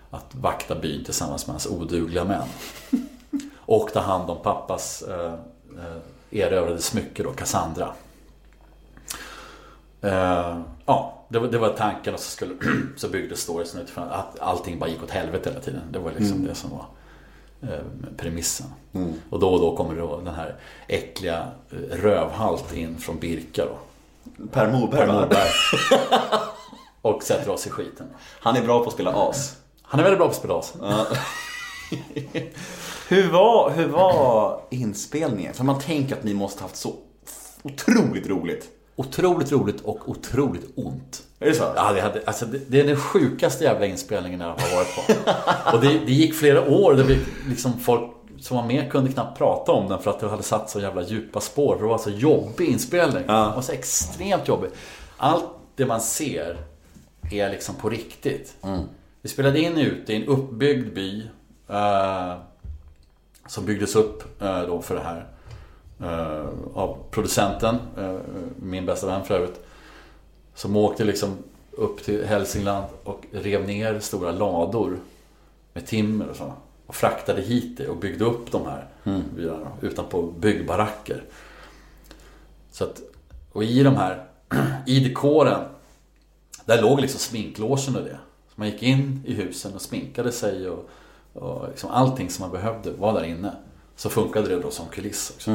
Att 0.10 0.36
vakta 0.36 0.76
byn 0.76 1.04
tillsammans 1.04 1.48
med 1.48 1.54
hans 1.54 1.68
odugliga 1.68 2.24
män. 2.24 2.48
Och 3.66 3.90
ta 3.94 4.00
hand 4.00 4.30
om 4.30 4.38
pappas 4.44 5.02
eh, 5.02 5.34
eh, 5.78 5.98
erövrade 6.34 6.82
smycke 6.82 7.24
då, 7.24 7.32
Cassandra. 7.32 7.94
Eh, 10.02 10.58
ja, 10.86 11.26
det 11.30 11.40
var, 11.40 11.48
det 11.48 11.58
var 11.58 11.70
tanken 11.70 12.14
och 12.14 12.20
så, 12.20 12.30
skulle, 12.32 12.54
så 12.96 13.08
byggdes 13.08 13.40
storiesen 13.40 13.82
utifrån 13.82 14.08
att 14.10 14.40
allting 14.40 14.80
bara 14.80 14.90
gick 14.90 15.04
åt 15.04 15.12
helvete 15.12 15.50
hela 15.50 15.62
tiden. 15.62 15.82
Det 15.92 16.00
var 16.00 16.12
liksom 16.18 16.46
det 16.46 16.56
som 16.56 16.70
var 16.70 16.86
eh, 17.62 17.80
premissen. 18.18 18.68
Och 19.30 19.40
då 19.40 19.50
och 19.50 19.60
då 19.60 19.78
kommer 19.78 19.96
då 19.96 20.18
den 20.18 20.36
här 20.36 20.56
äckliga 20.88 21.48
eh, 21.72 21.98
rövhalt 21.98 22.74
in 22.74 22.98
från 22.98 23.20
Birka 23.20 23.66
då. 23.66 23.78
Per 24.52 24.72
Morberg 24.72 25.08
Per? 25.08 25.14
Morberg. 25.14 25.50
Och 27.02 27.24
sätter 27.24 27.50
oss 27.50 27.68
i 27.68 27.70
skiten. 27.70 28.08
Han 28.40 28.56
är 28.56 28.64
bra 28.64 28.80
på 28.80 28.88
att 28.88 28.94
spela 28.94 29.12
as. 29.12 29.58
Han 29.82 30.00
är 30.00 30.04
väldigt 30.04 30.20
bra 30.20 30.28
på 30.28 30.32
att 30.32 30.38
spela 30.38 30.58
as. 30.58 30.74
Hur 33.08 33.32
var, 33.32 33.70
hur 33.70 33.88
var 33.88 34.62
inspelningen? 34.70 35.54
För 35.54 35.64
man 35.64 35.80
tänker 35.80 36.16
att 36.16 36.24
ni 36.24 36.34
måste 36.34 36.64
haft 36.64 36.76
så 36.76 36.96
otroligt 37.64 38.28
roligt. 38.28 38.70
Otroligt 38.96 39.52
roligt 39.52 39.82
och 39.82 40.10
otroligt 40.10 40.66
ont. 40.76 41.24
Är 41.40 41.46
det 41.46 41.56
så? 41.56 41.64
Ja, 41.76 41.94
det, 41.94 42.02
hade, 42.02 42.22
alltså 42.26 42.46
det, 42.46 42.60
det 42.68 42.80
är 42.80 42.84
den 42.84 42.98
sjukaste 42.98 43.64
jävla 43.64 43.86
inspelningen 43.86 44.40
jag 44.40 44.48
har 44.48 44.76
varit 44.76 44.96
på. 44.96 45.32
Och 45.78 45.84
det, 45.84 46.06
det 46.06 46.12
gick 46.12 46.36
flera 46.36 46.70
år. 46.70 46.94
Det 46.94 47.04
vi, 47.04 47.18
liksom 47.50 47.80
folk 47.80 48.12
som 48.40 48.58
var 48.58 48.66
med 48.66 48.92
kunde 48.92 49.12
knappt 49.12 49.38
prata 49.38 49.72
om 49.72 49.90
den 49.90 50.00
för 50.00 50.12
att 50.12 50.20
det 50.20 50.30
hade 50.30 50.44
satt 50.44 50.70
så 50.70 50.80
jävla 50.80 51.04
djupa 51.04 51.42
spår. 51.42 51.76
För 51.76 51.84
det 51.84 51.90
var 51.90 51.98
så 51.98 52.10
jobbig 52.10 52.68
inspelning. 52.68 53.24
Ja. 53.28 53.34
Det 53.34 53.56
var 53.56 53.62
så 53.62 53.72
extremt 53.72 54.48
jobbig. 54.48 54.70
Allt 55.18 55.46
det 55.76 55.86
man 55.86 56.02
ser 56.02 56.58
är 57.32 57.50
liksom 57.50 57.76
på 57.76 57.90
riktigt. 57.90 58.56
Vi 59.22 59.30
spelade 59.30 59.60
in 59.60 59.78
ute 59.78 60.14
i 60.14 60.16
en 60.16 60.28
uppbyggd 60.28 60.94
by. 60.96 61.24
Eh, 61.74 62.38
som 63.48 63.66
byggdes 63.66 63.96
upp 63.96 64.42
eh, 64.42 64.62
då 64.62 64.82
för 64.82 64.96
det 64.96 65.02
här. 65.02 65.28
eh, 66.00 66.48
av 66.74 66.98
producenten, 67.12 67.76
eh, 67.98 68.16
min 68.56 68.86
bästa 68.86 69.08
vän 69.08 69.24
för 69.26 69.36
övrigt. 69.36 69.66
Som 70.56 70.76
åkte 70.76 71.04
liksom 71.04 71.38
upp 71.72 72.04
till 72.04 72.26
Hälsingland 72.26 72.86
och 73.04 73.26
rev 73.32 73.68
ner 73.68 74.00
stora 74.00 74.32
lador 74.32 75.00
med 75.74 75.88
timmer 75.88 76.30
och 76.30 76.36
så. 76.36 76.54
Och 76.86 76.96
fraktade 76.96 77.42
hit 77.42 77.78
det 77.78 77.88
och 77.88 77.98
byggde 77.98 78.26
upp 78.26 78.52
de 78.52 78.66
här 78.66 78.88
byarna 79.36 79.68
utanpå 79.82 80.22
byggbaracker. 80.22 81.24
Så 82.72 82.84
att, 82.84 83.02
och 83.52 83.64
i 83.64 83.84
de 83.84 83.96
här, 83.96 84.26
i 84.88 85.00
dekoren, 85.00 85.62
där 86.66 86.82
låg 86.82 87.02
liksom 87.02 87.20
sminklåsen 87.20 87.96
och 87.96 88.04
det. 88.04 88.18
Så 88.48 88.54
man 88.56 88.68
gick 88.70 88.84
in 88.84 89.24
i 89.26 89.34
husen 89.34 89.74
och 89.74 89.82
sminkade 89.82 90.32
sig 90.32 90.70
och, 90.70 90.90
och 91.34 91.68
liksom 91.68 91.90
allting 91.90 92.30
som 92.30 92.44
man 92.44 92.52
behövde 92.52 92.92
var 92.92 93.14
där 93.14 93.24
inne. 93.24 93.56
Så 93.96 94.10
funkade 94.10 94.50
det 94.50 94.60
då 94.60 94.72
som 94.72 94.86
kuliss 94.88 95.32
också. 95.36 95.52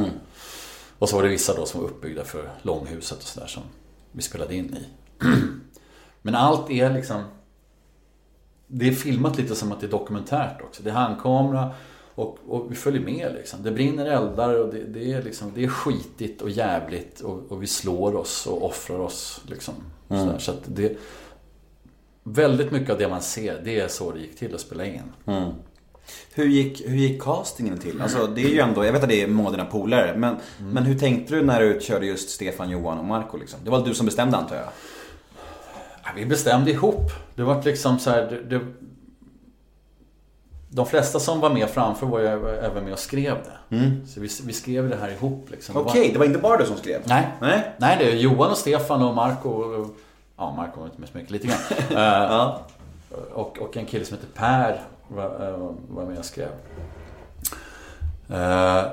Och 0.99 1.09
så 1.09 1.15
var 1.15 1.23
det 1.23 1.29
vissa 1.29 1.55
då 1.55 1.65
som 1.65 1.81
var 1.81 1.87
uppbyggda 1.87 2.23
för 2.23 2.49
långhuset 2.61 3.17
och 3.17 3.23
sådär 3.23 3.47
som 3.47 3.63
vi 4.11 4.21
spelade 4.21 4.55
in 4.55 4.75
i. 4.75 4.85
Men 6.21 6.35
allt 6.35 6.69
är 6.69 6.93
liksom 6.93 7.23
Det 8.67 8.87
är 8.87 8.91
filmat 8.91 9.37
lite 9.37 9.55
som 9.55 9.71
att 9.71 9.79
det 9.79 9.85
är 9.85 9.91
dokumentärt 9.91 10.61
också. 10.61 10.83
Det 10.83 10.89
är 10.89 10.93
handkamera 10.93 11.71
och, 12.15 12.37
och 12.47 12.71
vi 12.71 12.75
följer 12.75 13.01
med 13.01 13.33
liksom. 13.33 13.63
Det 13.63 13.71
brinner 13.71 14.05
eldar 14.05 14.53
och 14.53 14.73
det, 14.73 14.83
det, 14.83 15.13
är 15.13 15.23
liksom 15.23 15.51
Det 15.55 15.63
är 15.63 15.67
skitigt 15.67 16.41
och 16.41 16.49
jävligt 16.49 17.21
och, 17.21 17.51
och 17.51 17.63
vi 17.63 17.67
slår 17.67 18.15
oss 18.15 18.47
och 18.47 18.65
offrar 18.65 18.99
oss 18.99 19.41
liksom. 19.47 19.73
Sådär. 20.07 20.39
Så 20.39 20.51
att 20.51 20.61
det 20.65 20.97
Väldigt 22.23 22.71
mycket 22.71 22.89
av 22.89 22.97
det 22.97 23.07
man 23.07 23.21
ser, 23.21 23.61
det 23.63 23.79
är 23.79 23.87
så 23.87 24.11
det 24.11 24.19
gick 24.19 24.37
till 24.37 24.55
att 24.55 24.61
spela 24.61 24.85
in. 24.85 25.01
Hur 26.33 26.45
gick, 26.45 26.81
hur 26.85 26.95
gick 26.97 27.21
castingen 27.21 27.77
till? 27.77 28.01
Alltså 28.01 28.27
det 28.27 28.41
är 28.43 28.49
ju 28.49 28.59
ändå, 28.59 28.85
jag 28.85 28.93
vet 28.93 29.03
att 29.03 29.09
det 29.09 29.23
är 29.23 29.27
många 29.27 29.47
av 29.49 29.53
dina 29.53 29.65
polare, 29.65 30.13
men, 30.17 30.35
men 30.57 30.83
hur 30.83 30.99
tänkte 30.99 31.35
du 31.35 31.41
när 31.43 31.59
du 31.61 31.79
körde 31.81 32.05
just 32.05 32.29
Stefan, 32.29 32.69
Johan 32.69 32.99
och 32.99 33.05
Marco 33.05 33.37
liksom? 33.37 33.59
Det 33.63 33.69
var 33.69 33.85
du 33.85 33.93
som 33.93 34.05
bestämde 34.05 34.37
antar 34.37 34.55
jag? 34.55 34.65
Ja, 36.03 36.09
Vi 36.15 36.25
bestämde 36.25 36.71
ihop. 36.71 37.11
Det 37.35 37.43
var 37.43 37.63
liksom 37.63 37.99
så 37.99 38.09
här, 38.09 38.21
det, 38.49 38.57
det, 38.59 38.65
De 40.71 40.85
flesta 40.85 41.19
som 41.19 41.39
var 41.39 41.49
med 41.49 41.69
framför 41.69 42.05
var 42.05 42.19
ju 42.19 42.25
även 42.59 42.83
med 42.83 42.93
och 42.93 42.99
skrev 42.99 43.35
det. 43.43 43.77
Så 44.07 44.19
vi, 44.19 44.29
vi 44.45 44.53
skrev 44.53 44.89
det 44.89 44.95
här 45.01 45.09
ihop 45.11 45.47
liksom. 45.51 45.77
Okej, 45.77 46.09
det 46.13 46.19
var 46.19 46.25
inte 46.25 46.39
bara 46.39 46.57
du 46.57 46.65
som 46.65 46.77
skrev? 46.77 47.01
Nej. 47.05 47.27
Nej? 47.41 47.71
Nej, 47.77 47.95
det 47.99 48.11
är 48.11 48.15
Johan 48.15 48.51
och 48.51 48.57
Stefan 48.57 49.01
och 49.03 49.15
Marco 49.15 49.49
och- 49.49 49.95
Ja, 50.37 50.53
Marco 50.57 50.79
var 50.79 50.85
inte 50.87 50.99
med 50.99 51.09
så 51.09 51.17
mycket, 51.17 51.31
lite 51.31 51.47
grann. 51.47 51.57
Eh, 51.89 51.97
Ja. 51.97 52.61
och, 53.33 53.57
och 53.59 53.77
en 53.77 53.85
kille 53.85 54.05
som 54.05 54.17
heter 54.17 54.29
Per 54.33 54.81
var, 55.09 55.47
eh, 55.47 55.75
var 55.89 56.05
med 56.05 56.19
och 56.19 56.25
skrev. 56.25 56.49
Eh, 58.29 58.83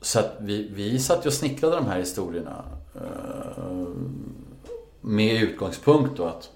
Så 0.00 0.18
att 0.18 0.32
vi, 0.40 0.68
vi 0.74 0.98
satt 0.98 1.24
ju 1.24 1.28
och 1.28 1.34
snickrade 1.34 1.76
de 1.76 1.86
här 1.86 1.98
historierna. 1.98 2.64
eh, 2.94 3.64
Med 5.00 5.42
utgångspunkt 5.42 6.16
då 6.16 6.24
att 6.24 6.50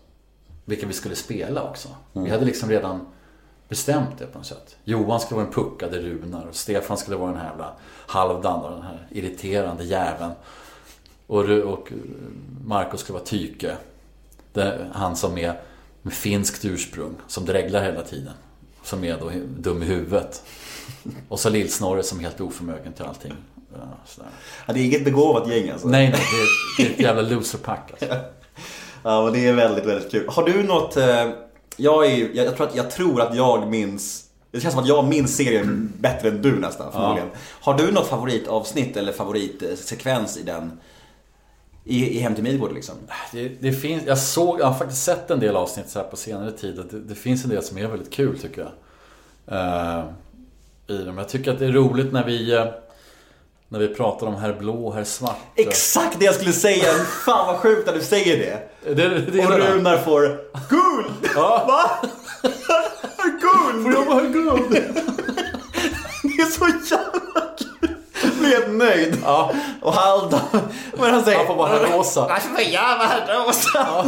vilka 0.65 0.87
vi 0.87 0.93
skulle 0.93 1.17
spela 1.17 1.63
också. 1.63 1.89
Vi 2.13 2.31
hade 2.31 2.45
liksom 2.45 2.69
redan 2.71 3.07
bestämt 3.69 4.19
det 4.19 4.27
på 4.27 4.39
något 4.39 4.47
sätt. 4.47 4.77
Johan 4.85 5.21
skulle 5.21 5.37
vara 5.37 5.45
den 5.45 5.55
puckade 5.55 5.99
Runar 5.99 6.47
och 6.47 6.55
Stefan 6.55 6.97
skulle 6.97 7.17
vara 7.17 7.31
den 7.31 7.41
här 7.41 7.49
jävla 7.51 7.73
Halvdan 8.07 8.73
den 8.73 8.83
här 8.83 9.07
irriterande 9.11 9.85
jäveln. 9.85 10.33
Och, 11.27 11.45
och 11.45 11.93
Marco 12.65 12.97
skulle 12.97 13.19
vara 13.19 13.27
Tyke. 13.27 13.77
Han 14.93 15.17
som 15.17 15.39
är 15.39 15.61
med 16.03 16.13
finskt 16.13 16.65
ursprung, 16.65 17.15
som 17.27 17.45
dreglar 17.45 17.83
hela 17.83 18.03
tiden. 18.03 18.33
Som 18.83 19.05
är 19.05 19.19
då 19.19 19.31
dum 19.59 19.83
i 19.83 19.87
huvudet. 19.87 20.43
Och 21.29 21.41
så 21.41 21.51
Lill-Snorre 21.51 22.03
som 22.03 22.19
är 22.19 22.23
helt 22.23 22.41
oförmögen 22.41 22.93
till 22.93 23.05
allting. 23.05 23.33
Ja. 23.75 24.25
Ja, 24.67 24.73
det 24.73 24.81
är 24.81 24.85
inget 24.85 25.05
begåvat 25.05 25.49
gäng 25.49 25.71
alltså? 25.71 25.89
Nej, 25.89 26.11
nej, 26.11 26.21
det 26.77 26.83
är, 26.83 26.87
det 26.87 26.91
är 26.91 26.95
ett 26.95 27.01
jävla 27.01 27.23
loserpack 27.23 27.91
alltså. 27.91 28.17
Ja, 29.05 29.25
men 29.25 29.33
det 29.33 29.47
är 29.47 29.53
väldigt, 29.53 29.85
väldigt 29.85 30.11
kul. 30.11 30.29
Har 30.29 30.45
du 30.45 30.63
något... 30.63 30.97
Eh, 30.97 31.31
jag, 31.77 32.07
är, 32.07 32.19
jag, 32.19 32.47
jag, 32.47 32.57
tror 32.57 32.67
att, 32.67 32.77
jag 32.77 32.91
tror 32.91 33.21
att 33.21 33.37
jag 33.37 33.69
minns... 33.69 34.25
Det 34.51 34.61
känns 34.61 34.75
som 34.75 34.83
att 34.83 34.89
jag 34.89 35.09
minns 35.09 35.37
serien 35.37 35.93
bättre 35.99 36.29
än 36.29 36.43
du 36.43 36.59
nästan, 36.59 36.93
förmodligen. 36.93 37.29
Har 37.61 37.79
du 37.79 37.93
något 37.93 38.07
favoritavsnitt 38.09 38.97
eller 38.97 39.13
favoritsekvens 39.13 40.37
i 40.37 40.43
den? 40.43 40.81
I, 41.85 42.19
i 42.19 42.21
Hem 42.21 42.35
till 42.35 42.45
Midgård 42.45 42.73
liksom? 42.73 42.95
Det, 43.33 43.49
det 43.49 43.73
finns, 43.73 44.03
jag, 44.07 44.19
såg, 44.19 44.61
jag 44.61 44.67
har 44.67 44.75
faktiskt 44.79 45.03
sett 45.05 45.31
en 45.31 45.41
del 45.41 45.57
avsnitt 45.57 45.89
så 45.89 45.99
här 45.99 46.07
på 46.07 46.17
senare 46.17 46.53
tid. 46.53 46.85
Det, 46.91 47.01
det 47.01 47.15
finns 47.15 47.45
en 47.45 47.51
del 47.51 47.63
som 47.63 47.79
är 47.79 47.87
väldigt 47.87 48.13
kul 48.13 48.39
tycker 48.39 48.61
jag. 48.61 48.71
Eh, 49.59 50.05
I 50.87 51.05
dem. 51.05 51.19
Jag 51.19 51.29
tycker 51.29 51.53
att 51.53 51.59
det 51.59 51.67
är 51.67 51.73
roligt 51.73 52.13
när 52.13 52.25
vi 52.25 52.53
eh, 52.55 52.67
När 53.69 53.79
vi 53.79 53.89
pratar 53.89 54.27
om 54.27 54.35
herr 54.35 54.53
blå 54.53 54.87
och 54.87 54.95
herr 54.95 55.05
svart. 55.05 55.37
Exakt 55.57 56.19
det 56.19 56.25
jag 56.25 56.35
skulle 56.35 56.53
säga! 56.53 56.93
Fan 57.25 57.47
vad 57.47 57.57
sjukt 57.57 57.89
att 57.89 57.95
du 57.95 58.01
säger 58.01 58.39
det! 58.39 58.69
Det, 58.95 59.09
det, 59.09 59.47
Och. 59.47 59.59
Runar 59.59 59.99
får 59.99 60.21
guld! 60.69 61.31
Ja. 61.35 61.65
Va? 61.69 62.09
guld! 63.41 63.83
Får 63.83 63.93
jag 63.93 64.07
bara 64.07 64.27
guld? 64.27 64.71
Det 66.23 66.43
är 66.43 66.47
så 66.47 66.67
jävla 66.95 67.55
kul! 67.59 67.69
Blir 68.43 68.51
helt 68.57 68.71
nöjd. 68.79 69.19
Ja, 69.25 69.55
Och 69.81 69.95
är 69.95 71.07
det 71.07 71.11
han 71.13 71.25
säger? 71.25 71.39
han 71.39 71.47
får 71.47 71.57
bara 71.57 71.97
rosa. 71.99 72.29
Varför 72.29 72.49
får 72.49 72.61
jag 72.61 72.99
vara 72.99 73.45
rosa? 73.47 74.07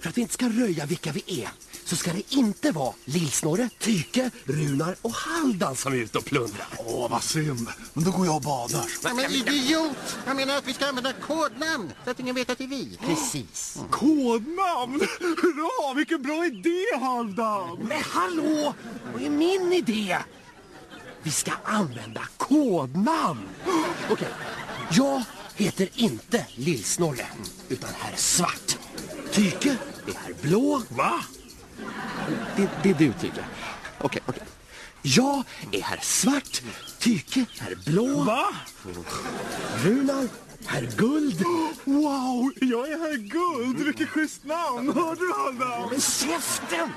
För 0.00 0.08
att 0.08 0.16
vi 0.18 0.20
inte 0.22 0.34
ska 0.34 0.46
röja 0.46 0.86
vilka 0.86 1.12
vi 1.12 1.42
är 1.42 1.48
så 1.84 1.96
ska 1.96 2.12
det 2.12 2.34
inte 2.34 2.70
vara 2.72 2.92
Lillsnorre, 3.04 3.68
Tyke, 3.78 4.30
Runar 4.44 4.96
och 5.02 5.12
Haldan 5.12 5.76
som 5.76 5.92
är 5.92 5.96
ute 5.96 6.18
och 6.18 6.24
plundrar. 6.24 6.66
Åh, 6.86 7.10
vad 7.10 7.22
synd. 7.22 7.68
Men 7.92 8.04
då 8.04 8.10
går 8.10 8.26
jag 8.26 8.36
och 8.36 8.42
badar. 8.42 9.14
Men 9.14 9.30
idiot! 9.32 10.18
Jag 10.26 10.36
menar 10.36 10.56
att 10.56 10.66
vi 10.68 10.72
ska 10.74 10.86
använda 10.86 11.12
kodnamn 11.12 11.92
så 12.04 12.10
att 12.10 12.20
ingen 12.20 12.34
vet 12.34 12.50
att 12.50 12.58
det 12.58 12.64
är 12.64 12.68
vi. 12.68 12.98
Precis. 13.06 13.78
Kodnamn! 13.90 15.00
Hurra, 15.20 15.94
vilken 15.94 16.22
bra 16.22 16.46
idé, 16.46 16.84
Halvdan! 17.00 17.78
Men 17.82 18.02
hallå! 18.12 18.74
Vad 19.14 19.22
är 19.22 19.30
min 19.30 19.72
idé? 19.72 20.18
Vi 21.26 21.32
ska 21.32 21.52
använda 21.64 22.22
kodnamn. 22.36 23.48
Okej, 24.10 24.28
jag 24.90 25.22
heter 25.56 25.88
inte 25.94 26.46
Lillsnorre 26.54 27.26
utan 27.68 27.90
herr 27.98 28.16
Svart. 28.16 28.78
Tyke 29.32 29.76
är 30.06 30.14
herr 30.14 30.34
Blå. 30.42 30.82
Va? 30.88 31.20
Det, 32.56 32.68
det 32.82 32.90
är 32.90 32.94
du, 32.94 33.12
Tyke. 33.12 33.44
Okej, 34.00 34.22
okej. 34.26 34.42
Jag 35.02 35.42
är 35.72 35.82
herr 35.82 36.00
Svart, 36.02 36.62
Tyke 36.98 37.44
herr 37.58 37.74
Blå, 37.86 38.22
Va? 38.22 38.46
Runar 39.84 40.28
herr 40.66 40.88
Guld. 40.96 41.42
Wow, 41.84 42.52
jag 42.60 42.88
är 42.88 42.98
herr 42.98 43.16
Guld. 43.16 43.76
Vilket 43.86 44.08
schysst 44.08 44.44
namn. 44.44 44.92
Hör 44.94 45.16
du, 45.16 45.32
Halvdan? 45.32 45.88
Men 45.90 46.00
käften! 46.00 46.92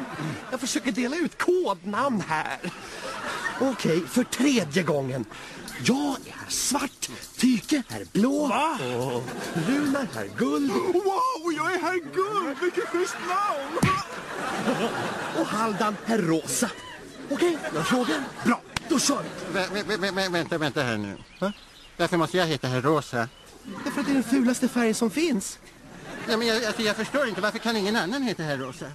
Jag 0.51 0.59
försöker 0.59 0.91
dela 0.91 1.15
ut 1.15 1.38
kodnamn 1.38 2.22
här. 2.28 2.59
Okej, 3.61 4.01
för 4.07 4.24
tredje 4.24 4.84
gången. 4.84 5.26
Jag 5.84 5.97
är 5.97 6.32
herr 6.32 6.49
Svart, 6.49 7.09
Tyke 7.38 7.84
herr 7.88 8.05
Blå 8.13 8.47
Va? 8.47 8.74
och 8.74 9.24
Runar 9.67 10.07
herr 10.15 10.30
Guld 10.38 10.72
Wow, 10.72 11.53
jag 11.57 11.74
är 11.74 11.80
herr 11.80 12.13
Guld. 12.13 12.57
Vilket 12.61 12.84
schysst 12.84 13.15
namn. 13.28 13.95
och 15.39 15.45
Haldan 15.45 15.95
herr 16.05 16.17
Rosa. 16.17 16.70
Okej, 17.32 17.57
några 17.72 17.86
frågor? 17.86 18.24
Bra, 18.45 18.61
då 18.89 18.99
kör 18.99 19.24
vi. 19.24 19.53
Vä 19.53 19.84
vä 19.84 19.97
vä 19.97 20.11
vä 20.11 20.30
vänta, 20.30 20.57
vänta 20.57 20.82
här 20.84 20.97
nu. 20.97 21.17
Va? 21.39 21.53
Varför 21.97 22.17
måste 22.17 22.38
jag 22.38 22.45
heta 22.47 22.67
herr 22.67 22.82
Rosa? 22.82 23.28
Därför 23.84 23.99
att 24.01 24.05
det 24.05 24.11
är 24.11 24.13
den 24.13 24.24
fulaste 24.24 24.67
färgen 24.67 24.95
som 24.95 25.09
finns. 25.11 25.59
Ja, 26.30 26.38
men 26.38 26.47
jag, 26.47 26.65
alltså, 26.65 26.82
jag 26.82 26.95
förstår 26.95 27.28
inte, 27.28 27.41
varför 27.41 27.59
kan 27.59 27.78
ingen 27.78 27.95
annan 27.95 28.22
heta 28.24 28.43
herr 28.43 28.57
Rosa? 28.57 28.86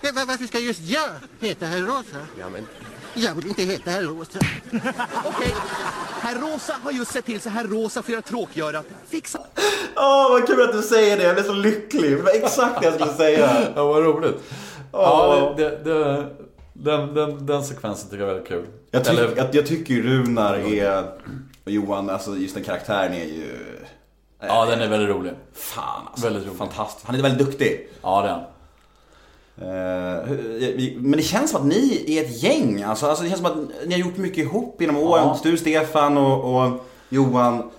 Ja, 0.00 0.10
va- 0.14 0.24
varför 0.28 0.44
ska 0.46 0.58
just 0.58 0.80
jag 0.80 1.08
heta 1.40 1.66
herr 1.66 1.80
Rosa? 1.80 2.26
Ja, 2.40 2.48
men... 2.48 2.66
Jag 3.14 3.34
vill 3.34 3.46
inte 3.46 3.62
heta 3.62 3.90
herr 3.90 4.02
Rosa. 4.02 4.38
Okej, 5.24 5.54
herr 6.20 6.34
Rosa 6.40 6.74
har 6.82 6.92
just 6.92 7.12
sett 7.12 7.24
till 7.24 7.40
så 7.40 7.48
herr 7.48 7.64
Rosa 7.64 8.02
får 8.02 8.12
göra 8.12 8.22
tråkgörat. 8.22 8.86
Fixa. 9.08 9.38
Åh, 9.96 10.30
vad 10.30 10.46
kul 10.46 10.62
att 10.62 10.72
du 10.72 10.82
säger 10.82 11.16
det. 11.16 11.22
Jag 11.22 11.34
blir 11.34 11.44
så 11.44 11.52
lycklig. 11.52 12.10
Det 12.16 12.22
var 12.22 12.32
exakt 12.34 12.80
det 12.80 12.86
jag 12.86 12.94
skulle 12.94 13.12
säga. 13.12 13.66
Ja, 13.76 13.84
vad 13.86 14.02
roligt. 14.04 14.36
Ja, 14.92 15.54
det, 15.56 15.84
det, 15.84 16.26
den, 16.72 17.14
den, 17.14 17.46
den 17.46 17.64
sekvensen 17.64 18.10
tycker 18.10 18.22
jag 18.22 18.30
är 18.30 18.34
väldigt 18.34 18.48
kul. 18.48 18.66
Jag, 18.90 19.04
tyck, 19.04 19.12
Eller- 19.12 19.36
jag, 19.36 19.54
jag 19.54 19.66
tycker 19.66 19.94
ju 19.94 20.02
Runar 20.02 20.54
är, 20.54 21.04
och 21.64 21.70
Johan, 21.70 22.10
alltså 22.10 22.36
just 22.36 22.54
den 22.54 22.64
karaktären 22.64 23.12
är 23.12 23.24
ju... 23.24 23.58
Ja, 24.48 24.66
den 24.66 24.80
är 24.80 24.88
väldigt 24.88 25.08
rolig. 25.16 25.32
Fan 25.54 26.06
alltså. 26.06 26.24
Väldigt 26.26 26.46
rolig. 26.46 26.58
Fantastiskt. 26.58 27.06
Han 27.06 27.14
är 27.16 27.22
väldigt 27.22 27.46
duktig. 27.48 27.88
Ja, 28.02 28.22
den. 28.22 28.38
Eh, 29.68 30.24
hur- 30.24 30.58
vi- 30.76 30.96
men 31.00 31.12
det 31.12 31.22
känns 31.22 31.50
som 31.50 31.60
att 31.60 31.66
ni 31.66 32.04
är 32.18 32.24
ett 32.24 32.42
gäng. 32.42 32.82
Alltså, 32.82 33.06
alltså 33.06 33.22
det 33.24 33.28
känns 33.30 33.40
som 33.42 33.50
att 33.50 33.86
ni 33.86 33.92
har 33.92 34.00
gjort 34.00 34.16
mycket 34.16 34.38
ihop 34.38 34.76
genom 34.80 34.96
åren. 34.96 35.24
Ja. 35.26 35.38
Du, 35.42 35.56
Stefan 35.56 36.18
och, 36.18 36.62
och 36.64 36.70
Johan. 37.08 37.70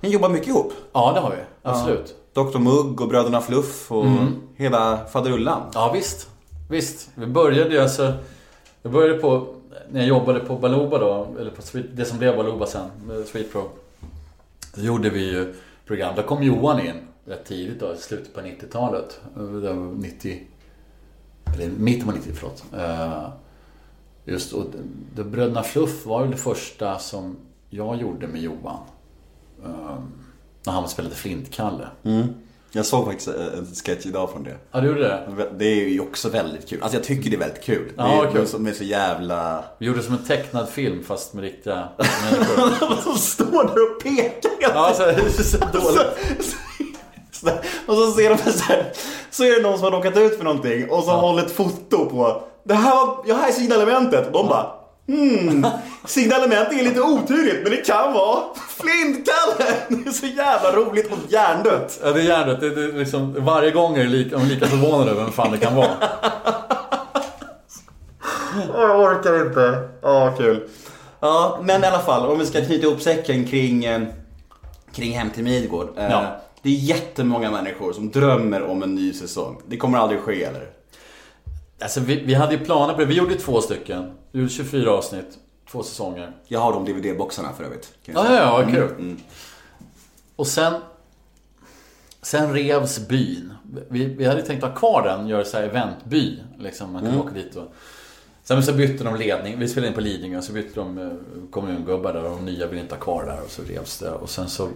Ni 0.00 0.08
jobbar 0.08 0.28
mycket 0.28 0.48
ihop. 0.48 0.72
Ja, 0.92 1.12
det 1.14 1.20
har 1.20 1.30
vi. 1.30 1.36
Absolut. 1.62 2.14
Dr 2.32 2.58
Mugg 2.58 3.00
och 3.00 3.08
Bröderna 3.08 3.40
Fluff 3.40 3.92
och 3.92 4.04
hela 4.56 4.98
faderullan. 5.12 5.62
Ja, 5.74 5.90
visst. 5.94 6.28
Visst. 6.70 7.08
Vi 7.14 7.26
började 7.26 7.70
ju 7.74 7.80
alltså... 7.80 8.12
Jag 8.82 8.92
började 8.92 9.18
på... 9.18 9.54
När 9.90 10.00
jag 10.00 10.08
jobbade 10.08 10.40
på 10.40 10.54
Baluba 10.56 10.98
då, 10.98 11.26
eller 11.40 11.50
på 11.50 11.62
Sweet, 11.62 11.86
det 11.96 12.04
som 12.04 12.18
blev 12.18 12.36
Baluba 12.36 12.66
sen, 12.66 12.90
Sweet 13.32 13.52
Pro. 13.52 13.62
Då 14.74 14.82
gjorde 14.82 15.10
vi 15.10 15.30
ju 15.30 15.54
program. 15.88 16.16
Där 16.16 16.22
kom 16.22 16.42
Johan 16.42 16.80
in 16.80 16.96
rätt 17.24 17.44
tidigt 17.44 17.80
då, 17.80 17.94
i 17.94 17.96
slutet 17.96 18.34
på 18.34 18.40
90-talet. 18.40 19.20
90... 19.96 20.46
Eller 21.54 21.68
mitten 21.68 22.08
på 22.08 22.14
90, 22.14 22.32
förlåt. 22.34 22.64
Eh, 22.76 23.28
just 24.24 24.52
och 24.52 24.64
det, 25.14 25.24
Bröderna 25.24 25.62
Fluff 25.62 26.06
var 26.06 26.22
väl 26.22 26.30
det 26.30 26.36
första 26.36 26.98
som 26.98 27.36
jag 27.70 28.00
gjorde 28.00 28.28
med 28.28 28.40
Johan. 28.40 28.80
Eh, 29.64 29.98
när 30.66 30.72
han 30.72 30.88
spelade 30.88 31.14
Flintkalle. 31.14 31.88
Mm. 32.02 32.26
Jag 32.72 32.86
såg 32.86 33.04
faktiskt 33.06 33.28
en 33.28 33.66
sketch 33.84 34.06
idag 34.06 34.30
från 34.30 34.44
det. 34.44 34.56
Ja, 34.72 34.80
du 34.80 34.86
gjorde 34.88 35.00
det? 35.00 35.48
Det 35.58 35.64
är 35.64 35.88
ju 35.88 36.00
också 36.00 36.28
väldigt 36.28 36.68
kul. 36.68 36.82
Alltså 36.82 36.96
jag 36.98 37.04
tycker 37.04 37.30
det 37.30 37.36
är 37.36 37.40
väldigt 37.40 37.62
kul. 37.64 37.92
Ja, 37.96 38.04
det 38.22 38.28
är 38.28 38.32
kul. 38.32 38.46
som 38.46 38.66
är 38.66 38.72
så 38.72 38.84
jävla... 38.84 39.64
Vi 39.78 39.86
gjorde 39.86 40.02
som 40.02 40.14
en 40.14 40.24
tecknad 40.24 40.68
film 40.68 41.04
fast 41.04 41.34
med 41.34 41.44
riktiga 41.44 41.88
människor. 41.98 42.96
Som 43.02 43.18
står 43.18 43.62
där 43.64 43.96
och 43.96 44.02
pekar 44.02 44.50
Ja, 44.74 44.92
så, 44.96 45.02
det 45.04 45.10
är 45.12 45.42
så 45.42 45.58
dåligt. 45.58 46.56
Så- 47.32 47.50
Och 47.86 47.94
så 47.94 48.12
ser 48.12 48.30
de 48.30 48.52
så 48.52 48.64
här, 48.64 48.92
så 49.30 49.44
är 49.44 49.56
det 49.56 49.62
någon 49.62 49.78
som 49.78 49.84
har 49.84 49.90
råkat 49.90 50.16
ut 50.16 50.36
för 50.36 50.44
någonting 50.44 50.90
och 50.90 51.04
så 51.04 51.10
håller 51.10 51.42
ett 51.42 51.50
foto 51.52 52.06
på 52.10 52.42
Det 52.64 52.74
här, 52.74 52.96
var, 53.06 53.24
ja, 53.26 53.34
här 53.36 53.48
är 53.48 53.52
signalementet 53.52 54.32
de 54.32 54.48
bara 54.48 54.66
Hmm, 55.08 55.66
signalementet 56.06 56.72
är 56.80 56.84
lite 56.84 57.00
otydligt 57.00 57.62
men 57.62 57.70
det 57.72 57.76
kan 57.86 58.12
vara 58.12 58.40
Flintkalle! 58.68 59.74
Det 59.88 60.08
är 60.08 60.12
så 60.12 60.26
jävla 60.26 60.72
roligt 60.72 61.12
och 61.12 61.18
hjärndött. 61.28 62.00
Ja, 62.02 62.12
det 62.12 62.20
är 62.20 62.24
hjärndött. 62.24 62.60
Det, 62.60 62.74
det, 62.74 62.84
är 62.84 62.92
liksom, 62.92 63.34
varje 63.38 63.70
gång 63.70 63.96
är 63.96 64.04
lika, 64.04 64.36
är 64.36 64.40
lika 64.40 64.66
förvånade 64.66 65.10
över 65.10 65.22
vem 65.22 65.32
fan 65.32 65.52
det 65.52 65.58
kan 65.58 65.74
vara. 65.74 65.88
Jag 68.74 69.00
orkar 69.00 69.46
inte. 69.46 69.88
Ja, 70.02 70.34
kul. 70.38 70.68
Ja, 71.20 71.58
men 71.62 71.84
i 71.84 71.86
alla 71.86 71.98
fall 71.98 72.26
om 72.26 72.38
vi 72.38 72.46
ska 72.46 72.64
knyta 72.64 72.86
ihop 72.86 73.00
säcken 73.02 73.44
kring, 73.44 73.84
eh, 73.84 74.02
kring 74.92 75.12
Hem 75.12 75.30
till 75.30 75.44
Midgård. 75.44 75.88
Eh, 75.96 76.10
Ja. 76.10 76.40
Det 76.62 76.68
är 76.68 76.72
jättemånga 76.74 77.50
människor 77.50 77.92
som 77.92 78.10
drömmer 78.10 78.62
om 78.62 78.82
en 78.82 78.94
ny 78.94 79.12
säsong. 79.12 79.60
Det 79.66 79.76
kommer 79.76 79.98
aldrig 79.98 80.20
ske 80.20 80.44
eller? 80.44 80.66
Alltså, 81.80 82.00
vi, 82.00 82.20
vi 82.24 82.34
hade 82.34 82.54
ju 82.54 82.64
planer 82.64 82.94
på 82.94 83.00
det. 83.00 83.06
Vi 83.06 83.14
gjorde 83.14 83.34
två 83.34 83.60
stycken. 83.60 84.10
Vi 84.32 84.38
gjorde 84.38 84.50
24 84.52 84.90
avsnitt. 84.90 85.38
Två 85.70 85.82
säsonger. 85.82 86.32
Jag 86.46 86.60
har 86.60 86.72
de 86.72 86.84
DVD-boxarna 86.84 87.52
för 87.56 87.64
övrigt. 87.64 87.92
kan 88.04 88.14
jag 88.14 88.24
Ja, 88.24 88.28
säga. 88.28 88.40
ja, 88.40 88.60
ja, 88.62 88.70
kul. 88.70 88.90
mm. 88.98 89.16
Och 90.36 90.46
sen... 90.46 90.74
Sen 92.22 92.52
revs 92.52 93.08
byn. 93.08 93.52
Vi, 93.88 94.04
vi 94.04 94.24
hade 94.24 94.42
tänkt 94.42 94.62
ha 94.64 94.74
kvar 94.74 95.02
den, 95.02 95.28
göra 95.28 95.44
så 95.44 95.56
här 95.56 95.64
eventby. 95.64 96.38
Liksom, 96.58 96.92
man 96.92 97.02
kunde 97.02 97.18
åka 97.18 97.34
dit 97.34 97.56
och... 97.56 97.72
Sen 98.42 98.62
så 98.62 98.72
bytte 98.72 99.04
de 99.04 99.16
ledning. 99.16 99.58
Vi 99.58 99.68
spelade 99.68 99.88
in 99.88 99.94
på 99.94 100.00
Lidingö, 100.00 100.42
så 100.42 100.52
bytte 100.52 100.80
de 100.80 100.98
eh, 100.98 101.08
kommungubbar 101.50 102.12
där 102.12 102.24
och 102.24 102.30
de 102.30 102.44
nya 102.44 102.66
ville 102.66 102.80
inte 102.80 102.94
ha 102.94 103.00
kvar 103.02 103.24
där 103.26 103.40
och 103.44 103.50
så 103.50 103.62
revs 103.62 103.98
det. 103.98 104.10
Och 104.10 104.30
sen 104.30 104.48
så 104.48 104.68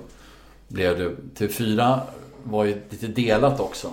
blev 0.69 0.99
det... 0.99 1.11
TV4 1.47 1.99
var 2.45 2.65
ju 2.65 2.83
lite 2.91 3.07
delat 3.07 3.61
också. 3.61 3.91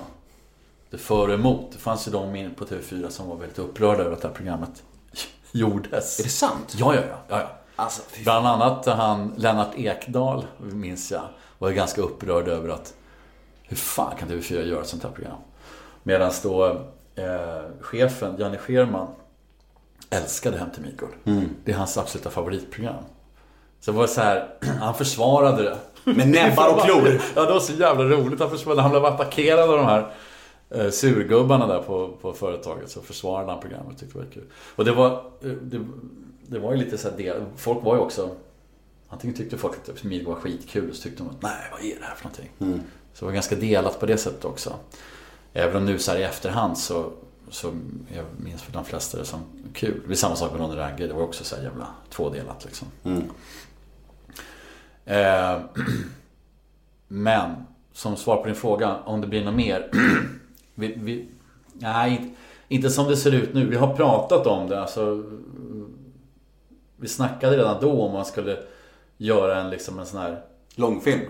Det 0.90 0.98
för 0.98 1.28
och 1.28 1.34
emot. 1.34 1.72
Det 1.72 1.78
fanns 1.78 2.08
ju 2.08 2.12
de 2.12 2.50
på 2.58 2.66
TV4 2.66 3.10
som 3.10 3.30
var 3.30 3.36
väldigt 3.36 3.60
upprörda 3.60 4.04
över 4.04 4.12
att 4.12 4.22
det 4.22 4.28
här 4.28 4.36
programmet 4.36 4.84
gjordes. 5.52 6.20
Är 6.20 6.24
det 6.24 6.30
sant? 6.30 6.76
Ja, 6.78 6.96
ja, 6.96 7.02
ja. 7.10 7.18
ja, 7.28 7.40
ja. 7.40 7.50
Alltså. 7.76 8.02
Bland 8.24 8.48
annat 8.48 8.86
han 8.86 9.34
Lennart 9.38 9.76
Ekdal, 9.76 10.46
minns 10.58 11.12
jag, 11.12 11.28
var 11.58 11.72
ganska 11.72 12.02
upprörd 12.02 12.48
över 12.48 12.70
att 12.70 12.94
hur 13.64 13.78
fan 13.78 14.16
kan 14.20 14.30
TV4 14.30 14.64
göra 14.64 14.82
ett 14.82 14.88
sånt 14.88 15.04
här 15.04 15.12
program? 15.12 15.38
Medan 16.04 16.32
då 16.44 16.66
eh, 17.16 17.82
chefen, 17.82 18.36
Janne 18.40 18.58
Scherman, 18.58 19.08
älskade 20.10 20.58
Hem 20.58 20.70
till 20.72 20.82
Midgård. 20.82 21.14
Det 21.66 21.72
är 21.72 21.76
hans 21.76 21.98
absoluta 21.98 22.30
favoritprogram. 22.30 23.04
Så 23.80 23.92
det 23.92 23.98
var 23.98 24.08
så 24.08 24.22
här, 24.22 24.48
han 24.80 24.96
försvarade 24.96 25.64
det. 25.64 25.78
Med 26.04 26.30
näbbar 26.30 26.74
och 26.74 26.82
klor. 26.82 27.22
Ja, 27.36 27.46
det 27.46 27.54
var 27.54 27.60
så 27.60 27.74
jävla 27.74 28.04
roligt. 28.04 28.40
Han, 28.40 28.50
försvarade, 28.50 28.82
han 28.82 28.92
blev 28.92 29.06
attackerad 29.06 29.70
av 29.70 29.78
de 29.78 29.86
här 29.86 30.12
eh, 30.70 30.90
surgubbarna 30.90 31.68
där 31.68 31.82
på, 31.82 32.18
på 32.22 32.34
företaget. 32.34 32.90
Så 32.90 33.02
försvarade 33.02 33.52
han 33.52 33.62
programmet 33.62 34.00
tyckte 34.00 34.20
det 34.20 34.26
var 34.26 34.32
kul. 34.32 34.46
Och 34.76 34.86
det 34.86 34.92
var, 34.92 35.12
eh, 35.42 35.52
det, 35.52 35.86
det 36.48 36.60
var 36.60 36.72
ju 36.72 36.78
lite 36.78 36.98
så 36.98 37.10
här 37.10 37.18
del, 37.18 37.44
Folk 37.56 37.84
var 37.84 37.96
ju 37.96 38.02
också... 38.02 38.30
Antingen 39.12 39.36
tyckte 39.36 39.58
folk 39.58 39.78
att 39.78 40.02
typ 40.02 40.28
var 40.28 40.36
skitkul 40.36 40.90
och 40.90 40.96
så 40.96 41.04
tyckte 41.04 41.24
de 41.24 41.30
att 41.30 41.42
nej, 41.42 41.68
vad 41.72 41.82
är 41.82 42.00
det 42.00 42.06
här 42.06 42.16
för 42.16 42.24
någonting? 42.24 42.50
Så 43.14 43.20
det 43.20 43.26
var 43.26 43.34
ganska 43.34 43.56
delat 43.56 44.00
på 44.00 44.06
det 44.06 44.18
sättet 44.18 44.46
också. 44.46 44.76
Även 45.54 45.76
om 45.78 45.86
nu 45.86 46.00
så 46.00 46.12
här 46.12 46.20
i 46.20 46.24
efterhand 46.24 46.78
så, 46.78 47.12
så 47.50 47.74
jag 48.16 48.26
minns 48.38 48.62
för 48.62 48.74
de 48.74 48.86
flesta 48.86 49.18
det 49.18 49.26
som 49.26 49.40
kul. 49.74 50.02
Det 50.08 50.14
är 50.14 50.16
samma 50.16 50.36
sak 50.36 50.52
med 50.52 50.62
Ronny 50.62 50.76
Ragge. 50.76 51.08
Det 51.08 51.14
var 51.14 51.24
också 51.24 51.44
så 51.44 51.56
här 51.56 51.64
jävla 51.64 51.88
tvådelat 52.10 52.66
liksom. 52.66 52.88
Eh, 55.06 55.62
men 57.08 57.52
som 57.94 58.16
svar 58.16 58.38
på 58.38 58.46
din 58.46 58.56
fråga, 58.56 58.98
om 59.06 59.22
det 59.22 59.28
blir 59.28 59.46
något 59.46 59.56
mer. 59.56 59.92
vi, 60.80 60.94
vi, 60.98 61.30
nej, 61.74 62.36
inte 62.68 62.90
som 62.90 63.08
det 63.08 63.18
ser 63.18 63.32
ut 63.32 63.54
nu. 63.54 63.66
Vi 63.66 63.76
har 63.76 63.96
pratat 63.96 64.48
om 64.48 64.70
det. 64.70 64.82
Alltså, 64.82 65.24
vi 66.98 67.08
snackade 67.08 67.58
redan 67.58 67.82
då 67.82 68.02
om 68.02 68.12
man 68.12 68.26
skulle 68.26 68.58
göra 69.18 69.62
en, 69.62 69.70
liksom 69.70 70.00
en 70.00 70.06
sån 70.06 70.20
här 70.22 70.42
Långfilm. 70.76 71.22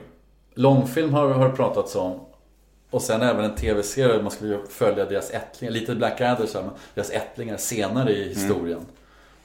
Långfilm 0.54 1.14
har, 1.14 1.30
har 1.30 1.50
pratats 1.50 1.96
om. 1.96 2.20
Och 2.90 3.02
sen 3.02 3.22
även 3.22 3.46
en 3.46 3.56
tv-serie. 3.56 4.22
Man 4.22 4.32
skulle 4.32 4.60
följa 4.70 5.06
deras 5.06 5.32
ättlingar. 5.32 5.74
Lite 5.74 5.96
Blackadder 5.96 6.46
så 6.46 6.58
här, 6.58 6.66
men 6.66 6.74
deras 6.94 7.10
ättlingar 7.10 7.58
senare 7.58 8.12
i 8.12 8.30
historien. 8.30 8.86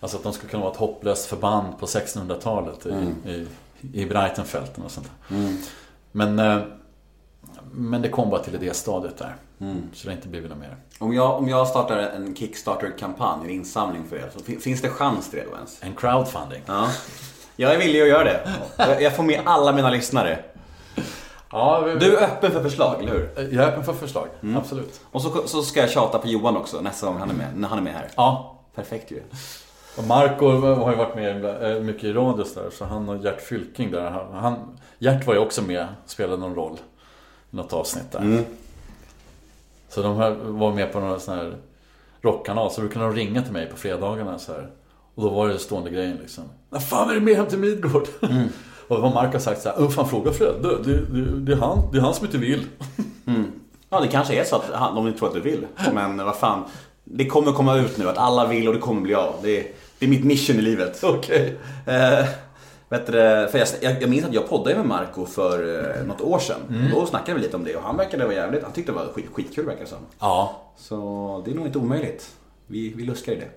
Alltså 0.01 0.17
att 0.17 0.23
de 0.23 0.33
skulle 0.33 0.51
kunna 0.51 0.63
vara 0.63 0.73
ett 0.73 0.79
hopplöst 0.79 1.27
förband 1.27 1.79
på 1.79 1.87
1600-talet 1.87 2.87
i, 2.87 2.91
i, 3.31 3.47
i 4.03 4.07
Breitenfelten 4.07 4.85
och 4.85 4.91
sånt 4.91 5.11
där. 5.29 5.37
Men, 6.13 6.39
eh, 6.39 6.63
men 7.73 8.03
det 8.03 8.09
kom 8.09 8.31
bara 8.31 8.43
till 8.43 8.61
det 8.61 8.77
stadiet 8.77 9.17
där. 9.17 9.37
Så 9.93 10.05
det 10.05 10.11
har 10.11 10.17
inte 10.17 10.29
blivit 10.29 10.51
något 10.51 10.59
mer. 10.59 10.77
Om 10.99 11.15
jag, 11.15 11.35
om 11.39 11.49
jag 11.49 11.69
startar 11.69 11.99
en 11.99 12.37
Kickstarter-kampanj, 12.37 13.45
en 13.45 13.51
insamling 13.51 14.05
för 14.09 14.17
er, 14.17 14.31
så 14.37 14.45
fin- 14.45 14.61
finns 14.61 14.83
det 14.83 14.89
chans 14.89 15.31
till 15.31 15.39
det 15.39 15.45
då 15.51 15.57
ens? 15.57 15.83
En 15.83 15.95
crowdfunding. 15.95 16.63
Ja. 16.67 16.89
Jag 17.57 17.75
är 17.75 17.79
villig 17.79 18.03
att 18.03 18.09
göra 18.09 18.25
det. 18.25 18.49
Jag- 19.01 19.17
får 19.17 19.23
med 19.23 19.41
alla 19.45 19.73
mina 19.73 19.91
lyssnare. 19.91 20.39
Ja, 21.51 21.81
vi, 21.81 21.95
Du 21.95 22.17
är 22.17 22.25
öppen 22.25 22.53
för 22.53 22.63
förslag, 22.63 22.97
eller 23.03 23.13
hur? 23.13 23.53
Jag 23.55 23.65
är 23.65 23.69
öppen 23.69 23.85
för 23.85 23.93
förslag. 23.93 24.29
Absolut. 24.57 25.01
Och 25.11 25.23
så, 25.23 25.49
så 25.49 25.63
ska 25.63 25.81
jag 25.81 25.91
tjata 25.91 26.19
på 26.19 26.29
Johan 26.29 26.57
också 26.57 26.81
nästa 26.81 27.07
gång 27.07 27.19
han 27.19 27.31
är 27.31 27.35
med, 27.35 27.47
när 27.57 27.69
han 27.69 27.79
är 27.79 27.83
med 27.83 27.93
här. 27.95 28.09
Ja. 28.17 28.51
Perfekt 28.75 29.11
ju. 29.11 29.23
Och 29.97 30.05
Marco 30.05 30.51
har 30.61 30.91
ju 30.91 30.97
varit 30.97 31.15
med 31.15 31.45
eh, 31.77 31.83
mycket 31.83 32.05
i 32.05 32.13
Radios 32.13 32.55
där, 32.55 32.71
så 32.79 32.85
han 32.85 33.09
och 33.09 33.17
Gert 33.25 33.41
Fylking 33.41 33.91
där. 33.91 34.11
Han, 34.33 34.79
Gert 34.99 35.27
var 35.27 35.35
ju 35.35 35.41
också 35.41 35.63
med, 35.63 35.87
spelade 36.07 36.37
någon 36.37 36.55
roll 36.55 36.81
i 37.51 37.57
något 37.57 37.73
avsnitt 37.73 38.13
där. 38.13 38.45
Så 39.95 40.03
de 40.03 40.17
här 40.17 40.31
var 40.31 40.73
med 40.73 40.93
på 40.93 41.01
någon 41.01 41.21
sån 41.21 41.39
här 41.39 41.57
rockkanal, 42.23 42.71
så 42.71 42.81
då 42.81 42.89
kunde 42.89 43.07
de 43.09 43.15
ringa 43.15 43.43
till 43.43 43.53
mig 43.53 43.67
på 43.67 43.77
fredagarna 43.77 44.39
så 44.39 44.53
här. 44.53 44.71
Och 45.15 45.23
då 45.23 45.31
var 45.31 45.49
det 45.49 45.59
stående 45.59 45.91
grejen 45.91 46.17
liksom. 46.23 46.45
Vad 46.71 46.89
fan 46.89 47.11
är 47.11 47.15
det 47.15 47.21
med 47.21 47.37
Hem 47.37 47.47
till 47.47 47.59
Midgård? 47.59 48.09
och 48.89 49.01
vad 49.01 49.15
Marco 49.15 49.33
har 49.33 49.39
sagt 49.39 49.63
så 49.63 49.69
här, 49.69 49.77
"Åh, 49.79 49.91
fan 49.91 50.09
fråga 50.09 50.33
Fredde, 50.33 50.83
det, 50.83 51.01
det, 51.01 51.41
det, 51.41 51.53
är 51.53 51.57
han, 51.57 51.79
det 51.93 51.99
är 51.99 52.03
han 52.03 52.15
som 52.15 52.27
inte 52.27 52.39
vill. 52.39 52.67
Ja, 53.91 54.01
det 54.01 54.09
kanske 54.09 54.41
är 54.41 54.45
så 54.45 54.57
att 54.57 54.71
han, 54.73 54.95
de 54.95 55.07
inte 55.07 55.19
tror 55.19 55.29
att 55.29 55.35
du 55.35 55.41
vill. 55.41 55.67
Men 55.95 56.17
vad 56.25 56.37
fan. 56.37 56.65
Det 57.05 57.27
kommer 57.27 57.53
komma 57.53 57.77
ut 57.77 57.99
nu 57.99 58.09
att 58.09 58.19
alla 58.19 58.47
vill 58.47 58.69
och 58.69 58.75
det 58.75 58.81
kommer 58.81 59.01
bli 59.01 59.15
av. 59.15 59.35
Det 59.43 59.61
är, 59.61 59.67
det 59.99 60.07
är 60.07 60.11
mitt 60.11 60.25
mission 60.25 60.57
i 60.57 60.63
livet. 60.63 61.01
Okej. 61.05 61.59
Eh, 61.87 62.27
du, 63.07 63.13
för 63.51 63.59
jag, 63.59 63.69
jag, 63.81 64.03
jag 64.03 64.11
minns 64.11 64.25
att 64.25 64.35
jag 64.35 64.49
poddade 64.49 64.77
med 64.77 64.87
Marco 64.87 65.27
för 65.27 65.81
eh, 66.01 66.07
något 66.07 66.21
år 66.21 66.39
sedan. 66.39 66.91
Då 66.95 67.07
snackade 67.07 67.39
vi 67.39 67.45
lite 67.45 67.57
om 67.57 67.65
det 67.65 67.77
och 67.77 67.83
han 67.83 67.97
verkade 67.97 68.25
vara 68.25 68.35
jävligt, 68.35 68.63
han 68.63 68.73
tyckte 68.73 68.93
det 68.93 68.97
var 68.97 69.13
skit, 69.13 69.27
skitkul 69.33 69.67
verkar 69.67 69.81
det 69.81 69.87
som. 69.91 69.99
Ja. 70.19 70.61
Så 70.77 71.43
det 71.45 71.51
är 71.51 71.55
nog 71.55 71.67
inte 71.67 71.79
omöjligt. 71.79 72.31
Vi, 72.67 72.93
vi 72.97 73.05
luskar 73.05 73.33
i 73.33 73.37
det. 73.37 73.49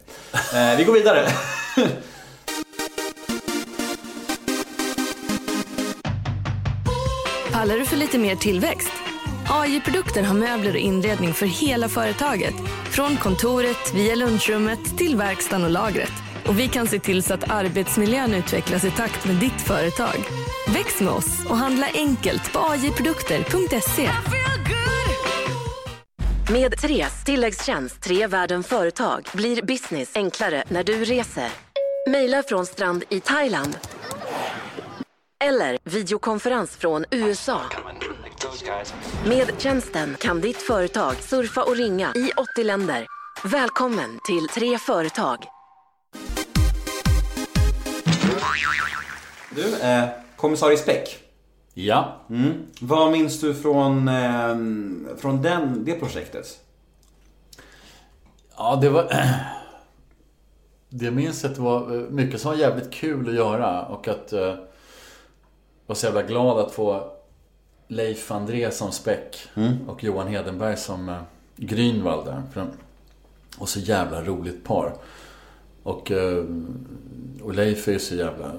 Eh, 0.57 0.77
vi 0.77 0.83
går 0.83 0.93
vidare. 0.93 1.27
Pallar 7.51 7.77
du 7.77 7.85
för 7.85 7.97
lite 7.97 8.17
mer 8.17 8.35
tillväxt? 8.35 8.91
AI 9.49 9.81
Produkter 9.81 10.23
har 10.23 10.33
möbler 10.33 10.71
och 10.71 10.77
inredning 10.77 11.33
för 11.33 11.45
hela 11.45 11.89
företaget. 11.89 12.55
Från 12.89 13.17
kontoret 13.17 13.93
via 13.95 14.15
lunchrummet 14.15 14.97
till 14.97 15.15
verkstaden 15.15 15.65
och 15.65 15.71
lagret. 15.71 16.11
Och 16.47 16.59
vi 16.59 16.67
kan 16.67 16.87
se 16.87 16.99
till 16.99 17.23
så 17.23 17.33
att 17.33 17.49
arbetsmiljön 17.49 18.33
utvecklas 18.33 18.85
i 18.85 18.91
takt 18.91 19.25
med 19.25 19.35
ditt 19.35 19.61
företag. 19.61 20.15
Väx 20.67 21.01
med 21.01 21.13
oss 21.13 21.45
och 21.49 21.57
handla 21.57 21.87
enkelt 21.93 22.53
på 22.53 22.59
ajprodukter.se. 22.59 24.09
Med 26.51 26.77
Tres 26.77 27.23
tilläggstjänst 27.25 28.01
Tre 28.01 28.27
världen 28.27 28.63
företag 28.63 29.29
blir 29.33 29.61
business 29.61 30.15
enklare 30.15 30.63
när 30.67 30.83
du 30.83 31.05
reser. 31.05 31.49
Maila 32.09 32.43
från 32.43 32.65
strand 32.65 33.03
i 33.09 33.19
Thailand. 33.19 33.77
Eller 35.43 35.77
videokonferens 35.83 36.77
från 36.77 37.05
USA. 37.11 37.61
Med 39.25 39.51
tjänsten 39.57 40.15
kan 40.19 40.41
ditt 40.41 40.57
företag 40.57 41.15
surfa 41.15 41.63
och 41.63 41.75
ringa 41.75 42.13
i 42.15 42.31
80 42.37 42.63
länder. 42.63 43.07
Välkommen 43.43 44.19
till 44.27 44.47
Tre 44.47 44.77
företag. 44.77 45.56
Du, 49.55 49.81
eh, 49.81 50.05
kommissarie 50.35 50.77
Speck. 50.77 51.17
Ja. 51.73 52.15
Mm. 52.29 52.53
Vad 52.81 53.11
minns 53.11 53.41
du 53.41 53.55
från, 53.55 54.07
eh, 54.07 54.57
från 55.17 55.41
den, 55.41 55.85
det 55.85 55.93
projektet? 55.93 56.59
Ja, 58.57 58.75
det 58.81 58.89
var... 58.89 59.11
Det 60.89 61.11
minns 61.11 61.45
att 61.45 61.55
det 61.55 61.61
var 61.61 61.95
eh, 61.95 62.01
mycket 62.09 62.41
som 62.41 62.51
var 62.51 62.57
jävligt 62.57 62.91
kul 62.93 63.29
att 63.29 63.35
göra 63.35 63.85
och 63.85 64.07
att... 64.07 64.33
eh, 64.33 64.55
var 65.87 65.95
så 65.95 66.05
jävla 66.05 66.23
glad 66.23 66.59
att 66.59 66.71
få 66.71 67.11
Leif 67.87 68.31
André 68.31 68.71
som 68.71 68.91
Speck 68.91 69.47
och 69.87 70.03
Johan 70.03 70.27
Hedenberg 70.27 70.77
som 70.77 71.09
eh, 71.09 71.21
Grünwald 71.55 72.25
där. 72.25 72.67
Och 73.57 73.69
så 73.69 73.79
jävla 73.79 74.23
roligt 74.23 74.63
par. 74.63 74.93
Och, 75.87 76.11
eh, 76.11 76.43
och 77.43 77.53
Leif 77.53 77.87
är 77.87 77.91
ju 77.91 77.99
så 77.99 78.15
jävla 78.15 78.51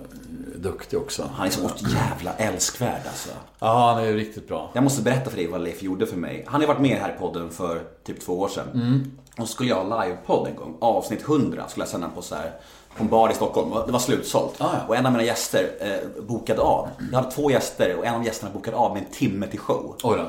duktig 0.56 0.98
också. 0.98 1.30
Han 1.34 1.46
är 1.46 1.50
så 1.50 1.70
jävla 1.94 2.32
älskvärd 2.34 3.00
alltså. 3.06 3.28
Ja, 3.58 3.92
han 3.94 4.02
är 4.04 4.06
ju 4.08 4.16
riktigt 4.16 4.48
bra. 4.48 4.70
Jag 4.74 4.84
måste 4.84 5.02
berätta 5.02 5.30
för 5.30 5.36
dig 5.36 5.46
vad 5.46 5.60
Leif 5.60 5.82
gjorde 5.82 6.06
för 6.06 6.16
mig. 6.16 6.44
Han 6.48 6.60
har 6.60 6.68
varit 6.68 6.80
med 6.80 6.98
här 6.98 7.14
i 7.16 7.18
podden 7.18 7.50
för 7.50 7.82
typ 8.04 8.20
två 8.20 8.38
år 8.40 8.48
sedan. 8.48 9.10
Och 9.38 9.46
så 9.48 9.52
skulle 9.54 9.68
jag 9.70 9.84
ha 9.84 10.04
livepodd 10.04 10.48
en 10.48 10.56
gång, 10.56 10.76
avsnitt 10.80 11.22
100, 11.22 11.68
skulle 11.68 11.82
jag 11.82 11.88
sända 11.90 12.08
på 12.14 12.22
så 12.22 12.34
här 12.34 12.52
på 12.96 13.02
en 13.02 13.08
bar 13.08 13.30
i 13.30 13.34
Stockholm. 13.34 13.70
Det 13.86 13.92
var 13.92 13.98
slutsålt. 13.98 14.54
Ah, 14.58 14.68
ja. 14.72 14.78
Och 14.88 14.96
en 14.96 15.06
av 15.06 15.12
mina 15.12 15.24
gäster 15.24 15.70
eh, 15.80 16.22
bokade 16.22 16.60
av. 16.60 16.88
Jag 17.12 17.18
hade 17.18 17.30
två 17.30 17.50
gäster 17.50 17.96
och 17.96 18.06
en 18.06 18.14
av 18.14 18.24
gästerna 18.24 18.52
bokade 18.52 18.76
av 18.76 18.92
med 18.94 19.02
en 19.02 19.10
timme 19.12 19.46
till 19.46 19.58
show. 19.60 19.96
Oj 20.02 20.16
då. 20.18 20.24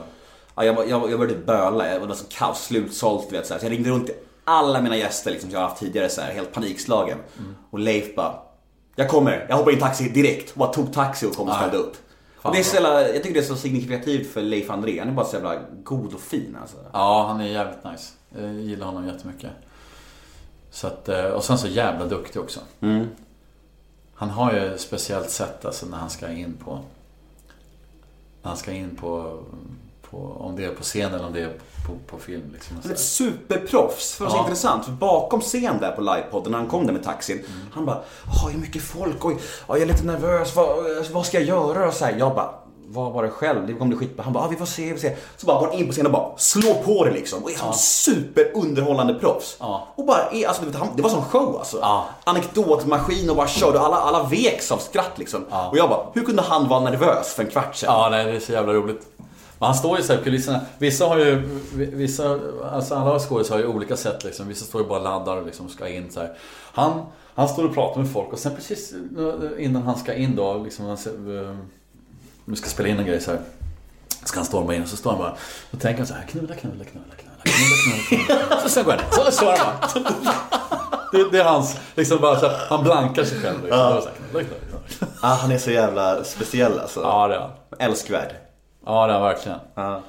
Ja, 0.55 0.63
jag, 0.63 0.73
var- 0.73 0.85
jag, 0.85 1.11
jag 1.11 1.19
började 1.19 1.39
böla, 1.45 1.91
jag- 1.91 2.01
det 2.01 2.07
var 2.07 2.15
så 2.15 2.25
kaos, 2.29 2.63
slutsålt 2.63 3.33
vet 3.33 3.47
så, 3.47 3.53
här. 3.53 3.59
så 3.59 3.65
jag 3.65 3.71
ringde 3.71 3.89
runt 3.89 4.05
till 4.05 4.15
alla 4.49 4.81
mina 4.81 4.97
gäster 4.97 5.31
liksom, 5.31 5.49
som 5.49 5.53
jag 5.53 5.63
har 5.63 5.69
haft 5.69 5.79
tidigare 5.79 6.09
så 6.09 6.21
här, 6.21 6.33
helt 6.33 6.53
panikslagen. 6.53 7.17
Och 7.69 7.79
Leif 7.79 8.15
bara, 8.15 8.35
jag 8.95 9.09
kommer, 9.09 9.45
jag 9.49 9.57
hoppar 9.57 9.71
i 9.71 9.73
en 9.73 9.79
taxi 9.79 10.09
direkt. 10.09 10.51
Och 10.51 10.57
bara 10.57 10.73
tog 10.73 10.93
taxi 10.93 11.25
och 11.25 11.35
kom 11.35 11.47
och 11.49 11.55
ställde 11.55 11.77
upp. 11.77 11.97
Och 12.41 12.53
det 12.53 12.59
är 12.59 12.63
så 12.63 12.75
jävla, 12.75 13.01
jag 13.01 13.23
tycker 13.23 13.33
det 13.33 13.39
är 13.39 13.43
så 13.43 13.55
signifikativt 13.55 14.33
för 14.33 14.41
Leif 14.41 14.69
André, 14.69 14.99
han 14.99 15.09
är 15.09 15.13
bara 15.13 15.25
så 15.25 15.35
jävla 15.35 15.55
god 15.83 16.13
och 16.13 16.21
fin 16.21 16.57
alltså. 16.61 16.77
Ja, 16.93 17.25
han 17.27 17.41
är 17.41 17.45
jävligt 17.45 17.83
nice. 17.83 18.13
Jag 18.37 18.53
gillar 18.53 18.85
honom 18.85 19.07
jättemycket. 19.07 19.51
Så 20.71 20.87
att, 20.87 21.09
eh, 21.09 21.25
och 21.25 21.43
sen 21.43 21.57
så 21.57 21.67
jävla 21.67 22.05
duktig 22.05 22.41
också. 22.41 22.59
Han 24.13 24.29
har 24.29 24.53
ju 24.53 24.73
ett 24.73 24.81
speciellt 24.81 25.29
sätt 25.29 25.65
alltså 25.65 25.85
när 25.85 25.97
han 25.97 26.09
ska 26.09 26.29
in 26.29 26.57
på... 26.65 26.79
När 28.41 28.49
han 28.49 28.57
ska 28.57 28.71
in 28.71 28.95
på... 28.95 29.39
på 30.11 30.17
om 30.39 30.55
det 30.55 30.65
är 30.65 30.69
på 30.69 30.83
scen 30.83 31.13
eller 31.13 31.25
om 31.25 31.33
det 31.33 31.41
är 31.41 31.53
på, 31.87 31.93
på 32.15 32.17
film. 32.23 32.43
Liksom, 32.53 32.77
och 32.77 32.83
Han 32.83 32.91
är 32.91 32.95
ett 32.95 33.01
superproffs. 33.01 34.13
För 34.15 34.25
det 34.25 34.29
var 34.29 34.35
så 34.37 34.37
Ja. 34.37 34.43
intressant. 34.43 34.85
För 34.85 34.91
bakom 34.91 35.41
scen 35.41 35.77
där 35.81 35.91
på 35.91 36.01
livepodden 36.01 36.51
när 36.51 36.59
han 36.59 36.67
kom 36.67 36.85
där 36.85 36.93
med 36.93 37.03
taxin. 37.03 37.45
Han 37.73 37.85
bara, 37.85 38.01
"Åh, 38.27 38.47
det 38.49 38.53
är 38.53 38.57
mycket 38.57 38.81
folk. 38.83 39.17
Ja, 39.23 39.31
jag 39.67 39.81
är 39.81 39.85
lite 39.85 40.03
nervös. 40.05 40.55
Vad, 40.55 40.67
vad 41.11 41.25
ska 41.25 41.37
jag 41.39 41.47
göra? 41.47 41.87
Och 41.87 41.93
så 41.93 42.05
här, 42.05 42.15
jag 42.19 42.35
bara, 42.35 42.49
vad 42.91 43.11
var 43.13 43.23
det 43.23 43.29
själv? 43.29 43.67
Det 43.67 43.73
kommer 43.73 43.95
bli 43.95 44.07
skitbra. 44.07 44.23
Han 44.23 44.33
bara, 44.33 44.43
ah, 44.43 44.47
vi 44.47 44.55
får 44.55 44.65
se, 44.65 44.83
vi 44.83 44.91
får 44.91 44.99
se. 44.99 45.15
Så 45.37 45.45
bara 45.45 45.59
går 45.59 45.67
han 45.67 45.75
in 45.75 45.85
på 45.87 45.91
scenen 45.91 46.05
och 46.05 46.21
bara 46.21 46.37
slår 46.37 46.73
på 46.73 47.05
det 47.05 47.11
liksom. 47.11 47.43
Och 47.43 47.51
är 47.51 47.55
som 47.55 47.73
superunderhållande 47.73 49.13
proffs. 49.13 49.57
Ja. 49.59 49.87
Och 49.95 50.05
bara, 50.05 50.29
är, 50.31 50.47
alltså, 50.47 50.63
han, 50.77 50.87
det 50.95 51.01
var 51.01 51.09
som 51.09 51.23
show 51.23 51.57
alltså. 51.57 51.77
Ja. 51.81 52.05
Anekdotmaskin 52.23 53.29
och 53.29 53.35
bara 53.35 53.47
körde. 53.47 53.79
Och 53.79 53.85
alla, 53.85 53.95
alla 53.97 54.23
veks 54.23 54.71
av 54.71 54.77
skratt 54.77 55.11
liksom. 55.15 55.43
Och 55.71 55.77
jag 55.77 55.89
bara, 55.89 56.05
hur 56.13 56.25
kunde 56.25 56.41
han 56.41 56.67
vara 56.67 56.79
nervös 56.79 57.33
för 57.33 57.43
en 57.43 57.49
kvart 57.49 57.75
sedan? 57.75 57.89
Ja, 57.93 58.07
nej, 58.11 58.25
det 58.25 58.31
är 58.35 58.39
så 58.39 58.51
jävla 58.51 58.73
roligt. 58.73 59.01
Men 59.59 59.65
han 59.67 59.75
står 59.75 59.97
ju 59.97 60.03
så 60.03 60.13
här 60.13 60.21
kulisserna. 60.21 60.61
Vissa 60.77 61.05
har 61.05 61.17
ju, 61.17 61.35
vissa, 61.73 62.39
alltså 62.71 62.95
alla 62.95 63.19
skådisar 63.19 63.55
har 63.55 63.61
ju 63.61 63.67
olika 63.67 63.97
sätt 63.97 64.23
liksom. 64.23 64.47
Vissa 64.47 64.65
står 64.65 64.81
ju 64.81 64.87
bara 64.87 64.99
laddar 64.99 65.37
och 65.37 65.45
liksom 65.45 65.69
ska 65.69 65.87
in 65.87 66.11
så 66.11 66.19
här. 66.19 66.37
Han, 66.73 67.05
han 67.35 67.47
står 67.47 67.65
och 67.65 67.73
pratar 67.73 68.01
med 68.01 68.11
folk 68.11 68.33
och 68.33 68.39
sen 68.39 68.55
precis 68.55 68.93
innan 69.57 69.83
han 69.83 69.97
ska 69.97 70.13
in 70.13 70.35
då, 70.35 70.63
liksom, 70.63 70.85
han, 70.85 70.97
eh, 70.97 71.55
nu 72.45 72.55
ska 72.55 72.69
spela 72.69 72.89
in 72.89 72.99
en 72.99 73.05
grej 73.05 73.21
så 73.21 73.31
här. 73.31 73.39
Ska 74.25 74.39
han 74.39 74.45
storma 74.45 74.75
in 74.75 74.83
och 74.83 74.89
så 74.89 74.97
står 74.97 75.09
han 75.09 75.19
bara 75.19 75.35
och 75.71 75.79
tänker 75.79 76.05
så 76.05 76.13
här, 76.13 76.23
knulla, 76.23 76.55
knulla, 76.55 76.83
knulla, 76.83 77.15
knulla, 77.15 77.43
knulla, 77.43 78.03
knulla, 78.09 78.25
knulla. 78.25 78.61
Så 78.61 78.69
sen 78.69 78.85
går 78.85 78.91
han. 78.91 79.25
Så 79.25 79.31
står 79.31 79.45
han 79.47 79.57
bara. 79.57 80.33
Det, 81.11 81.31
det 81.31 81.39
är 81.39 81.43
hans, 81.43 81.77
liksom 81.95 82.21
bara 82.21 82.39
så 82.39 82.47
här, 82.47 82.57
han 82.69 82.83
blankar 82.83 83.23
sig 83.23 83.39
själv 83.41 83.63
liksom. 83.63 83.79
Ja. 83.79 84.01
Så 84.01 84.07
här, 84.07 84.15
knulla, 84.15 84.45
knulla, 84.45 84.79
knulla. 84.99 85.11
Ah, 85.21 85.33
han 85.35 85.51
är 85.51 85.57
så 85.57 85.71
jävla 85.71 86.23
speciell 86.23 86.79
alltså. 86.79 87.01
Ja, 87.01 87.27
det 87.27 87.35
är 87.35 87.39
han. 87.39 87.51
Älskvärd. 87.79 88.33
Ja, 88.89 89.07
det 89.07 89.13
är 89.13 89.19
verkligen. 89.19 89.59
Ja. 89.75 90.01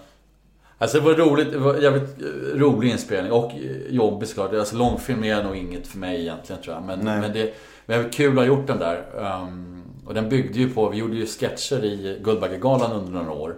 Alltså 0.78 0.99
det 1.01 1.05
var 1.05 1.14
roligt, 1.14 1.53
det 1.53 1.59
var 1.59 1.74
en 1.74 1.83
jävligt 1.83 2.22
eh, 2.22 2.59
rolig 2.59 2.91
inspelning 2.91 3.33
och 3.33 3.53
eh, 3.53 3.95
jobbig 3.95 4.28
såklart. 4.28 4.55
Alltså 4.55 4.76
långfilm 4.76 5.24
är 5.24 5.45
nog 5.45 5.57
inget 5.57 5.87
för 5.87 5.99
mig 5.99 6.20
egentligen 6.20 6.62
tror 6.62 6.74
jag. 6.74 6.85
Men, 6.85 6.99
Nej. 6.99 7.20
men 7.20 7.33
det 7.33 7.53
var 7.87 8.12
kul 8.12 8.31
att 8.31 8.37
ha 8.37 8.45
gjort 8.45 8.66
den 8.66 8.78
där. 8.78 9.05
Um, 9.43 9.83
och 10.07 10.14
den 10.14 10.28
byggde 10.28 10.59
ju 10.59 10.70
på, 10.74 10.89
vi 10.89 10.97
gjorde 10.97 11.16
ju 11.16 11.26
sketcher 11.26 11.85
i 11.85 12.20
Guldbaggegalan 12.24 12.93
under 12.93 13.12
några 13.12 13.33
år. 13.33 13.57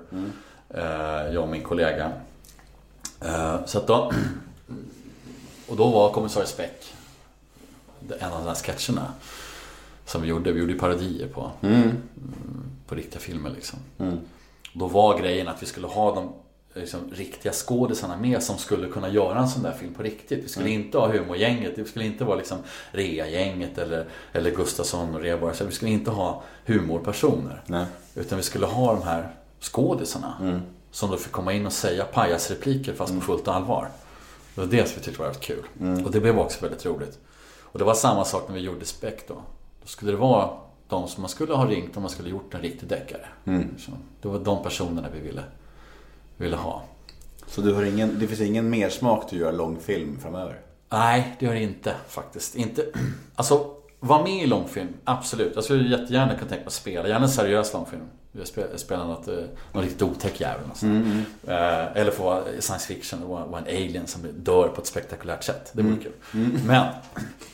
Eh, 0.69 1.35
jag 1.35 1.43
och 1.43 1.49
min 1.49 1.63
kollega. 1.63 2.13
Eh, 3.21 3.65
så 3.67 3.79
att 3.79 3.87
då, 3.87 4.13
och 5.69 5.77
då 5.77 5.89
var 5.91 6.13
kommissarie 6.13 6.47
Speck 6.47 6.95
en 8.19 8.33
av 8.33 8.39
de 8.39 8.47
där 8.47 8.55
sketcherna. 8.55 9.07
Som 10.07 10.23
vi 10.23 10.29
gjorde, 10.29 10.53
vi 10.53 10.61
gjorde 10.61 10.73
ju 10.73 10.79
parodier 10.79 11.29
på. 11.29 11.51
Mm, 11.61 11.93
På 12.87 12.95
riktiga 12.95 13.21
filmer 13.21 13.51
liksom. 13.51 13.79
Då 14.73 14.87
var 14.87 15.19
grejen 15.19 15.49
att 15.49 15.63
vi 15.63 15.67
skulle 15.67 15.87
ha 15.87 16.15
de 16.15 16.33
liksom, 16.75 17.01
riktiga 17.13 17.53
skådisarna 17.53 18.17
med 18.17 18.43
som 18.43 18.59
skulle 18.59 18.89
kunna 18.89 19.09
göra 19.09 19.39
en 19.39 19.49
sån 19.49 19.63
där 19.63 19.73
film 19.73 19.95
på 19.95 20.03
riktigt. 20.03 20.45
Vi 20.45 20.49
skulle 20.49 20.71
inte 20.71 20.99
ha 20.99 21.09
humorgänget, 21.09 21.77
det 21.77 21.85
skulle 21.85 22.05
inte 22.05 22.25
vara 22.25 22.37
liksom 22.37 22.59
Rea-gänget 22.93 23.79
eller, 23.79 24.07
eller 24.33 24.51
Gustafsson 24.51 25.15
och 25.15 25.21
Rheborg. 25.21 25.57
Så 25.57 25.65
Vi 25.65 25.73
skulle 25.73 25.91
inte 25.91 26.11
ha 26.11 26.43
humorpersoner. 26.67 27.63
Nej. 27.67 27.87
Utan 28.15 28.39
vi 28.39 28.45
skulle 28.45 28.67
ha 28.67 28.93
de 28.93 29.03
här 29.03 29.35
skådisarna. 29.61 30.61
Som 30.91 31.11
då 31.11 31.17
fick 31.17 31.33
komma 31.33 31.53
in 31.53 31.67
och 31.67 31.73
säga 31.73 32.05
pajasrepliker 32.05 32.95
fast 32.95 33.15
på 33.15 33.21
fullt 33.21 33.49
allvar. 33.49 33.89
Det 34.55 34.61
var 34.61 34.69
det 34.69 34.89
som 34.89 34.99
vi 34.99 35.05
tyckte 35.05 35.21
var 35.21 35.27
väldigt 35.27 35.43
kul. 35.43 35.65
Och 36.05 36.11
det 36.11 36.21
blev 36.21 36.39
också 36.39 36.61
väldigt 36.61 36.87
roligt. 36.87 37.19
Och 37.61 37.79
det 37.79 37.85
var 37.85 37.95
samma 37.95 38.25
sak 38.25 38.45
när 38.49 38.55
vi 38.55 38.61
gjorde 38.61 38.85
Speck 38.85 39.29
då. 39.29 39.35
Då 39.83 39.87
skulle 39.87 40.11
det 40.11 40.17
vara 40.17 40.51
de 40.93 41.09
som 41.09 41.23
man 41.23 41.29
skulle 41.29 41.55
ha 41.55 41.67
ringt 41.67 41.97
om 41.97 42.03
man 42.03 42.11
skulle 42.11 42.31
gjort 42.31 42.55
en 42.55 42.61
riktig 42.61 42.89
deckare. 42.89 43.27
Så 43.79 43.91
Det 44.23 44.29
var 44.29 44.39
de 44.39 44.63
personerna 44.63 45.09
vi 45.15 45.21
ville, 45.21 45.43
ville 46.37 46.57
ha. 46.57 46.83
Så 47.47 47.61
du 47.61 47.75
har 47.75 47.83
ingen, 47.83 48.19
det 48.19 48.27
finns 48.27 48.41
ingen 48.41 48.71
mer 48.71 48.89
smak 48.89 49.29
till 49.29 49.39
att 49.39 49.43
göra 49.43 49.53
långfilm 49.53 50.19
framöver? 50.23 50.61
Nej, 50.91 51.37
det 51.39 51.47
gör 51.47 51.55
det 51.55 51.63
inte 51.63 51.95
faktiskt. 52.09 52.55
Inte, 52.57 52.87
alltså, 53.35 53.67
var 54.01 54.23
med 54.23 54.43
i 54.43 54.47
långfilm, 54.47 54.89
absolut. 55.05 55.53
Jag 55.55 55.65
skulle 55.65 55.89
jättegärna 55.89 56.35
kunna 56.35 56.49
tänka 56.49 56.55
mig 56.55 56.67
att 56.67 56.73
spela, 56.73 57.09
gärna 57.09 57.25
en 57.25 57.31
seriös 57.31 57.73
långfilm. 57.73 58.03
Jag 58.33 58.47
spelar, 58.81 59.07
något, 59.07 59.29
eh, 59.29 59.35
någon 59.73 59.83
riktigt 59.83 60.03
otäck 60.03 60.41
jävel. 60.41 60.71
och 60.71 60.77
sånt. 60.77 61.07
Eh, 61.47 61.97
eller 61.97 62.11
få 62.11 62.25
vara 62.25 62.43
science 62.61 62.87
fiction 62.87 63.23
och 63.23 63.29
vara, 63.29 63.61
en 63.61 63.77
alien 63.77 64.07
som 64.07 64.23
dör 64.37 64.69
på 64.69 64.81
ett 64.81 64.87
spektakulärt 64.87 65.45
sätt. 65.45 65.71
Det 65.73 65.83
vore 65.83 65.97
kul. 65.97 66.13
Men, 66.67 66.87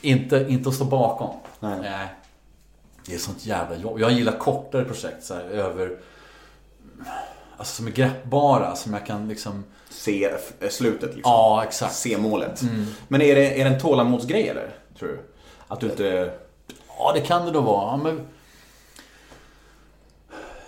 inte, 0.00 0.46
inte 0.48 0.68
att 0.68 0.74
stå 0.74 0.84
bakom. 0.84 1.30
Nej. 1.60 2.08
Det 3.08 3.14
är 3.14 3.18
sånt 3.18 3.46
jävla 3.46 3.76
jobb. 3.76 4.00
Jag 4.00 4.12
gillar 4.12 4.38
kortare 4.38 4.84
projekt 4.84 5.24
så 5.24 5.34
här, 5.34 5.42
över... 5.42 5.98
Alltså 7.56 7.74
som 7.74 7.86
är 7.86 7.90
greppbara, 7.90 8.76
som 8.76 8.92
jag 8.94 9.06
kan 9.06 9.28
liksom... 9.28 9.64
Se 9.90 10.24
f- 10.24 10.72
slutet 10.72 11.14
liksom? 11.14 11.32
Ja, 11.32 11.64
exakt. 11.66 11.94
Se 11.94 12.18
målet. 12.18 12.62
Men 13.08 13.22
är 13.22 13.34
det, 13.34 13.60
är 13.60 13.64
det 13.64 13.70
en 13.74 13.80
tålamodsgrej 13.80 14.48
eller? 14.48 14.70
Tror 14.98 15.08
du? 15.08 15.18
Att 15.68 15.80
du 15.80 15.86
inte... 15.86 16.32
Ja, 16.98 17.12
det 17.14 17.20
kan 17.20 17.44
det 17.46 17.50
då 17.52 17.60
vara. 17.60 17.86
Ja, 17.90 17.96
men... 17.96 18.20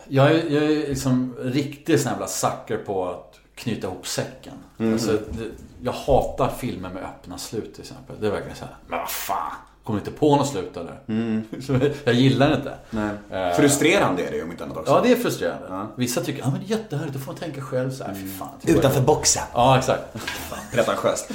Jag 0.08 0.30
är, 0.30 0.50
jag 0.50 0.62
är 0.64 0.88
liksom 0.88 1.34
riktigt 1.38 2.00
sån 2.00 2.12
jävla 2.12 2.26
sucker 2.26 2.76
på 2.86 3.08
att 3.08 3.38
knyta 3.54 3.86
ihop 3.86 4.06
säcken. 4.06 4.54
Alltså, 4.78 5.12
det, 5.12 5.44
jag 5.82 5.92
hatar 5.92 6.52
filmer 6.58 6.88
med 6.90 7.02
öppna 7.04 7.38
slut 7.38 7.74
till 7.74 7.82
exempel. 7.82 8.16
Det 8.20 8.26
är 8.26 8.30
verkligen 8.30 8.56
så 8.56 8.64
här, 8.64 8.76
men 8.86 8.98
vad 8.98 9.10
fan. 9.10 9.52
Kommer 9.90 9.98
inte 10.00 10.10
på 10.10 10.36
något 10.36 10.48
slut 10.48 10.76
eller. 10.76 11.60
Så 11.60 11.80
jag 12.04 12.14
gillar 12.14 12.56
inte. 12.56 12.74
Nej. 12.90 13.10
Eh, 13.30 13.56
Frustrerande 13.56 14.22
är 14.26 14.30
det 14.30 14.36
ju 14.36 14.42
om 14.42 14.50
inte 14.50 14.64
annat 14.64 14.76
också. 14.76 14.92
Ja, 14.92 15.00
det 15.02 15.12
är 15.12 15.16
frustrerande. 15.16 15.86
Vissa 15.96 16.20
tycker, 16.20 16.40
ja 16.40 16.50
men 16.50 16.60
det 16.60 16.66
är 16.74 16.78
jättehärligt, 16.78 17.14
då 17.14 17.20
får 17.20 17.32
man 17.32 17.36
tänka 17.40 17.60
själv 17.60 17.90
så 17.90 18.04
här, 18.04 18.14
fy 18.14 18.28
fan. 18.38 18.48
Utanför 18.66 19.00
boxen. 19.00 19.42
Ja, 19.54 19.78
exakt. 19.78 20.02
Pretentiöst. 20.72 21.28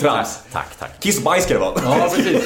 Trams. 0.00 0.38
Tack, 0.52 0.76
tack. 0.78 1.00
Kiss 1.00 1.18
och 1.18 1.24
bajs 1.24 1.44
ska 1.44 1.54
det 1.54 1.60
vara. 1.60 1.80
Ja, 1.84 2.08
precis. 2.14 2.42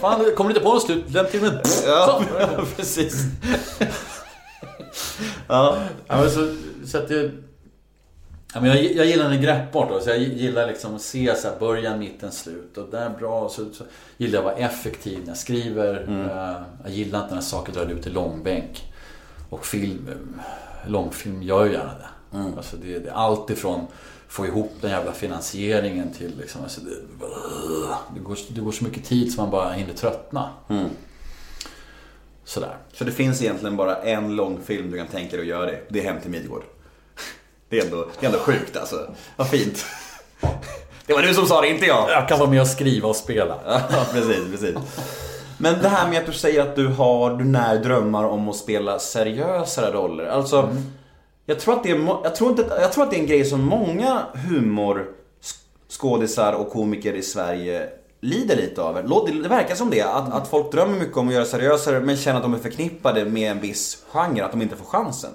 Fan, 0.00 0.20
du 0.22 0.32
inte 0.50 0.60
på 0.60 0.74
något 0.74 0.82
slut, 0.82 1.04
lämna 1.10 1.30
till 1.30 1.40
mig. 1.42 1.60
Ja, 1.86 2.22
Så. 2.56 2.64
precis. 2.76 3.14
Ja, 5.48 5.78
men 6.08 6.30
så, 6.30 6.54
så 6.86 6.98
att 6.98 7.08
det... 7.08 7.30
Ja, 8.54 8.60
men 8.60 8.70
jag, 8.70 8.84
jag 8.84 9.06
gillar 9.06 9.30
den 9.30 9.42
greppbart 9.42 9.88
då, 9.88 10.00
så 10.00 10.10
jag 10.10 10.18
gillar 10.18 10.66
liksom 10.66 10.94
att 10.94 11.02
se 11.02 11.34
så 11.36 11.48
här, 11.48 11.58
början, 11.58 11.98
mitten, 11.98 12.32
slut. 12.32 12.78
Och 12.78 12.88
där 12.90 13.10
bra, 13.10 13.48
så, 13.48 13.72
så 13.72 13.84
gillar 14.16 14.38
jag 14.38 14.48
att 14.48 14.58
vara 14.58 14.66
effektiv 14.66 15.18
när 15.18 15.28
jag 15.28 15.36
skriver. 15.36 15.94
Eh, 16.08 16.62
jag 16.84 16.92
gillar 16.92 17.22
inte 17.22 17.34
när 17.34 17.42
saker 17.42 17.72
drar 17.72 17.86
ut 17.86 18.06
i 18.06 18.10
långbänk. 18.10 18.92
Och 19.50 19.66
film, 19.66 20.10
långfilm 20.86 21.42
gör 21.42 21.64
ju 21.64 21.72
gärna 21.72 21.92
det. 21.94 22.38
Alltså 22.56 22.76
det, 22.76 22.98
det 22.98 23.08
är 23.08 23.14
allt 23.14 23.50
ifrån 23.50 23.86
få 24.28 24.46
ihop 24.46 24.72
den 24.80 24.90
jävla 24.90 25.12
finansieringen 25.12 26.12
till 26.12 26.32
liksom, 26.38 26.62
alltså 26.62 26.80
det, 26.80 26.90
det, 28.14 28.20
går, 28.20 28.38
det 28.48 28.60
går 28.60 28.72
så 28.72 28.84
mycket 28.84 29.04
tid 29.04 29.32
så 29.32 29.40
man 29.40 29.50
bara 29.50 29.72
hinner 29.72 29.94
tröttna. 29.94 30.50
Sådär. 32.44 32.76
Så 32.92 33.04
det 33.04 33.12
finns 33.12 33.42
egentligen 33.42 33.76
bara 33.76 33.96
en 33.96 34.36
långfilm 34.36 34.90
du 34.90 34.98
kan 34.98 35.06
tänka 35.06 35.30
dig 35.30 35.40
att 35.40 35.46
göra 35.46 35.66
det. 35.66 35.80
Det 35.88 36.00
är 36.00 36.04
Hem 36.04 36.20
till 36.20 36.30
Midgård. 36.30 36.62
Det 37.72 37.78
är 37.78 37.84
ändå, 37.84 38.06
det 38.20 38.26
är 38.26 38.30
ändå 38.30 38.38
sjukt 38.38 38.76
alltså. 38.76 38.96
Vad 39.36 39.48
fint. 39.48 39.86
Det 41.06 41.12
var 41.12 41.22
du 41.22 41.34
som 41.34 41.46
sa 41.46 41.60
det, 41.60 41.68
inte 41.68 41.86
jag. 41.86 42.10
Jag 42.10 42.28
kan 42.28 42.38
vara 42.38 42.50
med 42.50 42.60
och 42.60 42.66
skriva 42.66 43.08
och 43.08 43.16
spela. 43.16 43.58
Ja, 43.66 43.80
precis, 44.12 44.50
precis. 44.50 44.76
Men 45.58 45.82
det 45.82 45.88
här 45.88 46.08
med 46.08 46.18
att 46.18 46.26
du 46.26 46.32
säger 46.32 46.62
att 46.62 46.76
du 46.76 46.86
har, 46.86 47.36
du 47.36 47.44
när 47.44 47.78
drömmar 47.78 48.24
om 48.24 48.48
att 48.48 48.56
spela 48.56 48.98
seriösare 48.98 49.92
roller. 49.92 50.26
Alltså, 50.26 50.76
jag, 51.46 51.60
tror 51.60 51.74
att 51.74 51.82
det 51.82 51.90
är, 51.90 52.06
jag, 52.24 52.34
tror 52.34 52.50
inte, 52.50 52.66
jag 52.80 52.92
tror 52.92 53.04
att 53.04 53.10
det 53.10 53.16
är 53.16 53.20
en 53.20 53.26
grej 53.26 53.44
som 53.44 53.64
många 53.64 54.22
humorskådisar 54.48 56.52
och 56.52 56.70
komiker 56.70 57.12
i 57.12 57.22
Sverige 57.22 57.88
lider 58.20 58.56
lite 58.56 58.82
av. 58.82 58.94
Det 59.42 59.48
verkar 59.48 59.74
som 59.74 59.90
det, 59.90 60.02
att, 60.02 60.32
att 60.32 60.48
folk 60.48 60.72
drömmer 60.72 60.98
mycket 60.98 61.16
om 61.16 61.28
att 61.28 61.34
göra 61.34 61.44
seriösare 61.44 62.00
men 62.00 62.16
känner 62.16 62.36
att 62.36 62.42
de 62.42 62.54
är 62.54 62.58
förknippade 62.58 63.24
med 63.24 63.50
en 63.50 63.60
viss 63.60 64.04
genre, 64.12 64.44
att 64.44 64.52
de 64.52 64.62
inte 64.62 64.76
får 64.76 64.86
chansen. 64.86 65.30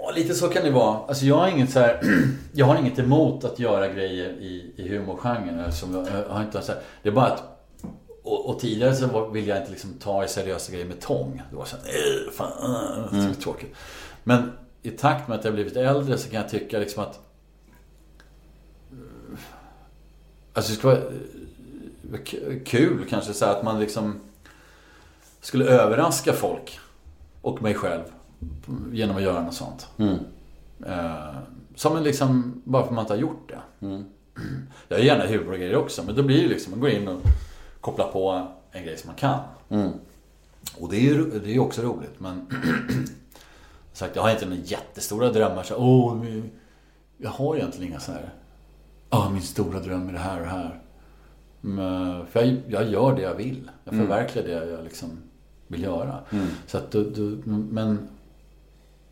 Ja, 0.00 0.10
lite 0.10 0.34
så 0.34 0.48
kan 0.48 0.64
det 0.64 0.70
vara. 0.70 0.98
Alltså 1.08 1.24
jag 1.24 1.36
har 1.36 1.48
inget 1.48 1.70
så 1.70 1.80
här, 1.80 2.00
Jag 2.52 2.66
har 2.66 2.76
inget 2.76 2.98
emot 2.98 3.44
att 3.44 3.58
göra 3.58 3.88
grejer 3.88 4.30
i, 4.30 4.72
i 4.76 4.88
humorgenren. 4.88 5.72
Som 5.72 5.94
jag, 5.94 6.24
har 6.28 6.42
inte 6.42 6.62
så 6.62 6.72
här, 6.72 6.80
det 7.02 7.08
är 7.08 7.12
bara 7.12 7.26
att 7.26 7.42
och, 8.22 8.50
och 8.50 8.60
tidigare 8.60 8.94
så 8.94 9.28
ville 9.28 9.48
jag 9.48 9.58
inte 9.58 9.70
liksom 9.70 9.94
ta 9.94 10.24
i 10.24 10.28
seriösa 10.28 10.72
grejer 10.72 10.86
med 10.86 11.00
tång. 11.00 11.42
Det 11.50 11.56
var 11.56 11.64
så 11.64 11.76
här, 11.76 11.84
"Eh, 11.84 12.32
fan, 12.32 12.52
äh, 13.12 13.30
är 13.30 13.34
tråkigt. 13.34 13.74
Men 14.24 14.52
i 14.82 14.90
takt 14.90 15.28
med 15.28 15.38
att 15.38 15.44
jag 15.44 15.54
blivit 15.54 15.76
äldre 15.76 16.18
så 16.18 16.30
kan 16.30 16.40
jag 16.40 16.50
tycka 16.50 16.78
liksom 16.78 17.02
att 17.02 17.18
eh, 18.92 19.38
Alltså 20.52 20.72
det 20.72 20.78
skulle 20.78 20.94
vara 20.94 22.20
eh, 22.52 22.58
kul 22.64 23.06
kanske 23.10 23.32
så 23.34 23.44
här 23.44 23.52
att 23.56 23.64
man 23.64 23.80
liksom 23.80 24.20
skulle 25.40 25.64
överraska 25.64 26.32
folk 26.32 26.78
och 27.42 27.62
mig 27.62 27.74
själv 27.74 28.02
genom 28.92 29.16
att 29.16 29.22
göra 29.22 29.42
något 29.42 29.54
sånt. 29.54 29.88
Eh, 30.86 31.36
som 31.74 31.96
en 31.96 32.02
liksom, 32.02 32.62
bara 32.64 32.82
för 32.82 32.88
att 32.88 32.94
man 32.94 33.02
inte 33.02 33.12
har 33.12 33.20
gjort 33.20 33.48
det. 33.48 33.86
Jag 34.88 34.98
gör 34.98 35.06
gärna 35.06 35.26
humorgrejer 35.26 35.76
också, 35.76 36.02
men 36.06 36.14
då 36.14 36.22
blir 36.22 36.42
det 36.42 36.48
liksom, 36.48 36.70
man 36.70 36.80
går 36.80 36.90
in 36.90 37.08
och 37.08 37.20
kopplar 37.80 38.08
på 38.12 38.48
en 38.72 38.84
grej 38.84 38.96
som 38.96 39.08
man 39.08 39.16
kan. 39.16 39.40
Och 40.78 40.88
det 40.90 40.96
är 40.96 41.00
ju 41.00 41.40
det 41.44 41.54
är 41.54 41.58
också 41.58 41.82
roligt, 41.82 42.20
men 42.20 42.46
sagt, 43.92 44.16
jag 44.16 44.22
har 44.22 44.30
inte 44.30 44.46
några 44.46 44.62
jättestora 44.62 45.32
drömmar. 45.32 45.62
Så, 45.62 45.74
men 46.22 46.50
jag 47.16 47.30
har 47.30 47.56
egentligen 47.56 47.90
inga 47.92 48.00
så 48.00 48.12
här, 48.12 48.30
ja 49.10 49.30
min 49.30 49.42
stora 49.42 49.80
dröm 49.80 50.08
är 50.08 50.12
det 50.12 50.18
här 50.18 50.36
och 50.40 50.46
det 50.46 50.50
här. 50.52 50.80
Men, 51.60 52.26
för 52.26 52.40
jag, 52.40 52.56
jag 52.68 52.88
gör 52.90 53.16
det 53.16 53.22
jag 53.22 53.34
vill. 53.34 53.70
Jag 53.84 53.94
förverkligar 53.94 54.48
det 54.48 54.70
jag 54.70 54.84
liksom 54.84 55.10
vill 55.66 55.82
göra. 55.82 56.18
Så 56.66 56.78
att, 56.78 56.90
du, 56.90 57.10
du, 57.10 57.42
men 57.46 58.08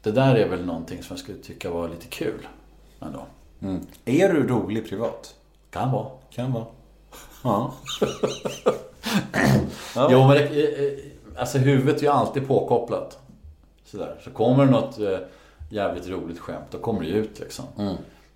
det 0.07 0.13
där 0.13 0.35
är 0.35 0.49
väl 0.49 0.65
någonting 0.65 1.03
som 1.03 1.15
jag 1.15 1.21
skulle 1.21 1.39
tycka 1.39 1.71
var 1.71 1.89
lite 1.89 2.07
kul. 2.07 2.49
Ändå. 3.01 3.27
Är 4.05 4.33
du 4.33 4.49
rolig 4.49 4.89
privat? 4.89 5.35
Kan 5.71 5.93
vara. 5.93 6.09
Kan 6.31 6.53
vara. 6.53 6.67
Ja. 7.45 7.75
Jo 10.11 10.27
men 10.27 10.29
det, 10.29 10.45
eh, 10.45 10.85
eh, 10.85 11.41
alltså 11.41 11.59
huvudet 11.59 11.97
är 11.97 12.03
ju 12.03 12.09
alltid 12.09 12.49
påkopplat. 12.49 13.19
Sådär. 13.85 14.21
Så 14.25 14.31
kommer 14.31 14.65
det 14.67 14.71
något 14.71 14.99
eh, 14.99 15.19
jävligt 15.71 16.09
roligt 16.09 16.39
skämt, 16.39 16.67
då 16.71 16.79
kommer 16.79 17.01
det 17.01 17.09
ut 17.09 17.39
liksom. 17.39 17.65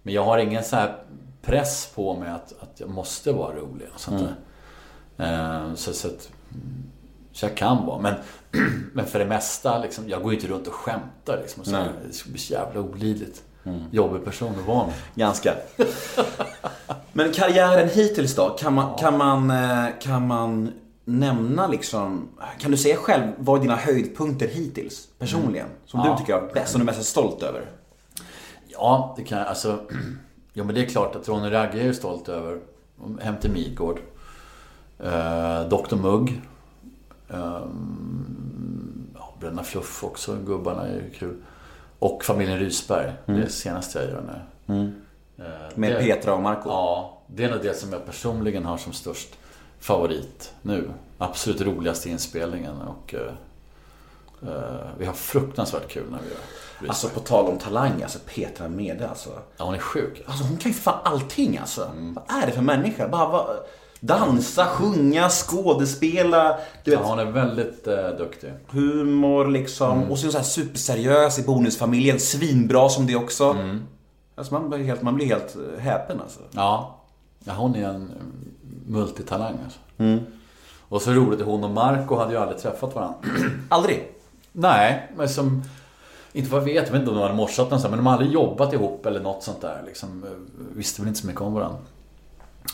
Men 0.03 0.15
jag 0.15 0.25
har 0.25 0.39
ingen 0.39 0.65
så 0.65 0.77
här 0.77 0.97
press 1.43 1.93
på 1.95 2.17
mig 2.17 2.31
att, 2.31 2.55
att 2.61 2.81
jag 2.81 2.91
måste 2.91 3.33
vara 3.33 3.57
rolig 3.57 3.89
och 3.95 4.01
sånt. 4.01 4.29
Eh, 5.19 5.75
så, 5.75 5.93
så, 5.93 6.09
att, 6.09 6.31
så 7.33 7.47
jag 7.47 7.57
kan 7.57 7.87
vara. 7.87 7.99
Men, 7.99 8.15
men 8.93 9.07
för 9.07 9.19
det 9.19 9.25
mesta, 9.27 9.79
liksom, 9.79 10.09
jag 10.09 10.23
går 10.23 10.33
ju 10.33 10.39
inte 10.39 10.53
runt 10.53 10.67
och 10.67 10.75
skämtar 10.75 11.37
liksom. 11.41 11.61
Och 11.61 11.67
så, 11.67 11.77
det 12.07 12.13
skulle 12.13 12.33
bli 12.33 12.41
så 12.41 12.53
jävla 12.53 12.81
olidligt. 12.81 13.43
Jobbig 13.91 14.25
person 14.25 14.55
att 14.61 14.67
vara 14.67 14.87
med. 14.87 14.95
Ganska. 15.15 15.55
Men 17.13 17.33
karriären 17.33 17.89
hittills 17.89 18.35
då? 18.35 18.49
Kan 18.49 18.75
man, 18.75 18.99
kan 18.99 19.19
man, 19.19 19.51
eh, 19.51 19.87
kan 20.01 20.27
man 20.27 20.73
nämna 21.05 21.67
liksom, 21.69 22.29
kan 22.59 22.71
du 22.71 22.77
säga 22.77 22.97
själv, 22.97 23.33
vad 23.39 23.57
är 23.59 23.63
dina 23.63 23.77
höjdpunkter 23.77 24.49
hittills? 24.49 25.09
Personligen? 25.19 25.67
Som 25.87 26.01
Ja. 26.01 26.13
du 26.13 26.19
tycker 26.19 26.35
är 26.37 26.53
bäst, 26.55 26.73
som 26.73 26.81
du 26.81 26.83
är 26.85 26.97
mest 26.97 27.09
stolt 27.09 27.43
över? 27.43 27.71
Ja, 28.69 29.15
det 29.17 29.25
kan 29.25 29.39
jag. 29.39 29.47
Alltså, 29.49 29.81
ja, 30.53 30.65
men 30.65 30.75
det 30.75 30.81
är 30.81 30.87
klart 30.87 31.17
att 31.17 31.29
Ronny 31.29 31.51
Ragge 31.51 31.81
är 31.81 31.87
jag 31.87 31.95
stolt 31.95 32.29
över. 32.29 32.59
Hem 33.21 33.37
till 33.37 33.51
Midgård. 33.51 34.01
Eh, 34.99 35.61
Dr 35.69 35.97
Mugg. 35.97 36.41
Eh, 37.33 37.61
ja, 39.15 39.35
Bröderna 39.41 39.63
Fluff 39.63 40.05
också, 40.05 40.37
gubbarna 40.47 40.87
är 40.87 40.95
ju 40.95 41.11
kul. 41.11 41.37
Och 41.99 42.25
familjen 42.25 42.59
Rysberg, 42.59 43.13
det 43.27 43.33
är 43.33 43.37
det 43.37 43.49
senaste 43.49 43.99
jag 43.99 44.09
gör 44.11 44.23
nu. 44.67 44.93
Eh, 45.39 45.45
Med 45.75 45.93
det- 45.93 45.99
Petra 46.03 46.35
och 46.35 46.43
Marco? 46.43 46.69
Ja, 46.69 47.19
det 47.27 47.45
är 47.45 47.51
nog 47.51 47.63
det 47.63 47.75
som 47.75 47.93
jag 47.93 48.07
personligen 48.07 48.65
har 48.65 48.77
som 48.77 48.93
störst 48.93 49.29
favorit 49.81 50.53
nu. 50.63 50.91
Absolut 51.19 51.61
roligaste 51.61 52.11
inspelningen 52.11 52.75
och 52.83 53.15
eh, 53.15 53.33
eh, 54.49 54.87
vi 54.99 55.05
har 55.07 55.13
fruktansvärt 55.13 55.89
kul 55.89 56.05
när 56.11 56.19
vi 56.19 56.25
gör 56.29 56.35
Rysberg. 56.73 56.89
Alltså 56.89 57.09
på 57.09 57.21
tal 57.21 57.47
om 57.47 57.59
talang, 57.59 58.03
alltså 58.03 58.19
Petra 58.35 58.69
Mede 58.69 59.09
alltså. 59.09 59.31
ja, 59.57 59.65
hon 59.65 59.75
är 59.75 59.79
sjuk. 59.79 60.23
Alltså 60.27 60.45
hon 60.45 60.57
kan 60.57 60.71
ju 60.73 60.79
fan 60.79 60.99
allting 61.05 61.59
alltså. 61.59 61.91
Vad 61.95 62.43
är 62.43 62.47
det 62.47 62.53
för 62.53 62.63
människa? 62.63 63.09
Bara, 63.09 63.29
va, 63.29 63.47
dansa, 64.01 64.67
sjunga, 64.67 65.29
skådespela, 65.29 66.59
du 66.85 66.91
vet, 66.91 67.01
Ja, 67.01 67.07
hon 67.07 67.19
är 67.19 67.25
väldigt 67.25 67.87
eh, 67.87 68.09
duktig. 68.19 68.53
humor 68.69 69.47
liksom. 69.47 70.11
Och 70.11 70.19
så 70.19 70.23
är 70.23 70.27
hon 70.27 70.33
så 70.33 70.39
här 70.39 70.45
superseriös 70.45 71.39
i 71.39 71.43
Bonusfamiljen, 71.43 72.21
svinbra 72.21 72.89
som 72.89 73.07
det 73.07 73.17
också. 73.17 73.57
Alltså 74.35 74.55
man 74.55 74.71
blir 74.71 74.85
helt, 74.85 75.03
man 75.03 75.15
blir 75.15 75.27
helt 75.27 75.57
eh, 75.57 75.81
häpen 75.81 76.21
alltså. 76.21 76.41
Ja. 76.51 76.97
ja, 77.45 77.53
hon 77.53 77.75
är 77.75 77.89
en 77.89 77.95
mm, 77.95 78.13
multitalang 78.87 79.55
alltså. 79.65 79.79
Och 80.89 81.03
så 81.03 81.11
roligt, 81.13 81.41
hon 81.41 81.65
och 81.65 81.71
Marco 81.71 82.17
hade 82.17 82.33
ju 82.33 82.39
aldrig 82.39 82.59
träffat 82.61 82.95
varandra. 82.95 83.19
Aldrig? 83.69 84.13
Nej, 84.53 85.13
men 85.17 85.29
som... 85.29 85.63
Inte 86.33 86.51
vad 86.51 86.61
jag 86.61 86.65
vet, 86.65 86.75
jag 86.75 86.93
vet 86.93 87.01
inte 87.01 87.11
om 87.11 87.17
de 87.17 87.23
hade 87.23 87.35
morsat 87.35 87.67
någonstans, 87.67 87.91
men 87.91 87.99
de 87.99 88.07
har 88.07 88.13
aldrig 88.13 88.33
jobbat 88.33 88.73
ihop 88.73 89.07
eller 89.07 89.21
något 89.21 89.43
sånt 89.43 89.61
där. 89.61 89.83
Liksom, 89.87 90.25
eh, 90.25 90.31
visste 90.77 91.01
väl 91.03 91.09
inte 91.09 91.21
så 91.21 91.27
mycket 91.27 91.43
om 91.43 91.55
varandra. 91.55 91.79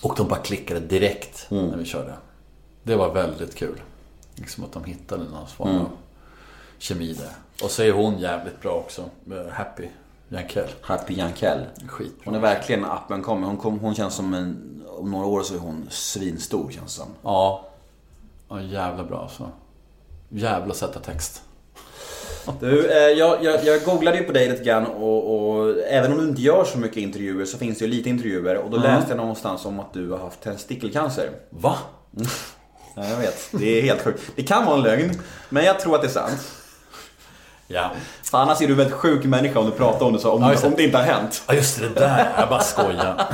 Och 0.02 0.14
de 0.16 0.28
bara 0.28 0.40
klickade 0.40 0.80
direkt 0.80 1.46
när 1.50 1.76
vi 1.76 1.84
körde. 1.84 2.14
Det 2.82 2.96
var 2.96 3.12
väldigt 3.14 3.54
kul. 3.54 3.80
Liksom 4.34 4.64
att 4.64 4.72
de 4.72 4.84
hittade 4.84 5.24
någon 5.24 5.46
form 5.46 5.76
av 5.78 5.88
kemi 6.78 7.12
där. 7.12 7.32
Och 7.64 7.70
så 7.70 7.82
är 7.82 7.92
hon 7.92 8.18
jävligt 8.18 8.60
bra 8.60 8.72
också. 8.72 9.02
eh, 9.30 9.52
Happy 9.52 9.88
Jankell. 10.28 10.68
Happy 10.80 11.14
Jankell. 11.14 11.64
Skitbra. 11.88 12.22
Hon 12.24 12.34
är 12.34 12.38
verkligen 12.40 12.84
and 12.84 13.24
coming. 13.24 13.44
Hon, 13.44 13.56
kom, 13.56 13.78
hon 13.78 13.94
känns 13.94 14.14
som 14.14 14.34
en, 14.34 14.82
om 14.88 15.10
några 15.10 15.26
år 15.26 15.42
så 15.42 15.54
är 15.54 15.58
hon 15.58 15.86
svinstor 15.90 16.70
känns 16.70 16.96
det 16.96 17.02
som. 17.02 17.08
Ja. 17.22 17.68
Ja, 18.48 18.62
jävla 18.62 19.04
bra 19.04 19.28
så. 19.36 19.48
Jävla 20.28 20.74
sätta 20.74 21.00
text. 21.00 21.42
Du, 22.60 22.90
eh, 22.90 22.96
jag, 22.98 23.44
jag, 23.44 23.64
jag 23.64 23.82
googlade 23.84 24.16
ju 24.18 24.24
på 24.24 24.32
dig 24.32 24.48
lite 24.48 24.64
grann 24.64 24.86
och, 24.86 25.50
och 25.58 25.74
även 25.90 26.12
om 26.12 26.18
du 26.18 26.24
inte 26.28 26.42
gör 26.42 26.64
så 26.64 26.78
mycket 26.78 26.96
intervjuer 26.96 27.44
så 27.44 27.58
finns 27.58 27.78
det 27.78 27.84
ju 27.84 27.90
lite 27.90 28.08
intervjuer 28.08 28.56
och 28.56 28.70
då 28.70 28.76
läste 28.76 29.10
jag 29.10 29.16
någonstans 29.16 29.64
om 29.64 29.80
att 29.80 29.92
du 29.94 30.10
har 30.10 30.18
haft 30.18 30.40
testikelcancer. 30.42 31.30
Va? 31.50 31.76
Ja, 32.94 33.04
jag 33.10 33.16
vet. 33.16 33.48
Det 33.52 33.78
är 33.78 33.82
helt 33.82 34.02
sjukt. 34.02 34.22
Det 34.36 34.42
kan 34.42 34.64
vara 34.66 34.76
en 34.76 34.82
lögn, 34.82 35.10
men 35.48 35.64
jag 35.64 35.80
tror 35.80 35.94
att 35.94 36.02
det 36.02 36.08
är 36.08 36.10
sant. 36.10 36.40
Ja. 37.68 37.90
För 38.22 38.38
annars 38.38 38.62
är 38.62 38.66
du 38.66 38.72
en 38.72 38.78
väldigt 38.78 38.94
sjuk 38.96 39.24
människa 39.24 39.58
om 39.58 39.66
du 39.66 39.72
pratar 39.72 40.06
om 40.06 40.12
det 40.12 40.18
så, 40.18 40.30
om, 40.32 40.42
Ja, 40.42 40.66
om 40.66 40.74
det 40.76 40.82
inte 40.82 40.96
har 40.96 41.04
hänt. 41.04 41.42
Ja 41.48 41.54
just 41.54 41.80
det, 41.80 41.88
där. 41.88 42.28
Jag 42.38 42.48
bara 42.48 42.60
skojar. 42.60 43.00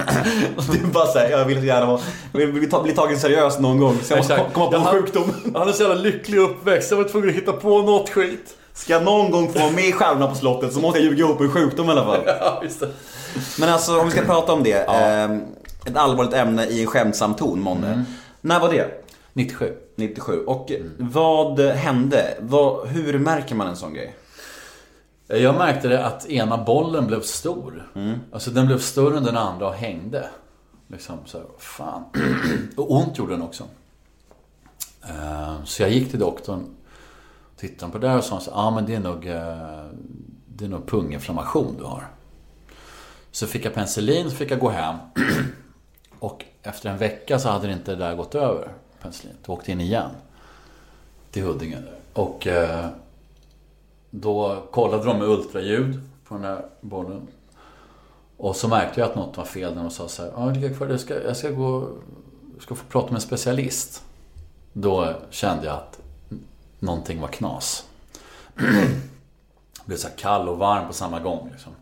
Är 0.84 0.93
bara 0.93 1.06
såhär, 1.06 1.30
jag 1.30 1.44
vill 1.44 1.59
så 1.59 1.64
gärna 1.64 1.86
vara, 1.86 2.01
vill 2.32 2.52
bli 2.52 2.66
ta- 2.66 2.82
bli 2.82 2.93
tagen 2.93 3.20
seriöst 3.20 3.60
någon 3.60 3.78
gång. 3.78 3.98
Så 4.02 4.12
jag 4.12 4.18
måste 4.18 4.40
komma 4.52 4.70
på 4.70 4.76
en 4.76 4.84
sjukdom. 4.84 5.34
Han 5.44 5.55
hade 5.56 5.72
så 5.72 5.82
jävla 5.82 6.02
lycklig 6.02 6.39
uppväxt. 6.39 6.90
Jag 6.90 6.98
var 6.98 7.05
tvungen 7.05 7.28
att 7.28 7.34
hitta 7.34 7.52
på 7.52 7.82
något 7.82 8.10
skit. 8.10 8.56
Ska 8.74 8.92
jag 8.92 9.02
någon 9.04 9.30
gång 9.30 9.52
få 9.52 9.58
vara 9.58 9.70
med 9.70 9.84
i 9.84 9.92
Stjärnorna 9.92 10.26
på 10.26 10.34
slottet 10.34 10.72
så 10.72 10.80
måste 10.80 10.98
jag 10.98 11.06
ljuga 11.08 11.24
ihop 11.24 11.40
en 11.40 11.50
sjukdom 11.50 11.88
i 11.88 11.90
alla 11.90 12.04
fall. 12.04 12.20
Ja, 12.26 12.60
just 12.62 12.80
det. 12.80 12.88
Men 13.60 13.68
alltså 13.68 13.98
om 14.00 14.06
vi 14.06 14.12
ska 14.12 14.22
prata 14.22 14.52
om 14.52 14.62
det. 14.62 14.72
ehm, 14.88 15.42
ett 15.86 15.96
allvarligt 15.96 16.34
ämne 16.34 16.66
i 16.66 16.80
en 16.80 16.86
skämtsam 16.86 17.34
ton, 17.34 17.60
Månne. 17.60 18.04
När 18.40 18.60
var 18.60 18.72
det? 18.72 19.04
97. 19.32 19.72
97. 19.96 20.44
Och 20.46 20.72
vad 20.98 21.60
hände? 21.60 22.34
Vad, 22.40 22.88
hur 22.88 23.18
märker 23.18 23.54
man 23.54 23.66
en 23.66 23.76
sån 23.76 23.94
grej? 23.94 24.16
Jag 25.26 25.54
märkte 25.54 25.88
det 25.88 26.06
att 26.06 26.26
ena 26.26 26.58
bollen 26.58 27.06
blev 27.06 27.20
stor. 27.20 27.90
Alltså 28.32 28.50
den 28.50 28.66
blev 28.66 28.78
större 28.78 29.16
än 29.16 29.24
den 29.24 29.36
andra 29.36 29.68
och 29.68 29.74
hängde. 29.74 30.28
Liksom 30.88 31.18
så 31.26 31.38
här, 31.38 31.46
fan. 31.58 32.04
Och 32.76 32.90
ont 32.92 33.18
gjorde 33.18 33.32
den 33.32 33.42
också. 33.42 33.64
Eh, 35.08 35.64
Så 35.64 35.82
jag 35.82 35.90
gick 35.90 36.10
till 36.10 36.18
doktorn. 36.20 36.64
Tittade 37.62 37.93
på 37.93 37.98
det 37.98 38.14
och 38.14 38.24
sa 38.24 38.36
att 38.36 38.48
ah, 38.52 38.70
men 38.70 38.86
det 38.86 38.94
är 38.94 39.01
nog, 39.01 39.26
eh, 39.26 39.86
det 40.47 40.64
är 40.64 40.68
nog 40.68 40.86
punginflammation 40.86 41.74
du 41.78 41.84
har. 41.84 42.06
Så 43.30 43.47
fick 43.47 43.64
jag 43.64 43.74
penicillin, 43.74 44.30
så 44.30 44.36
fick 44.36 44.51
jag 44.51 44.59
gå 44.59 44.68
hem. 44.68 44.97
Och 46.18 46.44
efter 46.62 46.90
en 46.90 46.98
vecka 46.98 47.39
så 47.39 47.48
hade 47.48 47.66
det 47.66 47.72
inte 47.72 47.90
det 47.90 47.97
där 47.97 48.14
gått 48.14 48.34
över, 48.34 48.68
penicillin. 49.02 49.36
Jag 49.47 49.55
åkte 49.55 49.72
in 49.72 49.80
igen. 49.80 50.10
Till 51.30 51.43
Huddinge. 51.43 51.82
Och 52.12 52.47
eh, 52.47 52.86
då 54.10 54.62
kollade 54.70 55.05
de 55.05 55.18
med 55.18 55.28
ultraljud 55.28 56.01
på 56.28 56.34
den 56.34 56.44
här 56.44 56.66
bollen. 56.80 57.26
Och 58.36 58.56
så 58.56 58.68
märkte 58.68 59.01
jag 59.01 59.10
att 59.10 59.16
något 59.16 59.36
var 59.36 59.44
fel 59.44 59.74
när 59.74 59.82
de 59.82 59.90
sa 59.90 60.09
så 60.09 60.22
här, 60.22 60.32
ah, 60.36 60.51
ligga 60.51 60.74
kvar, 60.74 60.89
jag 60.89 61.01
ska, 61.01 61.22
jag 61.22 61.36
ska 61.36 61.51
gå, 61.51 61.89
jag 62.55 62.62
ska 62.62 62.74
få 62.74 62.84
prata 62.84 63.06
med 63.06 63.14
en 63.14 63.20
specialist. 63.20 64.02
Då 64.72 65.14
kände 65.30 65.66
jag 65.66 65.74
att 65.74 66.01
någonting 66.82 67.20
var 67.20 67.28
knas. 67.28 67.84
Blev 69.84 69.96
så 69.96 70.09
kall 70.16 70.48
och 70.48 70.59
varm 70.59 70.86
på 70.86 70.92
samma 70.92 71.20
gång. 71.20 71.50
Liksom. 71.52 71.72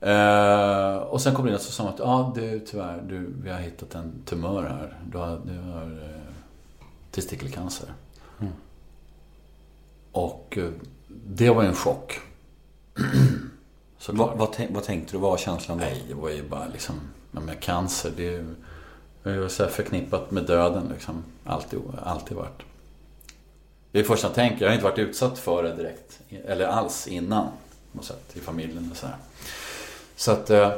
Eh, 0.00 0.96
och 0.96 1.20
sen 1.20 1.34
kom 1.34 1.44
det 1.44 1.50
in 1.50 1.54
och 1.54 1.60
så 1.60 1.72
sa 1.72 1.88
att 1.88 1.98
ja, 1.98 2.32
det, 2.34 2.60
tyvärr, 2.60 3.02
du, 3.08 3.34
vi 3.42 3.50
har 3.50 3.58
hittat 3.58 3.94
en 3.94 4.22
tumör 4.24 4.62
här. 4.62 4.96
Du 5.10 5.18
har, 5.18 5.40
du 5.44 5.58
har 5.58 5.82
eh, 5.82 6.32
testikelcancer. 7.10 7.88
Och 10.12 10.58
eh, 10.58 10.70
det 11.26 11.50
var 11.50 11.64
en 11.64 11.74
chock. 11.74 12.20
Vad, 14.08 14.38
vad, 14.38 14.56
vad 14.70 14.84
tänkte 14.84 15.12
du? 15.12 15.18
Vad 15.18 15.30
var 15.30 15.38
känslan 15.38 15.78
då? 15.78 15.84
Nej, 15.84 16.04
det 16.08 16.14
var 16.14 16.30
ju 16.30 16.48
bara 16.48 16.66
liksom... 16.72 17.00
Ja, 17.30 17.40
men 17.40 17.56
cancer, 17.56 18.12
det 18.16 18.26
är 18.26 18.30
ju 18.30 18.54
ju 19.30 19.48
så 19.48 19.66
förknippat 19.66 20.30
med 20.30 20.46
döden 20.46 20.88
liksom. 20.92 21.24
Alltid, 21.44 21.80
alltid 22.02 22.36
varit. 22.36 22.62
Det 23.96 24.00
är 24.00 24.04
första 24.04 24.26
jag 24.26 24.34
tänker. 24.34 24.64
Jag 24.64 24.70
har 24.70 24.74
inte 24.74 24.84
varit 24.84 24.98
utsatt 24.98 25.38
för 25.38 25.62
det 25.62 25.74
direkt. 25.74 26.20
Eller 26.46 26.66
alls 26.66 27.06
innan. 27.06 27.46
På 27.92 28.02
sätt, 28.02 28.36
I 28.36 28.40
familjen 28.40 28.88
och 28.90 28.96
så 28.96 29.06
här. 29.06 29.16
Så 30.16 30.32
att... 30.32 30.50
eh, 30.50 30.70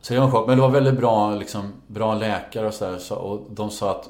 Så 0.00 0.14
det 0.14 0.18
var 0.20 0.26
en 0.26 0.32
chock. 0.32 0.46
Men 0.46 0.56
det 0.56 0.62
var 0.62 0.70
väldigt 0.70 0.94
bra, 0.96 1.34
liksom, 1.34 1.72
bra 1.86 2.14
läkare 2.14 2.66
och 2.66 2.74
så 2.74 2.84
där. 2.90 2.98
Så, 2.98 3.14
och 3.16 3.46
de 3.50 3.70
sa 3.70 3.90
att 3.90 4.08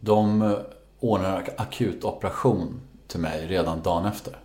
de 0.00 0.42
eh, 0.42 0.52
ordnade 1.00 1.44
akut 1.56 2.04
operation 2.04 2.80
till 3.06 3.20
mig 3.20 3.46
redan 3.46 3.82
dagen 3.82 4.06
efter. 4.06 4.36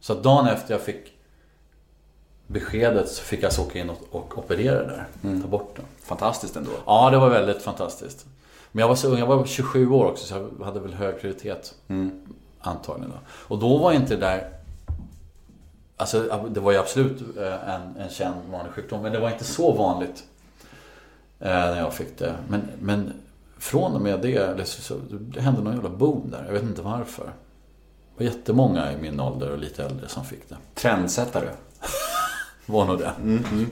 Så 0.00 0.14
dagen 0.14 0.46
efter 0.48 0.74
jag 0.74 0.80
fick 0.82 1.12
beskedet 2.46 3.08
så 3.08 3.22
fick 3.22 3.38
jag 3.40 3.44
alltså 3.44 3.62
åka 3.62 3.78
in 3.78 3.90
och, 3.90 3.98
och 4.10 4.38
operera 4.38 4.82
där. 4.86 5.06
Ta 5.42 5.48
bort 5.48 5.76
den. 5.76 5.84
Fantastiskt 6.02 6.56
ändå. 6.56 6.70
Ja, 6.86 7.10
det 7.10 7.18
var 7.18 7.28
väldigt 7.30 7.62
fantastiskt. 7.62 8.26
Men 8.72 8.80
jag 8.80 8.88
var 8.88 8.94
så 8.94 9.08
ung, 9.08 9.18
jag 9.18 9.26
var 9.26 9.44
27 9.46 9.90
år 9.90 10.04
också 10.04 10.26
så 10.26 10.48
jag 10.58 10.64
hade 10.66 10.80
väl 10.80 10.94
hög 10.94 11.20
prioritet. 11.20 11.74
Antagligen 12.60 13.10
då. 13.10 13.16
Och 13.54 13.58
då 13.58 13.78
var 13.78 13.92
inte 13.92 14.14
det 14.14 14.20
där... 14.20 14.50
Alltså 15.96 16.40
det 16.50 16.60
var 16.60 16.72
ju 16.72 16.78
absolut 16.78 17.36
eh, 17.38 17.74
en, 17.74 17.96
en 17.96 18.08
känd 18.10 18.34
vanlig 18.50 18.72
sjukdom. 18.72 19.02
Men 19.02 19.12
det 19.12 19.20
var 19.20 19.30
inte 19.30 19.44
så 19.44 19.72
vanligt. 19.72 20.24
eh, 21.40 21.48
När 21.48 21.78
jag 21.78 21.94
fick 21.94 22.18
det. 22.18 22.34
Men, 22.48 22.62
men 22.80 23.12
från 23.58 23.94
och 23.94 24.00
med 24.00 24.20
det, 24.20 24.64
så, 24.68 24.94
det 25.10 25.40
hände 25.40 25.62
någon 25.62 25.74
jävla 25.74 25.88
boom 25.90 26.30
där. 26.30 26.44
Jag 26.46 26.52
vet 26.52 26.62
inte 26.62 26.82
varför. 26.82 27.24
Det 27.24 28.24
var 28.24 28.30
jättemånga 28.32 28.92
i 28.92 28.96
min 28.96 29.20
ålder 29.20 29.50
och 29.50 29.58
lite 29.58 29.84
äldre 29.84 30.08
som 30.08 30.24
fick 30.24 30.48
det. 30.48 30.56
Trendsättare. 30.74 31.48
Var 32.66 32.84
nog 32.84 32.98
det. 32.98 33.12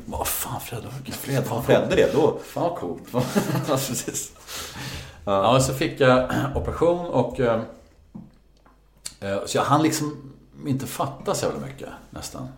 Vad 0.06 0.27
fan 0.27 0.60
Fred, 0.60 0.82
Fred, 1.12 1.44
Fan, 1.44 1.62
Fredde 1.64 1.97
det 1.97 2.12
då? 2.14 2.39
Fan 2.44 2.62
vad 2.62 2.74
coolt. 2.78 3.02
Ja, 5.24 5.60
så 5.60 5.73
fick 5.74 6.01
jag 6.01 6.31
operation 6.55 7.06
och... 7.06 7.40
eh, 7.40 7.60
eh, 9.20 9.39
Så 9.47 9.56
jag 9.59 9.64
hann 9.64 9.82
liksom 9.82 10.32
inte 10.66 10.86
fatta 10.86 11.35
så 11.35 11.47
jävla 11.47 11.66
mycket 11.66 11.89
nästan. 12.10 12.48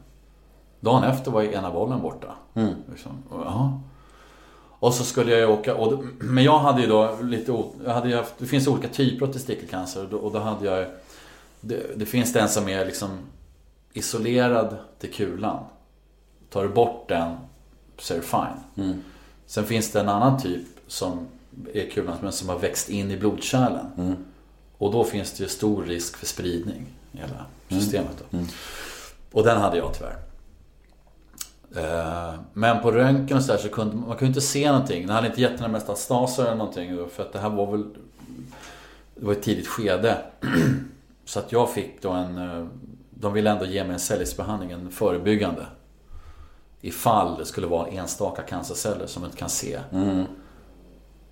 Dagen 0.81 1.05
efter 1.05 1.31
var 1.31 1.43
ju 1.43 1.53
ena 1.53 1.71
bollen 1.71 2.01
borta. 2.03 2.35
Liksom. 2.91 3.13
Och, 3.31 3.71
och 4.89 4.95
så 4.95 5.05
skulle 5.05 5.31
jag 5.31 5.41
ju 5.41 5.47
åka, 5.47 5.75
och 5.75 6.05
men 6.19 6.45
jag 6.45 6.59
hade 6.59 6.81
ju 6.81 6.87
då 6.87 7.19
lite, 7.23 7.63
jag 7.85 7.95
hade 7.95 8.17
haft, 8.17 8.35
det 8.39 8.47
finns 8.47 8.67
olika 8.69 8.89
typer 8.89 9.27
av 9.27 9.33
testikelcancer 9.33 10.03
och 10.05 10.09
då, 10.11 10.17
och 10.17 10.33
då 10.33 10.39
hade 10.39 10.67
jag 10.67 10.87
det, 11.61 11.99
det 11.99 12.07
finns 12.07 12.33
den 12.33 12.49
som 12.49 12.69
är 12.69 12.85
liksom 12.87 13.11
isolerad 13.93 14.77
till 14.99 15.13
kulan. 15.13 15.65
Tar 16.51 16.63
du 16.63 16.69
bort 16.69 17.09
den 17.09 17.37
så 17.99 18.15
är 18.15 18.19
det 18.19 18.25
fine. 18.25 19.03
Sen 19.47 19.65
finns 19.65 19.93
det 19.93 20.01
en 20.01 20.09
annan 20.09 20.41
typ 20.41 20.67
som 20.87 21.27
är 21.75 21.91
kulan 21.91 22.17
men 22.23 22.33
som 22.33 22.49
har 22.49 22.59
växt 22.59 22.89
in 22.91 23.11
i 23.11 23.17
blodkärlen. 23.17 24.17
Och 24.79 24.93
då 24.93 25.05
finns 25.05 25.33
det 25.33 25.43
ju 25.43 25.49
stor 25.49 25.83
risk 25.85 26.17
för 26.17 26.27
spridning 26.27 26.87
i 27.13 27.17
hela 27.19 27.45
systemet. 27.69 28.25
Då. 28.31 28.39
Och 29.33 29.45
den 29.45 29.61
hade 29.61 29.77
jag 29.77 29.95
tyvärr. 29.95 30.17
Eh, 31.77 32.35
Men 32.53 32.83
på 32.83 32.91
röntgen 32.93 33.37
och 33.37 33.43
så, 33.43 33.53
där 33.53 33.59
så 33.59 33.69
kunde 33.69 33.97
man 33.97 34.09
kunde 34.11 34.27
inte 34.27 34.41
se 34.41 34.73
någonting. 34.73 35.07
Den 35.07 35.15
hade 35.15 35.27
inte 35.27 35.41
gett 35.41 35.61
några 35.61 35.73
metastaser 35.73 36.43
eller 36.43 36.55
någonting. 36.55 37.09
För 37.11 37.23
att 37.23 37.33
det 37.33 37.39
här 37.39 37.51
var 37.51 37.71
väl 37.71 37.85
Det 39.15 39.25
var 39.27 39.33
ett 39.33 39.43
tidigt 39.43 39.67
skede. 39.67 40.19
Så 41.25 41.39
att 41.39 41.53
jag 41.53 41.71
fick 41.71 42.03
då 42.03 42.11
en 42.11 42.39
eh, 42.39 42.67
De 43.11 43.33
ville 43.33 43.51
ändå 43.51 43.65
ge 43.67 43.85
mig 43.85 43.93
en 43.93 43.99
cellgiftsbehandling, 44.01 44.71
en 44.71 44.91
förebyggande. 44.91 45.67
Ifall 46.81 47.39
det 47.39 47.45
skulle 47.45 47.67
vara 47.67 47.89
enstaka 47.89 48.43
cancerceller 48.43 49.07
som 49.07 49.21
man 49.23 49.29
inte 49.31 49.39
kan 49.39 49.49
se. 49.49 49.79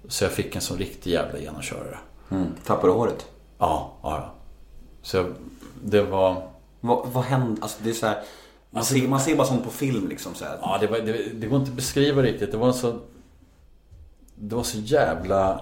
Så 0.08 0.24
jag 0.24 0.32
fick 0.32 0.56
en 0.56 0.62
sån 0.62 0.78
riktig 0.78 1.10
jävla 1.10 1.38
genomkörare. 1.38 1.98
Mm. 2.30 2.46
Tappade 2.64 2.92
håret? 2.92 3.26
Ja, 3.58 3.92
ja, 4.02 4.10
ja. 4.16 4.34
Så 5.02 5.16
jag, 5.16 5.26
det 5.84 6.02
var... 6.02 6.48
Vad, 6.80 7.08
vad 7.08 7.24
hände? 7.24 7.62
Alltså 7.62 7.78
det 7.82 7.90
är 7.90 7.94
så 7.94 8.06
här, 8.06 8.14
man, 8.70 8.78
Alltså- 8.80 8.94
ser, 8.94 9.08
man 9.08 9.20
ser 9.20 9.36
bara 9.36 9.46
sånt 9.46 9.64
på 9.64 9.70
film 9.70 10.08
liksom 10.08 10.34
så 10.34 10.44
här. 10.44 10.58
Ja, 10.60 10.78
det, 10.80 10.86
var, 10.86 10.98
det, 10.98 11.12
det 11.34 11.46
går 11.46 11.58
inte 11.58 11.70
att 11.70 11.76
beskriva 11.76 12.22
riktigt. 12.22 12.52
Det 12.52 12.56
var 12.58 12.72
så... 12.72 12.98
Det 14.34 14.54
var 14.56 14.62
så 14.62 14.78
jävla... 14.78 15.60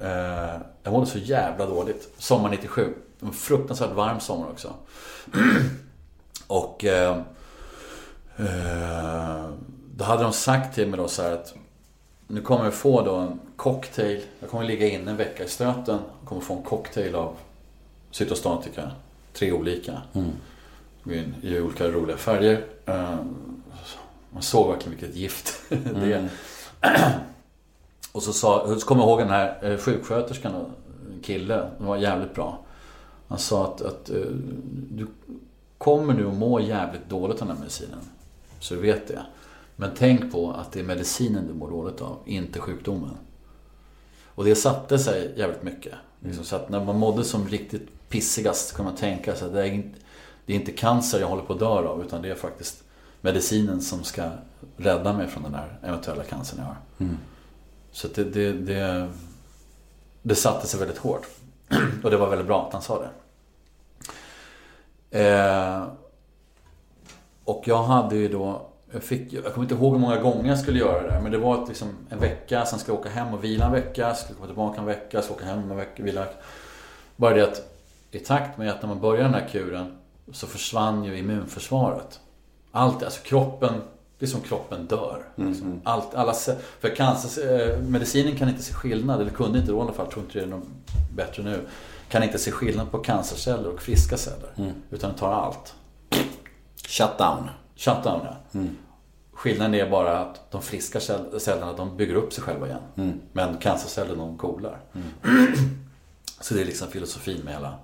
Eh, 0.00 0.60
jag 0.82 0.92
mådde 0.92 1.06
så 1.06 1.18
jävla 1.18 1.66
dåligt. 1.66 2.08
Sommar 2.18 2.50
97. 2.50 2.94
En 3.20 3.32
fruktansvärt 3.32 3.92
varm 3.92 4.20
sommar 4.20 4.46
också. 4.50 4.74
Och... 6.46 6.84
Eh, 6.84 7.16
eh, 8.36 9.44
då 9.96 10.04
hade 10.04 10.22
de 10.22 10.32
sagt 10.32 10.74
till 10.74 10.88
mig 10.88 10.98
då 10.98 11.08
så 11.08 11.22
här 11.22 11.32
att 11.32 11.54
nu 12.26 12.40
kommer 12.40 12.64
jag 12.64 12.74
få 12.74 13.02
då 13.02 13.14
en 13.14 13.40
cocktail. 13.56 14.22
Jag 14.40 14.50
kommer 14.50 14.64
ligga 14.64 14.88
inne 14.88 15.10
en 15.10 15.16
vecka 15.16 15.44
i 15.44 15.48
stöten. 15.48 15.98
Jag 16.20 16.28
kommer 16.28 16.40
få 16.40 16.54
en 16.56 16.62
cocktail 16.62 17.14
av 17.14 17.36
cytostatika. 18.10 18.90
Tre 19.32 19.52
olika. 19.52 20.02
In 21.04 21.34
I 21.42 21.60
olika 21.60 21.88
roliga 21.88 22.16
färger. 22.16 22.64
Eh, 22.86 23.16
Man 24.30 24.42
såg 24.42 24.68
verkligen 24.70 24.98
vilket 24.98 25.16
gift 25.16 25.62
det 25.68 26.12
är. 26.12 26.28
Och 28.12 28.22
så, 28.22 28.32
sa, 28.32 28.78
så 28.78 28.86
kommer 28.86 29.02
jag 29.02 29.08
ihåg 29.08 29.18
den 29.18 29.30
här 29.30 29.58
eh, 29.62 29.78
sjuksköterskan, 29.78 30.54
en 30.54 31.20
kille, 31.22 31.70
den 31.78 31.86
var 31.86 31.96
jävligt 31.96 32.34
bra. 32.34 32.58
Han 33.28 33.38
sa 33.38 33.64
att, 33.64 33.82
att 33.82 34.10
eh, 34.10 34.16
du 34.90 35.06
kommer 35.78 36.14
nu 36.14 36.28
att 36.28 36.34
må 36.34 36.60
jävligt 36.60 37.08
dåligt 37.08 37.42
av 37.42 37.46
den 37.48 37.56
här 37.56 37.62
medicinen. 37.62 37.98
Så 38.60 38.74
du 38.74 38.80
vet 38.80 39.08
det. 39.08 39.26
Men 39.76 39.90
tänk 39.96 40.32
på 40.32 40.52
att 40.52 40.72
det 40.72 40.80
är 40.80 40.84
medicinen 40.84 41.46
du 41.46 41.54
mår 41.54 41.70
dåligt 41.70 42.00
av, 42.00 42.18
inte 42.24 42.60
sjukdomen. 42.60 43.16
Och 44.24 44.44
det 44.44 44.54
satte 44.54 44.98
sig 44.98 45.34
jävligt 45.36 45.62
mycket. 45.62 45.94
Liksom, 46.20 46.44
så 46.44 46.56
att 46.56 46.68
när 46.68 46.84
man 46.84 46.98
mådde 46.98 47.24
som 47.24 47.48
riktigt 47.48 48.08
pissigast 48.08 48.76
kunde 48.76 48.90
man 48.90 49.00
tänka 49.00 49.36
sig 49.36 49.46
att 49.46 49.54
det 49.54 49.60
är, 49.60 49.72
inte, 49.72 49.98
det 50.46 50.52
är 50.52 50.56
inte 50.56 50.72
cancer 50.72 51.20
jag 51.20 51.28
håller 51.28 51.42
på 51.42 51.52
att 51.52 51.58
dö 51.58 51.66
av 51.66 52.04
utan 52.04 52.22
det 52.22 52.30
är 52.30 52.34
faktiskt 52.34 52.84
medicinen 53.20 53.80
som 53.80 54.04
ska 54.04 54.30
rädda 54.76 55.12
mig 55.12 55.28
från 55.28 55.42
den 55.42 55.54
här 55.54 55.78
eventuella 55.82 56.24
cancern 56.24 56.58
jag 56.58 56.66
har. 56.66 56.76
Så 57.92 58.06
att 58.06 58.14
det, 58.14 58.24
det, 58.24 58.52
det, 58.52 59.08
det 60.22 60.34
satte 60.34 60.66
sig 60.66 60.80
väldigt 60.80 60.98
hårt. 60.98 61.26
Och 62.02 62.10
det 62.10 62.16
var 62.16 62.30
väldigt 62.30 62.46
bra 62.46 62.66
att 62.66 62.72
han 62.72 62.82
sa 62.82 63.02
det. 63.02 63.10
Eh, 65.10 65.86
och 67.44 67.62
jag 67.68 67.82
hade 67.82 68.16
ju 68.16 68.28
då, 68.28 68.66
jag, 68.96 69.04
fick, 69.04 69.32
jag 69.32 69.44
kommer 69.44 69.64
inte 69.64 69.74
ihåg 69.74 69.92
hur 69.92 70.00
många 70.00 70.20
gånger 70.20 70.48
jag 70.48 70.58
skulle 70.58 70.78
göra 70.78 71.02
det 71.02 71.08
där, 71.08 71.20
men 71.20 71.32
det 71.32 71.38
var 71.38 71.66
liksom 71.66 71.88
en 72.10 72.18
vecka, 72.18 72.66
sen 72.66 72.78
ska 72.78 72.92
jag 72.92 73.00
åka 73.00 73.08
hem 73.08 73.34
och 73.34 73.44
vila 73.44 73.66
en 73.66 73.72
vecka, 73.72 74.14
skulle 74.14 74.34
komma 74.34 74.46
tillbaka 74.46 74.80
en 74.80 74.86
vecka, 74.86 75.22
ska 75.22 75.34
åka 75.34 75.44
hem 75.44 75.70
en 75.70 75.76
vecka, 75.76 76.02
vila 76.02 76.20
en 76.20 76.26
vecka. 76.26 76.38
Bara 77.16 77.34
det 77.34 77.42
att 77.42 77.72
i 78.10 78.18
takt 78.18 78.58
med 78.58 78.70
att 78.70 78.82
när 78.82 78.88
man 78.88 79.00
börjar 79.00 79.22
den 79.22 79.34
här 79.34 79.48
kuren 79.48 79.98
så 80.32 80.46
försvann 80.46 81.04
ju 81.04 81.18
immunförsvaret. 81.18 82.20
Allt, 82.72 83.02
alltså 83.02 83.22
kroppen, 83.22 83.72
det 84.18 84.26
är 84.26 84.28
som 84.30 84.40
kroppen 84.40 84.86
dör. 84.86 85.22
Liksom. 85.34 85.80
Allt, 85.84 86.14
alla, 86.14 86.34
för 86.80 86.96
cancer, 86.96 87.70
eh, 87.70 87.78
medicinen 87.78 88.36
kan 88.36 88.48
inte 88.48 88.62
se 88.62 88.74
skillnad, 88.74 89.20
eller 89.20 89.30
kunde 89.30 89.58
inte 89.58 89.72
då 89.72 89.78
i 89.78 89.80
alla 89.80 89.92
fall, 89.92 90.06
tror 90.06 90.24
inte 90.24 90.38
det 90.38 90.44
är 90.44 90.48
något 90.48 90.68
bättre 91.14 91.42
nu. 91.42 91.60
Kan 92.08 92.22
inte 92.22 92.38
se 92.38 92.50
skillnad 92.50 92.90
på 92.90 92.98
cancerceller 92.98 93.68
och 93.68 93.82
friska 93.82 94.16
celler. 94.16 94.50
Utan 94.90 95.14
tar 95.14 95.32
allt. 95.32 95.74
Shutdown. 96.88 97.50
Shutdown 97.76 98.20
ja. 98.24 98.60
Skillnaden 99.36 99.74
är 99.74 99.90
bara 99.90 100.18
att 100.18 100.50
de 100.50 100.62
friska 100.62 100.98
cell- 101.00 101.38
cellerna 101.40 101.72
de 101.72 101.96
bygger 101.96 102.14
upp 102.14 102.32
sig 102.32 102.44
själva 102.44 102.66
igen. 102.66 102.80
Men 103.32 103.56
cancercellerna 103.56 104.22
de 104.26 104.38
coolar. 104.38 104.78
Så 106.40 106.54
det 106.54 106.60
är 106.60 106.64
liksom 106.64 106.88
filosofin 106.88 107.40
med 107.44 107.54
hela 107.54 107.74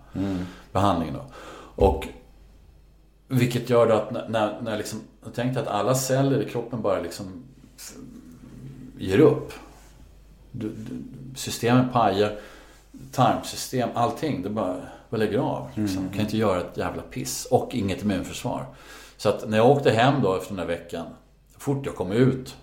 behandlingen 0.72 1.14
då. 1.14 1.24
Och 1.84 2.08
vilket 3.28 3.70
gör 3.70 3.86
då 3.86 3.94
att 3.94 4.10
när, 4.30 4.60
när, 4.62 4.78
liksom, 4.78 5.00
jag 5.24 5.34
tänkte 5.34 5.60
att 5.60 5.66
alla 5.66 5.94
celler 5.94 6.42
i 6.42 6.50
kroppen 6.50 6.82
bara 6.82 7.00
liksom 7.00 7.42
ger 8.98 9.18
upp. 9.18 9.52
Du, 10.50 10.68
du, 10.68 11.02
systemen 11.36 11.88
pajar, 11.88 12.38
tarmsystem, 13.12 13.88
allting. 13.94 14.42
Det 14.42 14.50
bara, 14.50 14.76
bara 15.10 15.16
lägger 15.16 15.38
av. 15.38 15.68
Liksom. 15.74 16.08
Kan 16.08 16.20
inte 16.20 16.36
göra 16.36 16.60
ett 16.60 16.76
jävla 16.76 17.02
piss. 17.02 17.44
Och 17.50 17.74
inget 17.74 18.02
immunförsvar. 18.02 18.66
Så 19.16 19.28
att 19.28 19.48
när 19.48 19.56
jag 19.56 19.70
åkte 19.70 19.90
hem 19.90 20.22
då 20.22 20.36
efter 20.36 20.48
den 20.50 20.58
här 20.58 20.66
veckan. 20.66 21.06
Fort 21.62 21.86
jag 21.86 21.94
kom 21.94 22.12
ut 22.12 22.56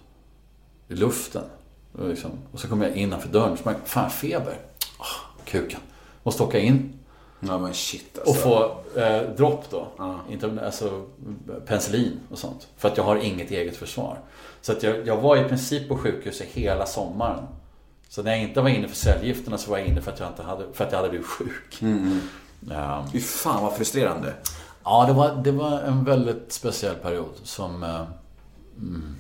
i 0.88 0.96
luften. 0.96 1.44
Och, 1.92 2.10
liksom, 2.10 2.32
och 2.52 2.60
så 2.60 2.68
kom 2.68 2.82
jag 2.82 2.96
innanför 2.96 3.30
dörren. 3.30 3.58
Så 3.58 3.64
bara, 3.64 3.76
fan 3.86 4.10
feber. 4.10 4.60
Oh, 5.00 5.46
kuken. 5.46 5.80
Måste 6.24 6.44
åka 6.44 6.60
in. 6.60 7.00
Ja 7.40 7.58
men 7.58 7.74
shit 7.74 8.20
alltså. 8.20 8.32
Och 8.32 8.38
få 8.38 9.00
eh, 9.00 9.22
dropp 9.22 9.66
då. 9.70 9.88
Inte, 10.30 10.66
alltså 10.66 11.06
penicillin 11.66 12.20
och 12.32 12.38
sånt. 12.38 12.68
För 12.78 12.90
att 12.90 12.98
jag 12.98 13.04
har 13.04 13.16
inget 13.16 13.52
eget 13.52 13.78
försvar. 13.78 14.20
Så 14.62 14.72
att 14.72 14.84
jag, 14.84 15.08
jag 15.08 15.18
var 15.18 15.38
i 15.38 15.44
princip 15.44 15.88
på 15.88 15.98
sjukhuset 15.98 16.48
hela 16.48 16.86
sommaren. 16.86 17.44
Så 18.10 18.24
när 18.24 18.32
jag 18.32 18.42
inte 18.42 18.62
var 18.62 18.70
inne 18.70 18.88
för 18.88 18.96
cellgifterna 18.96 19.58
så 19.58 19.72
var 19.72 19.78
jag 19.78 19.88
inne 19.88 20.02
för 20.02 20.12
att 20.12 20.20
jag, 20.20 20.30
inte 20.30 20.44
hade, 20.44 20.74
för 20.74 20.86
att 20.86 20.92
jag 20.92 20.98
hade 20.98 21.10
blivit 21.10 21.28
sjuk. 21.28 21.84
Ja. 22.70 23.06
Fy 23.12 23.20
fan 23.20 23.64
vad 23.64 23.74
frustrerande. 23.74 24.34
Ja, 24.84 25.06
det 25.08 25.14
var, 25.14 25.36
det 25.36 25.52
var 25.52 25.80
en 25.80 26.04
väldigt 26.04 26.52
speciell 26.52 26.96
period 26.96 27.34
som... 27.44 28.06
Mm, 28.82 29.16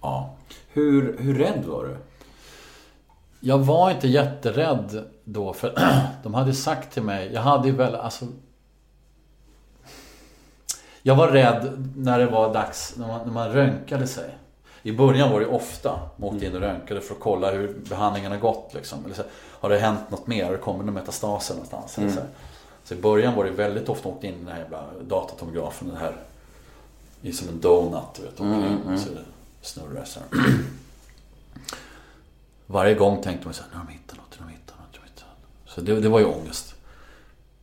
ja. 0.00 0.34
Hur, 0.68 1.16
hur 1.18 1.34
rädd 1.38 1.64
var 1.64 1.84
du? 1.84 1.96
Jag 3.40 3.58
var 3.58 3.90
inte 3.90 4.08
jätterädd 4.08 5.04
då 5.24 5.52
för 5.52 5.78
de 6.22 6.34
hade 6.34 6.54
sagt 6.54 6.92
till 6.92 7.02
mig, 7.02 7.30
jag 7.32 7.42
hade 7.42 7.68
ju 7.68 7.74
väl 7.74 7.94
alltså... 7.94 8.26
Jag 11.02 11.16
var 11.16 11.28
rädd 11.28 11.92
när 11.96 12.18
det 12.18 12.26
var 12.26 12.54
dags, 12.54 12.94
när 12.96 13.06
man, 13.06 13.20
när 13.26 13.32
man 13.32 13.52
röntgade 13.52 14.06
sig. 14.06 14.30
I 14.82 14.92
början 14.92 15.30
var 15.30 15.40
det 15.40 15.46
ofta 15.46 16.00
man 16.16 16.34
åkte 16.34 16.46
in 16.46 16.54
och 16.54 16.60
röntgade 16.60 17.00
för 17.00 17.14
att 17.14 17.20
kolla 17.20 17.50
hur 17.50 17.74
behandlingen 17.88 18.32
har 18.32 18.38
gått. 18.38 18.74
Liksom. 18.74 19.04
Eller 19.04 19.14
så, 19.14 19.22
har 19.34 19.70
det 19.70 19.78
hänt 19.78 20.10
något 20.10 20.26
mer? 20.26 20.44
Har 20.44 20.52
det 20.52 20.58
kommit 20.58 20.86
någon 20.86 20.94
metastaser 20.94 21.54
någonstans? 21.54 21.98
Eller 21.98 22.10
så. 22.10 22.20
så 22.84 22.94
i 22.94 22.96
början 22.96 23.34
var 23.34 23.44
det 23.44 23.50
väldigt 23.50 23.88
ofta 23.88 24.08
man 24.08 24.16
åkte 24.16 24.26
in 24.26 24.34
i 24.34 24.38
den 24.38 24.48
här 24.48 24.58
jävla 24.58 24.84
datatomografen. 25.08 25.88
Den 25.88 25.96
här, 25.96 26.16
det 27.22 27.28
är 27.28 27.32
som 27.32 27.48
en 27.48 27.60
donut, 27.60 28.14
du 28.16 28.22
vet. 28.22 28.40
Mm, 28.40 28.98
så 28.98 29.08
det 29.08 29.24
snurrar 29.62 30.04
så 30.04 30.20
här. 30.20 30.58
Varje 32.66 32.94
gång 32.94 33.22
tänkte 33.22 33.46
man 33.46 33.54
så 33.54 33.62
här, 33.62 33.70
nu 33.72 33.78
har 33.78 33.84
de 33.84 33.92
hittat 33.92 34.16
något, 34.16 34.36
nu 34.38 34.44
har 34.44 34.50
de 34.50 34.56
hittat 34.56 34.78
något, 34.78 34.88
nu 34.92 34.98
har 34.98 35.04
de 35.04 35.10
hittat 35.10 35.26
något. 35.42 35.74
Så 35.74 35.80
det, 35.80 36.00
det 36.00 36.08
var 36.08 36.18
ju 36.18 36.24
ångest. 36.24 36.74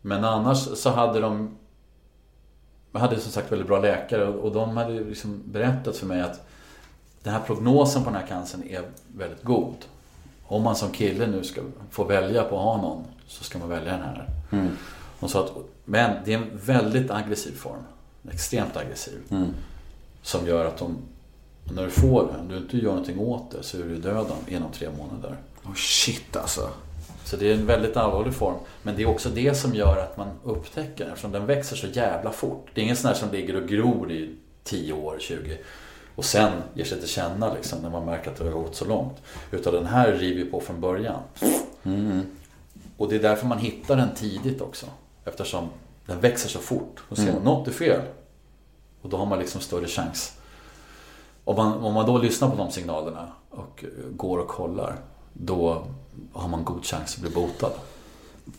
Men 0.02 0.24
annars 0.24 0.78
så 0.78 0.90
hade 0.90 1.20
de 1.20 1.56
jag 2.92 3.00
hade 3.00 3.20
som 3.20 3.32
sagt 3.32 3.52
väldigt 3.52 3.68
bra 3.68 3.80
läkare 3.80 4.28
och 4.28 4.52
de 4.52 4.78
hade 4.78 4.94
liksom 4.94 5.42
berättat 5.46 5.98
för 5.98 6.06
mig 6.06 6.22
att 6.22 6.48
den 7.24 7.34
här 7.34 7.42
prognosen 7.42 8.04
på 8.04 8.10
den 8.10 8.20
här 8.20 8.28
cancern 8.28 8.64
är 8.70 8.84
väldigt 9.08 9.44
god. 9.44 9.76
Om 10.48 10.64
man 10.64 10.76
som 10.76 10.92
kille 10.92 11.28
nu 11.28 11.44
ska 11.44 11.62
få 11.92 12.04
välja 12.04 12.44
på 12.44 12.58
att 12.58 12.64
ha 12.64 12.78
någon 12.78 13.04
så 13.28 13.44
ska 13.44 13.60
man 13.60 13.70
välja 13.70 13.92
den 13.92 14.02
här. 14.02 14.30
De 15.20 15.30
sa 15.30 15.46
att, 15.46 15.52
men 15.86 16.16
det 16.26 16.34
är 16.34 16.38
en 16.38 16.50
väldigt 16.54 17.12
aggressiv 17.12 17.56
form. 17.56 17.84
Extremt 18.32 18.78
aggressiv. 18.78 19.20
Som 20.22 20.48
gör 20.48 20.66
att 20.66 20.78
de, 20.78 20.98
när 21.74 21.84
du 21.84 21.90
får 21.90 22.24
det, 22.24 22.40
om 22.40 22.48
du 22.48 22.58
inte 22.58 22.78
gör 22.78 22.90
någonting 22.90 23.20
åt 23.20 23.52
det 23.52 23.64
så 23.64 23.78
är 23.78 23.84
du 23.84 23.96
död 23.96 24.28
inom 24.48 24.72
tre 24.72 24.90
månader. 24.98 25.38
Oh 25.66 25.76
shit 25.76 26.36
alltså. 26.36 26.70
Så 27.24 27.38
det 27.38 27.50
är 27.50 27.54
en 27.54 27.66
väldigt 27.66 27.98
allvarlig 27.98 28.34
form. 28.34 28.56
Men 28.84 28.96
det 28.96 29.04
är 29.04 29.08
också 29.08 29.30
det 29.30 29.58
som 29.58 29.76
gör 29.76 29.98
att 29.98 30.18
man 30.18 30.28
upptäcker 30.44 31.04
den. 31.04 31.14
Eftersom 31.14 31.32
den 31.32 31.46
växer 31.46 31.76
så 31.76 31.88
jävla 31.88 32.32
fort. 32.32 32.68
Det 32.74 32.82
är 32.82 32.84
ingen 32.84 32.96
sån 32.96 33.08
här 33.08 33.16
som 33.16 33.32
ligger 33.32 33.56
och 33.56 33.68
gror 33.68 34.12
i 34.12 34.36
10 34.64 34.94
år, 34.94 35.18
20. 35.20 35.58
Och 36.16 36.26
sen 36.26 36.52
ger 36.74 36.86
sig 36.86 37.00
till 37.00 37.10
känna 37.10 37.54
liksom, 37.54 37.80
när 37.82 37.90
man 37.90 38.06
märker 38.06 38.32
att 38.32 38.38
det 38.38 38.44
har 38.44 38.52
gått 38.52 38.76
så 38.76 38.86
långt. 38.86 39.18
Utan 39.52 39.74
den 39.74 39.86
här 39.86 40.12
river 40.12 40.52
på 40.52 40.60
från 40.60 40.82
början. 40.82 41.22
Och 42.98 43.10
det 43.10 43.16
är 43.16 43.20
därför 43.20 43.48
man 43.48 43.58
hittar 43.58 43.96
den 43.96 44.16
tidigt 44.16 44.62
också. 44.62 44.86
Eftersom 45.26 45.70
den 46.10 46.20
växer 46.20 46.50
så 46.50 46.60
fort. 46.60 47.04
Och 47.10 47.18
ser 47.18 47.34
man 47.34 47.44
något 47.44 47.68
är 47.68 47.72
fel. 47.72 48.02
Och 49.02 49.10
då 49.10 49.18
har 49.18 49.26
man 49.26 49.40
liksom 49.40 49.62
större 49.62 49.88
chans. 49.88 50.34
Om 51.44 51.56
man, 51.56 51.74
om 51.74 51.94
man 51.94 52.06
då 52.06 52.18
lyssnar 52.18 52.50
på 52.50 52.56
de 52.56 52.72
signalerna 52.72 53.28
och 53.50 53.84
eh, 53.84 54.10
går 54.12 54.38
och 54.38 54.48
kollar. 54.48 54.96
Då 55.34 55.86
har 56.34 56.48
man 56.48 56.64
god 56.64 56.86
chans 56.86 57.16
att 57.16 57.22
bli 57.22 57.30
botad. 57.30 57.72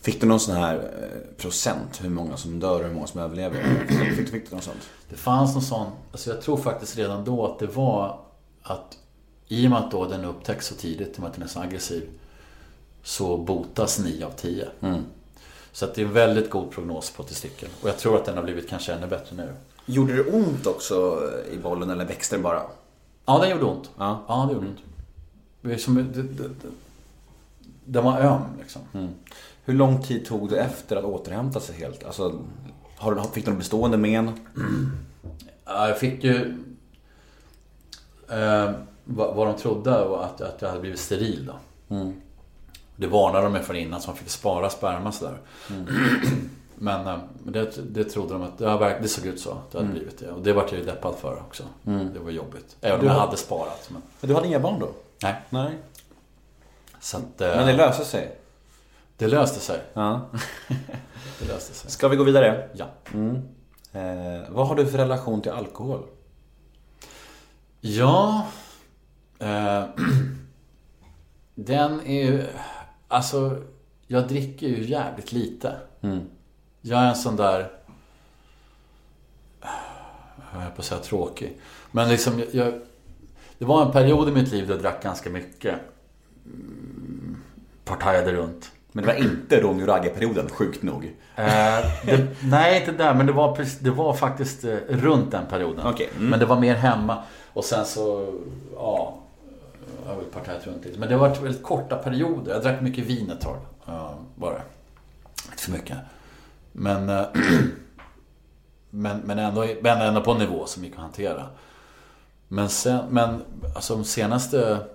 Fick 0.02 0.20
du 0.20 0.26
någon 0.26 0.40
sån 0.40 0.56
här 0.56 0.76
eh, 0.76 1.36
procent? 1.36 2.04
Hur 2.04 2.10
många 2.10 2.36
som 2.36 2.60
dör 2.60 2.80
och 2.80 2.86
hur 2.86 2.94
många 2.94 3.06
som 3.06 3.20
överlever? 3.20 3.86
Fick, 3.88 4.16
fick, 4.16 4.28
fick 4.28 4.50
du 4.50 4.56
något 4.56 4.64
sånt? 4.64 4.88
Det 5.08 5.16
fanns 5.16 5.54
någon 5.54 5.62
sån, 5.62 5.86
alltså 6.12 6.30
jag 6.30 6.42
tror 6.42 6.56
faktiskt 6.56 6.96
redan 6.96 7.24
då 7.24 7.46
att 7.46 7.58
det 7.58 7.66
var 7.66 8.20
att 8.62 8.98
i 9.48 9.66
och 9.66 9.70
med 9.70 9.78
att 9.78 9.90
då 9.90 10.06
den 10.06 10.24
upptäcks 10.24 10.66
så 10.66 10.74
tidigt, 10.74 11.08
i 11.08 11.12
och 11.16 11.20
med 11.20 11.28
att 11.28 11.34
den 11.34 11.42
är 11.42 11.48
så 11.48 11.60
aggressiv, 11.60 12.08
så 13.02 13.36
botas 13.36 13.98
9 13.98 14.26
av 14.26 14.30
10. 14.30 14.68
Så 15.72 15.84
att 15.84 15.94
det 15.94 16.02
är 16.02 16.06
en 16.06 16.12
väldigt 16.12 16.50
god 16.50 16.70
prognos 16.70 17.10
på 17.10 17.22
testikeln. 17.22 17.72
Och 17.82 17.88
jag 17.88 17.98
tror 17.98 18.16
att 18.16 18.24
den 18.24 18.36
har 18.36 18.44
blivit 18.44 18.68
kanske 18.68 18.92
ännu 18.92 19.06
bättre 19.06 19.36
nu. 19.36 19.54
Gjorde 19.86 20.16
det 20.16 20.30
ont 20.30 20.66
också 20.66 21.22
i 21.52 21.58
bollen 21.58 21.90
eller 21.90 22.04
växte 22.04 22.36
den 22.36 22.42
bara? 22.42 22.62
Ja, 23.26 23.38
den 23.38 23.50
gjorde 23.50 23.64
ont. 23.64 23.90
Ja. 23.98 24.24
Ja, 24.28 24.46
det 24.48 24.54
gjorde 24.54 24.66
ont. 24.66 24.78
Det 25.62 25.72
är 25.72 25.78
som, 25.78 25.94
det, 25.94 26.02
det, 26.02 26.22
det, 26.22 26.48
den 27.84 28.04
var 28.04 28.20
öm 28.20 28.42
liksom. 28.58 28.82
Hur 29.64 29.74
lång 29.74 30.02
tid 30.02 30.26
tog 30.26 30.50
det 30.50 30.60
efter 30.60 30.96
att 30.96 31.04
återhämta 31.04 31.60
sig 31.60 31.76
helt? 31.76 32.04
Alltså, 32.04 32.38
har 32.96 33.14
du, 33.14 33.22
fick 33.22 33.44
du 33.44 33.50
någon 33.50 33.58
bestående 33.58 33.96
men? 33.96 34.30
Ja, 35.64 35.88
jag 35.88 35.98
fick 35.98 36.24
ju... 36.24 36.56
Eh, 38.28 38.70
vad, 39.04 39.34
vad 39.34 39.46
de 39.46 39.56
trodde 39.56 39.90
var 39.90 40.22
att, 40.22 40.40
att 40.40 40.62
jag 40.62 40.68
hade 40.68 40.80
blivit 40.80 41.00
steril 41.00 41.46
då. 41.46 41.54
Det 43.00 43.06
varnade 43.06 43.44
de 43.44 43.52
mig 43.52 43.62
för 43.62 43.74
innan 43.74 44.00
så 44.00 44.08
man 44.10 44.16
fick 44.16 44.28
spara 44.28 44.70
sperma 44.70 45.12
sådär. 45.12 45.38
Men 46.74 47.06
eh, 47.06 47.18
men 47.44 47.52
det, 47.52 47.72
det 47.94 48.04
trodde 48.04 48.32
de 48.32 48.42
att 48.42 48.58
det, 48.58 48.64
verk- 48.64 48.98
det 49.02 49.08
såg 49.08 49.26
ut 49.26 49.40
så. 49.40 49.58
Det 49.72 49.78
hade 49.78 49.90
blivit 49.90 50.18
det. 50.18 50.30
Och 50.30 50.42
det 50.42 50.52
var 50.52 50.62
jag 50.62 50.72
ju 50.72 50.84
deppad 50.84 51.14
för 51.20 51.36
också. 51.40 51.62
Det 51.82 52.18
var 52.18 52.30
jobbigt. 52.30 52.76
Även 52.80 52.98
om 53.00 53.06
Du 53.06 53.12
jag 53.12 53.18
hade 53.20 53.36
sparat. 53.36 53.90
Men, 53.92 54.02
Du 54.20 54.34
hade 54.34 54.46
inga 54.46 54.60
barn 54.60 54.80
då? 54.80 54.88
nej. 55.22 55.34
Nej. 55.50 55.78
Att, 57.14 57.40
eh, 57.40 57.56
Men 57.56 57.66
det 57.66 57.72
löste 57.72 58.04
sig? 58.04 58.36
det 59.16 59.26
löste 59.28 59.60
sig. 59.60 59.80
Ja. 59.92 60.20
Det 61.38 61.48
löste 61.48 61.74
sig. 61.74 61.90
Ska 61.90 62.08
vi 62.08 62.16
gå 62.16 62.24
vidare? 62.24 62.68
Ja. 62.72 62.86
Eh, 63.92 64.40
vad 64.50 64.68
har 64.68 64.74
du 64.74 64.86
för 64.86 64.98
relation 64.98 65.40
till 65.42 65.52
alkohol? 65.52 66.02
Ja. 67.80 68.46
Eh, 69.38 69.84
den 71.54 72.00
är 72.06 72.24
ju... 72.24 72.46
Alltså, 73.12 73.62
jag 74.06 74.28
dricker 74.28 74.66
ju 74.68 74.84
jävligt 74.84 75.32
lite. 75.32 75.76
Jag 76.80 77.00
är 77.00 77.08
en 77.08 77.16
sån 77.16 77.36
där... 77.36 77.70
Jag 80.52 80.60
höll 80.60 80.70
på 80.70 80.80
att 80.80 80.84
säga 80.84 81.00
tråkig. 81.00 81.60
Men 81.90 82.08
liksom, 82.08 82.42
jag, 82.52 82.80
det 83.58 83.64
var 83.64 83.86
en 83.86 83.92
period 83.92 84.28
i 84.28 84.32
mitt 84.32 84.52
liv 84.52 84.66
där 84.66 84.74
jag 84.74 84.82
drack 84.82 85.02
ganska 85.02 85.30
mycket. 85.30 85.74
Mm, 86.44 87.36
Partajade 87.84 88.32
runt. 88.32 88.70
Men 88.92 89.04
det 89.04 89.12
var 89.12 89.18
inte 89.18 89.60
Ronny 89.60 89.82
och 89.82 89.88
Ragge-perioden, 89.88 90.48
sjukt 90.48 90.82
nog. 90.82 91.04
Eh, 91.36 91.44
det, 92.06 92.26
nej, 92.42 92.80
inte 92.80 92.92
där. 92.92 93.14
Men 93.14 93.26
det 93.26 93.32
var, 93.32 93.58
det 93.80 93.90
var 93.90 94.14
faktiskt 94.14 94.64
eh, 94.64 94.76
runt 94.88 95.30
den 95.30 95.46
perioden. 95.46 95.86
Okej, 95.86 96.10
mm. 96.16 96.30
Men 96.30 96.38
det 96.38 96.46
var 96.46 96.60
mer 96.60 96.74
hemma. 96.74 97.22
Och 97.52 97.64
sen 97.64 97.86
så, 97.86 98.34
ja. 98.74 99.19
Jag 100.04 100.10
har 100.10 100.16
väl 100.20 100.30
partajat 100.30 100.66
runt 100.66 100.84
lite. 100.84 100.98
Men 100.98 101.08
det 101.08 101.14
har 101.14 101.28
varit 101.28 101.42
väldigt 101.42 101.62
korta 101.62 101.96
perioder. 101.96 102.52
Jag 102.52 102.62
drack 102.62 102.80
mycket 102.80 103.04
vin 103.04 103.30
ett 103.30 103.40
tag. 103.40 103.56
Uh, 103.88 104.14
bara. 104.34 104.62
Inte 105.50 105.62
för 105.62 105.72
mycket. 105.72 105.98
Men... 106.72 107.08
Eh, 107.08 107.26
men, 108.90 109.18
men, 109.18 109.38
ändå, 109.38 109.66
men 109.82 110.00
ändå 110.00 110.20
på 110.20 110.32
en 110.32 110.38
nivå 110.38 110.66
som 110.66 110.84
gick 110.84 110.92
att 110.94 111.00
hantera. 111.00 111.46
Men 112.48 112.68
sen, 112.68 113.04
men 113.10 113.42
alltså 113.74 113.94
de 113.94 114.04
senaste 114.04 114.86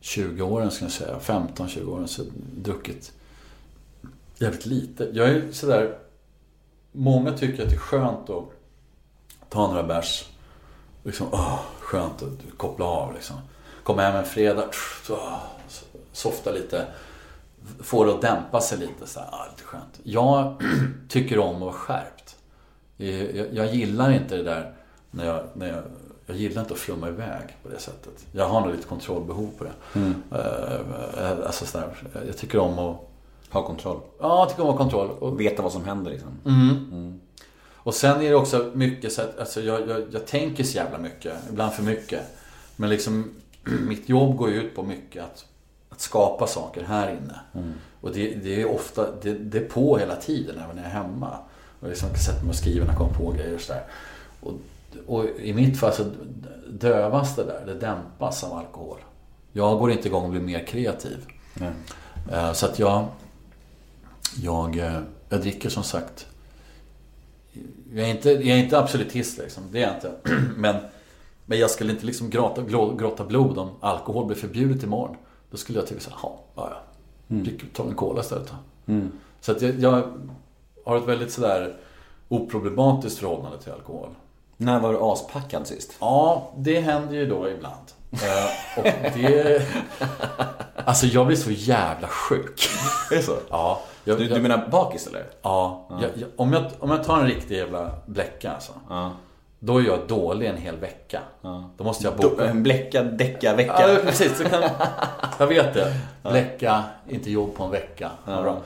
20 0.00 0.42
åren 0.42 0.70
ska 0.70 0.84
jag 0.84 0.92
säga, 0.92 1.18
15-20 1.18 1.88
åren 1.88 2.08
så 2.08 2.22
har 2.22 2.26
jag 2.26 2.34
druckit 2.64 3.12
jävligt 4.38 4.66
lite. 4.66 5.10
Jag 5.12 5.28
är 5.28 5.52
sådär, 5.52 5.98
många 6.92 7.32
tycker 7.32 7.62
att 7.62 7.68
det 7.68 7.74
är 7.74 7.78
skönt 7.78 8.30
att 8.30 8.44
ta 9.48 9.66
några 9.66 9.82
bärs. 9.82 10.28
Liksom, 11.02 11.26
åh, 11.32 11.60
skönt 11.80 12.22
att 12.22 12.58
koppla 12.58 12.84
av 12.84 13.14
liksom. 13.14 13.36
Komma 13.84 14.02
hem 14.02 14.16
en 14.16 14.24
fredag, 14.24 14.64
softa 16.12 16.50
lite. 16.50 16.86
Få 17.80 18.04
det 18.04 18.14
att 18.14 18.22
dämpa 18.22 18.60
sig 18.60 18.78
lite. 18.78 19.06
Så 19.06 19.20
här, 19.20 19.28
ah, 19.32 19.46
lite 19.50 19.62
skönt. 19.62 20.00
Jag 20.02 20.62
tycker 21.08 21.38
om 21.38 21.54
att 21.54 21.60
vara 21.60 21.72
skärpt. 21.72 22.36
Jag, 22.96 23.46
jag 23.52 23.74
gillar 23.74 24.10
inte 24.10 24.36
det 24.36 24.42
där 24.42 24.74
när 25.10 25.26
jag, 25.26 25.42
när 25.54 25.68
jag 25.68 25.82
jag 26.26 26.36
gillar 26.36 26.62
inte 26.62 26.74
att 26.74 26.80
flumma 26.80 27.08
iväg 27.08 27.56
på 27.62 27.68
det 27.68 27.78
sättet. 27.78 28.26
Jag 28.32 28.48
har 28.48 28.60
nog 28.60 28.70
lite 28.70 28.88
kontrollbehov 28.88 29.50
på 29.58 29.64
det. 29.64 29.98
Mm. 29.98 30.22
Uh, 30.32 31.46
alltså 31.46 31.66
sådär, 31.66 31.96
jag 32.26 32.36
tycker 32.36 32.58
om 32.58 32.78
att... 32.78 32.96
Ha 33.50 33.66
kontroll. 33.66 34.00
Ja, 34.20 34.38
jag 34.38 34.48
tycker 34.48 34.62
om 34.62 34.68
att 34.68 34.74
ha 34.74 34.78
kontroll. 34.78 35.10
Och 35.10 35.40
veta 35.40 35.62
vad 35.62 35.72
som 35.72 35.84
händer 35.84 36.10
liksom. 36.10 36.28
Mm. 36.44 36.68
Mm. 36.92 37.20
Och 37.74 37.94
sen 37.94 38.22
är 38.22 38.30
det 38.30 38.34
också 38.34 38.70
mycket 38.74 39.12
så 39.12 39.22
att 39.22 39.38
alltså, 39.38 39.60
jag, 39.60 39.88
jag, 39.88 40.02
jag 40.10 40.26
tänker 40.26 40.64
så 40.64 40.76
jävla 40.76 40.98
mycket. 40.98 41.34
Ibland 41.50 41.72
för 41.72 41.82
mycket. 41.82 42.20
Men 42.76 42.90
liksom 42.90 43.34
mitt 43.64 44.08
jobb 44.08 44.36
går 44.36 44.50
ju 44.50 44.62
ut 44.62 44.74
på 44.74 44.82
mycket 44.82 45.24
att, 45.24 45.46
att 45.88 46.00
skapa 46.00 46.46
saker 46.46 46.84
här 46.84 47.10
inne. 47.10 47.40
Mm. 47.54 47.72
Och 48.00 48.12
det, 48.12 48.34
det, 48.34 48.62
är 48.62 48.70
ofta, 48.70 49.06
det, 49.22 49.32
det, 49.32 49.58
är 49.58 49.68
på 49.68 49.98
hela 49.98 50.16
tiden 50.16 50.58
även 50.64 50.76
när 50.76 50.82
jag 50.82 50.92
är 50.92 50.96
hemma. 50.96 51.38
Och 51.80 51.88
liksom 51.88 52.08
sätter 52.14 52.42
mig 52.42 52.50
och 52.50 52.56
skriver 52.56 52.80
när 52.80 52.92
jag 52.92 52.98
kommer 52.98 53.14
på 53.14 53.32
grejer 53.32 53.54
och 53.54 53.60
sådär. 53.60 53.84
Och, 54.40 54.52
och 55.06 55.24
i 55.24 55.52
mitt 55.52 55.80
fall 55.80 55.92
så 55.92 56.04
dövas 56.68 57.36
det 57.36 57.44
där, 57.44 57.62
det 57.66 57.74
dämpas 57.74 58.44
av 58.44 58.52
alkohol. 58.52 58.98
Jag 59.52 59.78
går 59.78 59.92
inte 59.92 60.08
igång 60.08 60.24
och 60.24 60.30
blir 60.30 60.40
mer 60.40 60.66
kreativ. 60.66 61.26
Mm. 61.60 61.74
Så 62.54 62.66
att 62.66 62.78
jag, 62.78 63.06
jag, 64.42 64.78
eh, 64.78 65.00
jag 65.28 65.40
dricker 65.40 65.68
som 65.68 65.82
sagt 65.82 66.26
jag 67.94 68.06
är 68.06 68.10
inte, 68.10 68.30
jag 68.30 68.46
är 68.46 68.56
inte 68.56 68.78
absolutist 68.78 69.38
liksom, 69.38 69.62
det 69.72 69.82
är 69.82 69.86
jag 69.86 69.94
inte. 69.94 70.12
Men, 70.56 70.76
men 71.46 71.58
jag 71.58 71.70
skulle 71.70 71.92
inte 71.92 72.06
liksom 72.06 72.30
gråta, 72.30 72.62
gråta 72.98 73.24
blod 73.24 73.58
om 73.58 73.70
alkohol 73.80 74.26
blir 74.26 74.36
förbjudet 74.36 74.82
imorgon. 74.82 75.16
Då 75.50 75.56
skulle 75.56 75.78
jag 75.78 75.88
tycka 75.88 76.00
såhär, 76.00 76.18
ja, 76.22 76.38
ja. 76.54 76.72
Mm. 77.28 77.58
Ta 77.72 77.82
en 77.82 77.94
cola 77.94 78.20
istället 78.20 78.52
mm. 78.86 79.12
Så 79.40 79.52
att 79.52 79.62
jag, 79.62 79.74
jag, 79.80 80.02
har 80.84 80.96
ett 80.96 81.08
väldigt 81.08 81.32
sådär 81.32 81.76
oproblematiskt 82.28 83.18
förhållande 83.18 83.58
till 83.58 83.72
alkohol. 83.72 84.08
När 84.56 84.80
var 84.80 84.92
du 84.92 84.98
aspackad 84.98 85.66
sist? 85.66 85.96
Ja, 86.00 86.52
det 86.56 86.80
händer 86.80 87.14
ju 87.14 87.26
då 87.26 87.48
ibland. 87.48 87.92
Eh, 88.12 88.78
och 88.78 88.84
det... 89.14 89.62
Alltså 90.86 91.06
jag 91.06 91.26
blir 91.26 91.36
så 91.36 91.50
jävla 91.50 92.08
sjuk. 92.08 92.68
Är 93.10 93.16
det 93.16 93.22
så? 93.22 93.32
Ja. 93.50 93.80
Jag, 94.04 94.18
du, 94.18 94.28
du 94.28 94.40
menar 94.40 94.68
bakis 94.70 95.06
eller? 95.06 95.26
Ja. 95.42 95.86
ja. 95.90 95.98
Jag, 96.00 96.28
om, 96.36 96.52
jag, 96.52 96.64
om 96.78 96.90
jag 96.90 97.04
tar 97.04 97.20
en 97.20 97.26
riktig 97.26 97.56
jävla 97.56 97.90
bläcka 98.06 98.52
alltså. 98.52 98.72
Ja. 98.88 99.12
Då 99.58 99.78
är 99.78 99.82
jag 99.82 99.98
dålig 100.08 100.46
en 100.46 100.56
hel 100.56 100.76
vecka. 100.76 101.20
Ja. 101.42 101.70
Då 101.76 101.84
måste 101.84 102.04
jag 102.04 102.16
boka. 102.16 102.44
En 102.44 102.62
bläckad 102.62 103.18
däcka-vecka. 103.18 103.88
Ja, 103.88 103.98
precis. 104.04 104.38
Så 104.38 104.44
kan, 104.44 104.62
jag 105.38 105.46
vet 105.46 105.74
det. 105.74 105.94
Bläcka, 106.22 106.82
inte 107.08 107.30
jobb 107.30 107.54
på 107.56 107.64
en 107.64 107.70
vecka. 107.70 108.10
Ja. 108.26 108.42
Bra. 108.42 108.62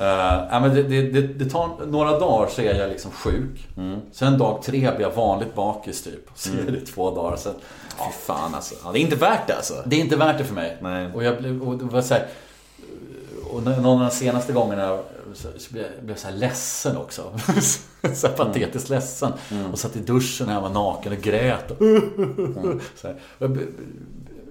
Uh, 0.00 0.60
men 0.60 0.74
det, 0.74 0.82
det, 0.82 1.20
det, 1.20 1.50
tar 1.50 1.86
några 1.86 2.18
dagar 2.18 2.48
så 2.50 2.62
är 2.62 2.74
jag 2.74 2.90
liksom 2.90 3.10
sjuk. 3.10 3.68
Mm. 3.76 4.00
Sen 4.12 4.38
dag 4.38 4.62
tre 4.62 4.90
blir 4.96 5.00
jag 5.00 5.14
vanligt 5.14 5.54
bakis 5.54 6.04
typ. 6.04 6.28
Så 6.34 6.50
mm. 6.50 6.68
är 6.68 6.72
det 6.72 6.86
två 6.86 7.14
dagar. 7.14 7.36
Sen, 7.36 7.52
ja. 7.98 8.04
Fy 8.06 8.12
fan 8.12 8.54
alltså. 8.54 8.74
Ja, 8.84 8.92
det 8.92 8.98
är 8.98 9.00
inte 9.00 9.16
värt 9.16 9.46
det 9.46 9.54
alltså. 9.54 9.74
Det 9.84 9.96
är 9.96 10.00
inte 10.00 10.16
värt 10.16 10.38
det 10.38 10.44
för 10.44 10.54
mig. 10.54 10.76
Nej. 10.80 11.08
Och 11.14 11.24
jag 11.24 11.38
blev, 11.38 11.62
och 11.62 12.04
så 12.04 12.14
här, 12.14 12.26
och 13.50 13.62
någon 13.62 13.86
av 13.86 14.00
de 14.00 14.10
senaste 14.10 14.52
gångerna 14.52 14.98
så 15.34 15.72
blev 15.72 15.84
jag, 15.84 16.04
blev 16.04 16.16
så 16.16 16.28
här 16.28 16.34
ledsen 16.34 16.96
också. 16.96 17.32
så 18.14 18.26
här 18.26 18.36
patetiskt 18.36 18.88
mm. 18.88 19.00
ledsen. 19.00 19.32
Mm. 19.50 19.70
Och 19.70 19.78
satt 19.78 19.96
i 19.96 20.00
duschen 20.00 20.46
när 20.46 20.54
jag 20.54 20.60
var 20.60 20.70
naken 20.70 21.12
och 21.12 21.18
grät. 21.18 21.80
Mm. 21.80 22.80
så 22.96 23.06
här. 23.06 23.20
Jag 23.38 23.58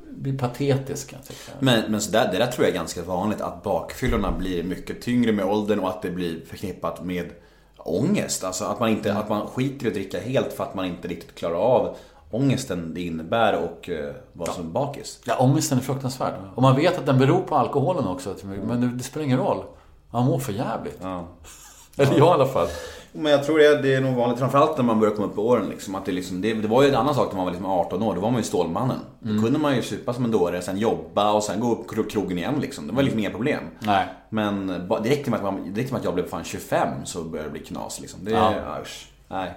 blir 0.07 0.38
patetisk 0.38 1.10
kan 1.10 1.19
jag 1.19 1.27
tycka. 1.27 1.51
Men, 1.60 1.91
men 1.91 2.01
så 2.01 2.11
där, 2.11 2.31
det 2.31 2.38
där 2.38 2.47
tror 2.47 2.65
jag 2.65 2.72
är 2.72 2.77
ganska 2.77 3.03
vanligt. 3.03 3.41
Att 3.41 3.64
bakfyllorna 3.64 4.31
blir 4.31 4.64
mycket 4.64 5.01
tyngre 5.01 5.31
med 5.31 5.45
åldern 5.45 5.80
och 5.80 5.89
att 5.89 6.01
det 6.01 6.11
blir 6.11 6.45
förknippat 6.45 7.03
med 7.03 7.31
ångest. 7.77 8.43
Alltså 8.43 8.65
att 8.65 8.80
man, 8.80 8.89
inte, 8.89 9.14
att 9.14 9.30
man 9.30 9.47
skiter 9.47 9.85
i 9.85 9.88
att 9.88 9.93
dricka 9.93 10.19
helt 10.19 10.53
för 10.53 10.64
att 10.64 10.76
man 10.76 10.85
inte 10.85 11.07
riktigt 11.07 11.35
klarar 11.35 11.56
av 11.56 11.95
ångesten 12.31 12.93
det 12.93 13.01
innebär 13.01 13.53
och 13.53 13.89
vara 14.34 14.49
ja. 14.49 14.53
som 14.53 14.73
bakis. 14.73 15.19
Ja, 15.26 15.38
ångesten 15.39 15.77
är 15.77 15.81
fruktansvärd. 15.81 16.34
Och 16.56 16.61
man 16.61 16.76
vet 16.76 16.97
att 16.97 17.06
den 17.06 17.19
beror 17.19 17.41
på 17.41 17.56
alkoholen 17.56 18.07
också. 18.07 18.35
Men 18.43 18.81
det, 18.81 18.88
det 18.88 19.03
spelar 19.03 19.26
ingen 19.26 19.39
roll. 19.39 19.64
Man 20.11 20.26
mår 20.26 20.40
för 20.40 20.53
jävligt. 20.53 20.98
Ja. 21.02 21.27
Eller 21.98 22.18
jag 22.18 22.27
i 22.27 22.30
alla 22.30 22.45
fall. 22.48 22.68
Men 23.11 23.31
jag 23.31 23.44
tror 23.45 23.60
det, 23.60 23.81
det 23.81 23.95
är 23.95 24.02
nog 24.02 24.15
vanligt, 24.15 24.40
framförallt 24.40 24.77
när 24.77 24.84
man 24.84 24.99
börjar 24.99 25.15
komma 25.15 25.27
upp 25.27 25.38
i 25.38 25.40
åren. 25.40 25.69
Liksom, 25.69 25.95
att 25.95 26.06
det, 26.06 26.11
liksom, 26.11 26.41
det, 26.41 26.53
det 26.53 26.68
var 26.68 26.84
ju 26.84 26.90
en 26.90 26.95
annan 26.95 27.15
sak 27.15 27.27
när 27.31 27.36
man 27.36 27.45
var 27.45 27.52
liksom 27.52 27.72
18 27.72 28.03
år, 28.03 28.15
då 28.15 28.22
var 28.22 28.31
man 28.31 28.40
ju 28.40 28.44
Stålmannen. 28.48 28.99
Mm. 29.23 29.38
Då 29.38 29.44
kunde 29.44 29.60
man 29.60 29.76
ju 29.76 29.81
supa 29.81 30.14
som 30.14 30.26
en 30.26 30.31
dåre, 30.31 30.61
sen 30.61 30.77
jobba 30.77 31.31
och 31.31 31.44
sen 31.44 31.60
gå 31.60 31.72
upp 31.72 32.11
krogen 32.11 32.38
igen. 32.38 32.56
Liksom. 32.61 32.88
Det 32.88 32.94
var 32.94 33.03
liksom 33.03 33.19
inga 33.19 33.30
problem. 33.30 33.64
Nej. 33.80 34.06
Men 34.30 34.68
det 35.03 35.10
räckte 35.10 35.30
med 35.30 35.38
att, 35.38 35.44
man, 35.44 35.73
det 35.73 35.80
räckte 35.81 35.94
med 35.94 35.99
att 35.99 36.06
jag 36.06 36.14
blev 36.14 36.27
fan 36.30 36.44
25 36.44 36.88
så 37.06 37.23
började 37.23 37.49
det 37.49 37.53
bli 37.53 37.61
knas. 37.61 37.99
Liksom. 37.99 38.26
Det, 38.26 38.31
Ja. 38.31 38.53
usch, 38.81 39.07
nej. 39.27 39.53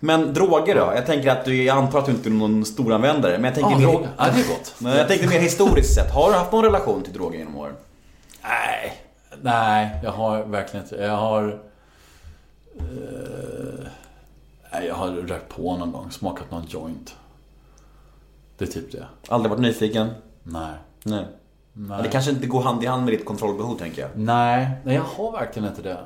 Men 0.00 0.34
droger 0.34 0.74
då? 0.74 0.92
Jag 0.94 1.06
tänker 1.06 1.30
att 1.30 1.44
du, 1.44 1.62
jag 1.64 1.76
antar 1.78 1.98
att 1.98 2.06
du 2.06 2.12
inte 2.12 2.28
är 2.28 2.32
någon 2.32 2.64
storanvändare. 2.64 3.32
Men 3.32 3.44
jag 3.44 3.54
tänker 3.54 3.70
Ja, 3.70 3.78
mer, 3.78 3.86
droger. 3.86 4.08
Ja, 4.18 4.24
det 4.34 4.40
är 4.40 4.48
gott. 4.48 4.74
Men 4.78 4.96
jag 4.96 5.08
tänkte 5.08 5.28
mer 5.28 5.40
historiskt 5.40 5.94
sett. 5.94 6.14
Har 6.14 6.30
du 6.30 6.36
haft 6.38 6.52
någon 6.52 6.64
relation 6.64 7.02
till 7.02 7.12
droger 7.12 7.38
genom 7.38 7.56
åren? 7.56 7.74
Nej. 8.42 8.99
Nej, 9.42 10.00
jag 10.02 10.12
har 10.12 10.44
verkligen 10.44 10.84
inte. 10.84 10.96
Jag 10.96 11.16
har... 11.16 11.60
Eh, 12.78 13.86
jag 14.86 14.94
har 14.94 15.10
rökt 15.10 15.48
på 15.48 15.76
någon 15.76 15.92
gång. 15.92 16.10
Smakat 16.10 16.50
någon 16.50 16.66
joint. 16.68 17.16
Det 18.58 18.64
är 18.64 18.68
typ 18.68 18.92
det. 18.92 19.06
Aldrig 19.28 19.50
varit 19.50 19.60
nyfiken? 19.60 20.08
Nej. 20.42 20.72
Nej. 21.02 21.26
Nej. 21.72 22.02
Det 22.02 22.08
kanske 22.08 22.30
inte 22.30 22.46
går 22.46 22.62
hand 22.62 22.84
i 22.84 22.86
hand 22.86 23.04
med 23.04 23.14
ditt 23.14 23.24
kontrollbehov 23.24 23.78
tänker 23.78 24.02
jag. 24.02 24.10
Nej, 24.14 24.70
nej 24.84 24.94
jag 24.94 25.02
har 25.02 25.32
verkligen 25.32 25.68
inte 25.68 25.82
det. 25.82 25.98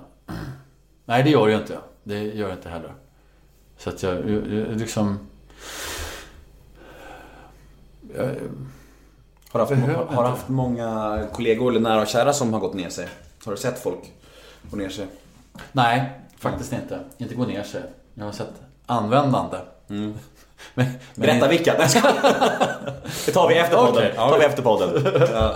Nej, 1.05 1.23
det 1.23 1.31
gör 1.31 1.49
jag 1.49 1.61
inte. 1.61 1.79
Det 2.03 2.23
gör 2.23 2.49
jag 2.49 2.59
inte 2.59 2.69
heller. 2.69 2.93
Så 3.79 3.91
att 3.91 4.03
jag, 4.03 4.31
jag, 4.31 4.53
jag 4.53 4.77
liksom... 4.77 5.19
Jag, 8.17 8.25
Har 9.51 9.67
du 9.67 9.75
haft, 9.75 10.15
har, 10.15 10.25
haft 10.25 10.49
många 10.49 11.21
kollegor 11.33 11.71
eller 11.71 11.81
nära 11.81 12.01
och 12.01 12.07
kära 12.07 12.33
som 12.33 12.53
har 12.53 12.61
gått 12.61 12.75
ner 12.75 12.89
sig? 12.89 13.09
Har 13.45 13.53
du 13.53 13.59
sett 13.59 13.83
folk 13.83 14.13
gå 14.71 14.77
ner 14.77 14.89
sig? 14.89 15.07
nej, 15.73 16.11
faktiskt 16.39 16.73
inte. 16.73 17.01
Inte 17.19 17.35
gå 17.35 17.47
ner 17.47 17.63
sig. 17.63 17.83
Jag 18.15 18.25
har 18.25 18.33
sett 18.33 18.53
användande. 18.87 19.57
Men, 19.87 20.15
men 20.75 20.87
Berätta 21.15 21.49
vilka! 21.49 21.75
Det 23.27 23.33
tar 23.33 23.49
vi 23.49 23.55
efter 23.55 23.77
podden. 23.77 24.03
Det 24.03 24.15
tar 24.15 24.39
vi 24.39 24.45
efter 24.45 24.63
podden. 24.63 25.07
Ja. 25.33 25.55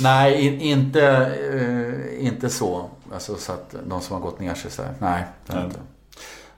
Nej, 0.00 0.46
in, 0.46 0.60
inte, 0.60 1.02
eh, 1.52 2.26
inte 2.26 2.50
så. 2.50 2.84
Alltså 3.14 3.36
så 3.36 3.52
att 3.52 3.74
de 3.86 4.00
som 4.00 4.14
har 4.14 4.20
gått 4.30 4.40
ner 4.40 4.54
sig 4.54 4.70
så 4.70 4.82
här. 4.82 4.94
Nej, 4.98 5.24
det 5.46 5.52
har 5.56 5.64
inte. 5.64 5.78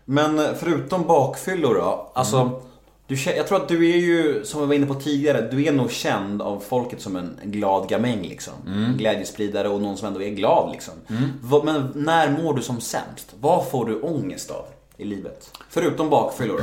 Men 0.04 0.54
förutom 0.56 1.06
bakfyllor 1.06 1.74
då? 1.74 2.10
Alltså, 2.14 2.62
du, 3.06 3.16
jag 3.36 3.46
tror 3.46 3.58
att 3.62 3.68
du 3.68 3.90
är 3.92 3.96
ju, 3.96 4.44
som 4.44 4.60
vi 4.60 4.66
var 4.66 4.74
inne 4.74 4.86
på 4.86 4.94
tidigare, 4.94 5.48
du 5.50 5.64
är 5.64 5.72
nog 5.72 5.90
känd 5.90 6.42
av 6.42 6.60
folket 6.60 7.00
som 7.00 7.16
en 7.16 7.38
glad 7.44 7.88
gamäng 7.88 8.22
liksom. 8.22 8.52
En 8.66 8.96
Glädjespridare 8.98 9.68
och 9.68 9.80
någon 9.80 9.96
som 9.96 10.08
ändå 10.08 10.22
är 10.22 10.30
glad 10.30 10.72
liksom. 10.72 10.94
Vad- 11.42 11.64
Men 11.64 11.92
när 11.94 12.30
mår 12.42 12.54
du 12.54 12.62
som 12.62 12.80
sämst? 12.80 13.34
Vad 13.40 13.68
får 13.68 13.84
du 13.86 14.00
ångest 14.00 14.50
av 14.50 14.64
i 14.96 15.04
livet? 15.04 15.50
Förutom 15.70 16.10
bakfyllor? 16.10 16.62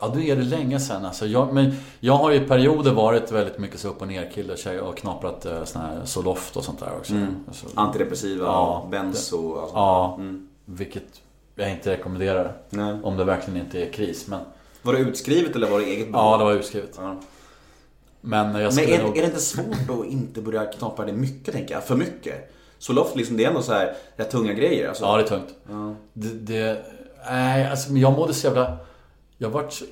Ja, 0.00 0.08
då 0.14 0.20
är 0.20 0.36
det 0.36 0.42
länge 0.42 0.80
sedan 0.80 1.04
alltså. 1.04 1.26
Jag, 1.26 1.54
men 1.54 1.72
jag 2.00 2.14
har 2.14 2.30
ju 2.30 2.36
i 2.36 2.40
perioder 2.48 2.92
varit 2.92 3.32
väldigt 3.32 3.58
mycket 3.58 3.80
så 3.80 3.88
upp 3.88 4.02
och 4.02 4.08
ner 4.08 4.30
kille 4.34 4.56
tjej 4.56 4.80
och 4.80 4.96
knaprat 4.96 5.46
eh, 5.46 5.64
sån 5.64 5.82
här 5.82 6.00
Zoloft 6.04 6.56
och 6.56 6.64
sånt 6.64 6.80
där 6.80 6.92
också. 6.98 7.14
Alltså, 7.48 7.66
Antidepressiva, 7.74 8.44
Ja, 8.44 8.88
benzo 8.90 9.56
alltså. 9.60 9.76
ja, 9.76 10.16
Mm. 10.18 10.48
vilket 10.64 11.20
jag 11.54 11.70
inte 11.70 11.90
rekommenderar. 11.90 12.56
Nej. 12.70 12.96
Om 13.02 13.16
det 13.16 13.24
verkligen 13.24 13.60
inte 13.60 13.82
är 13.86 13.92
kris. 13.92 14.26
Men 14.28 14.40
Var 14.82 14.92
det 14.92 14.98
utskrivet 14.98 15.56
eller 15.56 15.70
var 15.70 15.78
det 15.80 15.84
eget 15.84 16.12
behov? 16.12 16.24
ja, 16.32 16.38
det 16.38 16.44
var 16.44 16.52
utskrivet. 16.52 16.90
Ja. 16.96 17.20
Men 18.20 18.54
jag 18.60 18.74
Men 18.74 18.84
är, 18.84 19.02
nog... 19.02 19.16
är 19.16 19.20
det 19.20 19.26
inte 19.26 19.40
svårt 19.40 19.90
att 19.90 20.06
inte 20.06 20.40
börja 20.40 20.64
knapra 20.64 21.04
det 21.06 21.12
mycket 21.12 21.54
tänker 21.54 21.74
jag? 21.74 21.84
För 21.84 21.96
mycket? 21.96 22.52
Zoloft 22.78 23.16
liksom, 23.16 23.36
det 23.36 23.44
är 23.44 23.48
ändå 23.48 23.62
så 23.62 23.72
här 23.72 23.94
rätt 24.16 24.30
tunga 24.30 24.52
grejer 24.52 24.88
alltså. 24.88 25.04
Ja, 25.04 25.16
det 25.16 25.22
är 25.22 25.26
tungt. 25.26 25.54
Det, 26.12 26.28
det, 26.28 26.84
nej, 27.30 27.66
alltså 27.66 27.92
men 27.92 28.02
jag 28.02 28.12
mådde 28.12 28.34
så 28.34 28.46
jävla... 28.46 28.76
Jag 29.38 29.50
vart... 29.50 29.82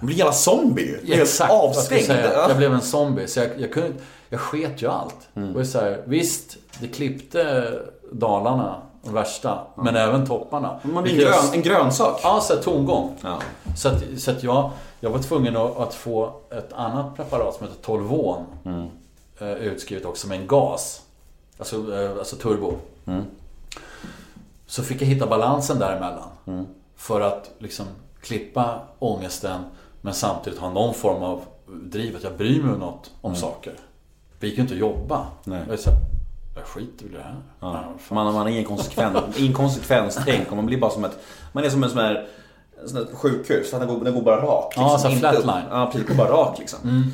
blir 0.00 0.12
en 0.14 0.18
jävla 0.18 0.32
zombie 0.32 0.82
ju. 0.82 1.06
Helt 1.06 1.22
Exakt, 1.22 1.52
jag 1.52 1.64
avstängd. 1.64 2.04
säga? 2.04 2.32
Ja. 2.32 2.48
Jag 2.48 2.56
blev 2.56 2.74
en 2.74 2.80
zombie. 2.80 3.26
Så 3.26 3.40
jag, 3.40 3.48
jag 3.58 3.72
kunde 3.72 3.92
Jag 4.28 4.40
sket 4.40 4.82
ju 4.82 4.86
allt. 4.86 5.28
Mm. 5.34 5.58
Ju 5.58 5.64
så 5.64 5.80
här, 5.80 6.02
visst, 6.06 6.56
det 6.80 6.88
klippte 6.88 7.72
Dalarna 8.12 8.82
de 9.02 9.14
värsta. 9.14 9.58
Men 9.74 9.96
även 9.96 10.26
topparna. 10.26 10.80
Man 10.82 11.02
blir 11.02 11.16
grön, 11.16 11.52
en 11.52 11.62
grönsak. 11.62 12.20
Ja, 12.22 12.40
så 12.40 12.54
här 12.54 12.62
tomgång. 12.62 13.16
Ja. 13.22 13.38
Så 13.76 13.88
att, 13.88 14.02
så 14.18 14.30
att 14.30 14.42
jag, 14.42 14.70
jag 15.00 15.10
var 15.10 15.18
tvungen 15.18 15.56
att, 15.56 15.78
att 15.78 15.94
få 15.94 16.32
ett 16.50 16.72
annat 16.72 17.16
preparat 17.16 17.54
som 17.54 17.66
heter 17.66 17.82
Tolvon. 17.82 18.44
Eh, 19.38 19.52
utskrivet 19.52 20.04
också 20.04 20.28
med 20.28 20.40
en 20.40 20.46
gas. 20.46 21.02
Alltså, 21.58 22.02
eh, 22.02 22.18
alltså 22.18 22.36
turbo. 22.36 22.72
Så 24.66 24.82
fick 24.82 25.02
jag 25.02 25.06
hitta 25.06 25.26
balansen 25.26 25.78
däremellan. 25.78 26.28
För 26.96 27.20
att 27.20 27.50
liksom 27.58 27.86
klippa 28.20 28.80
ångesten 28.98 29.60
men 30.00 30.14
samtidigt 30.14 30.58
ha 30.58 30.70
någon 30.70 30.94
form 30.94 31.22
av 31.22 31.40
driv 31.66 32.16
att 32.16 32.22
jag 32.22 32.36
bryr 32.36 32.62
mig 32.62 32.72
om 32.72 32.78
något 32.78 33.10
om 33.20 33.36
saker. 33.36 33.72
Det 34.40 34.46
gick 34.46 34.56
ju 34.56 34.62
inte 34.62 34.74
att 34.74 34.80
jobba. 34.80 35.26
Nej. 35.44 35.60
Jag, 36.54 36.64
skiter 36.64 37.04
väl 37.04 37.14
i 37.14 37.16
det 37.16 37.22
här. 37.22 37.36
Ja. 37.60 37.84
Ja. 38.08 38.14
Man, 38.14 38.34
man 38.34 38.48
är 38.48 38.58
inkonsekvent, 38.58 39.38
inkonsekvenstänk 39.38 40.50
och 40.50 40.56
man 40.56 40.66
blir 40.66 40.78
bara 40.78 40.90
som 40.90 41.04
ett... 41.04 41.18
Man 41.52 41.64
är 41.64 41.70
som 41.70 41.84
en 41.84 41.90
sån 41.90 41.98
här, 41.98 42.28
sån 42.86 42.96
här 42.96 43.06
sjukhus, 43.14 43.70
den 43.70 43.88
går, 43.88 44.04
den 44.04 44.14
går 44.14 44.22
bara 44.22 44.42
rakt. 44.42 44.76
Ja, 44.76 44.98
så 44.98 45.10
flatline. 45.10 45.62
Ja, 45.70 45.90
precis. 45.92 46.08
går 46.08 46.14
bara 46.14 46.30
rakt 46.30 46.58
liksom. 46.58 47.10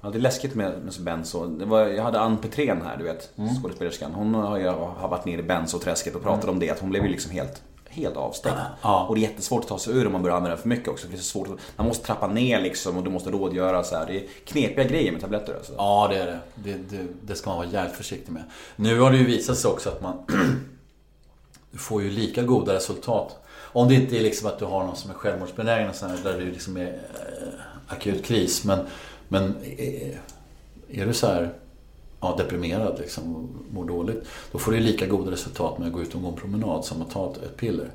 Ja, 0.00 0.10
det 0.10 0.18
är 0.18 0.20
läskigt 0.20 0.54
med, 0.54 0.72
med 0.82 0.94
benzo. 1.00 1.46
Det 1.46 1.64
var, 1.64 1.86
jag 1.86 2.02
hade 2.02 2.20
Ann 2.20 2.36
Petrén 2.36 2.82
här, 2.86 2.96
du 2.96 3.04
vet, 3.04 3.30
skådespelerskan. 3.62 4.12
Hon 4.14 4.34
har 4.34 4.58
ju 4.58 4.68
har 4.68 5.08
varit 5.08 5.24
nere 5.24 5.40
i 5.40 5.42
benzoträsket 5.42 6.14
och 6.14 6.22
pratat 6.22 6.48
om 6.48 6.58
det, 6.58 6.70
att 6.70 6.78
hon 6.78 6.90
blev 6.90 7.02
ju 7.02 7.08
liksom 7.10 7.32
helt 7.32 7.62
helt 7.90 8.16
avstängd. 8.16 8.56
Ja. 8.82 9.06
Och 9.06 9.14
det 9.14 9.20
är 9.20 9.22
jättesvårt 9.22 9.62
att 9.62 9.68
ta 9.68 9.78
sig 9.78 9.96
ur 9.96 10.06
om 10.06 10.12
man 10.12 10.22
börjar 10.22 10.36
använda 10.36 10.54
den 10.54 10.62
för 10.62 10.68
mycket 10.68 10.88
också. 10.88 11.06
För 11.06 11.12
det 11.12 11.18
är 11.18 11.22
så 11.22 11.30
svårt 11.30 11.48
att, 11.48 11.54
man 11.76 11.86
måste 11.86 12.06
trappa 12.06 12.26
ner 12.26 12.60
liksom 12.60 12.96
och 12.96 13.04
du 13.04 13.10
måste 13.10 13.30
rådgöra 13.30 13.84
så 13.84 13.96
här. 13.96 14.06
Det 14.06 14.16
är 14.16 14.26
knepiga 14.44 14.84
grejer 14.84 15.12
med 15.12 15.20
tabletter 15.20 15.54
alltså. 15.54 15.72
Ja, 15.76 16.08
det 16.10 16.16
är 16.16 16.26
det. 16.26 16.40
Det, 16.54 16.96
det. 16.96 17.06
det 17.22 17.34
ska 17.34 17.50
man 17.50 17.58
vara 17.58 17.68
jävligt 17.68 17.96
försiktig 17.96 18.32
med. 18.32 18.42
Nu 18.76 19.00
har 19.00 19.10
det 19.10 19.16
ju 19.16 19.24
visat 19.24 19.58
sig 19.58 19.70
också 19.70 19.88
att 19.88 20.02
man 20.02 20.14
du 21.70 21.78
får 21.78 22.02
ju 22.02 22.10
lika 22.10 22.42
goda 22.42 22.74
resultat. 22.74 23.36
Om 23.72 23.88
det 23.88 23.94
inte 23.94 24.16
är 24.16 24.20
liksom 24.20 24.48
att 24.48 24.58
du 24.58 24.64
har 24.64 24.84
någon 24.84 24.96
som 24.96 25.10
är 25.10 25.14
självmordsbenägen 25.14 25.88
och 25.88 25.94
sådär, 25.94 26.18
där 26.24 26.38
det 26.38 26.44
liksom 26.44 26.76
är 26.76 26.86
eh, 26.86 27.48
akut 27.86 28.24
kris. 28.24 28.64
Men, 28.64 28.86
men 29.28 29.56
eh, 29.78 30.16
är 31.00 31.06
du 31.06 31.14
så 31.14 31.26
här 31.26 31.52
ja, 32.20 32.34
deprimerad 32.38 32.98
liksom, 32.98 33.36
och 33.36 33.48
mår 33.74 33.84
dåligt. 33.84 34.28
Då 34.52 34.58
får 34.58 34.72
du 34.72 34.80
lika 34.80 35.06
goda 35.06 35.30
resultat 35.30 35.78
med 35.78 35.86
att 35.86 35.92
gå 35.92 36.02
ut 36.02 36.14
och 36.14 36.22
gå 36.22 36.28
en 36.28 36.34
promenad 36.36 36.84
som 36.84 37.02
att 37.02 37.10
ta 37.10 37.32
ett, 37.32 37.42
ett 37.42 37.56
piller. 37.56 37.90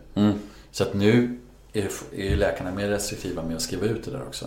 Så 0.72 0.84
att 0.84 0.94
nu 0.94 1.40
är, 1.74 1.90
är 2.16 2.36
läkarna 2.36 2.72
mer 2.72 2.88
restriktiva 2.90 3.44
med 3.44 3.56
att 3.56 3.62
skriva 3.62 3.86
ut 3.86 4.06
det 4.06 4.12
där 4.12 4.22
också. 4.28 4.46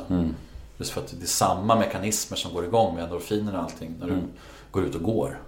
Just 0.78 0.90
för 0.90 1.00
att 1.00 1.14
det 1.18 1.24
är 1.24 1.26
samma 1.26 1.76
mekanismer 1.76 2.36
som 2.36 2.54
går 2.54 2.64
igång 2.64 2.94
med 2.94 3.04
endorfiner 3.04 3.54
och 3.56 3.62
allting 3.62 3.94
när 4.00 4.06
du 4.06 4.12
går 4.72 4.84
ut 4.84 4.94
och 4.94 5.02
går. 5.02 5.40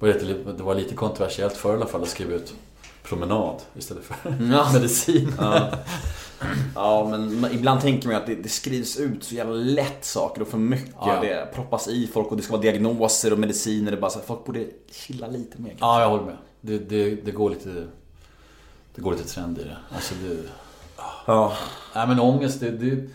Lite- 0.00 0.52
Det 0.56 0.62
var 0.62 0.74
lite 0.74 0.94
kontroversiellt 0.94 1.56
förr 1.56 1.72
i 1.72 1.76
alla 1.76 1.86
fall 1.86 2.02
att 2.02 2.08
skriva 2.08 2.34
ut 2.34 2.54
promenad 3.02 3.56
istället 3.78 4.04
för 4.04 4.16
Ja. 4.52 4.70
medicin. 4.72 5.32
Ja, 5.38 5.70
men 7.10 7.40
man- 7.40 7.52
ibland 7.52 7.80
tänker 7.80 8.08
man 8.08 8.16
ju 8.16 8.20
att 8.20 8.26
det, 8.26 8.34
det 8.34 8.48
skrivs 8.48 8.96
ut 8.96 9.24
så 9.24 9.34
jävla 9.34 9.54
lätt 9.54 10.04
saker 10.04 10.42
och 10.42 10.48
för 10.48 10.58
mycket. 10.58 10.94
Ja. 11.00 11.20
Det 11.20 11.54
proppas 11.54 11.88
i 11.88 12.06
folk 12.06 12.30
och 12.30 12.36
det 12.36 12.42
ska 12.42 12.52
vara 12.52 12.62
diagnoser 12.62 13.32
och 13.32 13.38
mediciner. 13.38 13.90
Det 13.90 13.96
bara 13.96 14.10
så 14.10 14.18
här, 14.18 14.26
folk 14.26 14.44
borde 14.44 14.66
chilla 14.90 15.26
lite 15.26 15.62
mer. 15.62 15.74
Ja, 15.80 16.00
jag 16.00 16.08
håller 16.10 16.24
med. 16.24 16.36
Det, 16.60 16.78
det, 16.78 17.14
det 17.14 17.30
går 17.30 17.50
lite... 17.50 17.86
Det 18.94 19.00
går 19.02 19.12
lite 19.12 19.28
trend 19.28 19.58
i 19.58 19.64
det. 19.64 19.76
Alltså 19.94 20.14
det... 20.14 20.36
Ja. 21.26 21.52
Nej 21.94 22.08
men 22.08 22.20
ångest, 22.20 22.60
det, 22.60 22.70
det, 22.70 23.08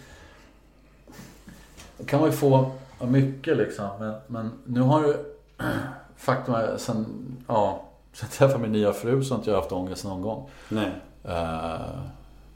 kan 2.05 2.19
man 2.19 2.29
ju 2.29 2.35
få 2.35 2.71
mycket 3.01 3.57
liksom. 3.57 3.89
Men, 3.99 4.15
men 4.27 4.51
nu 4.65 4.81
har 4.81 5.03
du... 5.03 5.35
Faktum 6.17 6.53
är, 6.53 6.77
sen, 6.77 7.05
ja, 7.47 7.83
sen 8.13 8.27
jag 8.31 8.37
träffade 8.37 8.61
min 8.61 8.71
nya 8.71 8.93
fru 8.93 9.23
så 9.23 9.33
har 9.33 9.39
inte 9.39 9.49
jag 9.49 9.57
haft 9.57 9.71
ångest 9.71 10.03
någon 10.03 10.21
gång. 10.21 10.49
Nej. 10.69 10.91
Eh, 11.23 12.01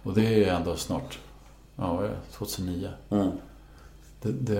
och 0.04 0.14
det 0.14 0.44
är 0.46 0.54
ändå 0.56 0.76
snart, 0.76 1.20
ja 1.76 1.94
vad 1.94 2.06
är 2.06 2.10
det, 2.10 2.16
2009. 2.38 2.90
Mm. 3.10 3.32
Det, 4.22 4.32
det, 4.32 4.60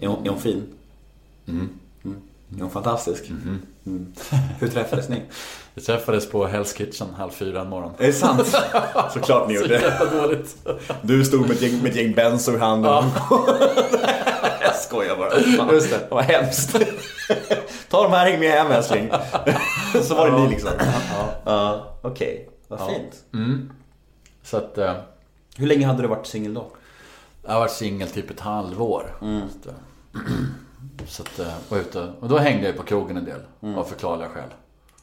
Är, 0.00 0.06
hon, 0.06 0.26
är 0.26 0.30
hon 0.30 0.40
fin? 0.40 0.66
mm. 1.48 1.68
Är 2.56 2.60
hon 2.60 2.70
fantastisk? 2.70 3.28
Mm. 3.84 4.12
Hur 4.58 4.68
träffades 4.68 5.08
ni? 5.08 5.22
Vi 5.74 5.82
träffades 5.82 6.30
på 6.30 6.46
Hell's 6.46 6.76
Kitchen 6.76 7.08
halv 7.16 7.30
fyra 7.30 7.60
en 7.60 7.68
morgon. 7.68 7.92
Är 7.98 8.06
det 8.06 8.12
sant? 8.12 8.46
Såklart 9.12 9.48
ni 9.48 9.54
Så 9.56 9.62
gjorde. 9.62 9.74
jävla 9.80 10.22
dåligt. 10.22 10.56
Du 11.02 11.24
stod 11.24 11.40
med 11.40 11.50
ett 11.50 11.62
gäng, 11.62 11.82
med 11.82 11.90
ett 11.90 11.96
gäng 11.96 12.14
benzo 12.14 12.52
i 12.54 12.58
handen. 12.58 13.04
jag 14.62 14.76
skojar 14.76 15.16
bara. 15.16 15.30
Fan, 15.56 15.74
Just 15.74 15.90
det. 15.90 16.06
Vad 16.10 16.24
hemskt. 16.24 16.76
Ta 17.90 18.02
de 18.02 18.12
här, 18.12 18.30
häng 18.30 18.40
med 18.40 18.50
hem 18.50 18.70
älskling. 18.72 19.10
Så 20.02 20.14
var 20.14 20.30
det 20.30 20.38
ni 20.38 20.48
liksom. 20.48 20.70
Ja. 21.44 21.86
Okej, 22.02 22.48
vad 22.68 22.78
fint. 22.90 23.24
Så 24.42 24.56
att, 24.56 24.78
eh, 24.78 24.94
Hur 25.56 25.66
länge 25.66 25.86
hade 25.86 26.02
du 26.02 26.08
varit 26.08 26.26
singel 26.26 26.54
då? 26.54 26.66
jag 27.42 27.52
har 27.52 27.60
varit 27.60 27.70
singel 27.72 28.08
typ 28.08 28.30
ett 28.30 28.40
halvår. 28.40 29.16
Så 29.20 29.58
att, 29.60 29.66
eh, 29.66 30.22
Så 31.06 31.22
att, 31.22 31.38
eh, 31.38 31.54
var 31.68 31.78
ute, 31.78 32.12
och 32.20 32.28
då 32.28 32.38
hängde 32.38 32.66
jag 32.66 32.76
på 32.76 32.82
krogen 32.82 33.16
en 33.16 33.24
del, 33.24 33.40
av 33.76 33.84
förklarliga 33.84 34.28
skäl. 34.28 34.48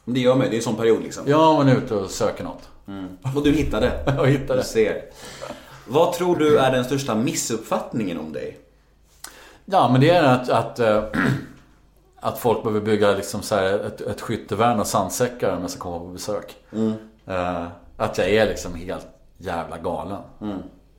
Det 0.04 0.20
gör 0.20 0.34
mig, 0.34 0.48
det 0.50 0.54
är 0.54 0.58
en 0.58 0.62
sån 0.64 0.76
period 0.76 1.02
liksom. 1.02 1.24
Jag 1.26 1.56
var 1.56 1.72
ute 1.72 1.94
och 1.94 2.10
söker 2.10 2.44
något. 2.44 2.68
Och 3.36 3.42
du 3.44 3.52
hittade? 3.52 4.16
Och 4.20 4.28
hittade. 4.28 4.60
Du 4.60 4.66
ser. 4.66 5.02
Vad 5.88 6.12
tror 6.12 6.36
du 6.36 6.58
är 6.58 6.72
den 6.72 6.84
största 6.84 7.14
missuppfattningen 7.14 8.18
om 8.18 8.32
dig? 8.32 8.58
Ja, 9.64 9.88
men 9.92 10.00
det 10.00 10.10
är 10.10 10.22
att, 10.22 10.48
att, 10.48 10.78
eh, 10.78 11.04
att 12.20 12.38
folk 12.38 12.62
behöver 12.62 12.80
bygga 12.80 13.12
liksom 13.12 13.42
så 13.42 13.54
här 13.54 13.78
ett, 13.78 14.00
ett 14.00 14.20
skyttevärn 14.20 14.80
av 14.80 14.84
sandsäckar 14.84 15.56
om 15.56 15.60
jag 15.60 15.70
ska 15.70 15.80
komma 15.80 15.98
på 15.98 16.06
besök. 16.06 16.56
Eh, 17.26 17.66
Att 17.96 18.18
jag 18.18 18.28
är 18.28 18.46
liksom 18.46 18.74
helt 18.74 19.06
jävla 19.38 19.78
galen. 19.78 20.20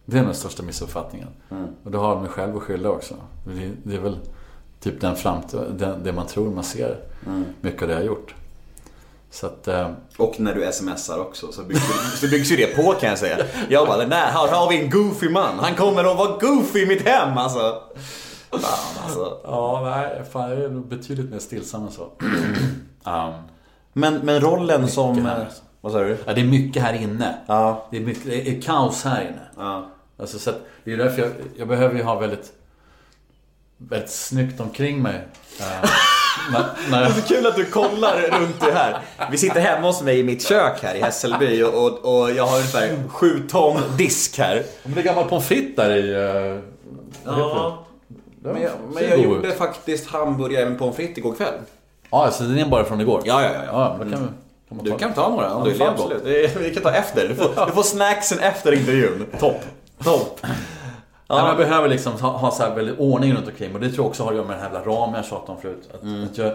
Det 0.06 0.18
är 0.18 0.24
den 0.24 0.34
största 0.36 0.64
missuppfattningen. 0.64 1.28
Och 1.84 1.92
det 1.92 1.98
har 1.98 2.20
mig 2.22 2.30
själv 2.30 2.58
att 2.58 2.64
skylla 2.64 2.90
också. 2.90 3.14
Det, 3.46 3.72
det 3.84 3.96
är 3.96 4.00
väl 4.00 4.18
typ 4.80 5.02
den 5.02 5.16
framt, 5.16 5.52
det, 5.78 5.96
det 6.04 6.12
man 6.14 6.28
tror 6.28 6.50
man 6.52 6.64
ser. 6.64 6.98
Mycket 7.62 7.82
av 7.82 7.88
det 7.88 7.94
jag 7.94 8.00
har 8.02 8.06
gjort. 8.06 8.36
Så 9.30 9.46
att... 9.48 9.68
eh, 9.68 9.90
Och 10.18 10.40
när 10.40 10.56
du 10.56 10.72
smsar 10.72 11.20
också 11.20 11.52
så 11.52 11.64
byggs, 11.64 12.20
så 12.20 12.28
byggs 12.28 12.52
ju 12.52 12.56
det 12.56 12.76
på 12.76 12.92
kan 12.94 13.10
jag 13.10 13.20
säga. 13.20 13.38
Jag 13.70 13.88
bara, 13.88 13.98
nej, 14.08 14.32
här 14.32 14.48
har 14.48 14.70
vi 14.70 14.84
en 14.84 14.90
goofy 14.90 15.30
man. 15.30 15.60
Han 15.60 15.76
kommer 15.76 16.04
att 16.12 16.18
vara 16.18 16.38
goofy 16.38 16.80
i 16.84 16.86
mitt 16.88 17.08
hem 17.08 17.38
alltså. 17.38 17.82
Fan 18.52 19.04
alltså. 19.04 19.38
Ja, 19.44 19.82
nej, 19.96 20.24
fan, 20.32 20.50
jag 20.50 20.60
är 20.62 20.70
betydligt 20.70 21.32
mer 21.32 21.40
stillsam 21.40 21.86
än 21.86 21.92
så. 21.92 22.02
um, 23.04 23.34
Men, 23.94 24.14
men 24.24 24.40
rollen 24.40 24.88
som... 24.88 25.26
här. 25.26 25.40
eh, 25.42 25.48
Vad 25.86 25.94
sa 25.94 26.00
du? 26.00 26.18
ja, 26.26 26.34
det 26.34 26.42
är 26.42 26.46
mycket 26.46 26.84
här 26.84 26.94
inne. 26.94 27.36
Ja. 27.48 27.88
Det 27.92 27.98
är, 27.98 28.02
mycket, 28.02 28.26
det 28.26 28.50
är 28.50 28.62
kaos 28.62 29.04
här 29.04 29.22
inne. 29.22 29.42
Ja. 29.58 29.86
Alltså, 30.20 30.40
så 30.40 30.50
att, 30.50 30.60
det 30.84 30.94
är 30.94 30.98
därför 30.98 31.22
jag, 31.22 31.32
jag 31.58 31.68
behöver 31.68 31.96
ju 31.96 32.04
ha 32.04 32.16
väldigt, 32.20 32.52
väldigt 33.78 34.10
snyggt 34.10 34.60
omkring 34.60 35.02
mig. 35.02 35.28
Eh, 35.60 35.66
när, 36.52 36.66
när 36.92 37.02
jag, 37.02 37.12
Det 37.12 37.18
är 37.18 37.22
så 37.22 37.28
kul 37.28 37.48
att 37.48 37.56
du 37.56 37.66
kollar 37.66 38.40
runt 38.40 38.60
det 38.60 38.72
här. 38.72 39.02
Vi 39.32 39.38
sitter 39.38 39.60
hemma 39.60 39.88
hos 39.88 40.02
mig 40.02 40.20
i 40.20 40.24
mitt 40.24 40.48
kök 40.48 40.84
här 40.84 40.96
i 40.96 41.02
Hässelby 41.02 41.64
och, 41.64 41.74
och, 41.74 42.22
och 42.22 42.32
jag 42.32 42.46
har 42.46 42.58
ungefär 42.58 43.08
sju 43.08 43.48
ton 43.50 43.82
disk 43.98 44.38
här. 44.38 44.64
men 44.84 44.94
det 44.94 45.02
är 45.02 45.06
gammal 45.06 45.26
pommes 45.26 45.48
frites 45.48 45.76
där 45.76 45.96
i... 45.96 46.16
Uh, 46.16 46.60
Ja. 47.26 47.86
Men 48.42 48.62
jag, 48.62 48.72
men 48.94 49.04
jag 49.04 49.20
gjorde 49.20 49.52
faktiskt 49.52 50.08
hamburgare 50.08 50.70
med 50.70 50.80
pommes 50.80 50.96
frites 50.96 51.18
igår 51.18 51.36
kväll. 51.36 51.54
Ja, 52.10 52.32
så 52.32 52.44
den 52.44 52.58
är 52.58 52.66
bara 52.66 52.84
från 52.84 53.02
igår? 53.02 53.22
Ja, 53.26 53.44
ja, 53.44 53.50
ja. 53.54 53.64
ja. 53.66 53.96
Då 54.04 54.12
kan, 54.12 54.22
vi, 54.22 54.45
kan 54.70 54.78
Du 54.84 54.92
ta 54.92 54.98
kan 54.98 55.14
ta 55.14 55.30
några 55.30 55.54
om 55.54 55.64
du 55.64 55.72
vill. 55.72 55.82
Absolut. 55.82 56.24
Det- 56.24 56.56
Vi 56.58 56.74
kan 56.74 56.84
ta 56.84 56.92
efter. 56.92 57.28
Du 57.28 57.36
får, 57.36 57.66
du 57.66 57.72
får 57.72 57.84
snacksen 57.84 58.40
efter 58.40 58.72
intervjun. 58.72 59.26
Topp. 59.40 59.62
Topp. 60.04 60.40
Ja. 61.28 61.48
jag 61.48 61.58
behöver 61.58 61.90
liksom 61.90 62.14
ha, 62.14 62.30
ha 62.38 62.52
så 62.52 62.64
här 62.64 62.76
väldigt 62.76 63.00
ordning 63.00 63.34
runt 63.34 63.48
omkring 63.48 63.74
och 63.76 63.80
det 63.82 63.90
tror 63.92 64.04
jag 64.04 64.10
också 64.10 64.24
har 64.24 64.30
att 64.32 64.36
göra 64.38 64.48
med 64.48 64.56
den 64.56 64.64
här 64.64 64.74
jävla 64.74 64.92
ramen 64.94 65.16
jag 65.16 65.26
tjatade 65.26 65.52
om 65.52 65.62
förut. 65.62 65.90
Att, 65.94 66.04
Mm. 66.04 66.24
att 66.24 66.38
jag, 66.38 66.54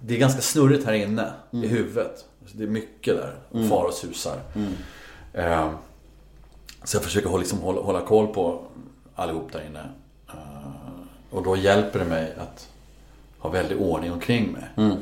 det, 0.00 0.14
är 0.14 0.18
ganska 0.18 0.40
snurrigt 0.40 0.86
här 0.86 0.92
inne 0.92 1.30
i 1.50 1.66
huvudet. 1.66 2.24
Alltså, 2.42 2.56
det 2.58 2.64
är 2.64 2.68
mycket 2.68 3.16
där, 3.16 3.34
Mm. 3.54 3.68
far 3.68 3.84
och 3.84 3.94
susar. 3.94 4.36
Eh, 5.32 5.68
så 6.84 6.96
jag 6.96 7.02
försöker 7.04 7.28
hålla, 7.28 7.40
liksom, 7.40 7.58
hålla, 7.60 7.80
hålla 7.80 8.00
koll 8.00 8.26
på 8.26 8.60
allihop 9.14 9.52
där 9.52 9.62
inne. 9.70 9.84
Eh, 10.28 11.36
och 11.36 11.42
då 11.42 11.56
hjälper 11.56 11.98
det 11.98 12.04
mig 12.04 12.34
att 12.38 12.68
ha 13.38 13.50
väldigt 13.50 13.78
ordning 13.80 14.12
omkring 14.12 14.52
mig. 14.52 14.92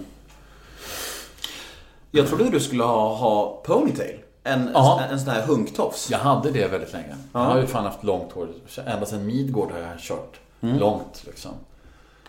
Mm. 2.15 2.27
Jag 2.27 2.29
trodde 2.29 2.51
du 2.51 2.61
skulle 2.61 2.83
ha, 2.85 3.15
ha 3.17 3.63
ponytail. 3.65 4.19
En, 4.45 4.71
Ja. 4.75 5.01
en, 5.05 5.11
en 5.13 5.21
sån 5.21 5.29
här 5.29 5.43
hunktofs. 5.43 6.11
Jag 6.11 6.19
hade 6.19 6.51
det 6.51 6.67
väldigt 6.69 6.93
länge. 6.93 7.17
Jag 7.33 7.41
har 7.41 7.61
ju 7.61 7.67
fan 7.67 7.85
haft 7.85 8.05
långt 8.05 8.33
hår. 8.33 8.49
Ända 8.87 9.07
sedan 9.07 9.27
Midgård 9.27 9.71
har 9.73 9.79
jag 9.79 9.99
kört. 10.01 10.41
Långt 10.61 11.23
liksom. 11.27 11.51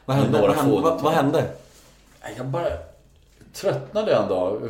Vad 0.06 0.18
hände? 0.18 0.32
Några 0.40 0.48
Vad 0.53 0.56
hände? 0.57 0.98
Vad, 1.03 1.14
hände? 1.14 1.52
Jag 2.38 2.45
bara 2.45 2.66
tröttnade 3.53 4.16
en 4.16 4.30
dag. 4.30 4.62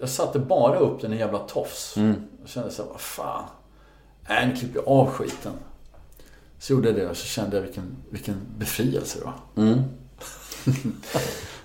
Jag 0.00 0.08
satte 0.08 0.38
bara 0.38 0.78
upp 0.78 1.00
den 1.00 1.12
i 1.12 1.16
jävla 1.16 1.38
tofs. 1.38 1.96
Jag 1.96 2.48
kände 2.50 2.70
så 2.70 2.82
här, 2.82 2.90
vad 2.90 3.00
fan. 3.00 3.44
Nej, 4.28 4.46
nu 4.46 4.56
klipper 4.56 4.78
jag 4.80 4.88
av 4.88 5.10
skiten. 5.10 5.52
Så 6.58 6.72
gjorde 6.72 6.88
jag 6.88 6.96
det 6.96 7.08
och 7.10 7.16
så 7.16 7.26
kände 7.26 7.56
jag 7.56 7.62
vilken, 7.62 7.96
vilken 8.10 8.40
befrielse 8.58 9.18
det 9.18 9.24
var. 9.24 9.34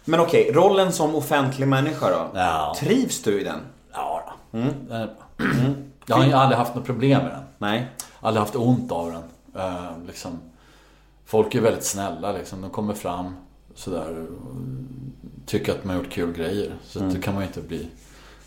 Men 0.09 0.19
okej, 0.19 0.51
rollen 0.53 0.91
som 0.91 1.15
offentlig 1.15 1.67
människa 1.67 2.09
då? 2.09 2.39
Ja. 2.39 2.75
Trivs 2.79 3.23
du 3.23 3.41
i 3.41 3.43
den? 3.43 3.59
Ja, 3.93 4.35
då. 4.51 4.57
Bra. 4.57 5.07
Jag 6.05 6.15
har 6.17 6.31
aldrig 6.43 6.57
haft 6.57 6.75
något 6.75 6.85
problem 6.85 7.21
med 7.23 7.31
den. 7.31 7.43
Nej. 7.57 7.87
Aldrig 8.19 8.39
haft 8.39 8.55
ont 8.55 8.91
av 8.91 9.11
den. 9.11 9.23
Eh, 9.63 9.91
liksom. 10.07 10.39
Folk 11.25 11.55
är 11.55 11.61
väldigt 11.61 11.83
snälla 11.85 12.31
liksom. 12.31 12.61
De 12.61 12.69
kommer 12.69 12.93
fram 12.93 13.35
sådär. 13.75 14.25
och 14.25 14.55
Tycker 15.45 15.71
att 15.71 15.83
man 15.83 15.95
har 15.95 16.03
gjort 16.03 16.11
kul 16.11 16.33
grejer. 16.33 16.73
Så 16.83 16.99
Mm. 16.99 17.13
det 17.13 17.21
kan 17.21 17.33
man 17.33 17.43
ju 17.43 17.47
inte 17.47 17.61
bli... 17.61 17.79
kan 17.79 17.89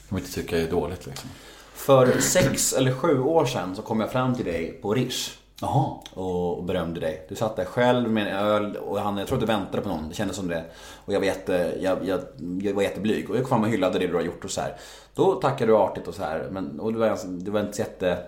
man 0.08 0.20
inte 0.20 0.32
tycka 0.32 0.58
är 0.58 0.70
dåligt 0.70 1.06
liksom. 1.06 1.30
För 1.74 2.20
sex 2.20 2.72
eller 2.72 2.94
sju 2.94 3.20
år 3.20 3.44
sedan 3.46 3.76
så 3.76 3.82
kom 3.82 4.00
jag 4.00 4.12
fram 4.12 4.34
till 4.34 4.44
dig 4.44 4.78
på 4.82 4.94
Rish. 4.94 5.30
Jaha. 5.64 5.94
och 6.14 6.64
berömde 6.64 7.00
dig. 7.00 7.26
Du 7.28 7.34
satt 7.34 7.56
där 7.56 7.64
själv 7.64 8.10
med 8.10 8.26
en 8.26 8.36
öl 8.36 8.76
och 8.76 8.98
han, 9.00 9.16
jag 9.18 9.26
tror 9.26 9.36
att 9.36 9.40
du 9.40 9.46
väntade 9.46 9.82
på 9.82 9.88
någon, 9.88 10.08
det 10.08 10.14
kändes 10.14 10.36
som 10.36 10.48
det. 10.48 10.64
Och 11.04 11.12
jag 11.12 11.20
var, 11.20 11.26
jätte, 11.26 11.74
jag, 11.80 11.98
jag, 12.06 12.20
jag 12.62 12.74
var 12.74 12.82
jätteblyg 12.82 13.30
och 13.30 13.36
jag 13.36 13.42
kom 13.42 13.48
fram 13.48 13.62
och 13.62 13.68
hyllade 13.68 13.98
det 13.98 14.06
du 14.06 14.14
har 14.14 14.22
gjort 14.22 14.44
och 14.44 14.50
så 14.50 14.60
här. 14.60 14.76
Då 15.14 15.34
tackade 15.34 15.72
du 15.72 15.76
artigt 15.76 16.08
och 16.08 16.14
så 16.14 16.22
här. 16.22 16.48
Men, 16.50 16.80
och 16.80 16.92
du 16.92 16.98
var, 16.98 17.18
du 17.26 17.50
var 17.50 17.60
inte 17.60 17.72
så 17.72 17.82
jätte, 17.82 18.18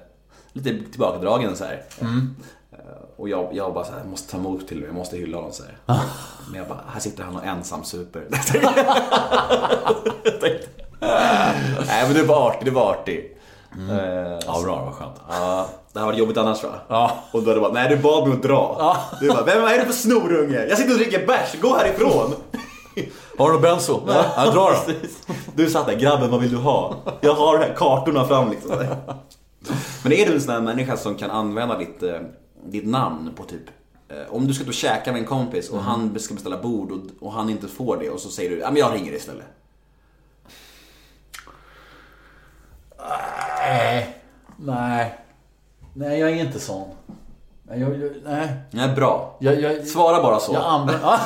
lite 0.52 0.70
tillbakadragen 0.90 1.56
så 1.56 1.64
här. 1.64 1.82
Eh, 2.72 2.78
Och 3.16 3.28
jag, 3.28 3.48
jag 3.52 3.74
bara 3.74 3.84
så 3.84 3.92
här, 3.92 3.98
jag 3.98 4.08
måste 4.08 4.30
ta 4.32 4.38
emot 4.38 4.68
till 4.68 4.80
det, 4.80 4.86
jag 4.86 4.94
måste 4.94 5.16
hylla 5.16 5.36
honom 5.36 5.52
så 5.52 5.62
här. 5.62 5.78
Men 6.50 6.58
jag 6.58 6.68
bara, 6.68 6.80
här 6.92 7.00
sitter 7.00 7.22
han 7.24 7.36
och 7.36 7.44
ensam 7.44 7.84
super. 7.84 8.26
Nej 11.86 12.04
men 12.06 12.14
du 12.14 12.22
var 12.26 12.48
artig, 12.50 12.64
du 12.64 12.70
var 12.70 12.90
artig. 12.90 13.33
Eh, 13.90 14.38
Ja, 14.46 14.62
bra. 14.64 14.84
Vad 14.84 14.94
skönt. 14.94 15.14
Ja, 15.28 15.68
det 15.92 15.98
här 15.98 16.06
var 16.06 16.12
jobbigt 16.12 16.36
annars 16.36 16.62
va? 16.62 16.70
Ja. 16.88 17.18
Och 17.32 17.42
då 17.42 17.54
det 17.54 17.60
bara, 17.60 17.72
nej 17.72 17.88
du 17.88 17.96
bad 17.96 18.28
mig 18.28 18.36
att 18.36 18.42
dra. 18.42 18.96
Du 19.20 19.28
bara, 19.28 19.44
vem 19.44 19.64
är 19.64 19.78
du 19.78 19.84
för 19.84 19.92
snorunge? 19.92 20.66
Jag 20.66 20.78
sitter 20.78 20.92
och 20.92 20.98
dricker 20.98 21.26
bärs, 21.26 21.60
gå 21.60 21.76
härifrån! 21.76 22.34
Har 23.38 23.52
du 23.52 23.58
benzo? 23.58 24.00
Nej. 24.06 24.24
Ja, 24.36 24.44
dra 24.44 24.70
då. 24.70 24.76
Precis. 24.92 25.18
Du 25.54 25.70
satt 25.70 25.86
där, 25.86 25.94
grabben 25.96 26.30
vad 26.30 26.40
vill 26.40 26.50
du 26.50 26.56
ha? 26.56 26.94
Jag 27.20 27.34
har 27.34 27.58
de 27.58 27.64
här 27.64 27.74
kartorna 27.76 28.24
fram 28.26 28.50
liksom. 28.50 28.76
Men 30.02 30.12
är 30.12 30.26
du 30.26 30.32
en 30.34 30.40
sån 30.40 30.54
här 30.54 30.60
människa 30.60 30.96
som 30.96 31.14
kan 31.14 31.30
använda 31.30 31.78
ditt, 31.78 32.02
eh, 32.02 32.16
ditt 32.66 32.86
namn 32.86 33.30
på 33.36 33.44
typ 33.44 33.62
eh, 34.08 34.34
om 34.34 34.46
du 34.46 34.54
ska 34.54 34.66
och 34.66 34.74
käka 34.74 35.12
med 35.12 35.20
en 35.20 35.26
kompis 35.26 35.70
och 35.70 35.80
han 35.80 36.18
ska 36.20 36.34
beställa 36.34 36.56
bord 36.58 36.92
och, 36.92 37.00
och 37.20 37.32
han 37.32 37.50
inte 37.50 37.68
får 37.68 37.96
det 37.96 38.10
och 38.10 38.20
så 38.20 38.28
säger 38.28 38.50
du, 38.50 38.58
ja 38.58 38.70
men 38.70 38.76
jag 38.76 38.94
ringer 38.94 39.12
istället. 39.12 39.46
Nej. 43.68 44.16
Nej. 44.56 45.14
Nej, 45.92 46.20
jag 46.20 46.30
är 46.30 46.34
inte 46.34 46.60
sån. 46.60 46.88
Nej, 47.62 47.80
jag, 47.80 48.02
jag, 48.02 48.12
nej. 48.24 48.48
Nej, 48.70 48.88
bra. 48.88 49.36
Jag, 49.40 49.86
Svara 49.86 50.22
bara 50.22 50.40
så. 50.40 50.56
Använder... 50.56 51.00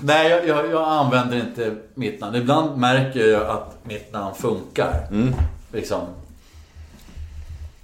Nej, 0.02 0.46
jag, 0.46 0.74
använder 0.74 1.36
inte 1.36 1.76
mitt 1.94 2.20
namn. 2.20 2.36
Ibland 2.36 2.80
märker 2.80 3.28
jag 3.28 3.46
att 3.48 3.76
mitt 3.84 4.12
namn 4.12 4.34
funkar. 4.34 5.08
Liksom. 5.72 6.00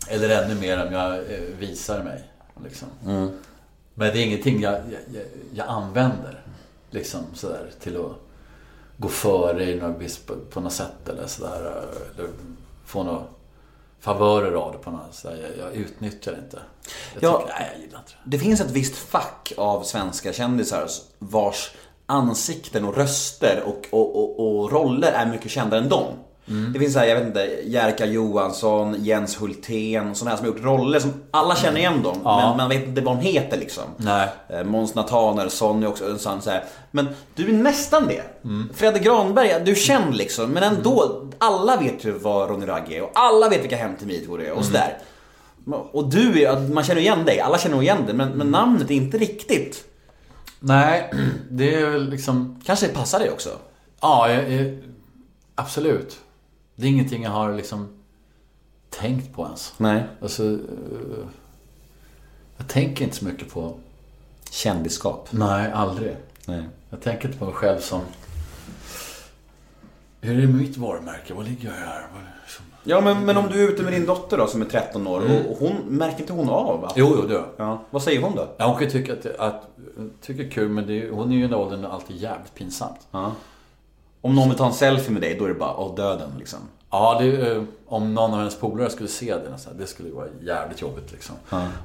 Eller 0.08 0.44
ännu 0.44 0.54
mer 0.60 0.86
om 0.86 0.92
jag 0.92 1.12
eh, 1.12 1.40
visar 1.58 2.02
mig. 2.02 2.22
Liksom. 2.64 2.88
Men 3.94 4.12
det 4.12 4.18
är 4.18 4.26
ingenting 4.26 4.60
jag, 4.60 4.80
jag, 5.54 5.68
använder. 5.68 6.42
Liksom 6.90 7.20
sådär 7.34 7.70
till 7.80 7.96
att 7.96 8.12
gå 8.96 9.08
före 9.08 9.64
i 9.64 9.80
något 9.80 10.50
på 10.50 10.60
något 10.60 10.72
sätt 10.72 11.08
eller 11.08 11.26
sådär. 11.26 11.82
Eller 12.14 12.28
få 12.86 13.02
några 13.02 13.22
favörer 14.00 14.52
av 14.52 14.72
det 14.72 14.78
på 14.78 14.90
något 14.90 15.14
sätt. 15.14 15.38
Jag, 15.58 15.66
jag 15.66 15.74
utnyttjar 15.76 16.32
det 16.32 16.38
inte. 16.38 16.58
Jag 17.14 17.22
Ja. 17.22 17.38
tycker, 17.40 17.52
nej 17.58 17.70
jag 17.72 17.80
gillar 17.82 17.98
inte 17.98 18.12
det. 18.24 18.30
Det 18.30 18.38
finns 18.38 18.60
ett 18.60 18.70
visst 18.70 18.96
fack 18.96 19.52
av 19.56 19.82
svenska 19.82 20.32
kändisar 20.32 20.88
vars 21.18 21.70
ansikten 22.06 22.84
och 22.84 22.96
röster 22.96 23.62
och, 23.66 23.86
och, 23.90 24.16
och, 24.16 24.60
och 24.60 24.72
roller 24.72 25.12
är 25.12 25.26
mycket 25.26 25.50
kändare 25.50 25.80
än 25.80 25.88
dem. 25.88 26.06
Det 26.46 26.78
finns 26.78 26.92
så 26.92 26.98
här, 26.98 27.06
jag 27.06 27.16
vet 27.16 27.26
inte, 27.26 27.58
Jerka 27.64 28.06
Johansson, 28.06 28.96
Jens 28.98 29.40
Hultén, 29.40 30.14
sådana 30.14 30.30
här 30.30 30.36
som 30.36 30.46
har 30.46 30.54
gjort 30.54 30.64
roller 30.64 31.00
som 31.00 31.12
alla 31.30 31.56
känner 31.56 31.78
igen 31.78 32.02
dem. 32.02 32.16
Ja. 32.24 32.48
Men 32.48 32.56
man 32.56 32.68
vet 32.68 32.88
inte 32.88 33.00
vad 33.00 33.16
de 33.16 33.22
heter 33.22 33.56
liksom. 33.56 33.84
Nej. 33.96 34.28
Eh, 34.48 34.64
Måns 34.64 34.94
Nathanaelsson 34.94 35.82
är 35.82 35.86
också 35.86 36.10
en 36.10 36.18
sån 36.18 36.42
så 36.42 36.50
här. 36.50 36.64
Men 36.90 37.08
du 37.34 37.48
är 37.48 37.52
nästan 37.52 38.06
det. 38.06 38.22
Fredde 38.74 38.98
Granberg, 38.98 39.64
du 39.64 39.70
är 39.70 39.74
känd 39.74 40.16
liksom. 40.16 40.50
Men 40.50 40.62
ändå, 40.62 41.26
alla 41.38 41.76
vet 41.76 42.04
ju 42.04 42.12
vad 42.12 42.50
Ronny 42.50 42.66
Ragge 42.66 42.96
är 42.96 43.02
och 43.02 43.10
alla 43.14 43.48
vet 43.48 43.62
vilka 43.62 43.76
Hem 43.76 43.96
till 43.96 44.06
Midgård 44.06 44.40
är 44.40 44.52
och 44.52 44.64
sådär. 44.64 44.98
Och 45.92 46.08
du, 46.08 46.42
är, 46.42 46.60
man 46.60 46.84
känner 46.84 47.00
igen 47.00 47.24
dig, 47.24 47.40
alla 47.40 47.58
känner 47.58 47.82
igen 47.82 48.06
dig. 48.06 48.14
Men, 48.14 48.28
men 48.28 48.50
namnet 48.50 48.90
är 48.90 48.94
inte 48.94 49.18
riktigt. 49.18 49.84
Nej, 50.60 51.10
det 51.50 51.74
är 51.74 51.98
liksom... 51.98 52.60
Kanske 52.64 52.88
passar 52.88 53.18
dig 53.18 53.30
också. 53.30 53.50
Ja, 54.00 54.30
jag, 54.30 54.52
jag, 54.52 54.78
absolut. 55.54 56.18
Det 56.76 56.86
är 56.86 56.90
ingenting 56.90 57.22
jag 57.22 57.30
har 57.30 57.52
liksom 57.54 57.88
tänkt 58.90 59.34
på 59.34 59.44
ens. 59.44 59.74
Nej. 59.76 60.04
Alltså, 60.22 60.44
eh, 60.44 61.26
jag 62.56 62.68
tänker 62.68 63.04
inte 63.04 63.16
så 63.16 63.24
mycket 63.24 63.50
på... 63.52 63.74
Kändisskap. 64.50 65.28
Nej, 65.30 65.72
aldrig. 65.72 66.16
Nej. 66.46 66.64
Jag 66.90 67.00
tänker 67.02 67.26
inte 67.26 67.38
på 67.38 67.44
mig 67.44 67.54
själv 67.54 67.80
som... 67.80 68.00
Hur 70.20 70.42
är 70.42 70.46
mitt 70.46 70.76
varumärke? 70.76 71.34
Vad 71.34 71.44
ligger 71.44 71.68
jag 71.68 71.74
här? 71.74 72.06
Som- 72.48 72.64
Ja 72.84 73.00
men, 73.00 73.24
men 73.26 73.36
om 73.36 73.46
du 73.52 73.64
är 73.64 73.68
ute 73.72 73.82
med 73.82 73.92
din 73.92 74.06
dotter 74.06 74.38
då 74.38 74.46
som 74.46 74.62
är 74.62 74.66
13 74.66 75.06
år 75.06 75.20
och, 75.20 75.50
och 75.52 75.58
hon, 75.58 75.76
märker 75.88 76.20
inte 76.20 76.32
hon 76.32 76.48
av? 76.48 76.84
Att, 76.84 76.92
Jo, 76.96 77.16
jo, 77.20 77.26
det 77.28 77.34
gör. 77.34 77.48
Ja. 77.56 77.82
Vad 77.90 78.02
säger 78.02 78.22
hon 78.22 78.34
då? 78.36 78.48
Ja, 78.56 78.66
hon 78.66 78.78
kan 78.78 78.90
tycka 78.90 79.12
att, 79.12 79.22
det- 79.22 79.36
att 79.38 79.68
tycker 80.22 80.44
det 80.44 80.50
kul, 80.50 80.68
men 80.68 80.86
det 80.86 81.10
hon 81.10 81.30
är 81.32 81.36
ju 81.36 81.38
i 81.38 81.42
den 81.42 81.54
åldern 81.54 81.82
där 81.82 81.88
allt 81.88 82.10
är 82.10 82.14
jävligt 82.14 82.54
pinsamt. 82.54 83.06
Ja. 83.10 83.32
Om 84.26 84.34
någon 84.34 84.48
vill 84.48 84.58
ta 84.58 84.66
en 84.66 84.72
selfie 84.72 85.12
med 85.12 85.22
dig, 85.22 85.36
då 85.38 85.44
är 85.44 85.48
det 85.48 85.54
bara, 85.54 85.76
åh 85.76 85.94
döden 85.94 86.30
liksom. 86.38 86.58
Ja, 86.90 87.18
det, 87.20 87.50
eh, 87.52 87.62
om 87.86 88.14
någon 88.14 88.32
av 88.32 88.38
hennes 88.38 88.56
polare 88.56 88.90
skulle 88.90 89.08
se 89.08 89.34
det, 89.34 89.50
nästan, 89.50 89.76
det 89.78 89.86
skulle 89.86 90.10
vara 90.10 90.26
jävligt 90.42 90.80
jobbigt 90.80 91.12
liksom. 91.12 91.34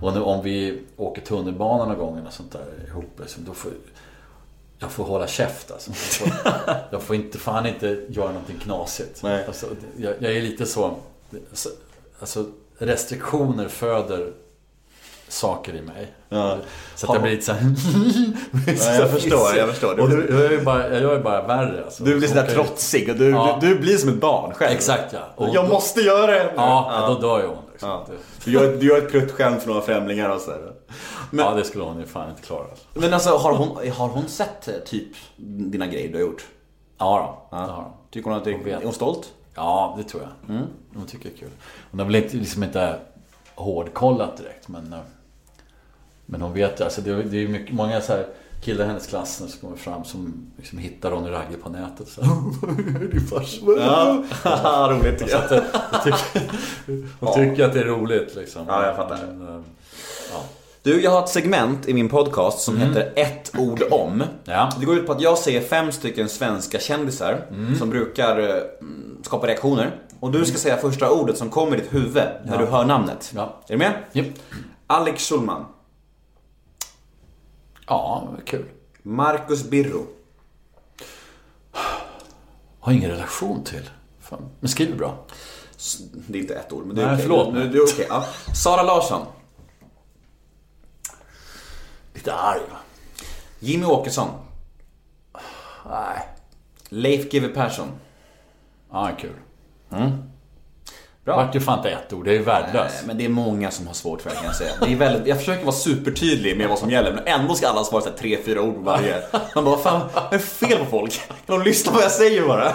Och 0.01 0.13
nu, 0.13 0.21
om 0.21 0.43
vi 0.43 0.81
åker 0.97 1.21
tunnelbana 1.21 1.85
någon 1.85 1.97
gång 1.97 2.17
eller 2.17 2.29
sånt 2.29 2.51
där 2.51 2.87
ihop, 2.87 3.19
liksom, 3.19 3.43
då 3.45 3.53
får 3.53 3.71
jag 4.79 4.91
får 4.91 5.03
hålla 5.03 5.27
käft 5.27 5.71
alltså. 5.71 5.89
Jag 5.89 5.97
får, 5.97 6.53
jag 6.91 7.01
får 7.01 7.15
inte, 7.15 7.37
fan 7.37 7.65
inte 7.65 8.05
göra 8.09 8.27
någonting 8.27 8.59
knasigt. 8.59 9.23
Alltså, 9.23 9.65
jag, 9.97 10.13
jag 10.19 10.35
är 10.35 10.41
lite 10.41 10.65
så, 10.65 10.95
så, 11.53 11.69
alltså 12.19 12.45
restriktioner 12.77 13.67
föder 13.67 14.33
saker 15.31 15.75
i 15.75 15.81
mig. 15.81 16.11
Ja. 16.29 16.57
Så 16.95 17.07
att 17.07 17.13
jag 17.13 17.21
blir 17.21 17.31
lite 17.31 17.45
såhär... 17.45 17.73
Ja, 18.67 18.93
jag 18.99 19.09
förstår, 19.21 19.55
jag 19.57 19.69
förstår. 19.69 19.99
Och 19.99 20.09
då, 20.09 20.15
jag, 20.17 20.53
är 20.53 20.61
bara, 20.63 20.99
jag 20.99 21.13
är 21.13 21.19
bara 21.19 21.47
värre 21.47 21.83
alltså. 21.83 22.03
Du 22.03 22.17
blir 22.17 22.27
Så 22.27 22.33
sådär 22.33 22.45
jag- 22.45 22.53
trotsig 22.55 23.09
och 23.09 23.15
du, 23.15 23.29
Ja. 23.29 23.57
du, 23.61 23.67
du 23.67 23.79
blir 23.79 23.97
som 23.97 24.09
ett 24.09 24.21
barn 24.21 24.53
själv. 24.53 24.71
Exakt 24.71 25.13
ja. 25.13 25.19
Och 25.35 25.49
Jag 25.53 25.65
då- 25.65 25.73
måste 25.73 26.01
göra 26.01 26.31
det! 26.31 26.53
Ja, 26.55 26.91
ja. 26.93 27.07
då 27.07 27.27
dör 27.27 27.39
ju 27.41 27.47
hon. 27.47 27.57
Liksom. 27.71 27.89
Ja. 27.89 28.05
Du 28.45 28.51
gör, 28.51 28.75
du 28.79 28.87
gör 28.87 28.97
ett 28.97 29.11
pruttskämt 29.11 29.61
för 29.61 29.67
några 29.69 29.81
främlingar 29.81 30.29
och 30.29 30.41
sådär. 30.41 30.71
Men, 31.31 31.45
Ja, 31.45 31.53
det 31.53 31.63
skulle 31.63 31.83
hon 31.83 31.99
ju 31.99 32.05
fan 32.05 32.29
inte 32.29 32.41
klara. 32.41 32.61
Alltså. 32.71 32.85
men 32.93 33.13
alltså, 33.13 33.29
har 33.37 33.53
hon, 33.53 33.91
har 33.91 34.07
hon 34.07 34.27
sett 34.27 34.67
eh, 34.67 34.73
typ 34.85 35.07
dina 35.37 35.87
grejer 35.87 36.07
du 36.07 36.13
har 36.13 36.21
gjort? 36.21 36.45
Ja, 36.97 37.47
då, 37.51 37.57
det 37.57 37.63
har 37.63 37.83
hon. 37.83 37.91
Tycker 38.11 38.29
hon 38.29 38.37
att 38.39 38.45
det, 38.45 38.51
Hon 38.53 38.63
vet. 38.63 38.79
är 38.79 38.83
hon 38.83 38.93
stolt? 38.93 39.29
Ja, 39.55 39.95
det 39.97 40.03
tror 40.09 40.23
jag. 40.23 40.55
Mm. 40.55 40.67
Hon 40.95 41.05
tycker 41.07 41.29
det 41.29 41.35
är 41.35 41.39
kul. 41.39 41.49
Hon 41.91 41.99
har 41.99 42.07
väl 42.07 42.23
liksom 42.31 42.63
inte 42.63 42.95
hårdkollat 43.55 44.37
direkt, 44.37 44.67
men... 44.67 44.95
Men 46.31 46.41
hon 46.41 46.53
vet 46.53 46.81
alltså 46.81 47.01
det, 47.01 47.09
är- 47.11 47.23
det 47.23 47.37
är 47.37 47.41
ju 47.41 47.47
mycket, 47.47 47.75
många 47.75 48.01
så 48.01 48.13
här 48.13 48.25
killar 48.63 48.85
i 48.85 48.87
hennes 48.87 49.07
klass 49.07 49.35
som 49.35 49.47
kommer 49.61 49.77
fram 49.77 50.03
som 50.03 50.33
liksom 50.57 50.77
hittar 50.77 51.11
Ronny 51.11 51.29
Ragge 51.29 51.57
på 51.63 51.69
nätet. 51.69 52.07
Så, 52.07 52.21
här, 52.25 53.11
Din 53.11 53.21
farsa. 53.27 53.61
Ja, 54.45 54.91
roligt 54.91 55.19
tycker 55.19 55.31
jag. 55.31 55.61
hon, 55.91 56.01
tycker, 56.03 56.47
hon 57.19 57.33
tycker 57.35 57.65
att 57.65 57.73
det 57.73 57.79
är 57.79 57.85
roligt 57.85 58.35
liksom. 58.35 58.61
Ja, 58.67 58.85
jag 58.85 58.95
fattar. 58.95 59.17
Men, 59.27 59.47
eh, 59.47 59.61
ja. 60.33 60.43
Du, 60.83 61.01
jag 61.03 61.11
har 61.11 61.23
ett 61.23 61.29
segment 61.29 61.87
i 61.89 61.93
min 61.93 62.09
podcast 62.09 62.59
som 62.59 62.77
heter 62.77 63.11
ett 63.15 63.51
ord 63.57 63.83
om. 63.91 64.11
Mm. 64.13 64.27
Ja. 64.43 64.69
Det 64.79 64.85
går 64.85 64.95
ut 64.97 65.05
på 65.07 65.11
att 65.11 65.21
jag 65.21 65.37
säger 65.37 65.61
fem 65.61 65.91
stycken 65.91 66.29
svenska 66.29 66.79
kändisar 66.79 67.45
Mm. 67.51 67.75
som 67.75 67.89
brukar 67.89 68.39
eh, 68.49 68.55
skapa 69.23 69.47
reaktioner. 69.47 69.95
Och 70.19 70.31
du 70.31 70.45
ska 70.45 70.57
säga 70.57 70.77
första 70.77 71.09
ordet 71.11 71.37
som 71.37 71.49
kommer 71.49 71.77
i 71.77 71.79
ditt 71.79 71.93
huvud 71.93 72.23
när 72.45 72.57
du 72.57 72.65
hör 72.65 72.85
namnet. 72.85 73.31
Ja. 73.35 73.41
Är 73.67 73.71
du 73.73 73.77
med? 73.77 73.93
Japp. 74.11 74.25
Alex 74.87 75.29
Schulman. 75.29 75.65
Ja, 77.91 78.27
kul. 78.45 78.65
Marcus 79.03 79.63
Birro. 79.69 80.05
Har 82.79 82.91
ingen 82.93 83.09
relation 83.11 83.63
till. 83.63 83.89
Fan. 84.19 84.49
Men 84.59 84.69
skriver 84.69 84.95
bra. 84.97 85.25
Det 86.27 86.37
är 86.37 86.41
inte 86.41 86.55
ett 86.55 86.71
ord, 86.73 86.85
men 86.85 86.95
det 86.95 87.01
är 87.01 87.05
okej. 87.13 87.21
förlåt. 87.21 87.53
Nu- 87.53 87.69
Det 87.69 87.77
är 87.77 87.83
okej. 87.83 88.05
Ja. 88.09 88.25
Sara 88.55 88.83
Larsson. 88.83 89.25
Lite 92.13 92.33
arg 92.33 92.59
va? 92.71 92.77
Jimmy 93.59 93.85
Åkesson. 93.85 94.29
Nej. 95.89 96.27
Leif 96.89 97.31
GW 97.31 97.47
Persson. 97.53 97.87
Ja, 98.91 99.11
kul. 99.19 99.35
Det 101.25 101.31
vart 101.31 101.55
ju 101.55 101.59
fan 101.59 101.77
inte 101.77 101.89
ett 101.89 102.13
ord, 102.13 102.25
det 102.25 102.31
är 102.31 102.33
ju 102.33 102.43
värdelöst. 102.43 103.03
Men 103.05 103.17
det 103.17 103.25
är 103.25 103.29
många 103.29 103.71
som 103.71 103.87
har 103.87 103.93
svårt 103.93 104.21
för 104.21 104.29
det 104.29 104.35
kan 104.35 104.45
jag 104.45 104.55
säga. 104.55 104.71
Det 104.79 104.91
är 104.91 104.95
väldigt, 104.95 105.27
jag 105.27 105.37
försöker 105.37 105.65
vara 105.65 105.75
supertydlig 105.75 106.57
med 106.57 106.69
vad 106.69 106.79
som 106.79 106.89
gäller 106.89 107.11
men 107.13 107.27
ändå 107.27 107.53
ska 107.55 107.67
alla 107.67 107.83
svara 107.83 108.01
så 108.01 108.09
här 108.09 108.17
tre, 108.17 108.37
fyra 108.45 108.61
ord 108.61 108.75
på 108.75 108.81
varje. 108.81 109.15
Man 109.55 109.65
bara, 109.65 109.77
fan, 109.77 110.01
vad 110.13 110.33
är 110.33 110.37
fel 110.37 110.77
på 110.77 110.85
folk? 110.85 111.21
Kan 111.27 111.59
de 111.59 111.61
lyssna 111.61 111.91
på 111.91 111.95
vad 111.95 112.03
jag 112.05 112.11
säger 112.11 112.47
bara? 112.47 112.73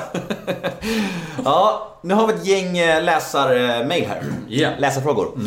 Ja, 1.45 1.89
nu 2.03 2.15
har 2.15 2.27
vi 2.27 2.33
ett 2.33 2.47
gäng 2.47 2.79
eh, 2.79 3.03
läsarmail 3.03 4.07
här. 4.07 4.23
Ja. 4.49 4.71
Läsarfrågor. 4.79 5.39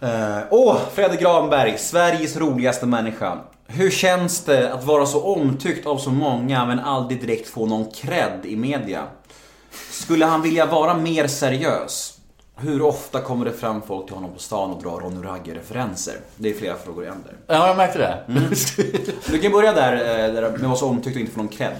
Eh, 0.00 0.38
Åh, 0.50 0.76
Fredrik 0.94 1.20
Granberg, 1.20 1.78
Sveriges 1.78 2.36
roligaste 2.36 2.86
människa. 2.86 3.38
Hur 3.66 3.90
känns 3.90 4.44
det 4.44 4.72
att 4.72 4.84
vara 4.84 5.06
så 5.06 5.34
omtyckt 5.34 5.86
av 5.86 5.98
så 5.98 6.10
många 6.10 6.64
men 6.64 6.80
aldrig 6.80 7.20
direkt 7.20 7.48
få 7.48 7.66
någon 7.66 7.90
cred 7.90 8.40
i 8.44 8.56
media? 8.56 9.02
Skulle 10.00 10.24
han 10.24 10.42
vilja 10.42 10.66
vara 10.66 10.94
mer 10.94 11.26
seriös? 11.26 12.18
Hur 12.56 12.82
ofta 12.82 13.20
kommer 13.20 13.44
det 13.44 13.52
fram 13.52 13.82
folk 13.82 14.06
till 14.06 14.14
honom 14.14 14.32
på 14.32 14.38
stan 14.38 14.70
och 14.70 14.82
drar 14.82 15.00
Ronny 15.00 15.26
Ragge-referenser? 15.26 16.14
Det 16.36 16.50
är 16.50 16.54
flera 16.54 16.76
frågor 16.76 17.04
i 17.04 17.06
en 17.06 17.22
där. 17.22 17.36
Ja, 17.46 17.66
jag 17.66 17.76
märkte 17.76 17.98
det. 17.98 18.24
Du 19.26 19.38
kan 19.38 19.52
börja 19.52 19.72
där, 19.72 19.92
eh, 19.92 20.34
där 20.34 20.50
med 20.50 20.60
vara 20.60 20.76
så 20.76 20.88
omtyckt 20.88 21.16
och 21.16 21.20
inte 21.20 21.32
få 21.32 21.38
någon 21.38 21.48
cred. 21.48 21.76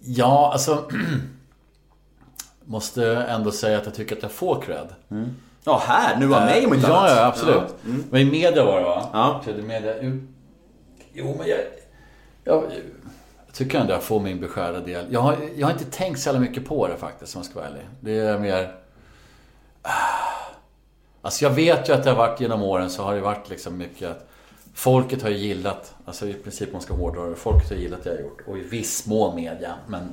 Ja, 0.00 0.50
alltså... 0.52 0.88
Måste 2.64 3.06
ändå 3.16 3.52
säga 3.52 3.78
att 3.78 3.86
jag 3.86 3.94
tycker 3.94 4.16
att 4.16 4.22
jag 4.22 4.32
får 4.32 4.62
cred. 4.62 4.88
Ja, 5.64 5.82
här, 5.86 6.16
nu 6.16 6.34
av 6.34 6.42
mig 6.42 6.66
om 6.66 6.74
inte 6.74 6.88
ja, 6.88 6.98
annat. 6.98 7.16
Ja, 7.16 7.26
absolut. 7.26 7.74
Men 8.10 8.20
i 8.20 8.24
media 8.24 8.64
var 8.64 8.78
det 8.78 8.84
va? 8.84 9.08
Ja. 9.12 9.42
Media. 9.62 9.94
Jo, 11.12 11.36
men. 11.38 11.48
Jag, 11.48 11.58
jag 12.44 12.72
tycker 13.52 13.78
ändå 13.78 13.92
jag 13.92 14.02
får 14.02 14.20
min 14.20 14.40
beskärda 14.40 14.80
del. 14.80 15.06
Jag 15.10 15.20
har, 15.20 15.36
jag 15.56 15.66
har 15.66 15.72
inte 15.72 15.84
tänkt 15.84 16.20
så 16.20 16.28
jävla 16.28 16.40
mycket 16.40 16.64
på 16.64 16.88
det 16.88 16.96
faktiskt, 16.96 17.36
om 17.36 17.38
jag 17.38 17.46
ska 17.46 17.60
vara 17.60 17.68
ärlig. 17.68 17.82
Det 18.00 18.18
är 18.18 18.38
mer... 18.38 18.74
Ah. 19.82 19.90
Alltså 21.22 21.44
jag 21.44 21.50
vet 21.50 21.88
ju 21.88 21.92
att 21.92 22.04
det 22.04 22.10
har 22.10 22.16
varit 22.16 22.40
genom 22.40 22.62
åren 22.62 22.90
så 22.90 23.02
har 23.02 23.14
det 23.14 23.20
varit 23.20 23.48
liksom 23.48 23.76
mycket 23.76 24.10
att 24.10 24.28
Folket 24.74 25.22
har 25.22 25.30
ju 25.30 25.36
gillat, 25.36 25.94
alltså 26.04 26.28
i 26.28 26.34
princip 26.34 26.68
om 26.68 26.72
man 26.72 26.82
ska 26.82 26.94
hårdra 26.94 27.26
det, 27.26 27.36
folket 27.36 27.68
har 27.68 27.76
gillat 27.76 28.04
det 28.04 28.10
jag 28.10 28.16
har 28.16 28.22
gjort. 28.22 28.40
Och 28.46 28.58
i 28.58 28.60
viss 28.60 29.06
mån 29.06 29.36
media. 29.36 29.74
Men, 29.86 30.12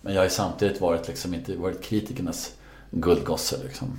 men 0.00 0.12
jag 0.12 0.20
har 0.20 0.24
ju 0.24 0.30
samtidigt 0.30 0.80
varit 0.80 1.08
liksom 1.08 1.34
inte 1.34 1.56
varit 1.56 1.82
kritikernas 1.82 2.52
guldgosse 2.90 3.56
liksom. 3.64 3.98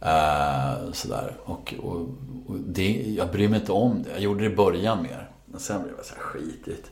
Eh, 0.00 0.92
sådär. 0.92 1.36
Och, 1.44 1.74
och, 1.82 2.00
och 2.46 2.56
det, 2.66 3.14
jag 3.16 3.30
bryr 3.30 3.48
mig 3.48 3.60
inte 3.60 3.72
om 3.72 4.02
det. 4.02 4.10
Jag 4.10 4.20
gjorde 4.20 4.44
det 4.44 4.52
i 4.52 4.56
början 4.56 5.02
mer. 5.02 5.30
Men 5.46 5.60
sen 5.60 5.82
blev 5.82 5.96
det 5.96 6.04
så 6.04 6.14
här 6.14 6.22
skitigt. 6.22 6.90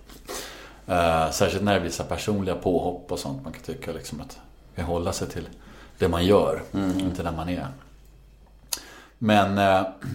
Uh, 0.89 1.31
särskilt 1.31 1.65
när 1.65 1.75
det 1.75 1.81
blir 1.81 1.91
så 1.91 2.05
personliga 2.05 2.55
påhopp 2.55 3.13
och 3.13 3.19
sånt. 3.19 3.45
Man 3.45 3.53
kan 3.53 3.63
tycka 3.63 3.93
liksom 3.93 4.21
att 4.21 4.39
man 4.69 4.77
kan 4.77 4.85
hålla 4.85 5.13
sig 5.13 5.29
till 5.29 5.49
det 5.99 6.09
man 6.09 6.27
gör. 6.27 6.63
Inte 7.01 7.23
där 7.23 7.33
man 7.33 7.49
är. 7.49 7.67
Men... 9.19 9.59
Uh, 9.59 9.87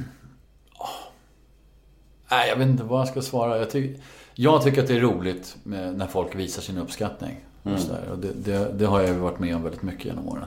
nej, 2.32 2.50
jag 2.50 2.56
vet 2.56 2.68
inte 2.68 2.84
vad 2.84 3.00
jag 3.00 3.08
ska 3.08 3.22
svara. 3.22 3.58
Jag, 3.58 3.72
ty- 3.72 3.96
jag 4.34 4.64
tycker 4.64 4.82
att 4.82 4.88
det 4.88 4.96
är 4.96 5.00
roligt 5.02 5.56
när 5.64 6.08
folk 6.08 6.36
visar 6.36 6.62
sin 6.62 6.78
uppskattning. 6.78 7.38
Där. 7.88 8.10
Och 8.12 8.18
det, 8.18 8.32
det, 8.34 8.72
det 8.74 8.86
har 8.86 9.02
jag 9.02 9.14
varit 9.14 9.40
med 9.40 9.56
om 9.56 9.64
väldigt 9.64 9.82
mycket 9.82 10.06
genom 10.06 10.28
åren. 10.28 10.46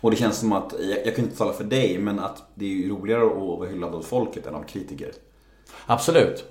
Och 0.00 0.10
det 0.10 0.16
känns 0.16 0.38
som 0.38 0.52
att, 0.52 0.74
jag, 0.80 1.06
jag 1.06 1.16
kan 1.16 1.24
inte 1.24 1.36
tala 1.36 1.52
för 1.52 1.64
dig, 1.64 1.98
men 1.98 2.18
att 2.18 2.42
det 2.54 2.64
är 2.64 2.68
ju 2.68 2.88
roligare 2.90 3.26
att 3.26 3.36
vara 3.36 3.68
hyllad 3.68 3.94
av 3.94 4.02
folket 4.02 4.46
än 4.46 4.54
av 4.54 4.62
kritiker. 4.62 5.12
Absolut. 5.86 6.44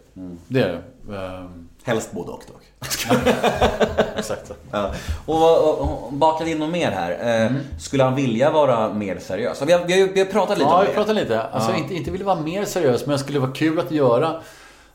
Det 0.47 0.61
är 0.61 0.67
det. 1.07 1.15
Ehm, 1.17 1.69
Helst 1.85 2.11
både 2.11 2.31
och 2.31 2.43
dock. 2.47 2.63
exakt 4.17 4.47
så. 4.47 4.53
Ja. 4.71 4.91
Och, 5.25 5.69
och, 5.69 5.79
och 6.07 6.13
bakade 6.13 6.49
in 6.51 6.59
något 6.59 6.69
mer 6.69 6.91
här. 6.91 7.45
Eh, 7.45 7.51
Skulle 7.79 8.03
han 8.03 8.15
vilja 8.15 8.51
vara 8.51 8.93
mer 8.93 9.19
seriös? 9.19 9.61
Vi 9.67 9.71
har, 9.73 9.85
vi 9.85 10.01
har, 10.01 10.07
vi 10.07 10.19
har 10.19 10.25
pratat 10.27 10.57
lite 10.57 10.69
Ja, 10.69 10.75
om 10.75 10.81
vi 10.81 10.87
det. 10.87 10.93
pratar 10.93 11.13
lite. 11.13 11.41
Alltså 11.41 11.73
inte, 11.75 11.95
inte 11.95 12.11
vill 12.11 12.23
vara 12.23 12.39
mer 12.41 12.65
seriös, 12.65 13.05
men 13.05 13.11
jag 13.11 13.19
skulle 13.19 13.39
vara 13.39 13.51
kul 13.51 13.79
att 13.79 13.91
göra 13.91 14.41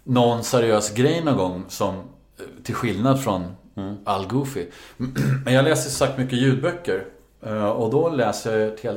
någon 0.05 0.45
seriös 0.45 0.95
grej 0.95 1.25
någon 1.25 1.37
gång 1.37 1.65
som 1.69 1.95
eh, 1.95 2.03
till 2.65 2.75
skillnad 2.75 3.23
från 3.25 3.57
all 4.05 4.27
goofy. 4.27 4.67
Men 5.45 5.55
jag 5.55 5.65
läser 5.65 5.91
sagt 5.91 6.19
mycket 6.19 6.39
ljudböcker 6.39 7.05
eh, 7.47 7.69
och 7.69 7.91
då 7.91 8.09
läser 8.09 8.77
jag 8.83 8.95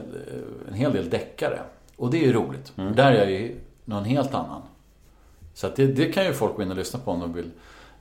en 0.68 0.74
hel 0.74 0.94
del 0.94 1.10
deckare. 1.10 1.60
Och 1.98 2.12
det 2.12 2.18
är 2.18 2.26
ju 2.28 2.34
roligt. 2.34 2.72
Där 2.76 3.12
är 3.12 3.18
jag 3.18 3.32
ju 3.32 3.60
någon 3.86 4.06
helt 4.06 4.34
annan. 4.34 4.62
Så 5.54 5.70
det, 5.76 5.88
det 5.88 6.06
kan 6.12 6.26
ju 6.26 6.34
folk 6.34 6.56
gå 6.56 6.62
in 6.64 6.72
och 6.72 6.78
lyssna 6.78 7.00
på 7.00 7.12
om 7.12 7.20
de 7.20 7.34
vill 7.34 7.52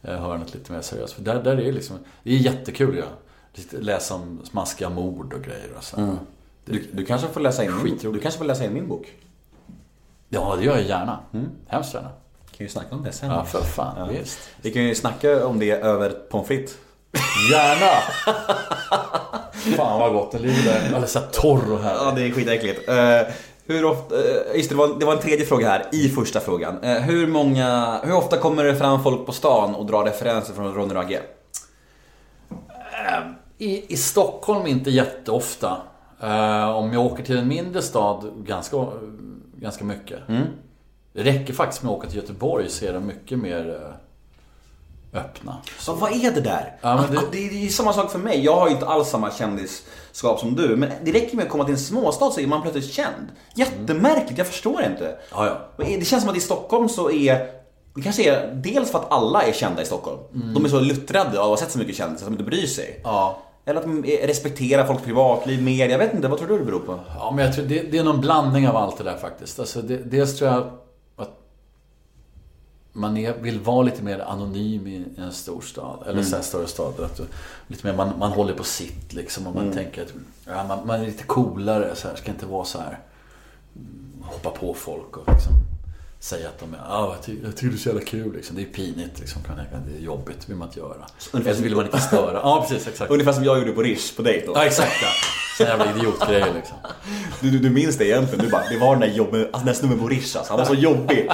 eh, 0.03 0.17
höra 0.21 0.39
något 0.39 0.55
lite 0.55 0.73
mer 0.73 0.81
seriöst. 0.81 1.13
För 1.13 1.23
där, 1.23 1.43
där 1.43 1.53
är 1.53 1.57
det 1.65 1.73
liksom, 1.73 1.99
det 2.23 2.31
är 2.31 2.37
jättekul 2.37 2.97
ja. 2.99 3.05
Lite- 3.55 3.77
Läsa 3.79 4.15
om 4.15 4.41
smaskiga 4.51 4.89
mord 4.89 5.33
och 5.33 5.43
grejer 5.43 5.69
och 5.77 5.85
så. 5.85 6.17
Du, 6.65 6.85
du 6.93 7.05
kanske 7.05 7.29
får 7.29 7.41
läsa 7.41 7.65
in 7.65 7.83
min, 7.83 7.99
du 8.03 8.19
kanske 8.21 8.39
får 8.39 8.45
läsa 8.45 8.65
in 8.65 8.73
min 8.75 8.89
bok. 8.89 9.13
Ja, 10.29 10.57
det 10.59 10.65
gör 10.65 10.77
jag 10.77 10.87
gärna. 10.87 11.19
Hemskt 11.67 11.95
gärna. 11.95 12.09
Kan 12.57 12.67
ju 12.67 12.69
snacka 12.69 12.95
om 12.95 13.03
det 13.05 13.13
sen. 13.13 13.31
Ja, 13.31 13.45
för 13.45 13.61
fan. 13.63 14.09
Visst. 14.09 14.39
Vi 14.63 14.71
kan 14.73 14.83
ju 14.83 14.95
snacka 14.95 15.47
om 15.47 15.59
det 15.59 15.71
över 15.71 16.11
pommes 16.11 16.47
frites. 16.49 16.77
Gärna! 17.53 18.01
fan 19.77 20.01
vad 20.01 20.13
gott 20.13 20.33
den 20.33 20.43
ligger 20.43 20.63
där. 20.63 20.85
Alldeles 20.87 21.17
torr 21.33 21.73
och 21.73 21.79
Ja, 21.81 21.83
härlig. 21.83 22.25
det 22.25 22.31
är 22.31 22.35
skitäckligt. 22.35 22.89
Uh, 22.89 23.35
hur 23.75 23.85
ofta, 23.85 24.15
eh, 24.15 24.57
just 24.57 24.69
det, 24.71 24.75
var, 24.77 24.89
det 25.01 25.07
var 25.07 25.13
en 25.13 25.19
tredje 25.23 25.47
fråga 25.47 25.69
här 25.69 25.87
i 25.93 26.09
första 26.09 26.41
frågan. 26.41 26.79
Eh, 26.83 26.97
hur 26.99 27.27
många, 27.27 28.01
hur 28.05 28.13
ofta 28.15 28.37
kommer 28.39 28.65
det 28.65 28.77
fram 28.77 29.03
folk 29.03 29.27
på 29.27 29.33
stan 29.33 29.75
och 29.75 29.87
drar 29.87 30.05
referenser 30.05 30.55
från 30.55 30.75
Ronny 30.75 30.95
Ragge? 30.95 31.21
I, 33.59 33.93
I 33.93 33.97
Stockholm 33.97 34.67
inte 34.67 34.91
jätteofta. 34.91 35.77
Eh, 36.23 36.71
om 36.71 36.93
jag 36.93 37.07
åker 37.07 37.25
till 37.25 37.39
en 37.39 37.49
mindre 37.49 37.83
stad 37.83 38.33
ganska, 38.37 38.87
ganska 39.57 39.85
mycket. 39.85 40.19
Det 41.13 41.23
räcker 41.23 41.53
faktiskt 41.55 41.83
med 41.83 41.93
att 41.93 41.99
åka 41.99 42.07
till 42.09 42.17
Göteborg 42.17 42.69
så 42.69 42.85
är 42.85 42.93
de 42.93 43.07
mycket 43.07 43.39
mer 43.39 43.95
öppna. 45.15 45.57
Så 45.79 45.95
vad 45.95 46.13
är 46.13 46.31
det 46.33 46.41
där? 46.41 46.77
Ja, 46.81 47.05
det- 47.11 47.21
det... 47.33 47.49
är 47.49 47.53
ju 47.63 47.69
samma 47.69 47.93
sak 47.93 48.11
för 48.13 48.19
mig. 48.19 48.45
Jag 48.45 48.57
har 48.57 48.69
ju 48.69 48.75
inte 48.75 48.87
alls 48.87 49.09
samma 49.09 49.31
kändisskap 50.13 50.41
som 50.41 50.57
du. 50.57 50.77
Men 50.77 50.91
det 51.05 51.13
räcker 51.13 51.37
med 51.37 51.45
att 51.45 51.51
komma 51.51 51.65
till 51.65 51.75
en 51.75 51.81
småstad 51.81 52.31
så 52.31 52.41
är 52.41 52.47
man 52.47 52.63
plötsligt 52.63 52.93
känd. 52.93 53.29
Jättemärkligt, 53.55 54.39
jag 54.39 54.47
förstår 54.47 54.83
inte. 54.83 55.17
Ja, 55.31 55.47
ja. 55.47 55.85
Det 55.85 56.05
känns 56.05 56.23
som 56.23 56.31
att 56.31 56.37
i 56.37 56.41
Stockholm 56.41 56.89
så 56.89 57.11
är 57.11 57.61
det 57.95 58.03
kanske 58.03 58.31
är 58.31 58.55
dels 58.55 58.91
för 58.91 58.99
att 58.99 59.13
alla 59.13 59.43
är 59.43 59.53
kända 59.53 59.83
i 59.83 59.85
Stockholm. 59.85 60.19
De 60.55 60.65
är 60.65 60.69
så 60.69 60.81
luttrade 60.81 61.41
av 61.41 61.53
att 61.53 61.59
ha 61.61 61.67
sett 61.67 61.71
så 61.71 61.79
mycket 61.79 61.97
kändisar 61.97 62.27
att 62.27 62.33
de 62.33 62.35
inte 62.35 62.51
bryr 62.51 62.67
sig. 62.67 63.01
Ja. 63.05 63.39
Eller 63.67 63.81
att 63.81 63.87
de 63.87 64.05
respekterar 64.05 64.87
folks 64.87 65.03
privatliv 65.03 65.63
mer. 65.63 65.89
Jag 65.89 65.99
vet 65.99 66.15
inte, 66.15 66.29
vad 66.29 66.39
tror 66.39 66.49
du 66.49 66.59
det 66.59 66.65
beror 66.65 66.81
på? 66.81 66.99
Ja, 67.19 67.33
men 67.37 67.45
jag 67.45 67.55
tror 67.55 67.65
det, 67.65 67.83
det 67.91 67.99
är 67.99 68.05
någon 68.05 68.21
blandning 68.21 68.69
av 68.69 68.77
allt 68.77 68.99
det 68.99 69.05
där 69.05 69.17
faktiskt. 69.17 69.61
Alltså 69.61 69.83
det, 69.83 69.97
dels 69.97 70.39
tror 70.39 70.51
jag 70.51 70.71
man 72.93 73.17
är, 73.17 73.35
vill 73.41 73.61
vara 73.61 73.83
lite 73.83 74.03
mer 74.03 74.19
anonym 74.21 74.87
i 74.87 75.05
en 75.17 75.33
stor 75.33 75.61
stad. 75.61 76.05
Eller 76.07 76.23
så 76.23 76.37
här 76.37 76.43
större 76.43 76.67
stad. 76.67 77.01
Att, 77.01 77.17
du- 77.17 77.27
lite 77.67 77.87
mer, 77.87 77.97
man, 77.97 78.19
man 78.19 78.33
håller 78.33 78.55
på 78.55 78.65
sitt 78.65 79.13
liksom. 79.13 79.47
Och 79.47 79.55
man 79.55 79.73
tänker 79.73 80.03
att 80.03 80.13
ja, 80.47 80.65
man, 80.69 80.87
man 80.87 81.01
är 81.01 81.07
lite 81.07 81.25
coolare. 81.25 81.97
Så 81.97 82.09
här, 82.09 82.17
ska 82.17 82.31
inte 82.31 82.47
vara 82.47 82.65
så 82.65 82.79
här 82.79 82.99
mm, 83.77 84.23
hoppa 84.23 84.51
på 84.51 84.75
folk 84.75 85.17
och 85.17 85.33
liksom 85.33 85.53
säga 86.21 86.49
att 86.49 86.59
de 86.59 86.75
är, 86.75 86.79
ja, 86.89 87.15
jag, 87.15 87.23
ty, 87.23 87.37
jag 87.45 87.57
tycker 87.57 87.69
du 87.69 87.75
är 87.75 87.79
så 87.79 87.89
jävla 87.89 88.05
kul 88.05 88.33
liksom. 88.37 88.57
Det 88.57 88.63
är 88.63 88.67
pinigt 88.67 89.21
liksom. 89.21 89.43
Det 89.87 89.99
är 89.99 90.01
jobbigt, 90.01 90.49
vill 90.49 90.57
man 90.57 90.69
inte 90.69 90.81
göra. 90.81 91.07
Eller 91.35 91.55
så 91.55 91.63
vill 91.63 91.77
man 91.77 91.85
inte 91.85 92.01
störa. 92.01 92.33
Ja, 92.43 92.67
precis, 92.69 92.89
exakt. 92.89 93.11
Ungefär 93.11 93.33
som 93.33 93.45
jag 93.45 93.59
gjorde 93.59 93.73
på 93.73 93.83
Rish 93.83 94.17
på 94.17 94.23
dejt 94.23 94.47
då. 94.47 94.53
Ja, 94.55 94.65
exakt 94.65 94.93
ja. 95.03 95.09
Sån 95.57 95.67
jävla 95.67 95.97
idiotgrejer 95.97 96.55
liksom. 96.55 96.77
Du, 97.41 97.51
du, 97.51 97.59
du 97.59 97.71
minns 97.71 97.99
det 97.99 98.07
egentligen? 98.07 98.45
Du 98.45 98.51
bara, 98.51 98.69
det 98.69 98.79
var 98.79 98.97
den 98.97 99.01
där, 99.01 99.17
jobb, 99.17 99.35
alltså 99.35 99.59
den 99.59 99.67
där 99.67 99.73
snubben 99.73 99.99
på 99.99 100.09
Rish 100.09 100.37
alltså. 100.37 100.53
Han 100.53 100.59
var 100.59 100.65
så 100.65 100.75
jobbig. 100.75 101.31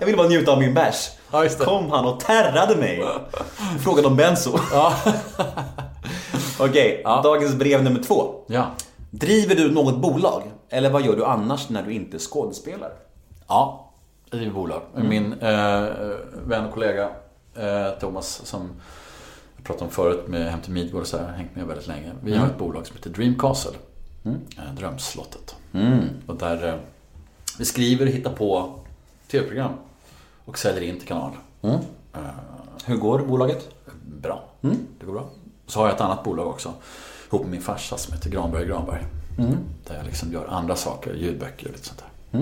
Jag 0.00 0.06
ville 0.06 0.16
bara 0.16 0.28
njuta 0.28 0.52
av 0.52 0.58
min 0.58 0.74
bärs. 0.74 1.10
Ja, 1.30 1.42
det. 1.42 1.64
Kom 1.64 1.90
han 1.90 2.04
och 2.04 2.20
terrade 2.20 2.76
mig. 2.76 3.04
Frågade 3.84 4.08
om 4.08 4.16
benzo. 4.16 4.58
Okej, 6.58 7.02
dagens 7.04 7.54
brev 7.54 7.84
nummer 7.84 8.02
två. 8.02 8.34
Ja. 8.46 8.66
Driver 9.10 9.54
du 9.54 9.70
något 9.70 9.96
bolag? 9.96 10.42
Eller 10.70 10.90
vad 10.90 11.02
gör 11.02 11.16
du 11.16 11.24
annars 11.24 11.68
när 11.68 11.82
du 11.82 11.92
inte 11.92 12.18
skådespelar? 12.18 12.90
Ja, 13.48 13.81
driver 14.38 14.52
bolag. 14.54 14.82
Min 14.94 15.32
eh, 15.32 15.88
vän 16.46 16.64
och 16.64 16.72
kollega 16.72 17.10
eh, 17.54 17.90
Thomas 18.00 18.40
som 18.44 18.70
jag 19.56 19.64
pratade 19.64 19.84
om 19.84 19.90
förut 19.90 20.28
med 20.28 20.50
Hem 20.50 20.60
till 20.60 20.72
Midgård 20.72 21.00
och 21.00 21.06
så 21.06 21.18
här, 21.18 21.28
hängt 21.32 21.56
med 21.56 21.66
väldigt 21.66 21.86
länge. 21.86 22.12
Vi 22.22 22.36
har 22.36 22.46
ett 22.46 22.58
bolag 22.58 22.86
som 22.86 22.96
heter 22.96 23.10
Dream 23.10 23.38
Castle. 23.38 23.72
Eh, 24.58 24.74
Drömslottet. 24.76 25.56
Och 26.26 26.36
där 26.36 26.68
eh, 26.68 26.74
vi 27.58 27.64
skriver 27.64 28.06
och 28.06 28.12
hittar 28.12 28.32
på 28.32 28.74
tv-program 29.30 29.72
och 30.44 30.58
säljer 30.58 30.82
in 30.82 30.98
till 30.98 31.08
kanal. 31.08 31.32
Hur 32.84 32.96
går 32.96 33.18
bolaget? 33.18 33.68
Bra. 34.20 34.44
Det 35.00 35.06
går 35.06 35.12
bra. 35.12 35.28
Så 35.66 35.80
har 35.80 35.86
jag 35.86 35.94
ett 35.94 36.00
annat 36.00 36.24
bolag 36.24 36.46
också. 36.46 36.72
Ihop 37.28 37.42
med 37.42 37.50
min 37.50 37.62
farsa 37.62 37.96
som 37.96 38.14
heter 38.14 38.30
Granberg 38.30 38.66
Granberg. 38.66 39.02
Där 39.88 39.96
jag 39.96 40.06
liksom 40.06 40.32
gör 40.32 40.46
andra 40.46 40.76
saker, 40.76 41.14
ljudböcker 41.14 41.66
och 41.66 41.72
lite 41.72 41.86
sånt 41.86 42.04
där. 42.30 42.38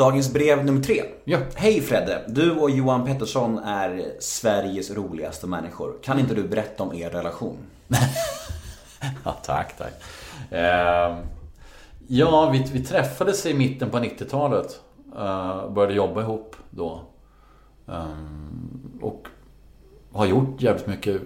Dagens 0.00 0.32
brev 0.32 0.64
nummer 0.64 0.82
tre. 0.82 1.02
Ja. 1.24 1.38
Hej 1.54 1.80
Fredde! 1.80 2.24
Du 2.28 2.50
och 2.50 2.70
Johan 2.70 3.04
Pettersson 3.04 3.58
är 3.58 4.04
Sveriges 4.20 4.90
roligaste 4.90 5.46
människor. 5.46 5.94
Kan 6.02 6.18
inte 6.18 6.34
du 6.34 6.48
berätta 6.48 6.82
om 6.82 6.94
er 6.94 7.10
relation? 7.10 7.56
Ja, 9.24 9.32
tack, 9.42 9.76
tack. 9.78 9.92
Eh, 10.50 11.18
ja, 12.06 12.50
vi, 12.50 12.66
vi 12.72 12.84
träffades 12.84 13.46
i 13.46 13.54
mitten 13.54 13.90
på 13.90 13.98
90-talet. 13.98 14.80
Eh, 15.16 15.70
började 15.70 15.94
jobba 15.94 16.20
ihop 16.20 16.56
då. 16.70 17.02
Eh, 17.88 18.04
och 19.00 19.26
har 20.12 20.26
gjort 20.26 20.62
jävligt 20.62 20.86
mycket 20.86 21.22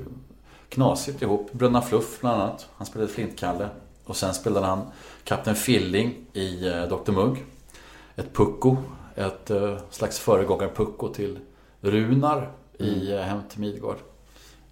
knasigt 0.68 1.22
ihop. 1.22 1.52
Bröderna 1.52 1.82
Fluff 1.82 2.20
bland 2.20 2.42
annat. 2.42 2.68
Han 2.76 2.86
spelade 2.86 3.12
Flintkalle. 3.12 3.68
Och 4.04 4.16
sen 4.16 4.34
spelade 4.34 4.66
han 4.66 4.82
Kapten 5.24 5.54
Filling 5.54 6.14
i 6.32 6.68
eh, 6.68 6.82
Dr 6.82 7.12
Mugg. 7.12 7.44
Ett 8.16 8.32
pucko. 8.32 8.76
Ett 9.14 9.50
eh, 9.50 9.78
slags 9.90 10.18
föregångare-pucko 10.18 11.14
till 11.14 11.38
Runar 11.80 12.50
i 12.78 13.12
eh, 13.12 13.20
Hem 13.20 13.38
till 13.50 13.60
Midgård. 13.60 13.96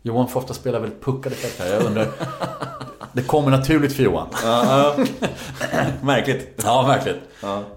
Johan 0.03 0.29
får 0.29 0.41
ofta 0.41 0.55
spela 0.55 0.79
väldigt 0.79 1.05
puckade 1.05 1.35
karaktärer. 1.35 1.75
Jag 1.75 1.85
undrar... 1.85 2.09
Det 3.15 3.23
kommer 3.23 3.51
naturligt 3.51 3.93
för 3.93 4.03
Johan. 4.03 4.29
Märkligt. 6.03 6.63
Ja, 6.65 6.83
verkligen. 6.83 7.19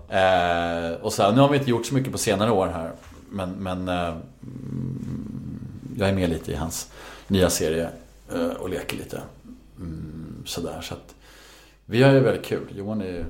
Eh, 0.10 1.02
och 1.02 1.14
så 1.14 1.24
här, 1.24 1.32
nu 1.32 1.42
har 1.42 1.50
vi 1.50 1.58
inte 1.58 1.70
gjort 1.70 1.86
så 1.86 1.94
mycket 1.96 2.12
på 2.12 2.18
senare 2.18 2.52
år 2.52 2.68
här. 2.68 2.92
Men, 3.30 3.50
men 3.52 3.88
eh, 3.90 4.08
mm, 4.44 5.60
jag 5.98 6.10
är 6.10 6.14
med 6.14 6.30
lite 6.30 6.52
i 6.52 6.56
hans 6.56 6.92
nya 7.28 7.50
serie 7.50 7.90
eh, 8.34 8.48
och 8.48 8.70
leker 8.70 8.98
lite. 8.98 9.22
Mm, 9.78 10.44
sådär, 10.46 10.82
så 10.82 10.94
att 10.94 11.16
vi 11.86 12.04
har 12.04 12.12
ju 12.12 12.20
väldigt 12.20 12.46
kul. 12.46 12.68
Johan 12.76 13.02
är 13.02 13.26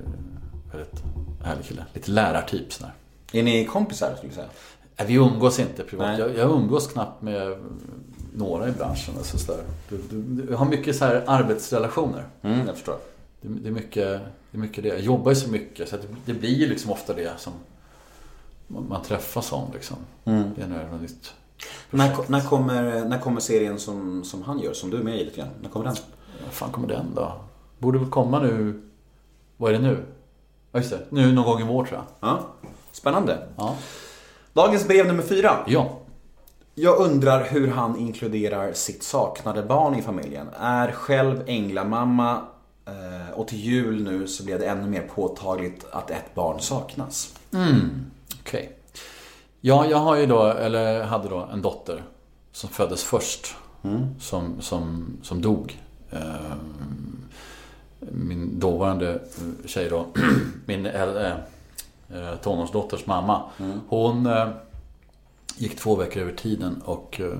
väldigt 0.72 1.02
härlig 1.46 1.64
kille. 1.64 1.84
Lite 1.92 2.10
lärartyp 2.10 2.72
sådär. 2.72 2.92
Är 3.32 3.42
ni 3.42 3.64
kompisar 3.64 4.14
skulle 4.16 4.30
du 4.30 4.34
säga? 4.34 4.48
Nej, 4.98 5.06
vi 5.06 5.14
umgås 5.14 5.58
inte 5.58 5.82
privat. 5.82 6.18
Jag, 6.18 6.36
jag 6.36 6.50
umgås 6.50 6.86
knappt 6.86 7.22
med 7.22 7.58
några 8.34 8.68
i 8.68 8.72
branschen. 8.72 9.14
Alltså 9.18 9.38
sådär. 9.38 9.62
Du, 9.88 9.96
du, 10.10 10.22
du 10.22 10.54
har 10.54 10.66
mycket 10.66 10.96
så 10.96 11.04
här 11.04 11.24
arbetsrelationer. 11.26 12.24
Mm, 12.42 12.66
jag 12.66 12.74
förstår. 12.74 12.96
Det, 13.40 13.48
det, 13.48 13.68
är 13.68 13.72
mycket, 13.72 14.20
det 14.50 14.58
är 14.58 14.58
mycket 14.58 14.84
det. 14.84 14.88
Jag 14.88 15.00
jobbar 15.00 15.30
ju 15.30 15.36
så 15.36 15.50
mycket 15.50 15.88
så 15.88 15.96
det, 15.96 16.02
det 16.24 16.34
blir 16.34 16.54
ju 16.54 16.68
liksom 16.68 16.90
ofta 16.90 17.14
det 17.14 17.32
som 17.38 17.52
man, 18.66 19.02
träffas 19.02 19.52
om 19.52 19.70
liksom. 19.74 19.96
Mm. 20.24 20.50
Det 20.56 20.62
är 20.62 20.88
något 20.90 21.00
nytt. 21.00 21.34
När, 21.90 22.30
när, 22.30 22.40
kommer, 22.40 23.04
när 23.04 23.18
kommer 23.18 23.40
serien 23.40 23.78
som, 23.78 24.24
som 24.24 24.42
han 24.42 24.58
gör, 24.58 24.72
som 24.72 24.90
du 24.90 24.96
är 24.96 25.02
med 25.02 25.20
i 25.20 25.24
lite 25.24 25.36
grann? 25.36 25.48
När 25.62 25.68
kommer 25.68 25.86
den? 25.86 25.96
Vad 26.44 26.52
fan 26.52 26.72
kommer 26.72 26.88
den 26.88 27.14
då? 27.14 27.32
Borde 27.78 27.98
väl 27.98 28.10
komma 28.10 28.42
nu... 28.42 28.82
Vad 29.56 29.74
är 29.74 29.78
det 29.78 29.82
nu? 29.82 30.04
Ja 30.76 30.80
just 30.80 30.90
det, 30.90 31.00
nu 31.08 31.32
någon 31.32 31.44
gång 31.44 31.60
i 31.60 31.64
vår 31.64 31.84
tror 31.84 31.98
jag. 31.98 32.30
Ja. 32.30 32.40
Spännande. 32.92 33.48
Ja. 33.56 33.76
Dagens 34.52 34.88
brev 34.88 35.06
nummer 35.06 35.22
fyra. 35.22 35.56
Ja. 35.66 35.98
Jag 36.74 36.98
undrar 36.98 37.44
hur 37.44 37.70
han 37.70 37.98
inkluderar 37.98 38.72
sitt 38.72 39.02
saknade 39.02 39.62
barn 39.62 39.94
i 39.94 40.02
familjen. 40.02 40.48
Är 40.58 40.92
själv 40.92 41.42
änglamamma 41.46 42.40
eh, 42.86 43.38
och 43.38 43.48
till 43.48 43.58
jul 43.58 44.02
nu 44.02 44.26
så 44.26 44.44
blev 44.44 44.58
det 44.58 44.66
ännu 44.66 44.86
mer 44.86 45.10
påtagligt 45.14 45.86
att 45.92 46.10
ett 46.10 46.34
barn 46.34 46.60
saknas. 46.60 47.34
Okej. 48.40 48.78
Ja, 49.60 49.86
jag 49.86 49.98
har 49.98 50.16
ju 50.16 50.26
då, 50.26 50.42
eller 50.42 51.04
hade 51.04 51.28
då 51.28 51.48
en 51.52 51.62
dotter 51.62 52.04
som 52.52 52.70
föddes 52.70 53.04
först. 53.04 53.56
Som, 54.20 54.60
som, 54.60 55.06
som 55.22 55.42
dog. 55.42 55.82
Min 58.12 58.60
dåvarande 58.60 59.20
tjej 59.64 59.88
då, 59.90 60.06
min 60.66 60.86
eh, 60.86 61.34
tonårsdotters 62.42 63.06
mamma. 63.06 63.42
Hon 63.88 64.26
eh, 64.26 64.48
gick 65.56 65.76
två 65.76 65.96
veckor 65.96 66.22
över 66.22 66.32
tiden 66.32 66.82
och 66.84 67.20
eh, 67.20 67.38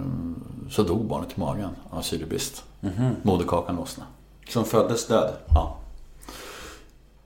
så 0.70 0.82
dog 0.82 1.04
barnet 1.04 1.36
i 1.36 1.40
magen 1.40 1.70
av 1.90 2.02
syrebrist. 2.02 2.64
Moderkakan 3.22 3.76
lossnade. 3.76 4.10
Som 4.48 4.64
föddes 4.64 5.06
död. 5.06 5.32
Ja. 5.48 5.78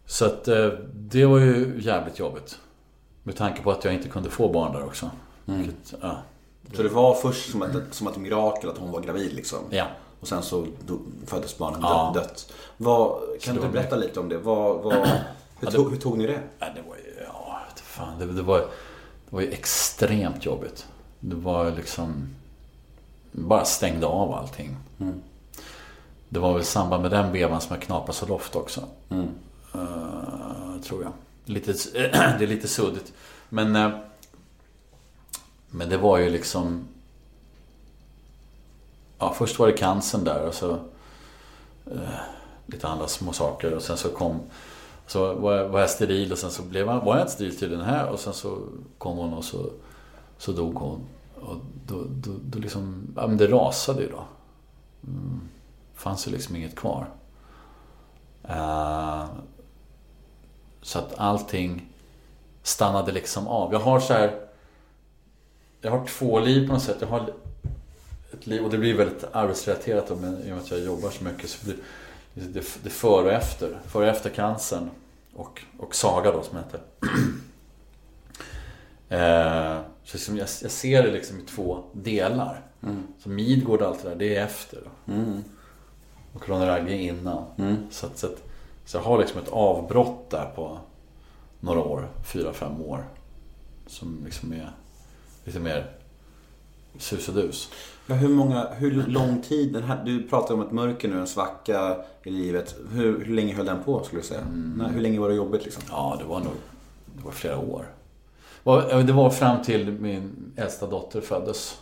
Så 0.07 0.25
att 0.25 0.49
eh, 0.49 0.69
det 0.95 1.27
var 1.27 1.39
ju 1.39 1.81
jävligt 1.81 2.19
jobbigt. 2.19 2.59
Med 3.23 3.37
tanke 3.37 3.63
på 3.63 3.71
att 3.71 3.85
jag 3.85 3.95
inte 3.95 4.09
kunde 4.09 4.31
få 4.31 4.53
barn 4.53 4.73
där 4.73 4.85
också. 4.85 5.11
Vilket, 5.45 5.95
ja. 6.01 6.17
Så 6.75 6.83
det 6.83 6.89
var 6.89 7.15
först 7.15 7.51
som 7.51 7.63
ett, 7.63 7.95
som 7.95 8.07
ett 8.07 8.17
mirakel 8.17 8.71
att 8.71 8.79
hon 8.79 8.91
var 8.91 9.01
gravid 9.01 9.33
liksom. 9.33 9.59
ja. 9.71 9.87
Och 10.21 10.29
sen 10.29 10.43
så 10.43 10.67
föddes 11.27 11.59
barnet 11.59 11.81
Ja. 11.83 12.13
dött. 12.15 12.53
Vad, 12.77 13.21
kan 13.41 13.57
du 13.57 13.69
berätta 13.69 13.97
lite 13.97 14.21
om 14.21 14.29
det? 14.29 14.39
Vad, 14.39 14.83
vad, 14.83 15.09
hur, 15.61 15.71
tog, 15.71 15.91
hur 15.91 15.97
tog 15.99 16.19
ni 16.19 16.27
det? 16.27 16.41
Det 16.59 16.83
var 16.89 16.97
ju, 16.97 17.25
ja, 17.27 17.59
fan. 17.77 18.19
Det, 18.19 18.27
det, 18.27 18.43
var, 18.43 18.59
det 18.59 18.67
var 19.31 19.41
ju 19.41 19.51
extremt 19.51 20.45
jobbigt. 20.47 20.87
Det 21.21 21.37
var 21.37 21.71
liksom, 21.71 22.29
bara 23.33 23.65
stängde 23.65 24.07
av 24.07 24.33
allting. 24.33 24.77
Det 26.29 26.39
var 26.41 26.53
väl 26.53 26.63
i 26.63 26.65
samband 26.65 27.03
med 27.03 27.11
den 27.11 27.33
vevan 27.33 27.61
som 27.61 27.75
jag 27.77 27.83
knapade 27.83 28.13
så 28.13 28.27
loft 28.27 28.57
också. 28.57 28.81
Eh, 29.75 30.81
tror 30.85 31.03
jag. 31.03 31.13
Lite, 31.45 31.73
det 32.39 32.45
är 32.45 32.47
lite 32.47 32.69
suddigt. 32.69 33.13
Men, 33.49 33.77
eh, 33.77 33.91
men 35.71 35.89
det 35.89 35.97
var 35.97 36.19
ju 36.19 36.31
liksom... 36.31 36.85
Ja, 39.21 39.35
först 39.39 39.59
var 39.59 39.67
det 39.67 39.73
cancern 39.73 40.25
där 40.25 40.47
och 40.47 40.55
så 40.55 40.71
eh, 41.87 42.21
lite 42.67 42.89
andra 42.89 43.07
små 43.07 43.33
saker 43.33 43.75
och 43.75 43.83
sen 43.83 43.97
så 43.97 44.09
kom 44.09 44.41
så 45.07 45.35
var 45.35 45.57
jag, 45.57 45.69
var 45.69 45.81
jag 45.81 45.91
steril 45.91 46.33
och 46.33 46.39
sen 46.39 46.51
så 46.51 46.63
blev 46.63 46.87
jag, 46.87 47.01
var 47.01 47.17
jag 47.17 47.25
inte 47.25 47.33
steril 47.33 47.59
till 47.59 47.71
den 47.71 47.81
här 47.81 48.09
och 48.09 48.21
sen 48.21 48.33
så 48.33 48.59
kom 48.99 49.17
hon 49.17 49.33
och 49.33 49.45
så, 49.45 49.71
så 50.39 50.53
dog 50.53 50.75
hon. 50.75 51.01
Och 51.41 51.57
då, 51.87 52.05
då, 52.09 52.31
då 52.43 52.59
liksom, 52.59 53.13
ja 53.17 53.27
men 53.27 53.37
det 53.37 53.47
rasade 53.47 54.03
ju 54.03 54.09
då. 54.09 54.25
Mm. 55.07 55.41
Fanns 55.95 56.29
ju 56.29 56.31
liksom 56.31 56.57
inget 56.57 56.77
kvar. 56.77 57.07
Uh, 58.51 59.25
så 60.83 60.99
att 60.99 61.15
allting 61.19 61.93
stannade 62.63 63.13
liksom 63.13 63.49
av. 63.49 63.73
Jag 63.73 63.81
har 63.81 64.01
så 64.01 64.13
här. 64.13 64.41
Jag 65.81 65.91
har 65.91 66.07
två 66.07 66.41
liv 66.41 66.67
på 66.67 66.73
något 66.73 66.83
sätt. 66.83 66.97
Jag 67.01 67.09
har 67.09 67.33
ett 68.33 68.47
liv, 68.47 68.65
och 68.65 68.71
det 68.71 68.79
blir 68.79 68.95
väldigt 68.95 69.25
arbetsrelaterat 69.33 70.09
då, 70.09 70.17
men 70.17 70.39
i 70.39 70.45
och 70.45 70.55
med 70.55 70.59
att 70.59 70.71
jag 70.71 70.81
jobbar 70.81 71.11
så 71.11 71.25
mycket 71.25 71.51
så 71.51 71.65
blir 71.65 71.77
det, 72.35 72.83
det, 72.83 72.91
före 72.91 73.27
och 73.27 73.33
efter. 73.33 73.79
Före 73.87 74.03
och 74.03 74.17
efter 74.17 74.31
cancern. 74.31 74.91
Och, 75.35 75.63
och 75.79 75.95
Saga 75.95 76.33
då 76.33 76.43
som 76.43 76.59
heter. 76.59 76.81
eh, 79.09 79.81
så 80.05 80.17
liksom 80.17 80.37
jag, 80.37 80.49
jag 80.63 80.71
ser 80.71 81.03
det 81.03 81.11
liksom 81.11 81.39
i 81.39 81.43
två 81.43 81.83
delar. 81.93 82.63
Så 83.19 83.29
Midgård 83.29 83.83
och 83.83 83.89
allt 83.89 84.03
det 84.03 84.09
där, 84.09 84.17
det 84.17 84.37
är 84.37 84.45
efter. 84.45 84.79
Då. 84.85 85.13
Och 86.33 86.49
Ronny 86.49 87.09
innan. 87.09 87.45
Så, 87.91 88.07
att, 88.07 88.19
så, 88.19 88.27
att, 88.27 88.43
så 88.85 88.97
jag 88.97 89.03
har 89.03 89.19
liksom 89.19 89.41
ett 89.41 89.49
avbrott 89.49 90.31
där 90.31 90.53
på 90.55 90.79
några 91.61 91.81
år, 91.81 92.09
fyra, 92.25 92.53
fem 92.53 92.81
år. 92.81 93.05
Som 93.87 94.23
liksom 94.25 94.53
är 94.53 94.73
lite 95.45 95.61
mer 95.61 95.91
sus 96.99 97.29
och 97.29 97.35
dus. 97.35 97.71
Men 98.07 98.19
hur, 98.19 98.29
många, 98.29 98.67
hur 98.79 99.07
lång 99.07 99.43
tid, 99.43 99.73
den 99.73 99.83
här, 99.83 100.05
du 100.05 100.23
pratar 100.29 100.55
om 100.55 100.61
ett 100.61 100.71
mörker 100.71 101.09
nu, 101.09 101.21
en 101.21 101.27
svacka 101.27 101.97
i 102.23 102.31
livet. 102.31 102.75
Hur, 102.93 103.25
hur 103.25 103.35
länge 103.35 103.55
höll 103.55 103.67
den 103.67 103.83
på 103.85 104.05
skulle 104.05 104.23
du 104.23 104.27
säga? 104.27 104.41
Nej, 104.77 104.87
hur 104.93 105.01
länge 105.01 105.21
var 105.21 105.29
det 105.29 105.35
jobbigt 105.35 105.65
liksom? 105.65 105.83
Ja, 105.91 106.17
det 106.19 106.25
var 106.25 106.41
nog 106.41 106.53
det 107.21 107.25
var 107.25 107.33
flera 107.33 107.59
år. 107.59 107.87
Det 109.07 109.13
var 109.13 109.31
fram 109.31 109.63
till 109.63 109.93
min 109.93 110.53
äldsta 110.57 110.87
dotter 110.87 111.21
föddes. 111.21 111.79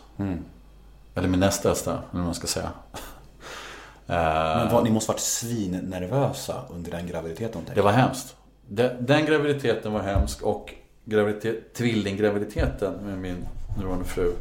Eller 1.15 1.27
min 1.27 1.39
näst 1.39 1.65
äldsta, 1.65 1.91
eller 1.91 2.03
vad 2.11 2.23
man 2.23 2.35
ska 2.35 2.47
säga. 2.47 2.69
Men 4.05 4.73
vad, 4.73 4.83
ni 4.83 4.91
måste 4.91 5.11
varit 5.11 5.19
svinnervösa 5.19 6.61
under 6.69 6.91
den 6.91 7.07
graviditeten. 7.07 7.61
Det 7.75 7.81
var 7.81 7.91
hemskt. 7.91 8.35
Den, 8.67 9.05
den 9.05 9.25
graviditeten 9.25 9.93
var 9.93 9.99
hemsk 9.99 10.41
och 10.41 10.73
graviditet, 11.05 11.73
tvillinggraviditeten 11.73 12.93
med 12.93 13.17
min 13.17 13.45
nuvarande 13.77 14.05
fru 14.05 14.33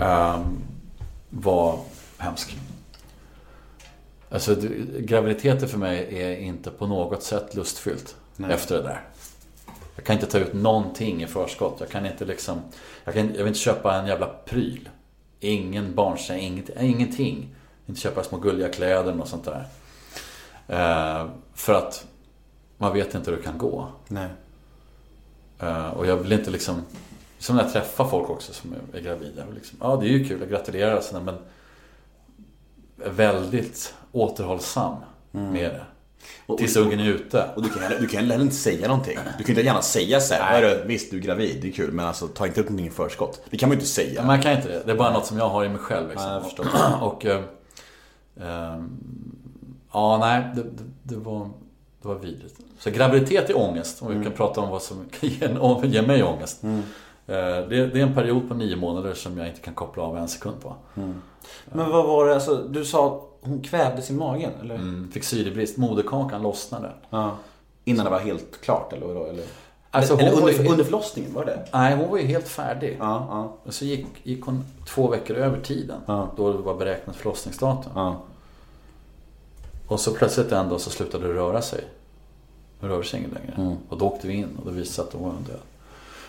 ehm, 0.00 0.62
var 1.30 1.80
hemsk. 2.18 2.56
Alltså 4.30 4.56
graviditeter 4.98 5.66
för 5.66 5.78
mig 5.78 6.20
är 6.20 6.36
inte 6.36 6.70
på 6.70 6.86
något 6.86 7.22
sätt 7.22 7.54
lustfyllt 7.54 8.16
efter 8.48 8.76
det 8.76 8.82
där. 8.82 9.04
Jag 9.96 10.04
kan 10.04 10.14
inte 10.14 10.26
ta 10.26 10.38
ut 10.38 10.52
någonting 10.52 11.22
i 11.22 11.26
förskott. 11.26 11.76
Jag 11.80 11.88
kan 11.88 12.06
inte 12.06 12.24
liksom... 12.24 12.60
Jag, 13.04 13.14
kan, 13.14 13.26
jag 13.26 13.38
vill 13.38 13.46
inte 13.46 13.58
köpa 13.58 13.94
en 13.94 14.06
jävla 14.06 14.26
pryl. 14.26 14.88
Ingen 15.40 15.94
barnsäng, 15.94 16.40
inget, 16.40 16.70
ingenting. 16.82 17.54
Inte 17.86 18.00
köpa 18.00 18.24
små 18.24 18.38
gulliga 18.38 18.68
kläder 18.68 19.20
och 19.20 19.28
sånt 19.28 19.44
där. 19.44 19.66
Eh, 20.68 21.26
för 21.54 21.74
att 21.74 22.06
man 22.76 22.92
vet 22.92 23.14
inte 23.14 23.30
hur 23.30 23.36
det 23.36 23.42
kan 23.42 23.58
gå. 23.58 23.88
Nej. 24.08 24.28
Eh, 25.60 25.88
och 25.88 26.06
jag 26.06 26.16
vill 26.16 26.32
inte 26.32 26.50
liksom... 26.50 26.82
Som 27.38 27.56
när 27.56 27.62
jag 27.62 27.72
träffar 27.72 28.04
folk 28.08 28.30
också 28.30 28.52
som 28.52 28.74
är, 28.94 29.00
gravida. 29.00 29.42
Liksom, 29.54 29.78
ja, 29.80 29.96
det 30.00 30.06
är 30.06 30.10
ju 30.10 30.28
kul, 30.28 30.40
jag 30.40 30.50
gratulerar 30.50 31.00
sådär, 31.00 31.20
men 31.22 31.34
väldigt 32.96 33.94
återhållsam 34.12 34.94
med 35.30 35.70
det. 35.70 35.80
Och- 36.46 36.58
Tills 36.58 36.76
ungen 36.76 37.00
är 37.00 37.04
ute. 37.08 37.50
Och 37.56 37.62
du 37.62 37.68
kan, 37.68 37.82
du 38.00 38.06
kan 38.06 38.20
heller 38.20 38.40
inte 38.42 38.54
säga 38.54 38.88
någonting. 38.88 39.18
Du 39.38 39.44
kan 39.44 39.50
inte 39.50 39.62
gärna 39.62 39.82
säga 39.82 40.20
så 40.20 40.34
här, 40.34 40.60
"Hörru, 40.62 40.84
visst 40.86 41.10
du 41.10 41.16
är 41.16 41.20
gravid, 41.20 41.58
det 41.62 41.68
är 41.68 41.72
kul, 41.72 41.92
men 41.92 42.06
alltså 42.06 42.26
ta 42.28 42.46
inte 42.46 42.60
upp 42.60 42.66
någonting 42.66 42.86
i 42.86 42.90
förskott. 42.90 43.40
Det 43.50 43.56
kan 43.56 43.68
man 43.68 43.76
ju 43.76 43.80
inte 43.80 43.92
säga. 43.92 44.24
Man 44.26 44.42
kan 44.42 44.52
inte 44.52 44.68
det. 44.68 44.82
Det 44.86 44.92
är 44.92 44.96
bara 44.96 45.12
något 45.12 45.26
som 45.26 45.38
jag 45.38 45.48
har 45.48 45.64
i 45.64 45.68
mig 45.68 45.78
själv. 45.78 46.08
Liksom. 46.10 46.42
Förstår. 46.42 46.66
och, 47.02 47.26
eh, 47.26 47.42
ehm, 48.40 48.88
Ja, 49.92 50.18
nej, 50.18 50.44
det, 50.56 50.62
det, 50.62 50.84
det, 51.02 51.16
var, 51.16 51.50
det 52.02 52.08
var 52.08 52.14
vidrigt. 52.14 52.54
Så 52.78 52.90
graviditet 52.90 53.50
är 53.50 53.56
ångest, 53.58 54.02
om 54.02 54.18
vi 54.18 54.24
kan 54.24 54.32
prata 54.32 54.60
om 54.60 54.70
vad 54.70 54.82
som 54.82 55.04
kan 55.20 55.28
ge, 55.28 55.44
en- 55.44 55.90
ge 55.90 56.02
mig 56.02 56.22
ångest. 56.22 56.64
Eh, 56.64 56.78
Det, 57.32 57.86
det 57.86 58.00
är 58.00 58.06
en 58.06 58.14
period 58.14 58.48
på 58.48 58.54
nio 58.54 58.76
månader 58.76 59.14
som 59.14 59.38
jag 59.38 59.48
inte 59.48 59.60
kan 59.60 59.74
koppla 59.74 60.02
av 60.02 60.16
en 60.18 60.28
sekund 60.28 60.60
på. 60.60 60.74
Men 61.72 61.90
vad 61.90 62.06
var 62.06 62.26
det, 62.28 62.34
alltså, 62.34 62.56
du 62.56 62.84
sa 62.84 63.24
hon 63.40 63.62
kvävdes 63.62 64.10
i 64.10 64.12
magen, 64.12 64.50
eller? 64.60 64.74
Mm, 64.74 65.10
fick 65.12 65.24
syrebrist, 65.24 65.76
moderkakan 65.76 66.42
lossnade. 66.42 66.92
Ja. 67.10 67.30
Innan 67.84 68.04
det 68.04 68.10
var 68.10 68.18
helt 68.18 68.60
klart, 68.60 68.92
eller 68.92 69.06
vadå? 69.06 69.24
Eller, 69.24 69.44
Alltså, 69.90 70.14
eller 70.18 70.30
hon 70.30 70.42
under, 70.42 70.62
ju- 70.62 70.68
under 70.68 70.84
förlossningen, 70.84 71.34
var 71.34 71.44
det? 71.44 71.68
Nej, 71.72 71.96
hon 71.96 72.10
var 72.10 72.18
ju 72.18 72.26
helt 72.26 72.48
färdig. 72.48 72.96
Ja, 73.00 73.26
ja, 73.64 73.70
så 73.72 73.84
gick, 73.84 74.06
gick 74.22 74.44
hon 74.44 74.64
två 74.88 75.08
veckor 75.08 75.36
över 75.36 75.60
tiden. 75.60 76.00
Ja. 76.06 76.28
Då 76.36 76.52
det 76.52 76.58
var 76.58 76.74
beräknat 76.74 77.16
förlossningsdatum. 77.16 77.92
ja. 77.94 78.16
Och 79.88 80.00
så 80.00 80.14
plötsligt 80.14 80.52
en 80.52 80.68
dag 80.68 80.80
så 80.80 80.90
slutade 80.90 81.28
det 81.28 81.34
röra 81.34 81.62
sig. 81.62 81.84
Det 82.80 82.88
rörde 82.88 83.04
sig 83.04 83.20
inget 83.20 83.32
längre. 83.32 83.76
Och 83.88 83.98
då 83.98 84.06
åkte 84.06 84.26
vi 84.28 84.34
in 84.34 84.48
och 84.58 84.64
då 84.64 84.70
visade 84.70 84.80
det 84.82 84.92
sig 84.92 85.04
att 85.04 85.12
hon 85.12 85.22
var 85.22 85.32
död. 85.48 85.60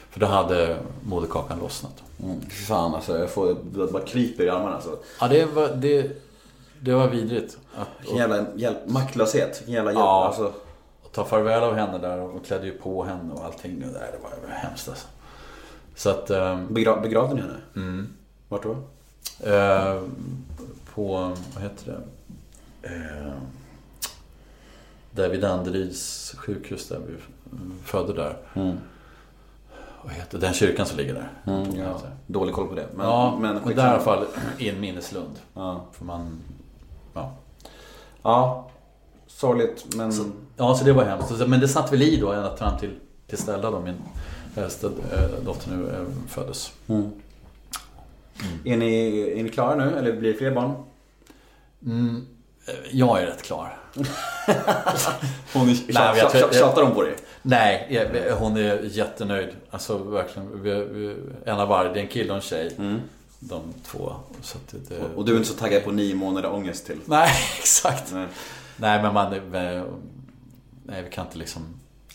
För 0.09 0.19
då 0.19 0.25
hade 0.25 0.77
moderkakan 1.03 1.59
lossnat. 1.59 2.03
Mm. 2.23 2.41
Fan 2.41 2.95
alltså, 2.95 3.19
jag 3.19 3.29
får, 3.29 3.55
det 3.73 3.91
bara 3.91 4.03
kryper 4.03 4.43
i 4.43 4.49
armarna 4.49 4.75
alltså. 4.75 4.97
Ja, 5.19 5.27
det 5.27 5.45
var, 5.45 5.67
det, 5.67 6.21
det 6.79 6.93
var 6.93 7.07
vidrigt. 7.07 7.57
Att, 7.75 7.87
Vilken 7.99 8.17
jävla 8.17 8.45
hjälp, 8.55 8.77
maktlöshet, 8.85 9.57
vilken 9.59 9.73
jävla 9.73 9.91
hjälp. 9.91 9.99
Ja. 9.99 10.25
Alltså. 10.27 10.53
att 11.05 11.11
ta 11.11 11.25
farväl 11.25 11.63
av 11.63 11.75
henne 11.75 11.97
där 11.97 12.19
och 12.19 12.45
klädde 12.45 12.65
ju 12.65 12.71
på 12.71 13.03
henne 13.03 13.33
och 13.33 13.45
allting. 13.45 13.83
Och 13.87 13.93
där, 13.93 14.09
det 14.11 14.19
var 14.23 14.53
hemskt 14.55 14.89
alltså. 14.89 15.07
Så 15.95 16.09
att... 16.09 16.29
ehm, 16.29 16.73
Begra, 16.73 17.01
begravde 17.01 17.35
ni 17.35 17.41
henne? 17.41 17.57
Mm. 17.75 18.07
Vart 18.49 18.63
då? 18.63 18.77
Eh, 19.49 20.01
på, 20.93 21.35
vad 21.53 21.63
heter 21.63 21.85
det? 21.85 22.01
Eh, 22.87 23.33
där 25.11 25.29
vid 25.29 25.41
Danderyds 25.41 26.35
sjukhus 26.37 26.87
där 26.87 26.99
vi 27.07 27.13
födde 27.83 28.13
där. 28.13 28.37
Mm. 28.53 28.77
Vad 30.03 30.13
heter 30.13 30.37
den 30.37 30.53
kyrkan 30.53 30.85
som 30.85 30.97
ligger 30.97 31.13
där? 31.13 31.29
Mm, 31.53 31.75
ja. 31.79 32.01
Dålig 32.27 32.55
koll 32.55 32.67
på 32.67 32.75
det. 32.75 32.87
Men, 32.95 33.05
ja, 33.05 33.37
men 33.41 33.55
där 33.75 33.87
i 33.87 33.89
alla 33.89 33.99
fall 33.99 34.25
i 34.57 34.69
en 34.69 34.79
minneslund. 34.79 35.31
Ja. 35.53 35.85
För 35.91 36.05
man, 36.05 36.39
ja. 37.13 37.31
ja. 38.23 38.69
Sorgligt, 39.27 39.95
men... 39.95 40.11
ja, 40.57 40.75
så 40.75 40.83
det 40.85 40.93
var 40.93 41.03
hemskt. 41.03 41.37
Så- 41.37 41.47
Men 41.47 41.59
det 41.59 41.67
satt 41.67 41.93
väl 41.93 42.01
i 42.01 42.17
då 42.17 42.31
ända 42.31 42.57
fram 42.57 42.77
till, 42.79 42.95
till 43.27 43.37
Stella 43.37 43.71
då, 43.71 43.79
min 43.79 43.95
äldsta 44.55 44.87
eh, 44.87 45.43
dotter 45.45 45.69
nu 45.71 45.89
eh, 45.89 46.27
föddes. 46.27 46.71
Är, 48.65 48.77
ni, 48.77 49.19
är 49.39 49.43
ni 49.43 49.49
klara 49.49 49.75
nu, 49.75 49.97
eller 49.97 50.13
blir 50.13 50.31
det 50.33 50.37
fler 50.37 50.51
barn? 50.51 50.71
Mm, 51.85 52.25
eh, 52.67 52.73
jag 52.91 53.21
är 53.21 53.25
rätt 53.25 53.41
klar. 53.43 53.77
Hon 55.53 55.69
är, 55.69 55.93
tror- 56.41 56.53
tjatar 56.53 56.81
hon 56.83 56.91
på 56.95 57.01
dig? 57.01 57.15
Nej, 57.41 58.33
hon 58.39 58.57
är 58.57 58.83
jättenöjd. 58.83 59.49
Alltså 59.69 59.97
verkligen. 59.97 60.63
Vi, 60.63 60.71
vi, 60.71 61.15
en 61.45 61.59
av 61.59 61.67
varje. 61.67 61.93
Det 61.93 61.99
är 61.99 62.03
en 62.03 62.09
kille 62.09 62.29
och 62.29 62.35
en 62.35 62.41
tjej. 62.41 62.75
De 63.39 63.61
två. 63.85 64.15
Det, 64.71 64.89
det... 64.89 65.01
Och 65.15 65.25
du 65.25 65.33
är 65.33 65.37
inte 65.37 65.49
så 65.49 65.55
taggad 65.55 65.83
på 65.83 65.91
nio 65.91 66.15
månader 66.15 66.51
ångest 66.53 66.85
till? 66.85 66.99
Nej, 67.05 67.29
exakt. 67.59 68.11
Nej, 68.13 68.27
Nej, 68.77 69.01
men 69.01 69.13
man... 69.13 69.35
Nej, 70.83 71.03
vi 71.03 71.09
kan 71.09 71.25
inte 71.25 71.37
liksom 71.37 71.61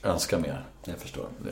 önska 0.02 0.38
mer. 0.38 0.64
jag 0.84 0.98
förstår. 0.98 1.26
Det, 1.38 1.50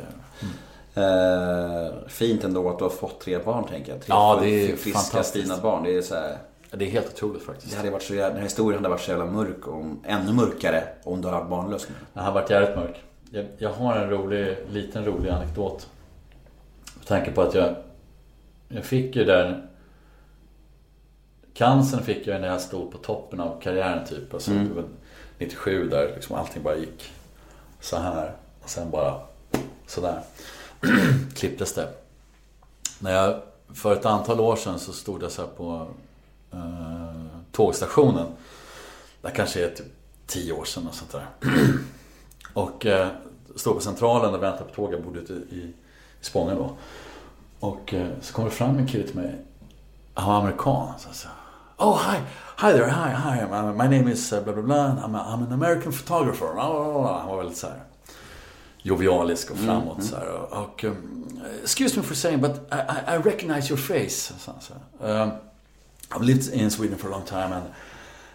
Eh, 0.94 2.09
fint 2.09 2.44
ändå 2.44 2.70
att 2.70 2.78
du 2.78 2.85
har 2.85 2.90
fått 2.90 3.20
tre 3.20 3.39
barn, 3.39 3.65
tänker 3.69 3.93
jag. 3.93 4.01
Tre 4.01 4.07
Ja, 4.09 4.39
det 4.43 4.49
är 4.49 4.77
friska, 4.77 5.23
fina 5.23 5.57
barn. 5.57 5.85
Det 5.85 5.97
är 5.97 6.03
så 6.03 6.15
här, 6.15 6.39
det 6.70 6.85
är 6.85 6.90
helt 6.90 7.07
otroligt 7.07 7.43
faktiskt. 7.43 7.70
det 7.70 7.77
hade 7.77 7.90
varit 7.90 8.03
så 8.03 8.15
jävla, 8.15 8.28
den 8.28 8.36
här 8.36 8.44
historien 8.44 8.78
hade 8.78 8.89
varit 8.89 9.01
så 9.01 9.11
jävla 9.11 9.27
mörk, 9.27 9.66
och 9.66 9.85
ännu 10.05 10.32
mörkare 10.32 10.85
om 11.05 11.20
du 11.20 11.28
hade 11.28 11.39
varit 11.40 11.51
barnlös 11.51 11.86
nu. 11.89 11.94
Den 12.12 12.24
har 12.24 12.32
varit 12.32 12.51
jävligt 12.51 12.77
mörk. 12.77 13.03
Jag, 13.35 13.47
jag 13.59 13.73
har 13.73 13.97
en 13.97 14.11
rolig, 14.11 14.57
liten 14.71 15.05
rolig 15.05 15.31
anekdot. 15.31 15.89
Med 16.99 17.07
tanke 17.07 17.31
på 17.31 17.43
att 17.43 17.55
jag... 17.55 17.77
Jag 18.69 18.85
fick 18.85 19.17
ju 19.17 19.25
där... 19.25 19.67
Cancern 21.55 22.03
fick 22.03 22.27
jag 22.27 22.41
när 22.41 22.49
jag 22.49 22.61
stod 22.61 22.93
på 22.93 22.99
toppen 22.99 23.41
av 23.41 23.61
karriären 23.61 24.07
typ. 24.07 24.35
Alltså, 24.35 24.51
var 24.51 24.85
97 25.39 25.89
där 25.89 26.13
liksom 26.15 26.37
allting 26.37 26.63
bara 26.63 26.77
gick 26.77 27.13
så 27.81 27.97
här. 27.97 28.33
Och 28.63 28.71
sen 28.71 28.91
bara 28.91 29.21
sådär. 29.87 30.23
Klipptes 31.35 31.75
det. 31.75 31.89
När 32.99 33.13
jag, 33.13 33.43
för 33.75 33.93
ett 33.93 34.07
antal 34.07 34.41
år 34.41 34.57
sedan 34.57 34.79
så 34.79 34.93
stod 34.93 35.23
jag 35.23 35.33
så 35.33 35.43
här 35.43 35.49
på 35.49 35.87
eh, 36.53 37.27
tågstationen. 37.53 38.27
Det 39.23 39.31
kanske 39.31 39.65
är 39.65 39.71
typ 39.71 39.87
10 40.27 40.53
år 40.53 40.65
sedan 40.65 40.89
och 40.89 40.95
sånt 40.95 41.13
där. 41.13 41.27
Och 42.55 42.87
eh, 42.87 43.09
stod 43.57 43.74
på 43.74 43.81
centralen 43.81 44.35
och 44.35 44.43
väntade 44.43 44.65
på 44.65 44.74
tåg. 44.74 44.93
Jag 44.93 45.03
bodde 45.03 45.20
ute 45.20 45.33
i, 45.33 45.37
i 45.57 45.73
Spånga 46.20 46.55
då. 46.55 46.77
Och 47.61 47.95
eh, 47.95 48.09
så 48.20 48.35
kommer 48.35 48.49
det 48.49 48.55
fram 48.55 48.79
en 48.79 48.87
kille 48.87 49.07
till 49.07 49.16
mig. 49.16 49.39
Han 50.15 50.29
var 50.29 50.41
amerikan. 50.41 50.93
Så 50.99 51.09
jag 51.09 51.16
sa, 51.16 51.29
Oh 51.79 51.99
hi, 52.11 52.19
hi 52.59 52.73
there, 52.73 52.91
hi, 52.91 53.11
hi. 53.11 53.47
My, 53.73 53.89
name 53.89 54.12
is 54.12 54.33
uh, 54.33 54.41
blah 54.45 54.55
blah 54.55 54.65
blah. 54.65 55.05
I'm, 55.05 55.15
a, 55.15 55.24
I'm 55.29 55.47
an 55.47 55.53
American 55.53 55.93
photographer. 55.93 56.47
Han 56.59 57.29
var 57.29 57.37
väldigt 57.37 57.59
så 57.59 57.66
här 57.66 57.83
jovialisk 58.83 59.51
och 59.51 59.57
framåt 59.57 60.05
så 60.05 60.16
här. 60.16 60.29
Och, 60.29 60.85
um, 60.85 61.29
excuse 61.62 61.97
me 61.97 62.03
for 62.03 62.15
saying 62.15 62.41
but 62.41 62.51
I, 62.73 63.15
I, 63.15 63.16
recognize 63.16 63.70
your 63.70 63.79
face. 63.79 64.33
så 64.39 64.53
här. 65.01 65.23
Um, 65.23 65.31
I've 66.11 66.23
lived 66.23 66.55
in 66.55 66.70
Sweden 66.70 66.99
for 66.99 67.09
a 67.09 67.11
long 67.11 67.24
time 67.24 67.53
and 67.55 67.65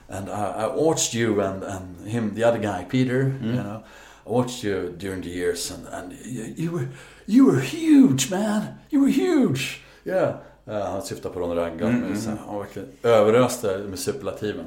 and 0.10 0.30
I, 0.30 0.64
I 0.64 0.68
watched 0.68 1.14
you 1.14 1.42
and, 1.42 1.64
and 1.64 2.08
him, 2.08 2.36
the 2.36 2.46
other 2.46 2.60
guy, 2.60 2.86
Peter. 2.90 3.34
You 3.42 3.62
know, 3.62 3.84
I 4.28 4.32
watched 4.32 4.64
you 4.64 4.90
during 4.98 5.22
the 5.24 5.30
years, 5.30 5.72
and, 5.72 5.88
and 5.88 6.14
you, 6.26 6.54
you 6.58 6.72
were 6.72 6.88
you 7.26 7.46
were 7.46 7.62
huge, 7.62 8.30
man. 8.32 8.62
You 8.92 9.02
were 9.02 9.12
huge. 9.12 9.82
Yeah. 10.06 10.36
Uh, 10.68 10.74
han 10.74 11.02
syftar 11.02 11.30
på 11.30 11.40
Ron 11.40 11.56
Raggar. 11.56 11.88
Mm, 11.90 12.16
Han 12.48 12.60
verkligen 12.60 12.88
överöste 13.04 13.78
med 13.90 14.00
superlativen. 14.00 14.66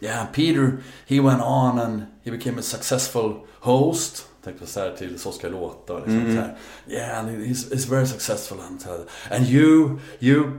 Yeah, 0.00 0.26
Peter, 0.32 0.78
he 1.06 1.20
went 1.20 1.42
on 1.42 1.78
and 1.78 2.02
he 2.24 2.30
became 2.30 2.58
a 2.58 2.62
successful 2.62 3.34
host. 3.60 4.26
Tänkte 4.44 4.66
så 4.66 4.80
här 4.80 4.96
till 4.96 5.18
Så 5.18 5.32
ska 5.32 5.48
låta. 5.48 5.96
Liksom, 5.98 6.24
så 6.34 6.40
här. 6.40 6.56
Yeah, 6.88 7.18
and 7.18 7.28
he's, 7.28 7.70
he's 7.72 7.90
very 7.90 8.06
successful. 8.06 8.58
And, 8.60 8.84
and 9.30 9.46
you, 9.46 9.98
you... 10.20 10.58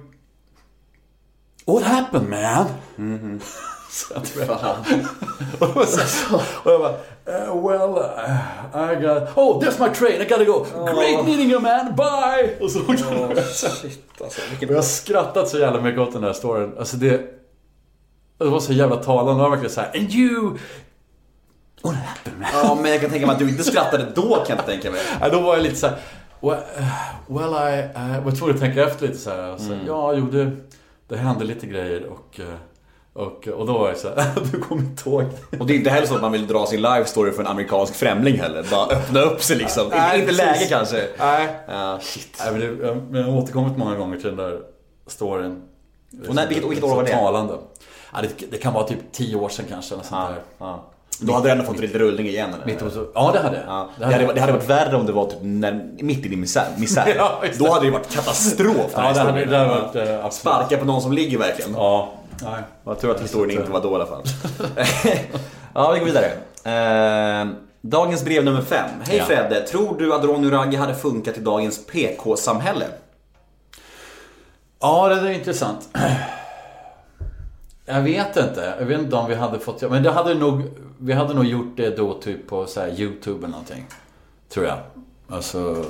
What 1.65 1.84
happened 1.84 2.30
man? 2.30 2.68
Så 3.94 4.14
jag 4.14 4.26
tror 4.26 4.45
jag. 4.45 5.78
och, 5.78 5.88
så, 5.88 6.36
och 6.36 6.72
jag 6.72 6.82
bara, 6.82 6.91
uh, 6.91 7.68
well, 7.68 7.98
uh, 7.98 8.91
I 8.91 8.95
got... 8.95 9.38
Oh, 9.38 9.61
there's 9.61 9.88
my 9.88 9.94
train, 9.95 10.22
I 10.22 10.26
gotta 10.26 10.45
go. 10.45 10.65
Great 10.86 11.26
meeting 11.26 11.52
you 11.52 11.60
man, 11.60 11.95
bye! 11.95 12.57
Och 12.61 12.72
så 12.72 12.80
Shit 12.80 14.22
alltså, 14.22 14.41
och 14.57 14.64
jag 14.64 14.76
har 14.76 14.82
skrattat 14.82 15.49
så 15.49 15.60
jävla 15.60 15.82
mycket 15.82 16.02
åt 16.02 16.14
den 16.14 16.22
där 16.22 16.34
storyn. 16.34 16.74
Alltså 16.80 16.98
det... 16.98 17.22
Det 18.38 18.45
var 18.45 18.60
så 18.60 18.74
jävla 18.74 18.95
talande. 18.95 19.34
Det 19.34 19.44
var 19.44 19.49
verkligen 19.49 19.74
så 19.74 19.82
här, 19.82 19.91
and 19.95 20.11
you... 20.11 20.57
What 21.84 21.95
happened? 21.95 22.48
Ja, 22.53 22.78
men 22.82 22.91
jag 22.91 23.02
kan 23.02 23.10
tänka 23.10 23.26
mig 23.26 23.34
att 23.34 23.40
du 23.40 23.49
inte 23.49 23.64
skrattade 23.64 24.11
då 24.15 24.22
kan 24.22 24.45
jag 24.48 24.56
inte 24.56 24.65
tänka 24.65 24.91
mig. 24.91 25.02
Ja, 25.22 25.30
då 25.30 25.40
var 25.40 25.53
jag 25.53 25.64
lite 25.64 25.76
så 25.76 25.88
här, 25.88 25.98
well, 26.41 26.60
uh, 26.80 27.38
well 27.40 27.53
I 27.53 27.84
uh, 27.98 28.24
var 28.24 28.32
tvungen 28.32 28.56
att 28.56 28.61
tänka 28.61 28.84
efter 28.84 29.07
lite 29.07 29.20
så 29.20 29.30
här. 29.30 29.53
Och 29.53 29.60
så, 29.60 29.78
Ja, 29.88 30.14
jo 30.14 30.26
det, 30.26 30.52
det 31.07 31.18
hände 31.18 31.45
lite 31.45 31.68
grejer 31.68 32.06
och, 32.06 32.40
uh, 32.40 32.45
och, 33.14 33.48
och 33.48 33.68
då 33.68 33.73
var 33.77 33.88
jag 33.88 33.98
så 33.98 34.07
här, 34.07 34.31
du 34.52 34.60
kommer 34.60 34.81
inte 34.81 35.10
ihåg. 35.10 35.23
Och 35.60 35.68
det 35.68 35.73
är 35.73 35.77
inte 35.77 35.90
heller 35.90 36.07
så 36.07 36.15
att 36.15 36.22
man 36.22 36.31
vill 36.31 36.48
dra 36.48 36.65
sin 36.65 36.81
live 36.81 37.06
story 37.06 37.31
för 37.31 37.41
en 37.41 37.48
amerikansk 37.48 37.95
främling 37.95 38.40
heller. 38.40 38.65
Bara 38.72 38.85
öppna 38.95 39.22
upp 39.22 39.44
sig 39.44 39.57
liksom. 39.57 39.88
Nej, 39.90 40.15
inte 40.19 40.27
precis. 40.27 40.45
läge 40.45 40.65
kanske. 40.69 41.07
Nej. 41.19 41.48
Ja, 41.68 41.99
shit. 42.02 42.38
Nej, 42.40 42.52
men 42.52 42.60
det, 42.77 42.85
jag, 42.88 42.98
men 43.10 43.22
jag 43.22 43.31
har 43.31 43.38
återkommit 43.38 43.77
många 43.77 43.95
gånger 43.95 44.18
till 44.18 44.26
den 44.26 44.35
där 44.38 44.60
storyn. 45.07 45.61
Och 46.30 46.35
när- 46.35 46.48
vilket- 46.48 46.69
vilket 46.69 46.84
år 46.85 46.95
var 46.95 47.03
det? 47.03 47.11
Talande. 47.11 47.53
Ja, 48.14 48.19
det, 48.22 48.45
det 48.52 48.57
kan 48.57 48.73
vara 48.73 48.84
typ 48.88 48.98
tio 49.11 49.35
år 49.35 49.49
sedan 49.49 49.65
kanske. 49.69 49.90
Sånt 49.90 50.06
Ja, 50.11 50.18
där. 50.30 50.35
ja. 50.57 50.84
Då 51.19 51.34
hade 51.34 51.48
du 51.48 51.52
ändå 51.52 51.64
fått 51.64 51.80
lite 51.80 51.98
rullning 51.99 52.27
igen 52.27 52.53
eller? 52.53 52.65
Mitt 52.65 52.84
Ja, 53.14 53.31
det 53.34 53.40
hade 53.40 53.57
jag. 53.57 53.65
Ja. 53.68 53.90
Det, 53.99 54.06
hade, 54.06 54.34
det 54.34 54.41
hade 54.41 54.53
varit 54.53 54.69
värre 54.69 54.95
om 54.95 55.06
det 55.06 55.11
var 55.11 55.26
typ 55.26 55.40
när, 55.41 55.90
mitt 55.99 56.26
i 56.26 56.30
din 56.30 56.40
misär. 56.40 56.65
misär. 56.77 57.14
Ja. 57.18 57.44
Då 57.60 57.72
hade 57.72 57.85
det 57.85 57.91
varit 57.91 58.14
katastrof. 58.14 58.76
den 58.76 59.06
Ja, 59.06 59.14
det 59.14 59.19
hade, 59.19 59.45
det 59.45 59.57
hade 59.57 59.69
varit 59.69 59.95
eh, 59.95 60.26
absolut. 60.26 60.34
Sparka 60.34 60.77
på 60.77 60.85
någon 60.85 61.02
som 61.02 61.14
ligger 61.14 61.38
verkligen. 61.38 61.73
Ja. 61.73 62.11
Nej. 62.42 62.64
Jag 62.84 63.00
tror 63.00 63.12
att 63.16 63.22
historien 63.22 63.60
inte 63.60 63.72
var 63.72 63.82
då 63.82 63.92
i 63.92 63.96
alla 63.96 64.06
fall. 64.06 64.24
ja, 65.74 65.92
vi 65.92 66.00
går 66.00 66.06
vidare. 66.06 66.32
Eh, 66.64 67.48
dagens 67.82 68.26
brev 68.26 68.44
nummer 68.44 68.62
fem. 68.62 68.90
Hej 69.06 69.18
Ja. 69.18 69.26
Fredde, 69.26 69.68
tror 69.68 69.98
du 70.00 70.14
att 70.14 70.24
Ronny 70.24 70.52
Ragge 70.52 70.78
hade 70.78 70.96
funkat 70.96 71.38
i 71.38 71.42
dagens 71.42 71.86
PK-samhälle? 71.86 72.86
Ja, 74.80 75.10
det 75.10 75.16
där 75.16 75.26
är 75.26 75.32
intressant. 75.34 75.90
Jag 77.86 78.02
vet 78.02 78.38
inte. 78.38 78.74
Jag 78.80 78.86
vet 78.86 79.00
inte 79.00 79.16
om 79.16 79.30
vi 79.30 79.36
hade 79.36 79.60
fått... 79.60 79.82
Men 79.82 80.04
det 80.04 80.12
hade 80.12 80.34
nog... 80.34 80.62
Vi 81.00 81.14
hade 81.14 81.34
nog 81.34 81.46
gjort 81.46 81.78
det 81.78 81.98
då 81.98 82.14
typ 82.14 82.48
på 82.48 82.66
så 82.66 82.88
YouTube 82.88 83.38
eller 83.38 83.48
någonting. 83.48 83.86
Tror 84.50 84.66
jag. 84.66 84.78
Alltså... 85.30 85.86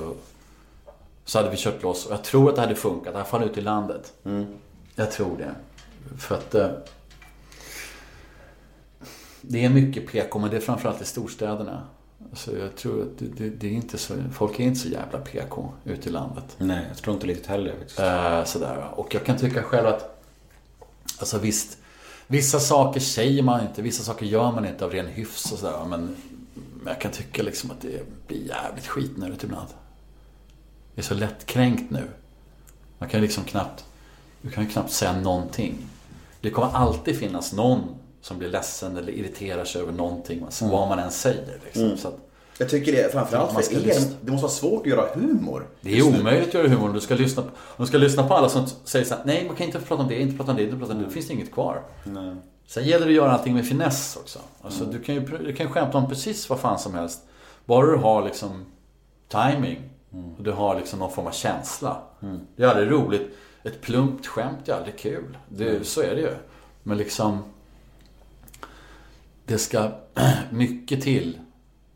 Så 1.26 1.40
hade 1.40 1.50
vi 1.50 1.58
kört 1.58 1.84
loss. 1.84 2.06
Och 2.06 2.12
jag 2.14 2.24
tror 2.24 2.50
att 2.50 2.56
det 2.56 2.62
hade 2.62 2.76
funkat. 2.76 3.14
I 3.14 3.16
alla 3.16 3.26
fall 3.26 3.44
ute 3.44 3.60
i 3.60 3.64
landet. 3.64 4.14
Jag 4.96 5.12
tror 5.12 5.38
det. 5.38 5.56
För 6.18 6.36
att... 6.36 6.56
eh, 6.56 6.70
det 9.42 9.66
är 9.66 9.70
mycket 9.70 10.08
PK, 10.08 10.40
men 10.40 10.50
det 10.50 10.58
är 10.58 10.62
framförallt 10.62 11.02
i 11.02 11.06
storstäderna. 11.06 11.84
Alltså 12.30 12.58
jag 12.58 12.76
tror 12.76 13.02
att 13.02 13.18
det, 13.20 13.26
det, 13.26 13.50
det 13.50 13.68
är 13.68 13.72
inte 13.72 13.98
så, 13.98 14.14
folk 14.32 14.60
är 14.60 14.64
inte 14.64 14.80
så 14.80 14.88
jävla 14.88 15.20
PK 15.20 15.74
ute 15.84 16.10
i 16.10 16.12
landet. 16.12 16.56
Nej, 16.58 16.86
jag 16.88 16.98
tror 16.98 17.16
inte 17.16 17.28
riktigt 17.28 17.48
heller. 17.48 17.76
Eh, 18.00 18.44
sådär. 18.46 18.88
Och 18.96 19.16
jag 19.16 19.26
kan 19.26 19.38
tycka 19.38 19.64
själv 19.64 19.88
att, 19.88 20.24
alltså 21.20 21.38
visst, 21.40 21.78
vissa 22.28 22.60
saker 22.60 23.00
säger 23.00 23.44
man 23.44 23.62
inte, 23.62 23.82
vissa 23.82 24.04
saker 24.04 24.26
gör 24.26 24.52
man 24.52 24.66
inte 24.66 24.86
av 24.86 24.92
ren 24.92 25.08
hyfs 25.08 25.52
och 25.52 25.60
sådär. 25.60 25.86
Men, 25.86 26.16
men 26.54 26.88
jag 26.94 27.02
kan 27.02 27.12
tycka 27.12 27.44
liksom 27.44 27.72
att 27.72 27.82
det 27.82 28.28
blir 28.28 28.48
jävligt 28.48 28.88
skitnödigt 28.88 29.44
ibland. 29.44 29.68
Det 30.96 31.02
är 31.02 31.06
så 31.06 31.14
lättkränkt 31.14 31.92
nu. 31.92 32.08
Man 32.98 33.10
kan 33.10 33.22
liksom 33.22 33.44
knappt, 33.44 33.86
du 34.42 34.50
kan 34.50 34.64
ju 34.64 34.70
knappt 34.70 34.92
säga 34.92 35.22
någonting. 35.22 35.78
Det 36.44 36.50
kommer 36.50 36.68
alltid 36.74 37.18
finnas 37.20 37.54
någon 37.54 37.82
som 38.22 38.38
blir 38.38 38.50
ledsen 38.50 38.98
eller 38.98 39.12
irriterar 39.12 39.66
sig 39.66 39.82
över 39.82 39.92
någonting, 39.92 40.46
vad 40.62 40.88
man 40.88 41.00
än 41.00 41.12
säger. 41.12 41.60
Liksom. 41.66 41.98
Så 41.98 42.08
att, 42.08 42.18
Jag 42.58 42.70
tycker 42.70 42.92
det, 42.92 43.12
framförallt 43.12 43.52
för 43.52 43.76
er, 43.76 43.80
lyssna. 43.80 44.16
det 44.22 44.32
måste 44.32 44.44
vara 44.44 44.52
svårt 44.52 44.82
att 44.82 44.88
göra 44.88 45.06
humor. 45.14 45.68
Det 45.82 45.98
är 46.00 46.04
omöjligt 46.08 46.48
att 46.48 46.54
göra 46.54 46.68
humor 46.68 46.88
om 46.88 46.94
du 46.94 47.00
ska 47.02 47.16
lyssna 47.16 47.42
på, 47.42 47.48
om 47.50 47.76
du 47.78 47.86
ska 47.86 47.98
lyssna 47.98 48.28
på 48.28 48.34
alla 48.34 48.50
som 48.50 48.66
säger 48.84 49.06
så 49.06 49.16
här, 49.16 49.24
nej 49.26 49.44
man 49.48 49.56
kan 49.56 49.66
inte 49.66 49.80
prata 49.80 50.04
om 50.04 50.10
det, 50.10 50.22
inte 50.22 50.38
prata 50.38 50.52
om 50.52 50.58
det, 50.58 50.64
inte 50.64 50.78
prata 50.78 50.94
om 50.94 51.00
det, 51.00 51.06
då 51.06 51.12
finns 51.12 51.28
det 51.28 51.34
inget 51.34 51.52
kvar. 51.52 51.82
Sen 52.68 52.84
gäller 52.86 53.06
det 53.06 53.12
att 53.12 53.16
göra 53.16 53.32
allting 53.32 53.54
med 53.54 53.68
finess 53.68 54.18
också. 54.22 54.40
Alltså, 54.62 54.86
du 54.86 55.00
kan 55.00 55.16
ju 55.16 55.22
du 55.22 55.54
kan 55.54 55.70
skämta 55.70 55.98
om 55.98 56.10
precis 56.10 56.50
vad 56.50 56.60
fan 56.60 56.80
som 56.80 56.94
helst. 56.94 57.22
Bara 57.66 57.86
du 57.86 57.96
har 57.98 58.24
liksom 58.26 58.66
timing 59.28 59.80
och 60.38 60.44
du 60.44 60.52
har 60.52 60.76
liksom 60.76 61.00
någon 61.00 61.12
form 61.12 61.28
av 61.28 61.32
känsla. 61.32 61.98
Det 62.56 62.64
är 62.64 62.68
aldrig 62.68 62.92
roligt. 62.92 63.22
Ett 63.64 63.82
plumpt 63.82 64.28
skämt 64.28 64.70
är 64.70 64.74
aldrig 64.74 65.00
kul. 65.00 65.38
Det, 65.50 65.88
Så 65.88 66.02
är 66.02 66.16
det 66.16 66.22
ju. 66.22 66.36
Men 66.84 66.98
liksom 66.98 67.44
det 69.46 69.58
ska 69.58 69.92
mycket 70.52 71.02
till 71.04 71.40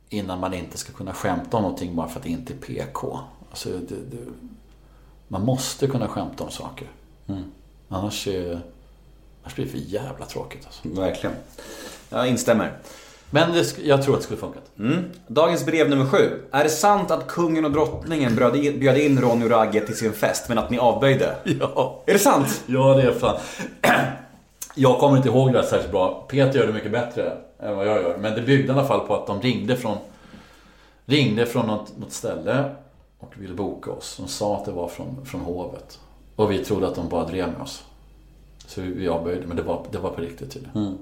innan 0.09 0.39
man 0.39 0.53
inte 0.53 0.77
ska 0.77 0.93
kunna 0.93 1.13
skämta 1.13 1.57
om 1.57 1.63
någonting 1.63 1.95
bara 1.95 2.07
för 2.07 2.19
att 2.19 2.23
det 2.23 2.29
inte 2.29 2.53
är 2.53 2.57
PK. 2.57 3.19
Alltså, 3.49 3.69
det, 3.69 3.95
det, 3.95 4.25
man 5.27 5.45
måste 5.45 5.87
kunna 5.87 6.07
skämta 6.07 6.43
om 6.43 6.51
saker. 6.51 6.87
Annars, 7.89 8.27
är, 8.27 8.61
annars 9.41 9.55
blir 9.55 9.65
det 9.65 9.71
för 9.71 9.77
jävla 9.77 10.25
tråkigt. 10.25 10.65
Alltså. 10.65 10.89
Verkligen. 10.89 11.35
Jag 12.09 12.27
instämmer. 12.27 12.77
Men 13.29 13.53
det, 13.53 13.77
jag 13.83 14.03
tror 14.03 14.13
att 14.13 14.19
det 14.19 14.23
skulle 14.25 14.39
funkat. 14.39 14.63
Mm. 14.79 15.03
Dagens 15.27 15.65
brev 15.65 15.89
nummer 15.89 16.05
sju. 16.05 16.41
Är 16.51 16.63
det 16.63 16.69
sant 16.69 17.11
att 17.11 17.27
kungen 17.27 17.65
och 17.65 17.71
drottningen 17.71 18.35
bjöd 18.79 18.97
in, 18.97 19.21
Ronny 19.21 19.45
och 19.45 19.49
Ragge 19.49 19.81
till 19.81 19.97
sin 19.97 20.13
fest 20.13 20.49
men 20.49 20.57
att 20.57 20.69
ni 20.69 20.79
avböjde? 20.79 21.35
Ja. 21.59 22.03
Är 22.05 22.13
det 22.13 22.19
sant? 22.19 22.63
Ja, 22.65 22.93
det 22.93 23.01
är 23.01 23.11
fan. 23.11 23.37
Jag 24.75 24.99
kommer 24.99 25.17
inte 25.17 25.29
ihåg 25.29 25.53
det 25.53 25.59
här 25.59 25.65
särskilt 25.65 25.91
bra. 25.91 26.25
Peter 26.29 26.59
gör 26.59 26.67
det 26.67 26.73
mycket 26.73 26.91
bättre 26.91 27.37
än 27.59 27.75
vad 27.77 27.87
jag 27.87 28.01
gör. 28.01 28.17
Men 28.17 28.35
det 28.35 28.41
byggde 28.41 28.67
i 28.67 28.75
alla 28.75 28.87
fall 28.87 28.99
på 28.99 29.15
att 29.15 29.27
de 29.27 29.41
ringde 29.41 29.75
från, 29.75 29.97
ringde 31.05 31.45
från 31.45 31.67
något, 31.67 31.97
något 31.97 32.11
ställe 32.11 32.75
och 33.19 33.33
ville 33.37 33.53
boka 33.53 33.91
oss. 33.91 34.17
De 34.17 34.27
sa 34.27 34.57
att 34.57 34.65
det 34.65 34.71
var 34.71 34.87
från, 34.87 35.25
från 35.25 35.41
hovet. 35.41 35.99
Och 36.35 36.51
vi 36.51 36.65
trodde 36.65 36.87
att 36.87 36.95
de 36.95 37.09
bara 37.09 37.25
drev 37.25 37.47
med 37.47 37.61
oss. 37.61 37.83
Så 38.67 38.81
vi 38.81 39.07
avböjde, 39.07 39.47
men 39.47 39.57
det 39.57 39.63
var, 39.63 39.85
det 39.91 39.97
var 39.97 40.09
på 40.09 40.21
riktigt 40.21 40.51
tydligen. 40.51 40.97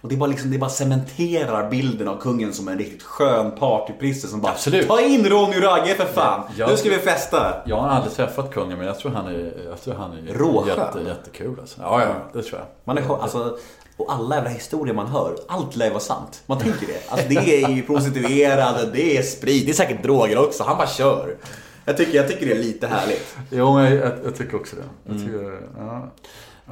Och 0.00 0.08
det 0.08 0.16
bara, 0.16 0.26
liksom, 0.30 0.50
det 0.50 0.58
bara 0.58 0.70
cementerar 0.70 1.70
bilden 1.70 2.08
av 2.08 2.20
kungen 2.20 2.52
som 2.52 2.68
en 2.68 2.78
riktigt 2.78 3.02
skön 3.02 3.50
partyprisse 3.50 4.28
som 4.28 4.40
bara 4.40 4.52
Absolut. 4.52 4.88
Ta 4.88 5.00
in 5.00 5.26
Ronny 5.28 5.56
och 5.56 5.62
Ragge 5.62 5.94
för 5.94 6.04
fan! 6.04 6.42
Ja. 6.56 6.66
Nu 6.70 6.76
ska 6.76 6.90
vi 6.90 6.98
festa! 6.98 7.62
Jag 7.66 7.76
har 7.76 7.88
aldrig 7.88 8.12
träffat 8.14 8.54
kungen 8.54 8.78
men 8.78 8.86
jag 8.86 8.98
tror 8.98 9.12
han 9.12 9.26
är, 9.26 9.52
jag 9.68 9.80
tror 9.82 9.94
han 9.94 10.12
är 10.12 10.32
Råskön. 10.34 10.76
jätte, 10.78 10.98
jättekul 11.08 11.60
alltså. 11.60 11.80
Ja, 11.82 12.02
ja, 12.02 12.14
det 12.32 12.42
tror 12.42 12.60
jag. 12.60 12.68
Man 12.84 12.98
är, 12.98 13.22
alltså, 13.22 13.56
och 13.96 14.12
alla 14.12 14.34
jävla 14.34 14.50
historier 14.50 14.94
man 14.94 15.06
hör, 15.06 15.36
allt 15.48 15.76
lär 15.76 15.90
vara 15.90 16.00
sant. 16.00 16.42
Man 16.46 16.58
tänker 16.58 16.86
det. 16.86 17.00
Alltså 17.08 17.28
det 17.28 17.64
är 17.64 17.68
ju 17.68 17.82
prostituerade, 17.82 18.90
det 18.92 19.16
är 19.18 19.22
sprit, 19.22 19.66
det 19.66 19.72
är 19.72 19.74
säkert 19.74 20.02
droger 20.02 20.38
också. 20.38 20.64
Han 20.64 20.76
bara 20.76 20.88
kör. 20.88 21.36
Jag 21.84 21.96
tycker, 21.96 22.16
jag 22.16 22.28
tycker 22.28 22.46
det 22.46 22.52
är 22.52 22.58
lite 22.58 22.86
härligt. 22.86 23.36
Jo, 23.50 23.74
men 23.74 23.96
jag, 23.96 24.12
jag 24.24 24.36
tycker 24.36 24.56
också 24.56 24.76
det. 24.76 25.12
Jag 25.12 25.18
tycker, 25.24 25.60
ja. 25.78 26.10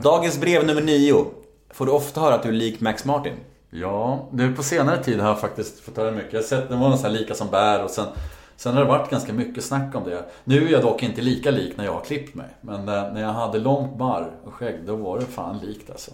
Dagens 0.02 0.38
brev 0.40 0.66
nummer 0.66 0.82
nio. 0.82 1.26
Får 1.77 1.86
du 1.86 1.93
ofta 1.93 2.20
höra 2.20 2.35
att 2.35 2.43
du 2.43 2.48
är 2.48 2.53
lik 2.53 2.81
Max 2.81 3.05
Martin? 3.05 3.35
Ja, 3.70 4.28
nu 4.32 4.53
på 4.53 4.62
senare 4.62 5.05
tid 5.05 5.20
har 5.20 5.28
jag 5.28 5.40
faktiskt 5.40 5.81
fått 5.81 5.97
höra 5.97 6.11
mycket. 6.11 6.32
Jag 6.32 6.40
har 6.40 6.44
sett, 6.44 6.69
det 6.69 6.77
var 6.77 6.97
här 6.97 7.11
lika 7.11 7.35
som 7.35 7.51
bär 7.51 7.85
och 7.85 7.90
sen 7.90 8.07
Sen 8.57 8.74
har 8.74 8.81
det 8.81 8.89
varit 8.89 9.11
ganska 9.11 9.32
mycket 9.32 9.65
snack 9.65 9.94
om 9.94 10.05
det. 10.05 10.24
Nu 10.44 10.66
är 10.66 10.73
jag 10.73 10.82
dock 10.82 11.03
inte 11.03 11.20
lika 11.20 11.51
lik 11.51 11.77
när 11.77 11.85
jag 11.85 11.93
har 11.93 12.01
klippt 12.01 12.35
mig. 12.35 12.47
Men 12.61 12.89
eh, 12.89 13.12
när 13.12 13.20
jag 13.20 13.32
hade 13.32 13.59
långt 13.59 13.97
barr 13.98 14.31
och 14.44 14.55
skägg, 14.55 14.74
då 14.86 14.97
var 14.97 15.19
det 15.19 15.27
fan 15.27 15.59
likt 15.59 15.90
alltså. 15.90 16.11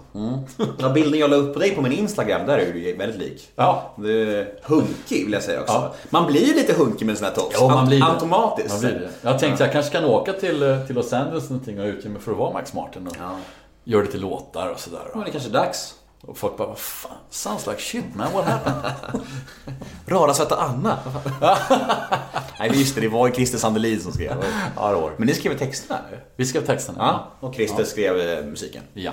Ja, 0.79 0.89
bilden 0.89 1.21
jag 1.21 1.31
la 1.31 1.37
upp 1.37 1.55
på 1.55 1.61
dig 1.61 1.75
på 1.75 1.83
min 1.83 1.93
Instagram, 1.93 2.47
där 2.47 2.59
är 2.59 2.73
du 2.73 2.97
väldigt 2.97 3.21
lik. 3.21 3.49
Ja. 3.57 3.95
Du 3.97 4.39
är 4.39 4.55
hunkig 4.63 5.25
vill 5.25 5.33
jag 5.33 5.43
säga 5.43 5.61
också. 5.61 5.73
Ja. 5.73 5.95
Man 6.11 6.27
blir 6.27 6.47
ju 6.47 6.55
lite 6.55 6.73
hunkig 6.73 7.07
med 7.07 7.13
en 7.13 7.17
sån 7.17 7.27
här 7.27 7.35
tops. 7.35 7.57
Jo, 7.61 7.69
man 7.69 7.87
blir 7.87 8.01
det. 8.01 8.07
Automatiskt. 8.07 8.71
Man 8.71 8.81
blir 8.81 9.01
det. 9.01 9.29
Jag 9.29 9.39
tänkte 9.39 9.65
jag 9.65 9.73
kanske 9.73 9.93
kan 9.93 10.05
åka 10.05 10.33
till, 10.33 10.63
eh, 10.63 10.87
till 10.87 10.95
Los 10.95 11.13
Angeles 11.13 11.51
någonting 11.51 11.81
och 11.81 11.87
utge 11.87 12.09
mig 12.09 12.23
för 12.23 12.33
att 12.33 12.39
vara 12.39 12.53
Max 12.53 12.75
Martin 12.75 13.07
och 13.07 13.17
Ja. 13.21 13.37
Det 13.85 14.07
till 14.07 14.21
låtar 14.21 14.69
och 14.69 14.81
sådär. 14.81 15.11
Men 15.15 15.25
det 15.25 15.31
kanske 15.31 15.49
är 15.51 15.53
dags. 15.53 15.95
Och 16.27 16.39
folk 16.39 16.57
bara, 16.57 16.69
vad 16.69 16.79
fan, 16.79 17.17
sounds 17.31 17.67
like 17.67 17.81
shit 17.81 18.05
man, 18.15 18.33
what 18.33 18.45
happened? 18.45 19.23
Rara 20.07 20.35
söta 20.35 20.57
Anna. 20.57 20.99
Nej 22.59 22.79
just 22.79 22.95
det, 22.95 23.01
det 23.01 23.09
var 23.09 23.27
ju 23.27 23.35
Christer 23.35 23.59
Sandelin 23.59 24.01
som 24.01 24.13
skrev. 24.13 24.45
ja, 24.77 24.91
det 24.91 24.95
var. 24.97 25.13
Men 25.17 25.27
ni 25.27 25.35
skrev 25.35 25.59
texterna? 25.59 26.01
Vi 26.37 26.47
skrev 26.47 26.67
texten. 26.67 26.95
Ja. 26.99 27.29
Och 27.41 27.55
Christer 27.55 27.85
skrev 27.85 28.21
eh, 28.21 28.45
musiken. 28.45 28.83
Ja. 28.95 29.13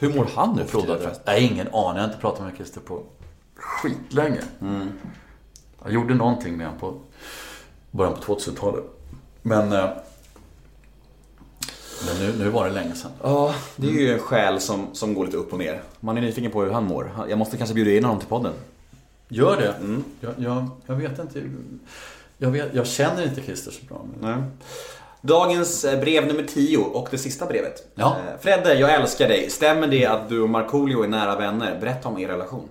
Hur 0.00 0.14
mår 0.14 0.28
han 0.34 0.56
nu 0.56 0.64
för 0.64 0.80
tiden 0.80 1.10
har 1.26 1.34
ingen 1.34 1.66
aning, 1.66 1.74
jag 1.74 1.94
har 1.94 2.04
inte 2.04 2.18
pratat 2.18 2.44
med 2.44 2.56
Christer 2.56 2.80
på 2.80 3.02
skitlänge. 3.56 4.40
Jag 5.84 5.92
gjorde 5.92 6.14
någonting 6.14 6.56
med 6.56 6.66
honom 6.66 6.80
på 6.80 6.94
början 7.90 8.14
på 8.14 8.34
2000-talet. 8.34 8.84
Men, 9.42 9.72
eh, 9.72 9.88
men 12.06 12.26
nu, 12.26 12.44
nu 12.44 12.50
var 12.50 12.66
det 12.66 12.72
länge 12.72 12.94
sedan. 12.94 13.10
Ja, 13.22 13.54
det 13.76 13.86
är 13.86 13.92
ju 13.92 14.12
en 14.12 14.18
själ 14.18 14.60
som, 14.60 14.86
som 14.92 15.14
går 15.14 15.24
lite 15.24 15.36
upp 15.36 15.52
och 15.52 15.58
ner. 15.58 15.82
Man 16.00 16.16
är 16.16 16.20
nyfiken 16.20 16.50
på 16.50 16.62
hur 16.62 16.70
han 16.70 16.84
mår. 16.84 17.10
Jag 17.28 17.38
måste 17.38 17.56
kanske 17.56 17.74
bjuda 17.74 17.90
in 17.90 18.04
honom 18.04 18.18
till 18.18 18.28
podden. 18.28 18.52
Gör 19.28 19.56
det. 19.56 19.74
Jag, 20.20 20.34
jag, 20.38 20.68
jag 20.86 20.94
vet 20.94 21.18
inte. 21.18 21.42
Jag, 22.38 22.50
vet, 22.50 22.74
jag 22.74 22.86
känner 22.86 23.22
inte 23.22 23.42
Christer 23.42 23.70
så 23.70 23.84
bra. 23.84 24.04
Men... 24.20 24.30
Nej. 24.30 24.50
Dagens 25.20 25.84
eh, 25.84 26.00
brev 26.00 26.26
nummer 26.26 26.42
10 26.42 26.78
och 26.78 27.08
det 27.10 27.18
sista 27.18 27.46
brevet. 27.46 27.86
Ja. 27.94 28.16
Eh, 28.16 28.40
Fredde, 28.40 28.74
jag 28.74 28.94
älskar 28.94 29.28
dig. 29.28 29.50
Stämmer 29.50 29.86
det 29.86 30.06
att 30.06 30.28
du 30.28 30.40
och 30.40 30.50
Markoolio 30.50 31.02
är 31.02 31.08
nära 31.08 31.36
vänner? 31.36 31.78
Berätta 31.80 32.08
om 32.08 32.18
er 32.18 32.28
relation. 32.28 32.68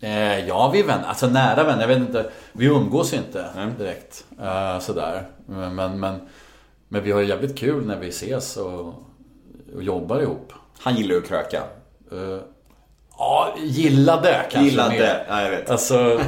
Eh, 0.00 0.48
ja, 0.48 0.70
vi 0.72 0.80
är 0.80 0.84
vänner. 0.84 1.04
Alltså 1.06 1.26
nära 1.26 1.64
vänner. 1.64 1.80
Jag 1.80 1.88
vet 1.88 1.98
inte. 1.98 2.30
Vi 2.52 2.66
umgås 2.66 3.12
ju 3.12 3.16
inte 3.16 3.72
direkt. 3.78 4.24
Eh, 4.42 4.78
sådär. 4.78 5.26
Men, 5.46 6.00
men, 6.00 6.20
men, 6.94 7.04
vi 7.04 7.12
har 7.12 7.20
ju 7.20 7.26
jävligt 7.26 7.58
kul 7.58 7.86
när 7.86 7.98
vi 7.98 8.08
ses 8.08 8.56
och, 8.56 8.86
och 9.74 9.82
jobbar 9.82 10.20
ihop. 10.20 10.52
Han 10.78 10.96
gillar 10.96 11.14
ju 11.14 11.20
att 11.20 11.28
kröka. 11.28 11.62
Eh, 12.12 12.38
ja, 13.18 13.54
gillade 13.58 14.46
kanske 14.50 14.70
Gillade, 14.70 14.90
mer. 14.90 15.26
ja, 15.28 15.42
jag 15.42 15.50
vet. 15.50 15.70
Alltså, 15.70 16.20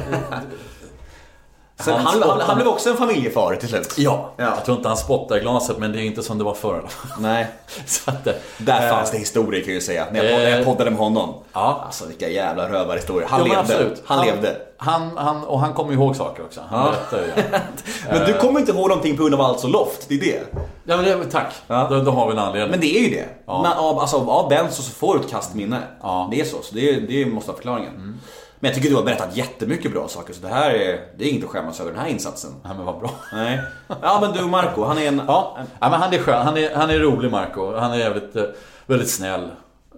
Sen, 1.79 1.93
han 1.93 2.05
han, 2.21 2.29
han, 2.29 2.41
han 2.41 2.55
blev 2.55 2.67
också 2.67 2.89
en 2.89 2.97
familjefar 2.97 3.55
till 3.55 3.69
slut. 3.69 3.93
ja, 3.97 4.33
Ja. 4.37 4.43
jag 4.45 4.65
tror 4.65 4.77
inte 4.77 4.89
han 4.89 4.97
spottar 4.97 5.37
i 5.37 5.39
glaset 5.39 5.77
men 5.77 5.91
det 5.91 5.99
är 5.99 6.03
inte 6.03 6.23
som 6.23 6.37
det 6.37 6.43
var 6.43 6.53
förr. 6.53 6.89
Nej. 7.19 7.47
Så 7.85 8.11
att, 8.11 8.27
eh, 8.27 8.33
Där 8.57 8.89
fanns 8.91 9.11
det 9.11 9.17
historier 9.17 9.61
kan 9.61 9.67
jag 9.67 9.75
ju 9.75 9.81
säga. 9.81 10.05
När 10.11 10.23
jag, 10.23 10.33
Eh. 10.33 10.37
när 10.39 10.49
jag 10.57 10.65
poddade 10.65 10.89
med 10.89 10.99
honom. 10.99 11.33
Ja. 11.53 11.81
Alltså 11.85 12.05
vilka 12.05 12.29
jävla 12.29 12.69
rövarhistorier. 12.69 13.27
Han 13.29 13.39
men 13.39 13.49
levde. 13.49 13.61
absolut. 13.61 14.03
Han, 14.05 14.25
levde. 14.25 14.55
Han, 14.77 15.17
han, 15.17 15.43
och 15.43 15.59
han 15.59 15.73
kommer 15.73 15.93
ihåg 15.93 16.15
saker 16.15 16.43
också. 16.43 16.61
Han 16.69 16.85
Ja. 16.85 16.93
berättar. 17.17 17.61
Men 18.11 18.25
du 18.25 18.33
kommer 18.33 18.59
inte 18.59 18.71
ihåg 18.71 18.89
någonting 18.89 19.17
på 19.17 19.23
grund 19.23 19.35
av 19.35 19.41
alltså 19.41 19.67
loft. 19.67 20.05
Det 20.09 20.15
är 20.15 20.19
det. 20.19 20.39
Ja, 20.83 20.95
men 20.97 21.05
det, 21.05 21.25
tack. 21.31 21.53
Ja. 21.67 21.87
Då, 21.89 21.99
då 22.01 22.11
har 22.11 22.25
vi 22.27 22.31
en 22.33 22.39
anledning. 22.39 22.71
Men 22.71 22.79
det 22.79 22.97
är 22.97 23.01
ju 23.01 23.09
det. 23.15 23.25
Ja. 23.45 23.61
Men 23.61 23.71
av, 23.85 23.99
alltså, 23.99 24.29
av 24.29 24.49
Benzo 24.49 24.81
så 24.81 24.91
får 24.91 25.17
du 25.17 25.19
ett 25.25 25.29
kastminne. 25.31 25.77
Ja. 26.01 26.19
Mm. 26.19 26.31
Det 26.31 26.41
är 26.41 26.45
så. 26.45 26.57
Så 26.63 26.75
det, 26.75 26.91
det 26.99 27.25
måste 27.25 27.47
vara 27.47 27.57
förklaringen. 27.57 28.19
Men 28.59 28.67
jag 28.69 28.75
tycker 28.75 28.89
du 28.89 28.95
har 28.95 29.03
berättat 29.03 29.37
jättemycket 29.37 29.91
bra 29.91 30.07
saker. 30.07 30.33
Så 30.33 30.41
det 30.41 30.47
här 30.47 30.71
är, 30.71 31.07
det 31.17 31.25
är 31.25 31.29
inget 31.29 31.43
att 31.43 31.49
skämmas 31.49 31.79
över 31.81 31.91
den 31.91 31.99
här 31.99 32.07
insatsen. 32.07 32.51
Ja, 32.63 32.73
men 32.73 32.85
vad 32.85 32.99
bra. 32.99 33.11
Nej. 33.33 33.61
Ja 34.01 34.17
men 34.21 34.31
du 34.33 34.41
Marco, 34.51 34.83
han 34.83 34.97
är 34.97 35.07
en... 35.07 35.21
Ja, 35.27 35.57
ja 35.79 35.89
men 35.89 35.99
han 36.01 36.13
är 36.13 36.17
skön. 36.19 36.45
Han 36.45 36.57
är, 36.57 36.75
han 36.75 36.89
är 36.89 36.99
rolig 36.99 37.31
Marco. 37.31 37.75
Han 37.75 37.91
är 37.91 37.97
jävligt, 37.97 38.35
eh, 38.35 38.43
väldigt 38.85 39.09
snäll. 39.09 39.49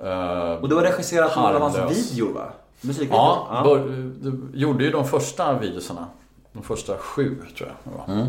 Eh, 0.04 0.52
Och 0.52 0.70
du 0.70 0.76
har 0.76 0.82
regisserat 0.84 1.36
några 1.36 1.56
av 1.56 1.62
hans 1.62 1.78
videor 2.12 2.34
va? 2.34 2.52
Musikvideor? 2.82 3.18
Ja, 3.18 3.62
bör, 3.64 3.80
du 4.22 4.60
gjorde 4.60 4.84
ju 4.84 4.92
de 4.92 5.08
första 5.08 5.54
videosarna. 5.60 6.08
De 6.54 6.64
första 6.64 6.98
sju 6.98 7.38
tror 7.58 7.70
jag 7.70 7.94
det 7.94 8.14
var. 8.14 8.28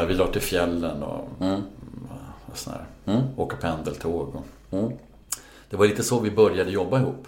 Eh, 0.00 0.04
vi 0.06 0.14
la 0.14 0.26
till 0.26 0.40
fjällen 0.40 1.02
och, 1.02 1.28
och 2.50 2.58
sån 2.58 2.72
här. 2.72 3.22
Åka 3.36 3.56
pendeltåg. 3.56 4.34
Och. 4.70 4.92
Det 5.70 5.76
var 5.76 5.86
lite 5.86 6.02
så 6.02 6.18
vi 6.20 6.30
började 6.30 6.70
jobba 6.70 6.98
ihop. 6.98 7.26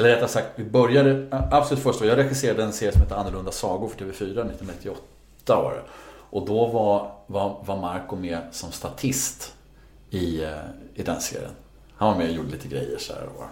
Eller 0.00 0.08
rättare 0.08 0.28
sagt, 0.28 0.48
vi 0.56 0.64
började 0.64 1.26
absolut 1.50 1.82
först. 1.82 2.00
Jag 2.00 2.18
regisserade 2.18 2.62
en 2.62 2.72
serie 2.72 2.92
som 2.92 3.00
heter 3.00 3.16
Annorlunda 3.16 3.52
sagor 3.52 3.88
för 3.88 4.04
TV4 4.04 4.30
1998 4.30 5.02
var 5.46 5.72
det. 5.72 5.82
Och 6.30 6.46
då 6.46 6.66
var, 6.66 7.12
var, 7.26 7.62
var 7.64 7.76
Marco 7.76 8.16
med 8.16 8.38
som 8.50 8.72
statist 8.72 9.54
i, 10.10 10.42
eh, 10.42 10.50
i 10.94 11.02
den 11.02 11.20
serien. 11.20 11.50
Han 11.96 12.08
var 12.08 12.18
med 12.18 12.28
och 12.28 12.36
gjorde 12.36 12.50
lite 12.50 12.68
grejer 12.68 12.98
så 12.98 13.12
här. 13.12 13.28
Och, 13.36 13.44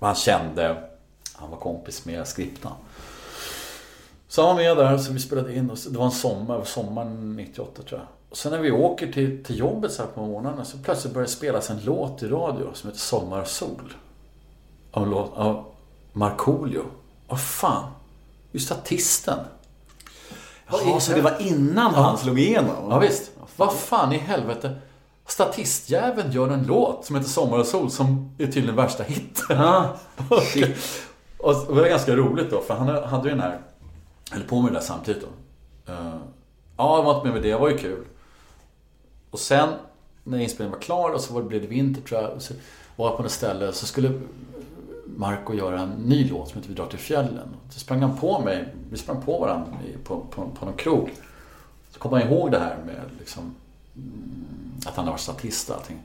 han 0.00 0.14
kände 0.14 0.88
Han 1.34 1.50
var 1.50 1.58
kompis 1.58 2.04
med 2.04 2.26
Skriptan. 2.26 2.72
Så 4.28 4.46
han 4.46 4.56
var 4.56 4.62
med 4.62 4.76
där, 4.76 4.98
så 4.98 5.12
vi 5.12 5.20
spelade 5.20 5.54
in. 5.54 5.70
Och 5.70 5.78
det 5.90 5.98
var 5.98 6.04
en 6.04 6.10
sommar, 6.10 6.64
sommaren 6.64 7.36
98 7.36 7.82
tror 7.82 8.00
jag. 8.00 8.08
Och 8.30 8.36
sen 8.36 8.52
när 8.52 8.58
vi 8.58 8.70
åker 8.70 9.12
till, 9.12 9.44
till 9.44 9.58
jobbet 9.58 9.92
så 9.92 10.02
här 10.02 10.10
på 10.10 10.26
morgnarna 10.26 10.64
så 10.64 10.78
plötsligt 10.78 11.14
börjar 11.14 11.26
det 11.26 11.32
spelas 11.32 11.70
en 11.70 11.84
låt 11.84 12.22
i 12.22 12.28
radio 12.28 12.70
som 12.74 12.90
heter 12.90 13.00
Sommar 13.00 13.40
och 13.40 13.46
sol. 13.46 13.92
Av, 14.90 15.14
av 15.34 15.64
Markoolio. 16.12 16.84
Vad 17.28 17.40
fan? 17.40 17.90
Just 18.52 18.66
statisten. 18.66 19.38
Jaha, 20.66 21.00
så 21.00 21.12
det 21.12 21.20
var 21.20 21.42
innan 21.42 21.94
han 21.94 22.18
slog 22.18 22.38
igenom? 22.38 22.90
Ja, 22.90 22.98
visst. 22.98 23.30
Vad 23.56 23.72
fan 23.72 24.12
i 24.12 24.18
helvete. 24.18 24.78
Statistjäveln 25.26 26.32
gör 26.32 26.48
en 26.48 26.66
låt 26.66 27.04
som 27.04 27.16
heter 27.16 27.28
Sommar 27.28 27.58
och 27.58 27.66
sol 27.66 27.90
som 27.90 28.34
är 28.38 28.46
tydligen 28.46 28.76
värsta 28.76 29.02
hitten. 29.02 29.56
Ja. 29.56 29.96
och, 31.38 31.56
och 31.66 31.74
det 31.74 31.80
var 31.80 31.88
ganska 31.88 32.16
roligt 32.16 32.50
då, 32.50 32.60
för 32.60 32.74
han 32.74 32.88
hade 32.88 33.28
ju 33.28 33.30
den 33.30 33.40
här, 33.40 33.60
höll 34.30 34.42
på 34.42 34.62
med 34.62 34.72
det 34.72 34.76
där 34.76 34.84
samtidigt 34.84 35.22
då. 35.22 35.28
Eh, 35.92 36.16
ja, 36.76 36.96
jag 36.96 37.02
var 37.02 37.14
inte 37.14 37.26
med 37.26 37.34
med 37.34 37.42
det, 37.42 37.48
det 37.48 37.58
var 37.58 37.68
ju 37.68 37.78
kul. 37.78 38.04
Och 39.30 39.38
sen 39.38 39.68
när 40.24 40.38
inspelningen 40.38 40.78
var 40.78 40.82
klar 40.82 41.10
och 41.10 41.20
så 41.20 41.34
var 41.34 41.42
det, 41.42 41.48
blev 41.48 41.60
det 41.60 41.68
vinter 41.68 42.02
tror 42.02 42.22
jag. 42.22 42.30
Och 42.30 42.42
så 42.42 42.54
var 42.96 43.08
jag 43.08 43.16
på 43.16 43.24
ett 43.24 43.30
ställe 43.30 43.72
så 43.72 43.86
skulle 43.86 44.20
Marco 45.20 45.54
göra 45.54 45.80
en 45.80 45.90
ny 45.90 46.28
låt 46.28 46.48
som 46.48 46.58
heter 46.58 46.68
Vi 46.68 46.74
drar 46.74 46.86
till 46.86 46.98
fjällen. 46.98 47.48
Så 47.70 47.80
sprang 47.80 48.00
han 48.02 48.16
på 48.16 48.40
mig, 48.40 48.68
vi 48.90 48.96
sprang 48.98 49.22
på 49.22 49.38
varandra 49.38 49.78
på, 50.04 50.20
på, 50.20 50.50
på 50.58 50.64
någon 50.64 50.76
krog. 50.76 51.10
Så 51.90 51.98
kom 51.98 52.12
han 52.12 52.22
ihåg 52.22 52.50
det 52.50 52.58
här 52.58 52.78
med 52.86 53.00
liksom, 53.18 53.54
mm, 53.96 54.44
att 54.86 54.96
han 54.96 55.04
har 55.04 55.12
varit 55.12 55.20
statist 55.20 55.70
och 55.70 55.76
allting. 55.76 55.98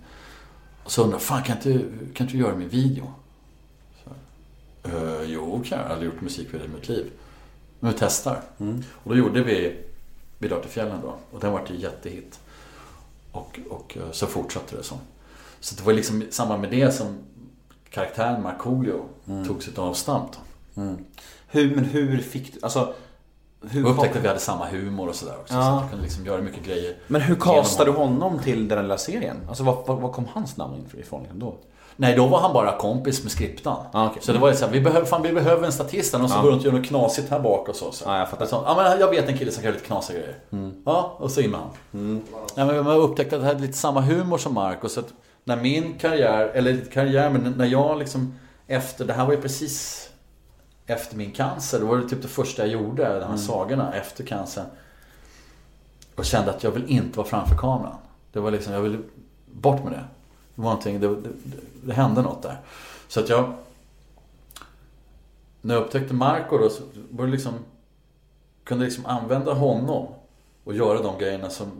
Och 0.83 0.91
så 0.91 1.03
undrade 1.03 1.23
fan 1.23 1.43
kan 1.43 1.55
inte, 1.57 1.85
kan 2.13 2.27
inte 2.27 2.37
du 2.37 2.43
göra 2.43 2.55
min 2.55 2.69
video? 2.69 3.13
Så, 4.03 4.09
"Eh, 4.89 5.23
jo, 5.25 5.63
kan 5.65 5.79
jag. 5.79 5.91
Jag 5.91 5.95
har 5.95 6.03
gjort 6.03 6.21
musikvideo 6.21 6.65
i 6.65 6.69
mitt 6.69 6.89
liv. 6.89 7.11
Men 7.79 7.91
vi 7.91 7.97
testar. 7.99 8.41
Och 8.93 9.09
då 9.11 9.15
gjorde 9.15 9.43
vi 9.43 9.75
Vi 10.37 10.47
drar 10.47 10.59
till 10.59 10.69
fjällen 10.69 10.99
då. 11.01 11.15
Och 11.31 11.39
den 11.39 11.51
vart 11.51 11.71
ju 11.71 11.75
jättehit. 11.75 12.39
Och, 13.31 13.59
och 13.69 13.97
eh, 13.97 14.11
så 14.11 14.27
fortsatte 14.27 14.75
det 14.75 14.83
så. 14.83 14.95
Så 15.59 15.75
det 15.75 15.83
var 15.83 15.93
liksom 15.93 16.21
i 16.21 16.31
samband 16.31 16.61
med 16.61 16.71
det 16.71 16.91
som 16.91 17.17
karaktären 17.95 18.43
Markoolio 18.43 19.05
tog 19.47 19.63
sitt 19.63 19.79
avstamp. 19.79 20.31
Då. 20.75 20.81
Hur, 21.47 21.75
men 21.75 21.85
hur 21.85 22.17
fick 22.17 22.53
du, 22.53 22.59
alltså... 22.63 22.93
Hur 23.69 23.87
upptäckte 23.87 24.17
att 24.19 24.23
vi 24.23 24.27
hade 24.27 24.39
samma 24.39 24.65
humor 24.65 25.09
och 25.09 25.15
sådär 25.15 25.35
också. 25.41 25.53
Så 25.53 25.59
Ja. 25.59 25.77
att 25.77 25.85
vi 25.85 25.89
kunde 25.89 26.03
liksom 26.03 26.25
göra 26.25 26.41
mycket 26.41 26.65
grejer. 26.65 26.95
Men 27.07 27.21
hur 27.21 27.35
castade 27.35 27.91
du 27.91 27.97
honom. 27.97 28.21
honom 28.21 28.39
till 28.39 28.67
den 28.67 28.81
lilla 28.81 28.97
serien? 28.97 29.37
Alltså 29.47 29.63
var, 29.63 29.83
var, 29.97 30.11
kom 30.11 30.25
hans 30.33 30.57
namn 30.57 30.85
ifrån 30.99 31.21
liksom 31.21 31.39
då? 31.39 31.55
Nej, 31.95 32.15
då 32.15 32.27
var 32.27 32.39
han 32.39 32.53
bara 32.53 32.77
kompis 32.77 33.23
med 33.23 33.31
skriptan. 33.31 33.85
Ah, 33.91 34.05
okej. 34.07 34.21
Så 34.23 34.33
det 34.33 34.39
var 34.39 34.49
ju 34.49 34.55
såhär, 34.55 34.71
vi 34.73 34.81
behöver, 34.81 35.05
fan, 35.05 35.21
vi 35.21 35.33
behöver 35.33 35.65
en 35.65 35.71
statist 35.71 36.13
någon 36.13 36.29
som 36.29 36.37
Ja. 36.37 36.43
går 36.43 36.51
runt 36.51 36.61
och 36.61 36.65
gör 36.65 36.79
något 36.79 36.87
knasigt 36.87 37.29
här 37.29 37.39
bak 37.39 37.69
och 37.69 37.75
så. 37.75 37.91
så. 37.91 38.05
Ja, 38.07 38.17
jag 38.19 38.29
fattar. 38.29 38.45
Så, 38.45 38.63
ja, 38.65 38.75
men 38.75 38.99
jag 38.99 39.09
vet 39.09 39.29
en 39.29 39.37
kille 39.37 39.51
som 39.51 39.61
kan 39.61 39.65
göra 39.67 39.75
lite 39.75 39.87
knasiga 39.87 40.19
grejer. 40.19 40.37
Ja, 40.85 41.15
och 41.19 41.31
så 41.31 41.41
in 41.41 41.51
med 41.51 41.59
han. 41.59 42.21
Ja, 42.55 42.65
men 42.65 42.83
man 42.83 42.95
upptäckte 42.95 43.35
att 43.35 43.41
det 43.41 43.47
hade 43.47 43.59
lite 43.61 43.77
samma 43.77 44.01
humor 44.01 44.37
som 44.37 44.53
Marco. 44.53 44.89
Så 44.89 44.99
att 44.99 45.13
när 45.47 45.61
min 45.61 45.97
karriär, 45.97 46.51
eller 46.53 46.85
karriär, 46.85 47.29
men 47.29 47.51
när 47.51 47.65
jag 47.65 47.99
liksom 47.99 48.33
efter, 48.67 49.05
det 49.05 49.13
här 49.13 49.25
var 49.25 49.33
ju 49.33 49.41
precis 49.41 50.09
efter 50.85 51.17
min 51.17 51.31
cancer. 51.31 51.79
Då 51.79 51.85
var 51.85 51.97
det 51.97 52.09
typ 52.09 52.21
det 52.21 52.27
första 52.27 52.67
jag 52.67 52.71
gjorde, 52.71 53.19
de 53.19 53.29
här 53.29 53.37
sagorna 53.37 53.93
efter 53.93 54.23
cancern. 54.23 54.65
Och 56.15 56.25
kände 56.25 56.51
att 56.51 56.63
jag 56.63 56.71
vill 56.71 56.89
inte 56.89 57.17
vara 57.17 57.27
framför 57.27 57.57
kameran. 57.57 57.95
Det 58.31 58.39
var 58.39 58.51
liksom, 58.51 58.73
jag 58.73 58.81
ville 58.81 58.99
bort 59.51 59.83
med 59.83 59.93
det. 59.93 60.05
Det 60.55 60.61
var 60.61 60.69
någonting, 60.69 60.99
det, 60.99 61.07
det, 61.07 61.15
det, 61.21 61.57
det 61.83 61.93
hände 61.93 62.21
något 62.21 62.41
där. 62.41 62.59
Så 63.07 63.19
att 63.19 63.29
jag... 63.29 63.53
När 65.61 65.75
jag 65.75 65.83
upptäckte 65.83 66.13
Marco 66.13 66.57
då 66.57 66.69
så 66.69 66.83
var 67.09 67.25
det 67.25 67.31
liksom... 67.31 67.53
Kunde 68.63 68.85
liksom 68.85 69.05
använda 69.05 69.53
honom 69.53 70.07
och 70.63 70.73
göra 70.73 71.01
de 71.01 71.17
grejerna 71.17 71.49
som, 71.49 71.71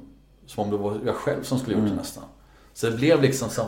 som 0.46 0.64
om 0.64 0.72
det 0.72 0.78
var 0.78 1.00
jag 1.06 1.16
själv 1.16 1.44
som 1.44 1.60
skulle 1.60 1.78
gjort 1.78 1.90
det 1.90 1.96
nästan. 1.96 2.24
Så 2.76 2.90
det 2.90 2.96
blev 2.96 3.22
liksom 3.22 3.50
som... 3.50 3.68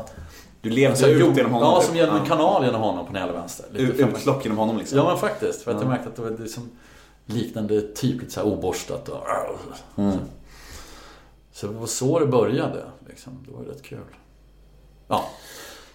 Du 0.61 0.69
levde 0.69 0.99
jag 0.99 1.09
ut 1.09 1.19
gjorde- 1.19 1.35
genom 1.38 1.53
honom? 1.53 1.69
Ja, 1.69 1.79
typ. 1.79 1.88
som 1.88 1.95
genom 1.97 2.15
en 2.15 2.25
kanal 2.25 2.65
genom 2.65 2.81
honom 2.81 3.05
på 3.05 3.13
den 3.13 3.21
hela 3.21 3.34
vänster. 3.34 3.65
Lite 3.71 4.03
Utlopp 4.03 4.43
genom 4.45 4.57
honom 4.57 4.77
liksom? 4.77 4.97
Ja 4.97 5.07
men 5.09 5.17
faktiskt. 5.17 5.61
För 5.61 5.71
att 5.71 5.81
jag 5.81 5.89
märkte 5.89 6.09
att 6.09 6.15
det 6.15 6.21
var 6.21 6.29
liksom 6.29 6.69
liknande 7.25 7.81
typ, 7.81 8.21
lite 8.21 8.34
så 8.34 8.39
här 8.39 8.47
oborstat 8.47 9.09
och... 9.09 9.27
Mm. 9.97 10.17
Så 11.51 11.67
det 11.67 11.73
var 11.73 11.88
så 11.88 12.19
det 12.19 12.27
började. 12.27 12.84
Liksom. 13.07 13.43
Det 13.47 13.51
var 13.53 13.63
rätt 13.63 13.84
kul. 13.84 13.99
Ja. 15.07 15.25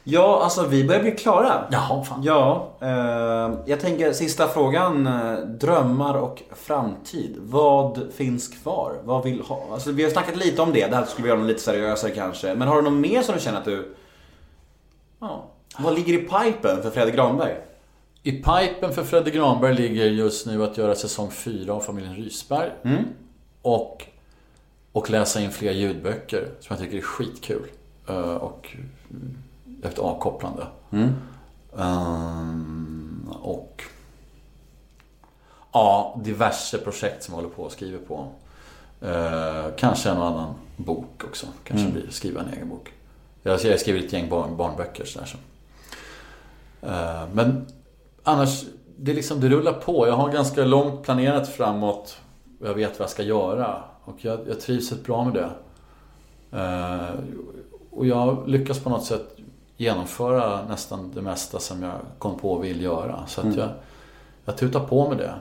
Ja, 0.05 0.41
alltså 0.45 0.67
vi 0.67 0.85
börjar 0.85 1.03
bli 1.03 1.11
klara. 1.13 1.65
Jaha, 1.71 2.05
fan. 2.05 2.23
Ja, 2.23 2.69
eh, 2.81 3.59
jag 3.67 3.81
tänker 3.81 4.13
sista 4.13 4.49
frågan. 4.49 5.07
eh, 5.07 5.35
Drömmar 5.39 6.15
och 6.15 6.43
framtid. 6.55 7.37
Vad 7.39 8.01
finns 8.15 8.49
kvar? 8.49 9.01
Vad 9.05 9.25
vill 9.25 9.41
ha? 9.41 9.67
Alltså, 9.73 9.93
vi 9.93 10.05
har 10.05 10.11
snackat 10.11 10.37
lite 10.37 10.63
om 10.63 10.73
det. 10.73 10.87
Det 10.87 10.97
här 10.97 11.05
skulle 11.05 11.23
vi 11.23 11.29
göra 11.35 11.43
lite 11.43 11.61
seriösare 11.61 12.11
kanske. 12.11 12.55
Men 12.55 12.69
har 12.69 12.77
du 12.77 12.83
något 12.83 13.01
mer 13.01 13.23
som 13.23 13.35
du 13.35 13.41
känner 13.41 13.59
att 13.59 13.65
du... 13.65 13.95
Ja. 15.21 15.45
Vad 15.79 15.95
ligger 15.95 16.13
i 16.15 16.19
pipen 16.19 16.83
för 16.83 16.91
Fredrik 16.91 17.15
Granberg? 17.15 17.57
I 18.23 18.33
pipen 18.33 18.93
för 18.93 19.05
Fredde 19.05 19.31
Granberg 19.31 19.75
ligger 19.75 20.05
just 20.07 20.47
nu 20.47 20.65
att 20.65 20.79
göra 20.79 20.95
säsong 20.95 21.31
4 21.31 21.73
av 21.73 21.81
Familjen 21.81 22.15
Rysberg. 22.17 22.71
Och, 23.63 24.05
och 24.93 25.11
läsa 25.11 25.41
in 25.41 25.51
fler 25.51 25.73
ljudböcker 25.73 26.49
som 26.61 26.77
jag 26.77 26.79
tycker 26.79 26.97
är 26.97 27.03
skitkul. 27.03 27.67
Eh, 28.09 28.15
Och 28.35 28.77
ett 29.83 29.99
avkopplande. 29.99 30.67
Ehm, 31.79 33.29
och 33.43 33.83
ja, 35.73 36.21
diverse 36.25 36.79
projekt 36.79 37.23
som 37.25 37.35
jag 37.35 37.43
håller 37.43 37.55
på 37.55 37.63
och 37.63 37.73
skriver 37.73 37.99
på. 37.99 38.27
Eh, 39.01 39.65
kanske 39.77 40.11
en 40.11 40.17
och 40.19 40.27
annan 40.27 40.55
bok 40.77 41.25
också. 41.25 41.47
Kanske 41.65 41.89
blir 41.89 42.11
skriva 42.11 42.41
en 42.41 42.53
egen 42.53 42.69
bok. 42.69 42.93
Jag 43.43 43.61
jag 43.65 43.71
har 43.71 43.77
skrivit 43.77 44.05
ett 44.07 44.13
gäng 44.13 44.29
barn, 44.29 44.57
barnböcker 44.57 45.05
sådär. 45.05 45.27
Så. 45.27 45.37
Eh, 46.87 47.23
Men 47.33 47.67
annars, 48.23 48.65
det, 48.97 49.11
är 49.11 49.15
liksom, 49.15 49.41
det 49.41 49.49
rullar 49.49 49.73
på. 49.73 50.07
Jag 50.07 50.15
har 50.17 50.33
ganska 50.33 50.65
långt 50.65 51.03
planerat 51.03 51.49
framåt. 51.49 52.17
Jag 52.65 52.75
vet 52.75 52.99
vad 52.99 53.05
jag 53.05 53.11
ska 53.11 53.23
göra. 53.23 53.83
Och 54.05 54.25
jag, 54.25 54.41
jag 54.49 54.61
trivs 54.61 54.93
rätt 54.93 55.05
bra 55.05 55.25
med 55.25 55.35
det. 55.35 55.51
Eh, 56.59 57.15
Och 57.91 58.07
jag 58.07 58.49
lyckas 58.49 58.79
på 58.81 58.91
något 58.91 59.05
sätt 59.05 59.37
genomföra 59.83 60.65
nästan 60.69 61.11
det 61.15 61.23
mesta 61.23 61.59
som 61.59 61.83
jag 61.83 61.93
kom 62.19 62.39
på 62.39 62.53
och 62.53 62.65
vill 62.65 62.83
göra. 62.83 63.27
Så 63.27 63.41
att 63.41 63.57
jag, 63.57 63.69
jag 64.45 64.57
tutar 64.57 64.81
på 64.81 65.09
med 65.09 65.19
det. 65.19 65.35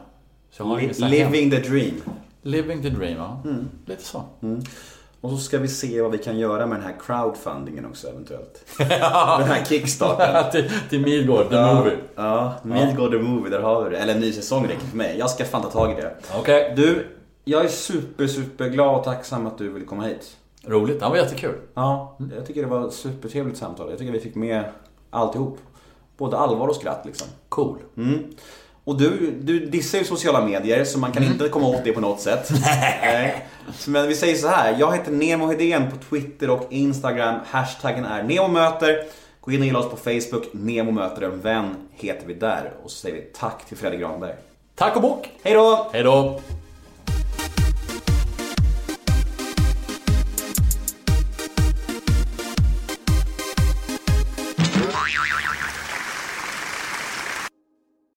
Så 0.51 0.61
jag 0.61 0.67
har 0.67 0.79
inget 0.79 0.97
så 0.97 1.05
här 1.05 1.17
hem- 1.19 1.31
Living 1.31 1.51
the 1.51 1.59
dream. 1.69 2.01
Living 2.41 2.81
the 2.83 2.89
dream, 2.89 3.17
ja. 3.17 3.41
Lite 3.85 4.03
så. 4.03 4.23
Och 5.21 5.29
så 5.29 5.37
ska 5.37 5.57
vi 5.57 5.67
se 5.67 6.01
vad 6.01 6.11
vi 6.11 6.17
kan 6.17 6.39
göra 6.39 6.65
med 6.65 6.77
den 6.77 6.85
här 6.85 6.95
crowdfundingen 7.05 7.85
också 7.85 8.07
eventuellt. 8.07 8.65
den 8.77 8.89
här 9.47 9.65
kickstarten. 9.65 10.51
till, 10.51 10.71
till 10.89 11.01
Midgård, 11.01 11.49
the 11.49 11.73
movie. 11.73 11.97
Ja, 12.15 12.53
Midgård 12.63 13.11
the 13.11 13.17
Movie, 13.17 13.49
där 13.51 13.61
har 13.61 13.83
vi 13.83 13.89
det. 13.89 13.97
Eller 13.97 14.13
en 14.13 14.19
ny 14.19 14.31
säsong 14.31 14.63
räcker 14.67 14.85
för 14.85 14.97
mig. 14.97 15.15
Jag 15.19 15.29
ska 15.29 15.45
fan 15.45 15.61
ta 15.61 15.69
tag 15.69 15.91
i 15.91 16.01
det. 16.01 16.15
Okej. 16.39 16.73
Du, 16.75 17.07
jag 17.43 17.65
är 17.65 17.69
super, 17.69 18.27
super 18.27 18.69
glad 18.69 18.95
och 18.95 19.03
tacksam 19.03 19.47
att 19.47 19.57
du 19.57 19.69
ville 19.69 19.85
komma 19.85 20.03
hit. 20.03 20.37
Roligt, 20.65 20.99
det 20.99 21.09
var 21.09 21.15
jättekul. 21.15 21.55
Ja, 21.73 22.17
jag 22.35 22.45
tycker 22.45 22.61
det 22.61 22.67
var 22.67 22.87
ett 22.87 22.93
supertrevligt 22.93 23.57
samtal. 23.57 23.89
Jag 23.89 23.99
tycker 23.99 24.11
vi 24.11 24.19
fick 24.19 24.35
med 24.35 24.63
alltihop. 25.09 25.59
Både 26.17 26.37
allvar 26.37 26.67
och 26.67 26.75
skratt 26.75 27.05
liksom. 27.05 27.27
Cool. 27.49 27.77
Mm. 27.97 28.23
Och 28.83 28.97
du, 28.97 29.31
du 29.41 29.65
dissar 29.65 29.97
ju 29.97 30.03
sociala 30.03 30.45
medier 30.45 30.85
så 30.85 30.99
man 30.99 31.11
kan 31.11 31.23
inte 31.23 31.49
komma 31.49 31.67
åt 31.67 31.83
det 31.83 31.93
på 31.93 32.01
något 32.01 32.19
sätt. 32.19 32.49
Nej. 32.61 33.45
Men 33.87 34.07
vi 34.07 34.15
säger 34.15 34.35
så 34.35 34.47
här. 34.47 34.75
Jag 34.79 34.93
heter 34.93 35.11
Nemo 35.11 35.47
Hedén 35.47 35.91
på 35.91 35.97
Twitter 36.09 36.49
och 36.49 36.67
Instagram. 36.69 37.39
Hashtaggen 37.45 38.05
är 38.05 38.23
NEMOMÖTER. 38.23 39.03
Gå 39.41 39.51
in 39.51 39.59
och 39.59 39.65
gilla 39.65 39.79
oss 39.79 39.89
på 39.89 39.97
Facebook. 39.97 40.47
Nemo 40.51 40.91
möter 40.91 41.21
en 41.21 41.41
vän 41.41 41.75
heter 41.91 42.27
vi 42.27 42.33
där. 42.33 42.73
Och 42.83 42.91
så 42.91 42.97
säger 42.97 43.15
vi 43.15 43.21
tack 43.21 43.65
till 43.65 43.77
Fredrik 43.77 44.01
Granberg. 44.01 44.33
Tack 44.75 44.95
och 44.95 45.01
bock! 45.01 45.29
Hej 45.43 45.53
då! 45.53 45.89
Hej 45.93 46.03
då! 46.03 46.39